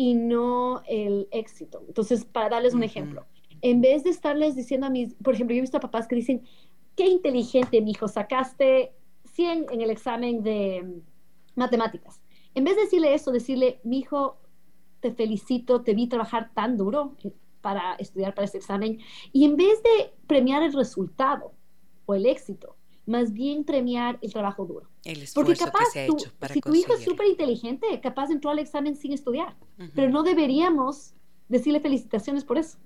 y 0.00 0.14
no 0.14 0.82
el 0.88 1.28
éxito. 1.30 1.84
Entonces, 1.86 2.24
para 2.24 2.48
darles 2.48 2.72
un 2.72 2.82
ejemplo, 2.82 3.26
en 3.60 3.82
vez 3.82 4.02
de 4.02 4.08
estarles 4.08 4.56
diciendo 4.56 4.86
a 4.86 4.90
mis, 4.90 5.12
por 5.16 5.34
ejemplo, 5.34 5.52
yo 5.54 5.58
he 5.58 5.60
visto 5.60 5.76
a 5.76 5.80
papás 5.80 6.08
que 6.08 6.16
dicen, 6.16 6.40
qué 6.96 7.06
inteligente, 7.06 7.82
mi 7.82 7.90
hijo, 7.90 8.08
sacaste 8.08 8.94
100 9.34 9.66
en 9.70 9.80
el 9.82 9.90
examen 9.90 10.42
de 10.42 11.02
matemáticas. 11.54 12.22
En 12.54 12.64
vez 12.64 12.76
de 12.76 12.84
decirle 12.84 13.12
eso, 13.12 13.30
decirle, 13.30 13.78
mi 13.84 13.98
hijo, 13.98 14.38
te 15.00 15.12
felicito, 15.12 15.82
te 15.82 15.92
vi 15.92 16.06
trabajar 16.06 16.50
tan 16.54 16.78
duro 16.78 17.14
para 17.60 17.92
estudiar 17.96 18.34
para 18.34 18.46
este 18.46 18.56
examen. 18.56 19.00
Y 19.34 19.44
en 19.44 19.58
vez 19.58 19.82
de 19.82 20.14
premiar 20.26 20.62
el 20.62 20.72
resultado 20.72 21.52
o 22.06 22.14
el 22.14 22.24
éxito, 22.24 22.74
más 23.10 23.32
bien 23.32 23.64
premiar 23.64 24.18
el 24.22 24.32
trabajo 24.32 24.64
duro. 24.64 24.88
El 25.04 25.22
Porque 25.34 25.56
capaz, 25.56 25.84
que 25.86 25.90
se 25.90 26.00
ha 26.00 26.04
hecho 26.04 26.30
para 26.38 26.54
si 26.54 26.60
tu 26.60 26.74
hijo 26.74 26.94
es 26.94 27.04
súper 27.04 27.26
inteligente, 27.26 28.00
capaz 28.00 28.30
entró 28.30 28.50
al 28.50 28.58
examen 28.58 28.96
sin 28.96 29.12
estudiar, 29.12 29.56
pero 29.94 30.10
no 30.10 30.22
deberíamos 30.22 31.14
decirle 31.48 31.80
felicitaciones 31.80 32.44
por 32.44 32.58
eso. 32.58 32.78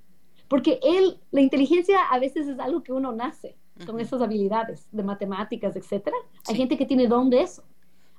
Porque 0.48 0.80
él, 0.82 1.18
la 1.30 1.40
inteligencia 1.40 1.98
a 2.10 2.18
veces 2.18 2.48
es 2.48 2.58
algo 2.58 2.82
que 2.82 2.92
uno 2.92 3.12
nace 3.12 3.56
con 3.86 4.00
esas 4.00 4.22
habilidades 4.22 4.86
de 4.92 5.02
matemáticas, 5.02 5.76
etcétera. 5.76 6.16
Hay 6.46 6.56
gente 6.56 6.76
que 6.76 6.86
tiene 6.86 7.06
don 7.08 7.28
de 7.30 7.42
eso. 7.42 7.64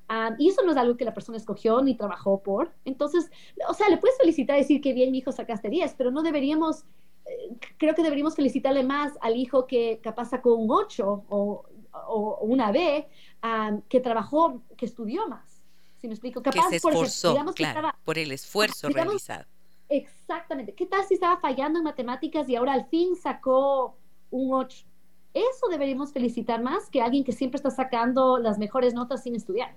Ah, 0.08 0.36
y 0.38 0.50
eso 0.50 0.62
no 0.64 0.72
es 0.72 0.78
algo 0.78 0.98
que 0.98 1.06
la 1.06 1.14
persona 1.14 1.38
escogió 1.38 1.82
ni 1.82 1.96
trabajó 1.96 2.44
por. 2.44 2.72
Entonces, 2.86 3.32
o 3.68 3.74
sea, 3.74 3.90
le 3.90 3.98
puedes 3.98 4.18
felicitar 4.18 4.58
y 4.58 4.62
decir 4.62 4.82
que 4.82 4.94
bien 4.94 5.12
mi 5.12 5.20
hijo 5.20 5.32
sacaste 5.32 5.70
10, 5.70 5.96
pero 5.98 6.12
no 6.12 6.22
deberíamos, 6.22 6.84
eh, 7.26 7.56
creo 7.78 7.96
que 7.96 8.04
deberíamos 8.04 8.36
felicitarle 8.36 8.84
más 8.84 9.14
al 9.22 9.36
hijo 9.36 9.66
que 9.66 10.00
capaz 10.04 10.30
sacó 10.30 10.56
un 10.56 10.70
8 10.70 11.26
o, 11.30 11.66
o 12.08 12.40
una 12.42 12.72
B, 12.72 13.08
ah, 13.42 13.78
que 13.90 14.00
trabajó, 14.00 14.62
que 14.78 14.86
estudió 14.86 15.28
más. 15.28 15.64
Si 15.98 16.08
me 16.08 16.14
explico? 16.14 16.42
Capaz, 16.42 16.64
que 16.64 16.70
se 16.70 16.76
esforzó, 16.88 17.36
por, 17.36 17.54
claro, 17.54 17.92
por 18.04 18.18
el 18.18 18.32
esfuerzo 18.32 18.90
realizado. 18.90 19.46
Exactamente. 19.90 20.74
¿Qué 20.74 20.86
tal 20.86 21.06
si 21.06 21.16
estaba 21.16 21.38
fallando 21.38 21.80
en 21.80 21.86
matemáticas 21.86 22.50
y 22.50 22.56
ahora 22.56 22.74
al 22.74 22.86
fin 22.86 23.16
sacó 23.16 23.98
un 24.32 24.54
8? 24.54 24.86
Eso 25.34 25.68
deberíamos 25.70 26.14
felicitar 26.14 26.62
más 26.62 26.90
que 26.90 27.02
alguien 27.02 27.24
que 27.24 27.34
siempre 27.34 27.58
está 27.58 27.70
sacando 27.70 28.38
las 28.38 28.58
mejores 28.58 28.94
notas 28.94 29.24
sin 29.24 29.36
estudiar, 29.36 29.76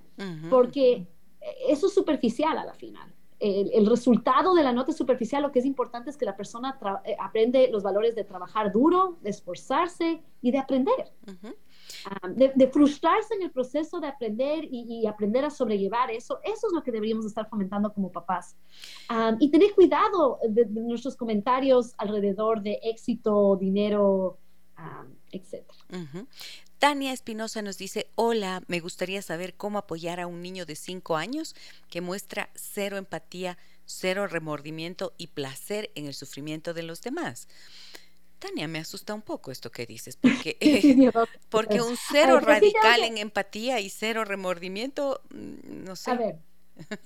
porque 0.49 1.05
eso 1.67 1.87
es 1.87 1.93
superficial 1.93 2.57
a 2.57 2.65
la 2.65 2.73
final. 2.73 3.13
El, 3.39 3.85
resultado 3.85 4.53
de 4.53 4.63
la 4.63 4.73
nota 4.73 4.91
es 4.91 4.97
superficial, 4.97 5.41
lo 5.41 5.51
que 5.51 5.59
es 5.59 5.65
importante 5.65 6.09
es 6.09 6.17
que 6.17 6.25
la 6.25 6.35
persona 6.35 6.77
eh, 7.05 7.15
aprende 7.19 7.69
los 7.71 7.83
valores 7.83 8.13
de 8.15 8.25
trabajar 8.25 8.71
duro, 8.71 9.17
de 9.21 9.29
esforzarse 9.29 10.21
y 10.41 10.51
de 10.51 10.57
aprender. 10.57 11.13
Ah, 12.05 12.27
de, 12.29 12.67
frustrarse 12.67 13.33
en 13.35 13.43
el 13.43 13.51
proceso 13.51 13.99
de 13.99 14.07
aprender 14.07 14.67
y, 14.69 15.05
aprender 15.07 15.45
a 15.45 15.49
sobrellevar 15.49 16.11
eso, 16.11 16.39
eso 16.43 16.67
es 16.67 16.73
lo 16.73 16.83
que 16.83 16.91
deberíamos 16.91 17.25
estar 17.25 17.49
fomentando 17.49 17.93
como 17.93 18.11
papás. 18.11 18.55
Ah, 19.09 19.35
y 19.39 19.49
tener 19.49 19.73
cuidado 19.73 20.39
de, 20.47 20.65
nuestros 20.65 21.15
comentarios 21.15 21.93
alrededor 21.97 22.61
de 22.61 22.79
éxito, 22.83 23.57
dinero, 23.59 24.37
etc. 25.31 25.65
Tania 26.79 27.11
Espinosa 27.11 27.61
nos 27.61 27.77
dice, 27.77 28.09
hola, 28.15 28.63
me 28.67 28.79
gustaría 28.79 29.21
saber 29.21 29.53
cómo 29.55 29.77
apoyar 29.77 30.21
a 30.21 30.27
un 30.27 30.41
niño 30.41 30.65
de 30.65 30.77
5 30.77 31.17
años 31.17 31.53
que 31.89 31.99
muestra 31.99 32.49
cero 32.55 32.95
empatía, 32.95 33.57
cero 33.85 34.27
remordimiento 34.27 35.13
y 35.17 35.27
placer 35.27 35.91
en 35.95 36.05
el 36.05 36.13
sufrimiento 36.13 36.73
de 36.73 36.83
los 36.83 37.01
demás. 37.01 37.49
Tania, 38.39 38.67
me 38.67 38.79
asusta 38.79 39.13
un 39.13 39.21
poco 39.21 39.51
esto 39.51 39.69
que 39.69 39.85
dices, 39.85 40.17
porque, 40.21 40.57
porque 41.49 41.81
un 41.81 41.95
cero 41.95 42.39
pues 42.41 42.45
radical 42.45 43.03
en 43.03 43.17
empatía 43.17 43.79
y 43.79 43.89
cero 43.89 44.25
remordimiento, 44.25 45.21
mm, 45.31 45.83
no 45.83 45.95
sé. 45.95 46.11
A 46.11 46.15
ver, 46.15 46.39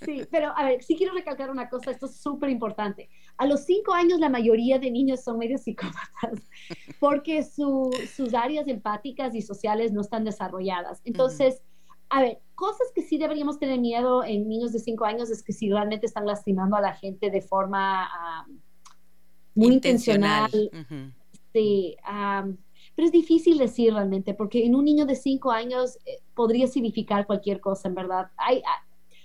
Sí, 0.05 0.21
pero 0.29 0.53
a 0.55 0.65
ver, 0.65 0.83
sí 0.83 0.95
quiero 0.95 1.13
recalcar 1.13 1.49
una 1.49 1.69
cosa, 1.69 1.91
esto 1.91 2.05
es 2.05 2.17
súper 2.17 2.49
importante. 2.49 3.09
A 3.37 3.45
los 3.45 3.65
cinco 3.65 3.93
años 3.93 4.19
la 4.19 4.29
mayoría 4.29 4.79
de 4.79 4.91
niños 4.91 5.23
son 5.23 5.37
medio 5.37 5.57
psicópatas 5.57 6.39
porque 6.99 7.43
sus 7.43 8.33
áreas 8.33 8.67
empáticas 8.67 9.35
y 9.35 9.41
sociales 9.41 9.91
no 9.91 10.01
están 10.01 10.23
desarrolladas. 10.23 11.01
Entonces, 11.05 11.61
a 12.09 12.21
ver, 12.21 12.41
cosas 12.55 12.87
que 12.93 13.01
sí 13.01 13.17
deberíamos 13.17 13.59
tener 13.59 13.79
miedo 13.79 14.23
en 14.23 14.47
niños 14.47 14.71
de 14.71 14.79
cinco 14.79 15.05
años 15.05 15.31
es 15.31 15.43
que 15.43 15.53
si 15.53 15.69
realmente 15.69 16.05
están 16.05 16.25
lastimando 16.25 16.75
a 16.75 16.81
la 16.81 16.93
gente 16.93 17.29
de 17.29 17.41
forma 17.41 18.09
muy 19.55 19.73
intencional. 19.73 20.51
Pero 21.53 23.07
es 23.07 23.11
difícil 23.11 23.57
decir 23.57 23.93
realmente, 23.93 24.33
porque 24.33 24.65
en 24.65 24.75
un 24.75 24.85
niño 24.85 25.05
de 25.05 25.15
cinco 25.15 25.51
años 25.51 25.97
eh, 26.05 26.19
podría 26.35 26.67
significar 26.67 27.25
cualquier 27.25 27.59
cosa, 27.59 27.87
en 27.87 27.95
verdad. 27.95 28.31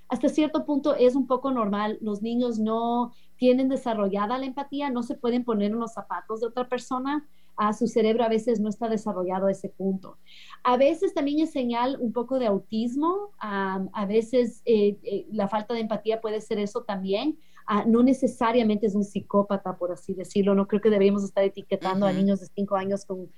Hasta 0.09 0.29
cierto 0.31 0.65
punto 0.65 0.95
es 0.95 1.15
un 1.15 1.27
poco 1.27 1.51
normal. 1.51 1.99
Los 2.01 2.23
niños 2.23 2.59
no 2.59 3.13
tienen 3.37 3.69
desarrollada 3.69 4.39
la 4.39 4.47
empatía, 4.47 4.91
no 4.91 5.03
se 5.03 5.15
pueden 5.15 5.45
poner 5.45 5.73
en 5.73 5.79
los 5.79 5.93
zapatos 5.93 6.41
de 6.41 6.47
otra 6.47 6.69
persona. 6.69 7.29
A 7.61 7.73
su 7.73 7.89
cerebro 7.89 8.23
a 8.23 8.29
veces 8.29 8.61
no 8.61 8.69
está 8.69 8.89
desarrollado 8.89 9.49
ese 9.49 9.69
punto. 9.69 10.17
A 10.63 10.77
veces 10.77 11.13
también 11.13 11.41
es 11.41 11.51
señal 11.51 11.99
un 12.01 12.13
poco 12.13 12.39
de 12.39 12.47
autismo, 12.47 13.33
a 13.41 14.07
veces 14.07 14.63
eh, 14.65 14.97
eh, 15.03 15.27
la 15.33 15.49
falta 15.49 15.75
de 15.75 15.81
empatía 15.81 16.21
puede 16.21 16.41
ser 16.41 16.61
eso 16.61 16.85
también. 16.85 17.37
Ah, 17.71 17.85
no 17.87 18.03
necesariamente 18.03 18.87
es 18.87 18.95
un 18.95 19.05
psicópata, 19.05 19.77
por 19.77 19.93
así 19.93 20.15
decirlo. 20.15 20.55
No 20.55 20.67
creo 20.67 20.81
que 20.81 20.91
deberíamos 20.91 21.23
estar 21.23 21.45
etiquetando 21.45 22.07
a 22.07 22.13
niños 22.13 22.41
de 22.41 22.47
cinco 22.47 22.77
años 22.77 23.05
con 23.05 23.31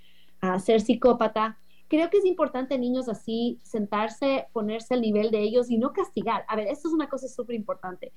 ser 0.59 0.81
psicópata 0.81 1.59
creo 1.90 2.09
que 2.09 2.19
es 2.19 2.24
importante 2.24 2.78
niños 2.78 3.09
así 3.09 3.59
sentarse, 3.65 4.47
ponerse 4.52 4.94
al 4.94 5.01
nivel 5.01 5.32
de 5.32 5.43
ellos 5.43 5.69
y 5.70 5.77
no 5.77 5.93
castigar. 5.93 6.44
A 6.47 6.55
ver, 6.55 6.69
esto 6.69 6.89
es 6.89 6.94
una 6.94 7.09
cosa 7.09 7.27
súper 7.27 7.57
importante. 7.57 8.12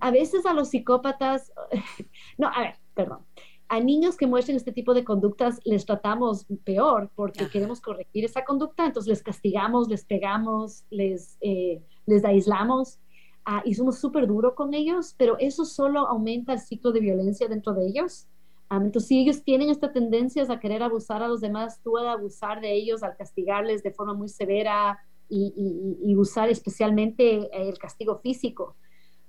a 0.00 0.10
veces 0.10 0.44
a 0.44 0.52
los 0.52 0.68
psicópatas, 0.68 1.50
no, 2.38 2.48
a 2.48 2.60
ver, 2.60 2.74
perdón, 2.92 3.20
a 3.68 3.80
niños 3.80 4.18
que 4.18 4.26
muestren 4.26 4.58
este 4.58 4.72
tipo 4.72 4.92
de 4.92 5.02
conductas 5.02 5.58
les 5.64 5.86
tratamos 5.86 6.46
peor 6.64 7.10
porque 7.14 7.48
queremos 7.48 7.80
corregir 7.80 8.26
esa 8.26 8.44
conducta, 8.44 8.84
entonces 8.84 9.08
les 9.08 9.22
castigamos, 9.22 9.88
les 9.88 10.04
pegamos, 10.04 10.84
les, 10.90 11.38
eh, 11.40 11.82
les 12.04 12.22
aislamos 12.26 13.00
ah, 13.44 13.62
y 13.64 13.74
somos 13.74 13.98
súper 13.98 14.26
duros 14.26 14.54
con 14.54 14.74
ellos, 14.74 15.14
pero 15.16 15.36
eso 15.38 15.64
solo 15.64 16.06
aumenta 16.06 16.52
el 16.52 16.60
ciclo 16.60 16.92
de 16.92 17.00
violencia 17.00 17.48
dentro 17.48 17.74
de 17.74 17.86
ellos. 17.86 18.26
Entonces, 18.70 19.06
si 19.06 19.20
ellos 19.20 19.44
tienen 19.44 19.70
esta 19.70 19.92
tendencia 19.92 20.44
a 20.48 20.58
querer 20.58 20.82
abusar 20.82 21.22
a 21.22 21.28
los 21.28 21.40
demás, 21.40 21.80
tú 21.82 21.96
al 21.96 22.08
abusar 22.08 22.60
de 22.60 22.72
ellos, 22.72 23.02
al 23.02 23.16
castigarles 23.16 23.82
de 23.82 23.92
forma 23.92 24.14
muy 24.14 24.28
severa 24.28 24.98
y, 25.28 26.14
usar 26.16 26.48
especialmente 26.48 27.48
el 27.52 27.76
castigo 27.78 28.18
físico, 28.18 28.76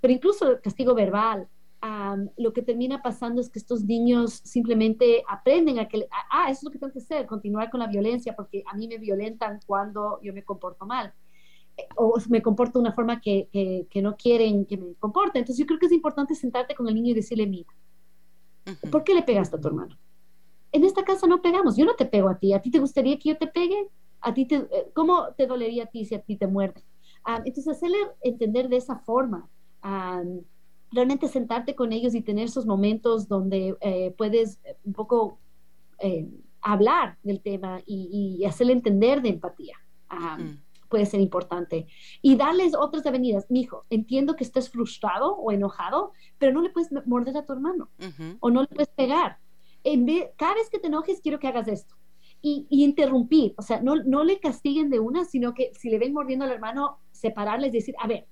pero 0.02 0.14
incluso 0.14 0.52
el 0.52 0.62
castigo 0.62 0.94
verbal, 0.94 1.48
lo 2.38 2.54
que 2.54 2.62
termina 2.62 3.02
pasando 3.02 3.42
es 3.42 3.50
que 3.50 3.60
estos 3.60 3.84
niños 3.84 4.42
simplemente 4.44 5.24
aprenden 5.28 5.80
a 5.80 5.88
que, 5.88 6.08
ah, 6.32 6.50
eso 6.50 6.60
es 6.60 6.64
lo 6.64 6.72
que 6.72 6.80
tengo 6.80 6.94
que 6.94 7.00
hacer, 7.00 7.28
continuar 7.28 7.70
con 7.70 7.80
la 7.80 7.88
violencia, 7.88 8.36
porque 8.36 8.64
a 8.66 8.76
mí 8.76 8.88
me 8.88 8.98
violentan 8.98 9.60
cuando 9.66 10.20
yo 10.22 10.34
me 10.34 10.44
comporto 10.44 10.86
mal. 10.86 11.14
eh, 11.14 11.25
o 11.96 12.18
me 12.30 12.42
comporto 12.42 12.80
de 12.80 12.84
una 12.84 12.94
forma 12.94 13.20
que, 13.20 13.50
que, 13.52 13.88
que 13.90 14.02
no 14.02 14.16
quieren 14.16 14.66
que 14.66 14.78
me 14.78 14.94
comporte. 14.96 15.40
Entonces 15.40 15.60
yo 15.60 15.66
creo 15.66 15.80
que 15.80 15.88
es 15.88 15.92
importante 15.92 16.36
sentarte 16.36 16.76
con 16.76 16.88
el 16.88 16.96
niño 16.96 17.12
y 17.12 17.16
decirle, 17.16 17.48
mira, 17.48 17.70
¿Por 18.92 19.04
qué 19.04 19.14
le 19.14 19.24
pegaste 19.24 19.56
a 19.56 19.62
tu 19.62 19.68
hermano? 19.68 19.98
En 20.72 20.84
esta 20.84 21.04
casa 21.04 21.28
no 21.28 21.42
pegamos, 21.42 21.78
yo 21.78 21.86
no 21.86 21.96
te 21.96 22.06
pego 22.06 22.30
a 22.30 22.38
ti, 22.38 22.54
¿a 22.54 22.62
ti 22.62 22.72
te 22.72 22.80
gustaría 22.80 23.18
que 23.18 23.30
yo 23.30 23.38
te 23.38 23.48
pegue? 23.48 23.90
¿A 24.22 24.34
ti 24.34 24.46
te, 24.46 24.56
eh, 24.56 24.92
¿Cómo 24.94 25.28
te 25.38 25.48
dolería 25.48 25.84
a 25.84 25.88
ti 25.88 26.06
si 26.06 26.16
a 26.16 26.22
ti 26.22 26.36
te 26.36 26.48
muerde? 26.48 26.84
Ah, 27.24 27.42
entonces, 27.46 27.76
hacerle 27.76 27.98
entender 28.22 28.70
de 28.70 28.78
esa 28.78 28.98
forma, 28.98 29.48
realmente 30.92 31.28
sentarte 31.28 31.76
con 31.76 31.92
ellos 31.92 32.16
y 32.16 32.22
tener 32.22 32.46
esos 32.46 32.66
momentos 32.66 33.28
donde 33.28 33.76
eh, 33.82 34.14
puedes 34.18 34.60
eh, 34.64 34.78
un 34.84 34.94
poco 34.94 35.40
hablar 36.62 37.18
del 37.24 37.40
tema 37.40 37.82
y, 37.86 38.44
hacerle 38.46 38.74
entender 38.74 39.22
de 39.22 39.30
empatía 39.30 39.78
puede 40.96 41.06
ser 41.06 41.20
importante. 41.20 41.88
Y 42.22 42.38
darles 42.38 42.74
otras 42.74 43.06
avenidas. 43.06 43.48
Mijo, 43.50 43.86
entiendo 43.90 44.38
que 44.38 44.46
estés 44.46 44.70
frustrado 44.70 45.36
o 45.36 45.52
enojado, 45.52 46.14
pero 46.38 46.54
no 46.54 46.62
le 46.62 46.70
puedes 46.70 46.90
morder 47.06 47.36
a 47.36 47.46
tu 47.46 47.52
hermano 47.52 47.90
o 48.40 48.50
no 48.50 48.62
le 48.62 48.68
puedes 48.68 48.88
pegar. 48.88 49.40
En 49.84 50.06
vez, 50.06 50.30
cada 50.38 50.54
vez 50.54 50.70
que 50.70 50.80
te 50.80 50.88
enojes, 50.88 51.20
quiero 51.20 51.38
que 51.38 51.50
hagas 51.50 51.68
esto. 51.68 51.96
Y, 52.42 52.66
interrumpir, 52.70 53.56
o 53.58 53.62
sea, 53.62 53.82
no, 53.82 53.98
no 53.98 54.24
le 54.24 54.40
castiguen 54.40 54.90
de 54.90 55.02
una, 55.02 55.26
sino 55.26 55.54
que 55.54 55.74
si 55.74 55.90
le 55.90 56.00
ven 56.00 56.14
mordiendo 56.14 56.46
al 56.46 56.52
hermano, 56.52 57.00
separarles 57.12 57.74
y 57.74 57.78
decir, 57.80 57.96
a 58.00 58.08
ver, 58.08 58.26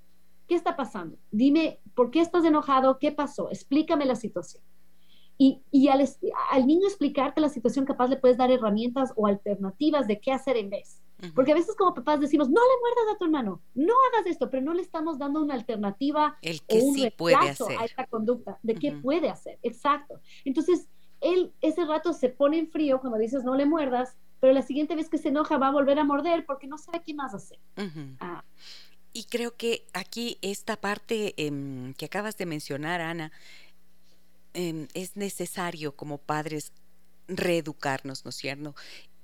¿qué 0.48 0.56
está 0.56 0.78
pasando? 0.78 1.18
Dime, 1.30 1.82
¿por 1.96 2.12
qué 2.12 2.22
estás 2.22 2.46
enojado? 2.46 2.98
¿Qué 2.98 3.12
pasó? 3.12 3.50
Explícame 3.50 4.06
la 4.06 4.16
situación. 4.16 4.64
Y, 5.38 5.64
y 5.70 5.90
al, 5.90 6.08
al, 6.52 6.66
niño 6.66 6.88
explicarte 6.88 7.42
la 7.42 7.50
situación, 7.50 7.84
capaz 7.84 8.08
le 8.08 8.16
puedes 8.16 8.38
dar 8.38 8.52
herramientas 8.52 9.12
o 9.18 9.28
alternativas 9.28 10.08
de 10.08 10.22
qué 10.22 10.32
hacer 10.32 10.56
en 10.56 10.70
vez. 10.70 11.03
Porque 11.34 11.52
a 11.52 11.56
veces 11.56 11.76
como 11.76 11.94
papás 11.94 12.20
decimos, 12.20 12.50
no 12.50 12.62
le 12.62 12.80
muerdas 12.82 13.16
a 13.16 13.18
tu 13.18 13.26
hermano, 13.26 13.62
no 13.74 13.94
hagas 14.08 14.28
esto, 14.28 14.50
pero 14.50 14.64
no 14.64 14.74
le 14.74 14.82
estamos 14.82 15.18
dando 15.18 15.42
una 15.42 15.54
alternativa 15.54 16.38
El 16.42 16.62
que 16.64 16.80
o 16.80 16.84
un 16.84 16.96
sí 16.96 17.10
puede 17.18 17.36
hacer. 17.36 17.78
a 17.80 17.86
esta 17.86 18.06
conducta, 18.08 18.60
de 18.62 18.76
qué 18.76 18.92
puede 18.92 19.30
hacer. 19.30 19.60
Exacto. 19.64 20.20
Entonces, 20.44 20.88
él 21.22 21.54
ese 21.62 21.86
rato 21.86 22.14
se 22.14 22.30
pone 22.30 22.60
en 22.60 22.70
frío 22.70 23.00
cuando 23.00 23.18
dices 23.18 23.44
no 23.44 23.56
le 23.56 23.66
muerdas, 23.66 24.18
pero 24.40 24.54
la 24.54 24.62
siguiente 24.62 24.96
vez 24.96 25.10
que 25.10 25.18
se 25.18 25.30
enoja 25.30 25.58
va 25.58 25.68
a 25.70 25.72
volver 25.72 25.98
a 25.98 26.04
morder 26.04 26.46
porque 26.46 26.68
no 26.68 26.78
sabe 26.78 27.02
qué 27.06 27.14
más 27.14 27.34
hacer. 27.34 27.60
Ah. 28.20 28.44
Y 29.14 29.26
creo 29.26 29.56
que 29.56 29.86
aquí 29.94 30.38
esta 30.42 30.76
parte 30.76 31.34
em, 31.38 31.94
que 31.94 32.06
acabas 32.06 32.36
de 32.36 32.46
mencionar, 32.46 33.00
Ana, 33.00 33.32
em, 34.54 34.88
es 34.94 35.16
necesario 35.16 35.96
como 35.96 36.18
padres 36.18 36.74
reeducarnos, 37.28 38.26
¿no 38.26 38.30
es 38.30 38.36
cierto? 38.36 38.76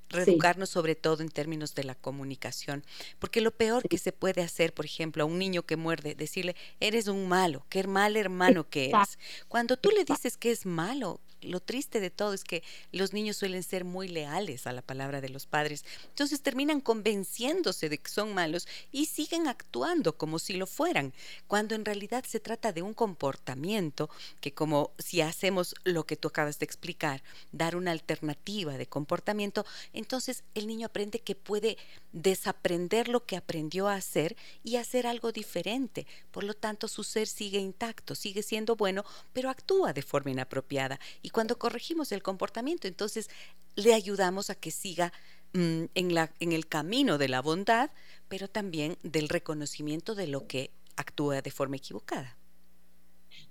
Reeducarnos 0.09 0.69
sobre 0.69 0.95
todo 0.95 1.21
en 1.21 1.29
términos 1.29 1.75
de 1.75 1.83
la 1.83 1.95
comunicación, 1.95 2.83
porque 3.19 3.41
lo 3.41 3.51
peor 3.51 3.87
que 3.87 3.97
se 3.97 4.11
puede 4.11 4.41
hacer, 4.41 4.73
por 4.73 4.85
ejemplo, 4.85 5.23
a 5.23 5.25
un 5.25 5.39
niño 5.39 5.63
que 5.63 5.77
muerde, 5.77 6.15
decirle, 6.15 6.55
eres 6.79 7.07
un 7.07 7.27
malo, 7.27 7.65
qué 7.69 7.85
mal 7.85 8.17
hermano 8.17 8.69
que 8.69 8.89
eres. 8.89 9.17
Cuando 9.47 9.77
tú 9.77 9.91
le 9.91 10.05
dices 10.05 10.37
que 10.37 10.51
es 10.51 10.65
malo, 10.65 11.19
lo 11.41 11.59
triste 11.59 11.99
de 11.99 12.09
todo 12.09 12.33
es 12.33 12.43
que 12.43 12.63
los 12.91 13.13
niños 13.13 13.37
suelen 13.37 13.63
ser 13.63 13.85
muy 13.85 14.07
leales 14.07 14.67
a 14.67 14.73
la 14.73 14.81
palabra 14.81 15.21
de 15.21 15.29
los 15.29 15.45
padres. 15.45 15.85
Entonces 16.09 16.41
terminan 16.41 16.81
convenciéndose 16.81 17.89
de 17.89 17.97
que 17.97 18.09
son 18.09 18.33
malos 18.33 18.67
y 18.91 19.05
siguen 19.05 19.47
actuando 19.47 20.17
como 20.17 20.39
si 20.39 20.53
lo 20.53 20.67
fueran, 20.67 21.13
cuando 21.47 21.75
en 21.75 21.85
realidad 21.85 22.23
se 22.27 22.39
trata 22.39 22.71
de 22.71 22.81
un 22.81 22.93
comportamiento 22.93 24.09
que 24.41 24.53
como 24.53 24.91
si 24.97 25.21
hacemos 25.21 25.75
lo 25.83 26.05
que 26.05 26.15
tú 26.15 26.27
acabas 26.27 26.59
de 26.59 26.65
explicar, 26.65 27.23
dar 27.51 27.75
una 27.75 27.91
alternativa 27.91 28.77
de 28.77 28.87
comportamiento, 28.87 29.65
entonces 29.93 30.43
el 30.55 30.67
niño 30.67 30.87
aprende 30.87 31.19
que 31.19 31.35
puede 31.35 31.77
desaprender 32.11 33.07
lo 33.07 33.25
que 33.25 33.37
aprendió 33.37 33.87
a 33.87 33.95
hacer 33.95 34.35
y 34.63 34.77
hacer 34.77 35.07
algo 35.07 35.31
diferente. 35.31 36.07
Por 36.31 36.43
lo 36.43 36.53
tanto, 36.53 36.87
su 36.87 37.03
ser 37.03 37.27
sigue 37.27 37.59
intacto, 37.59 38.15
sigue 38.15 38.43
siendo 38.43 38.75
bueno, 38.75 39.05
pero 39.33 39.49
actúa 39.49 39.93
de 39.93 40.01
forma 40.01 40.31
inapropiada. 40.31 40.99
Y 41.21 41.28
cuando 41.31 41.57
corregimos 41.57 42.11
el 42.11 42.21
comportamiento, 42.21 42.87
entonces 42.87 43.29
le 43.75 43.93
ayudamos 43.93 44.49
a 44.49 44.55
que 44.55 44.71
siga 44.71 45.11
mm, 45.53 45.85
en, 45.93 46.13
la, 46.13 46.31
en 46.39 46.51
el 46.51 46.67
camino 46.67 47.17
de 47.17 47.29
la 47.29 47.41
bondad, 47.41 47.91
pero 48.27 48.47
también 48.47 48.97
del 49.03 49.29
reconocimiento 49.29 50.15
de 50.15 50.27
lo 50.27 50.47
que 50.47 50.71
actúa 50.95 51.41
de 51.41 51.51
forma 51.51 51.77
equivocada. 51.77 52.37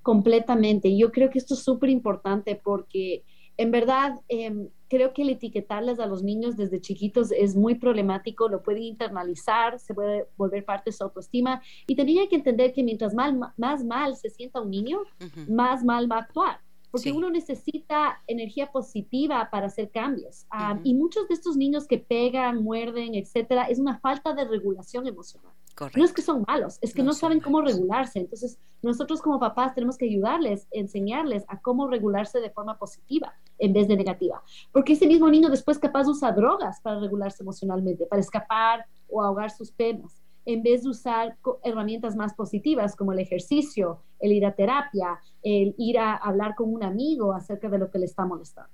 Completamente. 0.02 0.96
Yo 0.96 1.12
creo 1.12 1.30
que 1.30 1.38
esto 1.38 1.54
es 1.54 1.60
súper 1.60 1.90
importante 1.90 2.54
porque 2.56 3.24
en 3.58 3.72
verdad, 3.72 4.20
em, 4.28 4.68
creo 4.88 5.12
que 5.12 5.22
el 5.22 5.30
etiquetarles 5.30 5.98
a 5.98 6.06
los 6.06 6.22
niños 6.22 6.56
desde 6.56 6.80
chiquitos 6.80 7.32
es 7.32 7.56
muy 7.56 7.74
problemático, 7.74 8.48
lo 8.48 8.62
pueden 8.62 8.84
internalizar, 8.84 9.80
se 9.80 9.94
puede 9.94 10.28
volver 10.36 10.64
parte 10.64 10.90
de 10.90 10.96
su 10.96 11.02
autoestima 11.02 11.60
y 11.88 11.96
también 11.96 12.20
hay 12.20 12.28
que 12.28 12.36
entender 12.36 12.72
que 12.72 12.84
mientras 12.84 13.14
más 13.14 13.84
mal 13.84 14.16
se 14.16 14.30
sienta 14.30 14.60
un 14.60 14.70
niño, 14.70 15.00
más 15.48 15.82
mal 15.84 16.10
va 16.10 16.18
a 16.18 16.20
actuar 16.20 16.60
porque 16.90 17.12
uno 17.12 17.30
necesita 17.30 18.20
energía 18.26 18.70
positiva 18.70 19.48
para 19.50 19.66
hacer 19.66 19.90
cambios. 19.90 20.46
Ah, 20.50 20.78
y 20.84 20.94
muchos 20.94 21.28
de 21.28 21.34
estos 21.34 21.56
niños 21.56 21.86
que 21.86 21.98
pegan, 21.98 22.62
muerden, 22.62 23.14
etcétera, 23.14 23.64
es 23.64 23.78
una 23.78 23.98
falta 23.98 24.34
de 24.34 24.44
regulación 24.44 25.06
emocional. 25.06 25.52
No 25.94 26.04
es 26.04 26.12
que 26.12 26.22
son 26.22 26.44
malos, 26.46 26.78
es 26.80 26.92
que 26.92 27.04
no, 27.04 27.12
saben 27.12 27.38
cómo 27.40 27.60
regularse. 27.60 28.18
Entonces, 28.18 28.58
nosotros 28.82 29.22
como 29.22 29.38
papás 29.38 29.74
tenemos 29.74 29.96
que 29.96 30.06
ayudarles, 30.06 30.66
enseñarles 30.72 31.44
a 31.46 31.60
cómo 31.60 31.86
regularse 31.86 32.40
de 32.40 32.50
forma 32.50 32.76
positiva 32.78 33.32
en 33.58 33.72
vez 33.72 33.86
de 33.86 33.96
negativa. 33.96 34.42
Porque 34.72 34.94
ese 34.94 35.06
mismo 35.06 35.30
niño 35.30 35.48
después 35.50 35.78
capaz 35.78 36.08
usa 36.08 36.32
drogas 36.32 36.80
para 36.80 36.98
regularse 36.98 37.44
emocionalmente, 37.44 38.06
para 38.06 38.20
escapar 38.20 38.86
o 39.08 39.22
ahogar 39.22 39.50
sus 39.50 39.70
penas 39.70 40.20
en 40.48 40.62
vez 40.62 40.82
de 40.82 40.88
usar 40.88 41.36
herramientas 41.62 42.16
más 42.16 42.32
positivas 42.32 42.96
como 42.96 43.12
el 43.12 43.18
ejercicio, 43.18 44.02
el 44.18 44.32
ir 44.32 44.46
a 44.46 44.54
terapia, 44.54 45.20
el 45.42 45.74
ir 45.76 45.98
a 45.98 46.16
hablar 46.16 46.54
con 46.54 46.72
un 46.72 46.82
amigo 46.82 47.34
acerca 47.34 47.68
de 47.68 47.78
lo 47.78 47.90
que 47.90 47.98
le 47.98 48.06
está 48.06 48.24
molestando. 48.24 48.70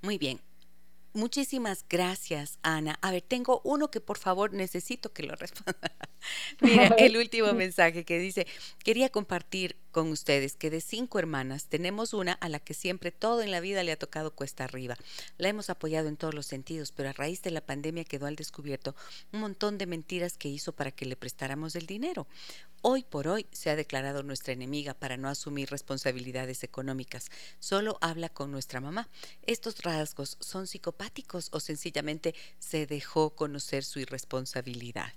Muy 0.00 0.16
bien. 0.16 0.40
Muchísimas 1.12 1.84
gracias, 1.86 2.58
Ana. 2.62 2.98
A 3.02 3.10
ver, 3.10 3.22
tengo 3.22 3.60
uno 3.62 3.90
que 3.90 4.00
por 4.00 4.16
favor 4.16 4.54
necesito 4.54 5.12
que 5.12 5.22
lo 5.22 5.34
responda. 5.36 5.92
Mira, 6.62 6.86
el 6.96 7.18
último 7.18 7.52
mensaje 7.52 8.04
que 8.04 8.18
dice, 8.18 8.46
quería 8.82 9.10
compartir 9.10 9.76
con 9.90 10.10
ustedes 10.10 10.54
que 10.56 10.70
de 10.70 10.80
cinco 10.80 11.18
hermanas 11.18 11.66
tenemos 11.66 12.12
una 12.12 12.32
a 12.32 12.48
la 12.48 12.60
que 12.60 12.74
siempre 12.74 13.12
todo 13.12 13.42
en 13.42 13.50
la 13.50 13.60
vida 13.60 13.82
le 13.82 13.92
ha 13.92 13.98
tocado 13.98 14.34
cuesta 14.34 14.64
arriba. 14.64 14.96
La 15.38 15.48
hemos 15.48 15.70
apoyado 15.70 16.08
en 16.08 16.16
todos 16.16 16.34
los 16.34 16.46
sentidos, 16.46 16.92
pero 16.92 17.08
a 17.08 17.12
raíz 17.12 17.42
de 17.42 17.50
la 17.50 17.60
pandemia 17.60 18.04
quedó 18.04 18.26
al 18.26 18.36
descubierto 18.36 18.94
un 19.32 19.40
montón 19.40 19.78
de 19.78 19.86
mentiras 19.86 20.36
que 20.36 20.48
hizo 20.48 20.72
para 20.72 20.92
que 20.92 21.06
le 21.06 21.16
prestáramos 21.16 21.74
el 21.76 21.86
dinero. 21.86 22.26
Hoy 22.80 23.02
por 23.02 23.26
hoy 23.26 23.46
se 23.50 23.70
ha 23.70 23.76
declarado 23.76 24.22
nuestra 24.22 24.52
enemiga 24.52 24.94
para 24.94 25.16
no 25.16 25.28
asumir 25.28 25.68
responsabilidades 25.68 26.62
económicas. 26.62 27.28
Solo 27.58 27.98
habla 28.00 28.28
con 28.28 28.52
nuestra 28.52 28.80
mamá. 28.80 29.08
¿Estos 29.46 29.82
rasgos 29.82 30.36
son 30.40 30.66
psicopáticos 30.68 31.48
o 31.50 31.58
sencillamente 31.58 32.34
se 32.58 32.86
dejó 32.86 33.30
conocer 33.30 33.84
su 33.84 33.98
irresponsabilidad? 33.98 35.12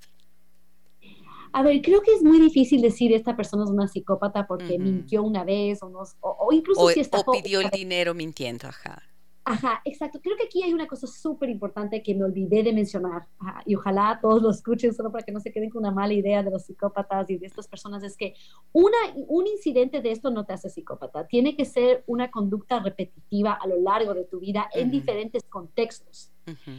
A 1.53 1.63
ver, 1.63 1.81
creo 1.81 2.01
que 2.01 2.13
es 2.13 2.23
muy 2.23 2.39
difícil 2.39 2.81
decir 2.81 3.13
esta 3.13 3.35
persona 3.35 3.63
es 3.63 3.69
una 3.69 3.87
psicópata 3.87 4.47
porque 4.47 4.79
mintió 4.79 5.23
una 5.23 5.43
vez 5.43 5.81
o, 5.83 5.89
no, 5.89 5.99
o, 6.21 6.53
incluso 6.53 6.87
si 6.89 7.01
está... 7.01 7.19
O 7.19 7.31
pidió 7.31 7.61
el 7.61 7.69
dinero 7.69 8.13
mintiendo, 8.13 8.67
ajá. 8.67 9.01
Ajá, 9.43 9.81
exacto. 9.85 10.19
Creo 10.21 10.37
que 10.37 10.43
aquí 10.43 10.61
hay 10.61 10.73
una 10.73 10.87
cosa 10.87 11.07
súper 11.07 11.49
importante 11.49 12.03
que 12.03 12.13
me 12.13 12.23
olvidé 12.23 12.61
de 12.61 12.73
mencionar 12.73 13.27
y 13.65 13.75
ojalá 13.75 14.19
todos 14.21 14.41
lo 14.41 14.51
escuchen 14.51 14.93
solo 14.93 15.11
para 15.11 15.23
que 15.25 15.31
no 15.31 15.39
se 15.39 15.51
queden 15.51 15.71
con 15.71 15.79
una 15.79 15.91
mala 15.91 16.13
idea 16.13 16.43
de 16.43 16.51
los 16.51 16.65
psicópatas 16.65 17.29
y 17.29 17.37
de 17.37 17.47
estas 17.47 17.67
personas. 17.67 18.03
Es 18.03 18.15
que 18.15 18.35
una, 18.71 18.97
un 19.15 19.47
incidente 19.47 20.01
de 20.01 20.11
esto 20.11 20.29
no 20.29 20.45
te 20.45 20.53
hace 20.53 20.69
psicópata. 20.69 21.25
Tiene 21.25 21.55
que 21.55 21.65
ser 21.65 22.03
una 22.05 22.29
conducta 22.29 22.79
repetitiva 22.81 23.53
a 23.53 23.67
lo 23.67 23.81
largo 23.81 24.13
de 24.13 24.25
tu 24.25 24.39
vida 24.39 24.69
en 24.73 24.91
diferentes 24.91 25.43
contextos. 25.49 26.31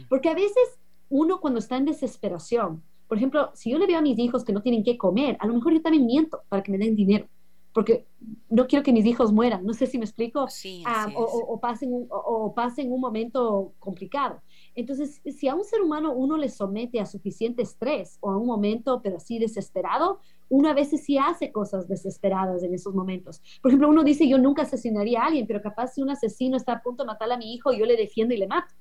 Porque 0.07 0.29
a 0.29 0.35
veces 0.35 0.79
uno 1.09 1.41
cuando 1.41 1.59
está 1.59 1.75
en 1.75 1.85
desesperación, 1.85 2.81
por 3.07 3.17
ejemplo, 3.17 3.51
si 3.53 3.71
yo 3.71 3.77
le 3.77 3.87
veo 3.87 3.99
a 3.99 4.01
mis 4.01 4.17
hijos 4.19 4.43
que 4.43 4.53
no 4.53 4.61
tienen 4.61 4.83
que 4.83 4.97
comer, 4.97 5.37
a 5.39 5.47
lo 5.47 5.53
mejor 5.53 5.73
yo 5.73 5.81
también 5.81 6.05
miento 6.05 6.41
para 6.49 6.63
que 6.63 6.71
me 6.71 6.77
den 6.77 6.95
dinero 6.95 7.27
porque 7.73 8.05
no 8.49 8.67
quiero 8.67 8.83
que 8.83 8.93
mis 8.93 9.05
hijos 9.05 9.33
mueran, 9.33 9.65
no 9.65 9.73
sé 9.73 9.87
si 9.87 9.97
me 9.97 10.05
explico, 10.05 10.47
ah, 10.85 11.07
o, 11.15 11.59
pasen 11.59 11.89
o, 12.09 12.53
pasen 12.53 12.91
un 12.91 13.01
momento 13.01 13.73
complicado. 13.79 14.41
Entonces, 14.75 15.21
si 15.25 15.47
a 15.47 15.55
un 15.55 15.63
ser 15.63 15.81
humano 15.81 16.13
uno 16.13 16.37
le 16.37 16.49
somete 16.49 16.99
a 16.99 17.05
suficiente 17.05 17.63
estrés 17.63 18.17
o 18.21 18.29
a 18.29 18.37
un 18.37 18.45
momento, 18.45 19.01
pero 19.01 19.17
así 19.17 19.39
desesperado, 19.39 20.19
uno 20.53 20.69
a 20.69 20.73
veces 20.73 21.03
sí 21.03 21.17
hace 21.17 21.51
cosas 21.51 21.87
desesperadas 21.87 22.61
en 22.61 22.75
esos 22.75 22.93
momentos. 22.93 23.41
Por 23.59 23.71
ejemplo, 23.71 23.89
uno 23.89 24.03
dice, 24.03 24.27
yo 24.27 24.37
nunca 24.37 24.61
asesinaría 24.61 25.23
a 25.23 25.25
alguien, 25.25 25.47
pero 25.47 25.63
capaz 25.63 25.87
si 25.87 26.03
un 26.03 26.11
asesino 26.11 26.57
está 26.57 26.73
a 26.73 26.83
punto 26.83 27.01
de 27.01 27.07
matar 27.07 27.31
a 27.31 27.37
mi 27.37 27.55
hijo, 27.55 27.73
yo 27.73 27.87
le 27.87 27.97
defiendo 27.97 28.35
y 28.35 28.37
le 28.37 28.45
mato. 28.45 28.71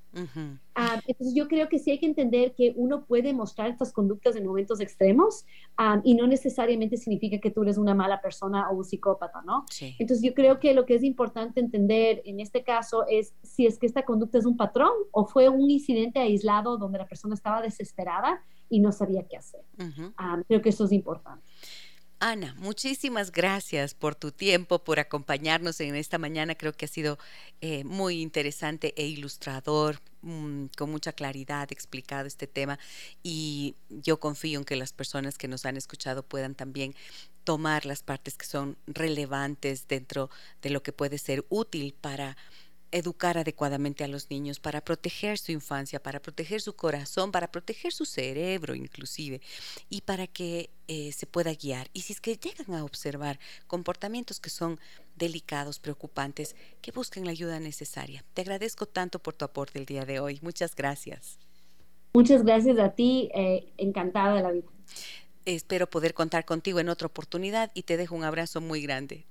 Ah, 0.74 1.00
entonces 1.06 1.34
yo 1.34 1.48
creo 1.48 1.70
que 1.70 1.78
sí 1.78 1.90
hay 1.90 1.98
que 1.98 2.04
entender 2.04 2.52
que 2.54 2.74
uno 2.76 3.06
puede 3.06 3.32
mostrar 3.32 3.70
estas 3.70 3.90
conductas 3.90 4.36
en 4.36 4.44
momentos 4.44 4.80
extremos 4.80 5.46
ah, 5.78 6.02
y 6.04 6.14
no 6.14 6.26
necesariamente 6.26 6.98
significa 6.98 7.38
que 7.38 7.50
tú 7.50 7.62
eres 7.62 7.78
una 7.78 7.94
mala 7.94 8.20
persona 8.20 8.68
o 8.68 8.76
un 8.76 8.84
psicópata, 8.84 9.40
¿no? 9.42 9.64
Entonces 9.98 10.22
yo 10.22 10.34
creo 10.34 10.60
que 10.60 10.74
lo 10.74 10.84
que 10.84 10.96
es 10.96 11.02
importante 11.02 11.60
entender 11.60 12.20
en 12.26 12.40
este 12.40 12.62
caso 12.62 13.06
es 13.08 13.34
si 13.42 13.66
es 13.66 13.78
que 13.78 13.86
esta 13.86 14.04
conducta 14.04 14.36
es 14.36 14.44
un 14.44 14.58
patrón 14.58 14.92
o 15.10 15.24
fue 15.24 15.48
un 15.48 15.70
incidente 15.70 16.18
aislado 16.20 16.76
donde 16.76 16.98
la 16.98 17.08
persona 17.08 17.34
estaba 17.34 17.62
desesperada 17.62 18.42
y 18.72 18.80
no 18.80 18.90
sabía 18.90 19.28
qué 19.28 19.36
hacer. 19.36 19.60
Ah, 20.16 20.42
creo 20.48 20.62
que 20.62 20.70
eso 20.70 20.86
es 20.86 20.92
importante. 20.92 21.44
Ana, 22.20 22.54
muchísimas 22.58 23.30
gracias 23.30 23.92
por 23.92 24.14
tu 24.14 24.32
tiempo, 24.32 24.78
por 24.78 24.98
acompañarnos 24.98 25.78
en 25.80 25.94
esta 25.94 26.16
mañana. 26.16 26.54
Creo 26.54 26.72
que 26.72 26.86
ha 26.86 26.88
sido 26.88 27.18
eh, 27.60 27.84
muy 27.84 28.22
interesante 28.22 28.94
e 28.96 29.06
ilustrador, 29.06 29.98
mm, 30.22 30.66
con 30.78 30.90
mucha 30.90 31.12
claridad 31.12 31.70
explicado 31.70 32.26
este 32.26 32.46
tema 32.46 32.78
y 33.22 33.74
yo 33.90 34.20
confío 34.20 34.60
en 34.60 34.64
que 34.64 34.76
las 34.76 34.94
personas 34.94 35.36
que 35.36 35.48
nos 35.48 35.66
han 35.66 35.76
escuchado 35.76 36.22
puedan 36.22 36.54
también 36.54 36.94
tomar 37.44 37.84
las 37.84 38.02
partes 38.02 38.38
que 38.38 38.46
son 38.46 38.78
relevantes 38.86 39.86
dentro 39.86 40.30
de 40.62 40.70
lo 40.70 40.82
que 40.82 40.92
puede 40.92 41.18
ser 41.18 41.44
útil 41.50 41.92
para 42.00 42.38
educar 42.92 43.38
adecuadamente 43.38 44.04
a 44.04 44.08
los 44.08 44.30
niños 44.30 44.60
para 44.60 44.82
proteger 44.82 45.38
su 45.38 45.50
infancia, 45.50 46.02
para 46.02 46.20
proteger 46.20 46.60
su 46.60 46.76
corazón, 46.76 47.32
para 47.32 47.50
proteger 47.50 47.92
su 47.92 48.04
cerebro 48.04 48.74
inclusive 48.74 49.40
y 49.88 50.02
para 50.02 50.26
que 50.26 50.70
eh, 50.88 51.10
se 51.12 51.26
pueda 51.26 51.52
guiar. 51.54 51.88
Y 51.92 52.02
si 52.02 52.12
es 52.12 52.20
que 52.20 52.36
llegan 52.36 52.74
a 52.74 52.84
observar 52.84 53.40
comportamientos 53.66 54.38
que 54.38 54.50
son 54.50 54.78
delicados, 55.16 55.78
preocupantes, 55.78 56.54
que 56.80 56.92
busquen 56.92 57.24
la 57.24 57.30
ayuda 57.30 57.58
necesaria. 57.60 58.24
Te 58.34 58.42
agradezco 58.42 58.86
tanto 58.86 59.18
por 59.18 59.34
tu 59.34 59.44
aporte 59.44 59.78
el 59.78 59.86
día 59.86 60.04
de 60.04 60.20
hoy. 60.20 60.38
Muchas 60.42 60.76
gracias. 60.76 61.38
Muchas 62.14 62.44
gracias 62.44 62.78
a 62.78 62.90
ti. 62.90 63.30
Eh, 63.34 63.72
encantada 63.78 64.34
de 64.34 64.42
la 64.42 64.50
vida. 64.52 64.68
Espero 65.44 65.88
poder 65.88 66.14
contar 66.14 66.44
contigo 66.44 66.78
en 66.78 66.88
otra 66.88 67.06
oportunidad 67.06 67.72
y 67.74 67.82
te 67.82 67.96
dejo 67.96 68.14
un 68.14 68.24
abrazo 68.24 68.60
muy 68.60 68.82
grande. 68.82 69.26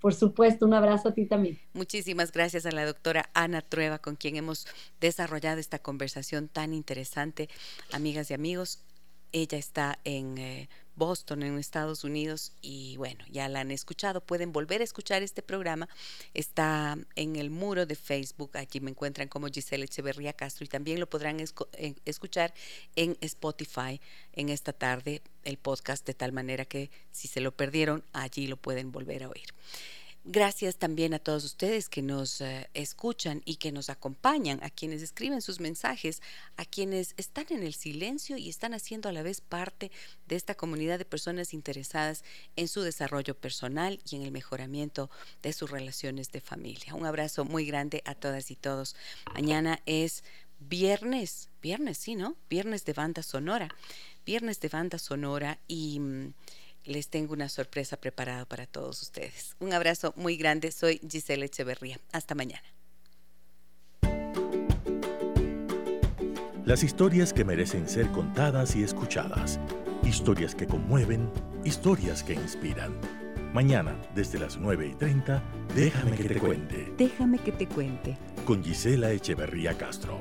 Por 0.00 0.14
supuesto, 0.14 0.64
un 0.66 0.74
abrazo 0.74 1.08
a 1.08 1.14
ti 1.14 1.26
también. 1.26 1.58
Muchísimas 1.72 2.32
gracias 2.32 2.66
a 2.66 2.70
la 2.70 2.86
doctora 2.86 3.30
Ana 3.34 3.62
Trueba, 3.62 3.98
con 3.98 4.16
quien 4.16 4.36
hemos 4.36 4.66
desarrollado 5.00 5.58
esta 5.58 5.78
conversación 5.78 6.48
tan 6.48 6.72
interesante. 6.72 7.48
Amigas 7.92 8.30
y 8.30 8.34
amigos, 8.34 8.84
ella 9.32 9.58
está 9.58 9.98
en 10.04 10.38
eh, 10.38 10.68
Boston, 10.98 11.42
en 11.42 11.58
Estados 11.58 12.04
Unidos. 12.04 12.52
Y 12.60 12.96
bueno, 12.96 13.24
ya 13.30 13.48
la 13.48 13.60
han 13.60 13.70
escuchado. 13.70 14.20
Pueden 14.20 14.52
volver 14.52 14.80
a 14.80 14.84
escuchar 14.84 15.22
este 15.22 15.42
programa. 15.42 15.88
Está 16.34 16.98
en 17.14 17.36
el 17.36 17.50
muro 17.50 17.86
de 17.86 17.94
Facebook. 17.94 18.50
Allí 18.56 18.80
me 18.80 18.90
encuentran 18.90 19.28
como 19.28 19.48
Giselle 19.48 19.84
Echeverría 19.84 20.32
Castro 20.32 20.64
y 20.64 20.68
también 20.68 21.00
lo 21.00 21.08
podrán 21.08 21.40
eh, 21.40 21.94
escuchar 22.04 22.52
en 22.96 23.16
Spotify 23.20 24.00
en 24.32 24.48
esta 24.48 24.72
tarde 24.72 25.22
el 25.44 25.56
podcast 25.56 26.06
de 26.06 26.14
tal 26.14 26.32
manera 26.32 26.64
que 26.64 26.90
si 27.10 27.28
se 27.28 27.40
lo 27.40 27.52
perdieron, 27.52 28.04
allí 28.12 28.46
lo 28.46 28.56
pueden 28.56 28.92
volver 28.92 29.22
a 29.22 29.28
oír. 29.28 29.48
Gracias 30.24 30.76
también 30.76 31.14
a 31.14 31.18
todos 31.18 31.44
ustedes 31.44 31.88
que 31.88 32.02
nos 32.02 32.40
eh, 32.40 32.68
escuchan 32.74 33.40
y 33.46 33.56
que 33.56 33.72
nos 33.72 33.88
acompañan, 33.88 34.62
a 34.62 34.68
quienes 34.68 35.00
escriben 35.00 35.40
sus 35.40 35.58
mensajes, 35.58 36.20
a 36.56 36.64
quienes 36.64 37.14
están 37.16 37.46
en 37.50 37.62
el 37.62 37.72
silencio 37.72 38.36
y 38.36 38.48
están 38.48 38.74
haciendo 38.74 39.08
a 39.08 39.12
la 39.12 39.22
vez 39.22 39.40
parte 39.40 39.90
de 40.26 40.36
esta 40.36 40.54
comunidad 40.54 40.98
de 40.98 41.04
personas 41.04 41.54
interesadas 41.54 42.24
en 42.56 42.68
su 42.68 42.82
desarrollo 42.82 43.34
personal 43.34 44.00
y 44.10 44.16
en 44.16 44.22
el 44.22 44.32
mejoramiento 44.32 45.08
de 45.40 45.52
sus 45.52 45.70
relaciones 45.70 46.30
de 46.30 46.40
familia. 46.40 46.94
Un 46.94 47.06
abrazo 47.06 47.44
muy 47.44 47.64
grande 47.64 48.02
a 48.04 48.14
todas 48.14 48.50
y 48.50 48.56
todos. 48.56 48.96
Mañana 49.32 49.80
es 49.86 50.24
viernes, 50.60 51.48
viernes, 51.62 51.96
sí, 51.96 52.16
¿no? 52.16 52.36
Viernes 52.50 52.84
de 52.84 52.92
banda 52.92 53.22
sonora, 53.22 53.68
viernes 54.26 54.60
de 54.60 54.68
banda 54.68 54.98
sonora 54.98 55.58
y... 55.68 56.00
Mm, 56.00 56.34
les 56.88 57.08
tengo 57.08 57.34
una 57.34 57.48
sorpresa 57.48 57.96
preparada 57.96 58.44
para 58.44 58.66
todos 58.66 59.02
ustedes. 59.02 59.54
Un 59.60 59.72
abrazo 59.72 60.12
muy 60.16 60.36
grande, 60.36 60.72
soy 60.72 61.00
Giselle 61.08 61.44
Echeverría. 61.44 62.00
Hasta 62.12 62.34
mañana. 62.34 62.62
Las 66.64 66.82
historias 66.82 67.32
que 67.32 67.44
merecen 67.44 67.88
ser 67.88 68.08
contadas 68.08 68.76
y 68.76 68.82
escuchadas. 68.82 69.58
Historias 70.02 70.54
que 70.54 70.66
conmueven, 70.66 71.30
historias 71.64 72.22
que 72.22 72.34
inspiran. 72.34 72.94
Mañana, 73.54 73.98
desde 74.14 74.38
las 74.38 74.58
9 74.58 74.88
y 74.88 74.94
30, 74.94 75.42
déjame 75.74 76.16
que 76.16 76.28
te 76.28 76.38
cuente. 76.38 76.92
Déjame 76.98 77.38
que 77.38 77.52
te 77.52 77.66
cuente. 77.66 78.18
Con 78.44 78.62
Gisela 78.62 79.12
Echeverría 79.12 79.78
Castro. 79.78 80.20